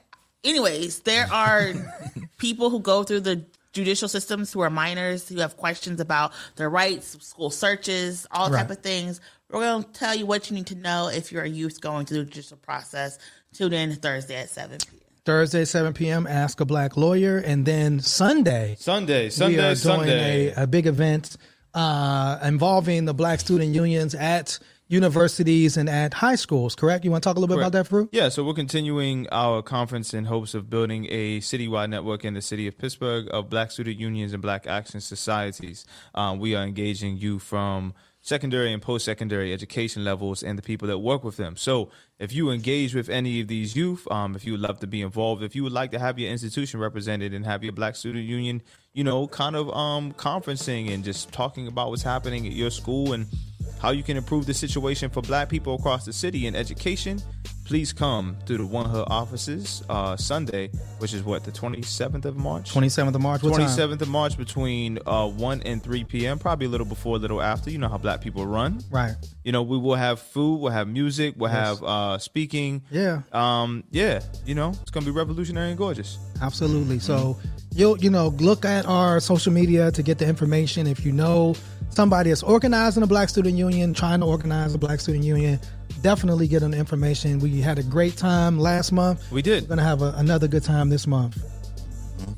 Anyways, 0.44 1.00
there 1.00 1.26
are 1.30 1.72
people 2.38 2.70
who 2.70 2.80
go 2.80 3.02
through 3.02 3.20
the 3.20 3.44
judicial 3.72 4.08
systems 4.08 4.52
who 4.52 4.61
are 4.61 4.70
minors 4.70 5.28
who 5.28 5.38
have 5.40 5.56
questions 5.56 6.00
about 6.00 6.32
their 6.56 6.68
rights, 6.70 7.16
school 7.24 7.50
searches, 7.50 8.26
all 8.30 8.50
Right. 8.50 8.62
type 8.62 8.70
of 8.70 8.78
things. 8.78 9.20
We're 9.50 9.61
going 9.61 9.82
to 9.84 9.88
tell 9.92 10.14
you 10.14 10.26
what 10.26 10.48
you 10.50 10.56
need 10.56 10.66
to 10.68 10.74
know 10.76 11.08
if 11.08 11.30
you're 11.32 11.42
a 11.42 11.48
youth 11.48 11.80
going 11.80 12.06
through 12.06 12.18
the 12.18 12.24
judicial 12.24 12.56
process. 12.56 13.18
Tune 13.52 13.72
in 13.72 13.94
Thursday 13.96 14.36
at 14.36 14.48
7 14.48 14.78
p.m. 14.78 15.00
Thursday, 15.26 15.64
7 15.64 15.92
p.m., 15.92 16.26
Ask 16.26 16.61
a 16.61 16.64
Black 16.64 16.96
Lawyer. 16.96 17.36
And 17.38 17.66
then 17.66 18.00
Sunday, 18.00 18.76
Sunday, 18.78 19.24
we 19.24 19.30
Sunday, 19.30 19.58
are 19.58 19.62
doing 19.62 19.76
Sunday. 19.76 20.52
A, 20.56 20.62
a 20.62 20.66
big 20.66 20.86
event 20.86 21.36
uh, 21.74 22.38
involving 22.42 23.04
the 23.04 23.14
Black 23.14 23.40
student 23.40 23.74
unions 23.74 24.14
at 24.14 24.58
universities 24.91 25.76
and 25.76 25.88
at 25.88 26.14
high 26.14 26.34
schools. 26.34 26.74
Correct? 26.74 27.05
You 27.05 27.12
want 27.12 27.22
to 27.22 27.28
talk 27.28 27.36
a 27.36 27.41
little 27.41 27.55
bit 27.55 27.61
about 27.61 27.72
that, 27.72 27.86
Fruit? 27.86 28.09
Yeah, 28.12 28.28
so 28.28 28.45
we're 28.45 28.55
continuing 28.55 29.28
our 29.30 29.62
conference 29.62 30.12
in 30.12 30.24
hopes 30.24 30.53
of 30.53 30.68
building 30.68 31.07
a 31.11 31.38
citywide 31.41 31.91
network 31.91 32.24
in 32.24 32.34
the 32.34 32.43
city 32.43 32.66
of 32.66 32.76
Pittsburgh 32.76 33.28
of 33.30 33.49
Black 33.49 33.70
student 33.70 33.99
unions 33.99 34.32
and 34.32 34.43
Black 34.43 34.66
action 34.66 35.01
societies. 35.01 35.86
Um, 36.14 36.41
we 36.41 36.57
are 36.57 36.64
engaging 36.64 37.18
you 37.18 37.38
from 37.38 37.95
secondary 38.20 38.72
and 38.72 38.82
post-secondary 38.82 39.53
education 39.53 40.05
levels 40.05 40.43
and 40.43 40.59
the 40.59 40.62
people 40.62 40.88
that 40.88 40.99
work 40.99 41.24
with 41.24 41.36
them. 41.36 41.57
So 41.57 41.91
if 42.18 42.34
you 42.34 42.51
engage 42.51 42.95
with 42.95 43.09
any 43.09 43.41
of 43.41 43.49
these 43.49 43.74
youth, 43.74 44.07
um, 44.11 44.36
if 44.36 44.45
you 44.45 44.53
would 44.53 44.61
love 44.61 44.80
to 44.80 44.86
be 44.86 45.01
involved, 45.01 45.43
if 45.43 45.55
you 45.55 45.62
would 45.62 45.72
like 45.72 45.93
to 45.93 45.99
have 45.99 46.18
your 46.18 46.30
institution 46.30 46.80
represented 46.80 47.32
and 47.32 47.47
have 47.47 47.64
your 47.64 47.72
Black 47.72 47.97
student 47.97 48.26
union, 48.26 48.61
you 48.93 49.05
know, 49.05 49.26
kind 49.28 49.57
of 49.57 49.70
um, 49.70 50.12
conferencing 50.12 50.93
and 50.93 51.05
just 51.05 51.32
talking 51.32 51.66
about 51.66 51.91
what's 51.91 52.03
happening 52.03 52.47
at 52.47 52.53
your 52.53 52.70
school 52.70 53.12
and 53.12 53.26
how 53.80 53.90
you 53.90 54.02
can 54.02 54.16
improve 54.16 54.46
the 54.46 54.54
situation 54.54 55.11
for 55.11 55.22
black 55.22 55.48
people 55.48 55.74
across 55.74 56.04
the 56.04 56.12
city 56.12 56.46
in 56.46 56.54
education, 56.54 57.20
please 57.64 57.92
come 57.92 58.36
to 58.46 58.58
the 58.58 58.66
One 58.66 58.84
Hood 58.84 59.06
offices 59.08 59.84
uh, 59.88 60.16
Sunday, 60.16 60.70
which 60.98 61.14
is 61.14 61.22
what, 61.22 61.44
the 61.44 61.52
27th 61.52 62.24
of 62.24 62.36
March? 62.36 62.72
27th 62.72 63.14
of 63.14 63.20
March. 63.20 63.42
What 63.44 63.56
time? 63.56 63.68
27th 63.68 64.00
of 64.00 64.08
March 64.08 64.36
between 64.36 64.98
uh, 65.06 65.28
1 65.28 65.62
and 65.62 65.80
3 65.80 66.02
p.m., 66.04 66.38
probably 66.38 66.66
a 66.66 66.68
little 66.68 66.84
before, 66.84 67.14
a 67.14 67.18
little 67.20 67.40
after. 67.40 67.70
You 67.70 67.78
know 67.78 67.88
how 67.88 67.96
black 67.96 68.22
people 68.22 68.44
run. 68.44 68.82
Right. 68.90 69.14
You 69.44 69.52
know, 69.52 69.62
we 69.62 69.78
will 69.78 69.94
have 69.94 70.18
food, 70.18 70.56
we'll 70.56 70.72
have 70.72 70.88
music, 70.88 71.34
we'll 71.36 71.50
have 71.50 71.80
uh, 71.84 72.18
speaking. 72.18 72.82
Yeah. 72.90 73.22
Um, 73.32 73.84
yeah, 73.92 74.20
you 74.44 74.56
know, 74.56 74.70
it's 74.82 74.90
going 74.90 75.06
to 75.06 75.12
be 75.12 75.16
revolutionary 75.16 75.68
and 75.68 75.78
gorgeous. 75.78 76.18
Absolutely. 76.42 76.98
So 76.98 77.38
you'll 77.73 77.99
you 77.99 78.11
know 78.11 78.29
look 78.39 78.64
at 78.64 78.87
our 78.87 79.21
social 79.21 79.53
media 79.53 79.91
to 79.93 80.03
get 80.03 80.18
the 80.18 80.27
information. 80.27 80.87
If 80.87 81.05
you 81.05 81.12
know 81.12 81.55
somebody 81.91 82.31
is 82.31 82.43
organizing 82.43 83.03
a 83.03 83.07
Black 83.07 83.29
Student 83.29 83.57
Union, 83.57 83.95
trying 83.95 84.21
to 84.21 84.27
organize 84.27 84.75
a 84.75 84.79
Black 84.79 85.01
Student 85.01 85.25
Union, 85.25 85.61
definitely 86.03 86.49
get 86.49 86.61
them 86.61 86.73
the 86.73 86.79
information. 86.79 87.39
We 87.39 87.61
had 87.61 87.79
a 87.79 87.83
great 87.83 88.16
time 88.16 88.59
last 88.59 88.93
month. 88.93 89.31
We 89.31 89.43
did. 89.43 89.64
We're 89.64 89.71
gonna 89.71 89.83
have 89.83 90.03
a, 90.03 90.14
another 90.16 90.49
good 90.49 90.64
time 90.64 90.89
this 90.89 91.07
month. 91.07 91.37
Mm-hmm. 91.37 92.33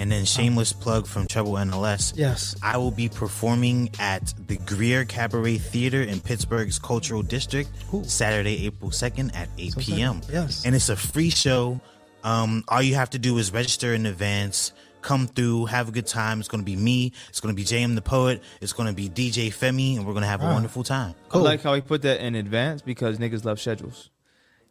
And 0.00 0.12
then 0.12 0.24
shameless 0.24 0.72
plug 0.72 1.08
from 1.08 1.26
Treble 1.26 1.54
NLS. 1.54 2.12
Yes. 2.14 2.54
I 2.62 2.76
will 2.76 2.92
be 2.92 3.08
performing 3.08 3.90
at 3.98 4.32
the 4.46 4.56
Greer 4.58 5.04
Cabaret 5.04 5.58
Theater 5.58 6.02
in 6.02 6.20
Pittsburgh's 6.20 6.78
Cultural 6.78 7.22
District 7.22 7.68
Saturday, 8.04 8.64
April 8.66 8.92
2nd 8.92 9.34
at 9.34 9.48
8 9.58 9.76
p.m. 9.76 10.20
yes. 10.30 10.64
And 10.64 10.76
it's 10.76 10.88
a 10.88 10.94
free 10.94 11.30
show. 11.30 11.80
Um, 12.24 12.64
all 12.68 12.82
you 12.82 12.94
have 12.94 13.10
to 13.10 13.18
do 13.18 13.38
is 13.38 13.52
register 13.52 13.94
in 13.94 14.06
advance, 14.06 14.72
come 15.02 15.26
through, 15.26 15.66
have 15.66 15.88
a 15.88 15.92
good 15.92 16.06
time. 16.06 16.40
It's 16.40 16.48
going 16.48 16.60
to 16.62 16.64
be 16.64 16.76
me. 16.76 17.12
It's 17.28 17.40
going 17.40 17.54
to 17.54 17.56
be 17.56 17.64
JM 17.64 17.94
the 17.94 18.02
Poet. 18.02 18.42
It's 18.60 18.72
going 18.72 18.88
to 18.88 18.94
be 18.94 19.08
DJ 19.08 19.48
Femi, 19.48 19.96
and 19.96 20.06
we're 20.06 20.12
going 20.12 20.22
to 20.22 20.28
have 20.28 20.42
a 20.42 20.46
wonderful 20.46 20.82
time. 20.82 21.14
I 21.32 21.38
like 21.38 21.62
how 21.62 21.74
he 21.74 21.80
put 21.80 22.02
that 22.02 22.20
in 22.20 22.34
advance 22.34 22.82
because 22.82 23.18
niggas 23.18 23.44
love 23.44 23.60
schedules. 23.60 24.10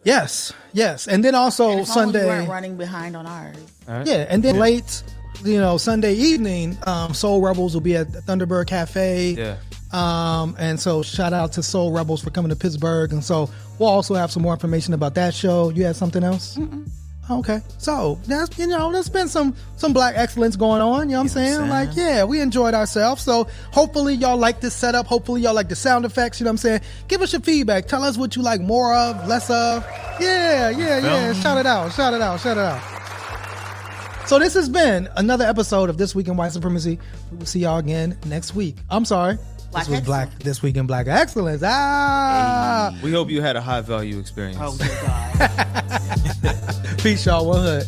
Yes, 0.04 0.54
yes, 0.74 1.08
and 1.08 1.24
then 1.24 1.36
also 1.36 1.70
As 1.70 1.74
long 1.74 1.82
as 1.82 1.88
we 1.88 1.94
Sunday. 1.94 2.26
weren't 2.26 2.50
running 2.50 2.78
behind 2.78 3.18
on 3.18 3.26
ours. 3.26 3.58
Yeah, 3.88 4.26
and 4.30 4.44
then 4.44 4.58
late, 4.58 5.04
you 5.44 5.60
know, 5.60 5.78
Sunday 5.78 6.14
evening, 6.14 6.78
um, 6.86 7.14
Soul 7.14 7.42
Rebels 7.42 7.74
will 7.74 7.82
be 7.82 7.96
at 7.96 8.08
Thunderbird 8.08 8.68
Cafe. 8.68 9.32
Yeah. 9.32 9.58
Um, 9.92 10.56
and 10.60 10.80
so 10.80 11.02
shout 11.02 11.34
out 11.34 11.54
to 11.54 11.64
Soul 11.64 11.92
Rebels 11.92 12.22
for 12.24 12.30
coming 12.30 12.50
to 12.50 12.56
Pittsburgh. 12.56 13.12
And 13.14 13.24
so 13.24 13.50
we'll 13.80 13.90
also 13.90 14.16
have 14.16 14.32
some 14.32 14.44
more 14.44 14.54
information 14.54 14.94
about 14.94 15.16
that 15.16 15.34
show. 15.34 15.70
You 15.70 15.86
had 15.86 15.96
something 15.96 16.24
else? 16.24 16.60
Okay. 17.30 17.62
So 17.78 18.20
that's 18.26 18.58
you 18.58 18.68
know, 18.68 18.92
there's 18.92 19.10
been 19.10 19.28
some 19.28 19.56
some 19.76 19.94
black 19.94 20.16
excellence 20.18 20.56
going 20.56 20.82
on, 20.82 21.10
you 21.10 21.14
know 21.16 21.20
what 21.20 21.24
I'm 21.24 21.30
saying? 21.30 21.70
Like, 21.70 21.90
yeah, 21.94 22.24
we 22.24 22.40
enjoyed 22.40 22.74
ourselves. 22.74 23.22
So 23.22 23.48
hopefully 23.72 24.16
y'all 24.16 24.38
like 24.38 24.62
this 24.62 24.74
setup. 24.74 25.08
Hopefully 25.08 25.42
y'all 25.42 25.54
like 25.54 25.70
the 25.70 25.76
sound 25.76 26.06
effects, 26.06 26.40
you 26.40 26.46
know 26.46 26.50
what 26.50 26.54
I'm 26.54 26.58
saying? 26.58 26.82
Give 27.08 27.22
us 27.22 27.34
your 27.34 27.42
feedback. 27.42 27.88
Tell 27.88 28.04
us 28.04 28.18
what 28.18 28.36
you 28.36 28.42
like 28.42 28.62
more 28.62 28.94
of, 28.94 29.28
less 29.28 29.50
of. 29.50 29.86
Yeah, 30.20 30.70
yeah, 30.70 31.00
yeah. 31.00 31.34
Shout 31.34 31.58
it 31.58 31.66
out, 31.66 31.92
shout 31.94 32.14
it 32.14 32.22
out, 32.22 32.40
shout 32.40 32.58
it 32.58 32.64
out. 32.64 34.28
So 34.28 34.40
this 34.40 34.56
has 34.56 34.68
been 34.68 35.08
another 35.16 35.46
episode 35.46 35.90
of 35.90 35.98
This 35.98 36.14
Week 36.14 36.28
in 36.28 36.36
White 36.36 36.52
Supremacy. 36.52 37.00
We 37.32 37.38
will 37.38 37.46
see 37.46 37.60
y'all 37.60 37.78
again 37.78 38.18
next 38.26 38.56
week. 38.56 38.76
I'm 38.90 39.06
sorry. 39.06 39.38
Black 39.72 39.84
this 39.84 39.90
was 39.90 39.98
Excellence. 40.00 40.06
Black 40.06 40.40
This 40.40 40.62
Week 40.64 40.78
in 40.78 40.88
Black 40.88 41.08
Excellence. 41.08 41.62
Ah, 41.66 42.98
We 43.04 43.12
hope 43.12 43.30
you 43.30 43.42
had 43.42 43.56
a 43.56 43.62
high 43.62 43.82
value 43.82 44.20
experience. 44.20 44.58
Oh, 44.60 44.76
good 44.78 44.92
God. 45.02 46.98
peace, 47.00 47.26
y'all. 47.26 47.46
One 47.48 47.62
hood. 47.62 47.84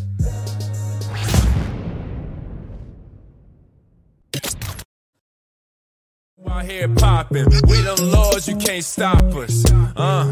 Out 6.49 6.65
here 6.65 6.87
popping, 6.89 7.45
we 7.67 7.81
them 7.81 8.11
lords, 8.11 8.47
you 8.47 8.55
can't 8.57 8.83
stop 8.83 9.21
us. 9.35 9.63
Uh. 9.95 10.29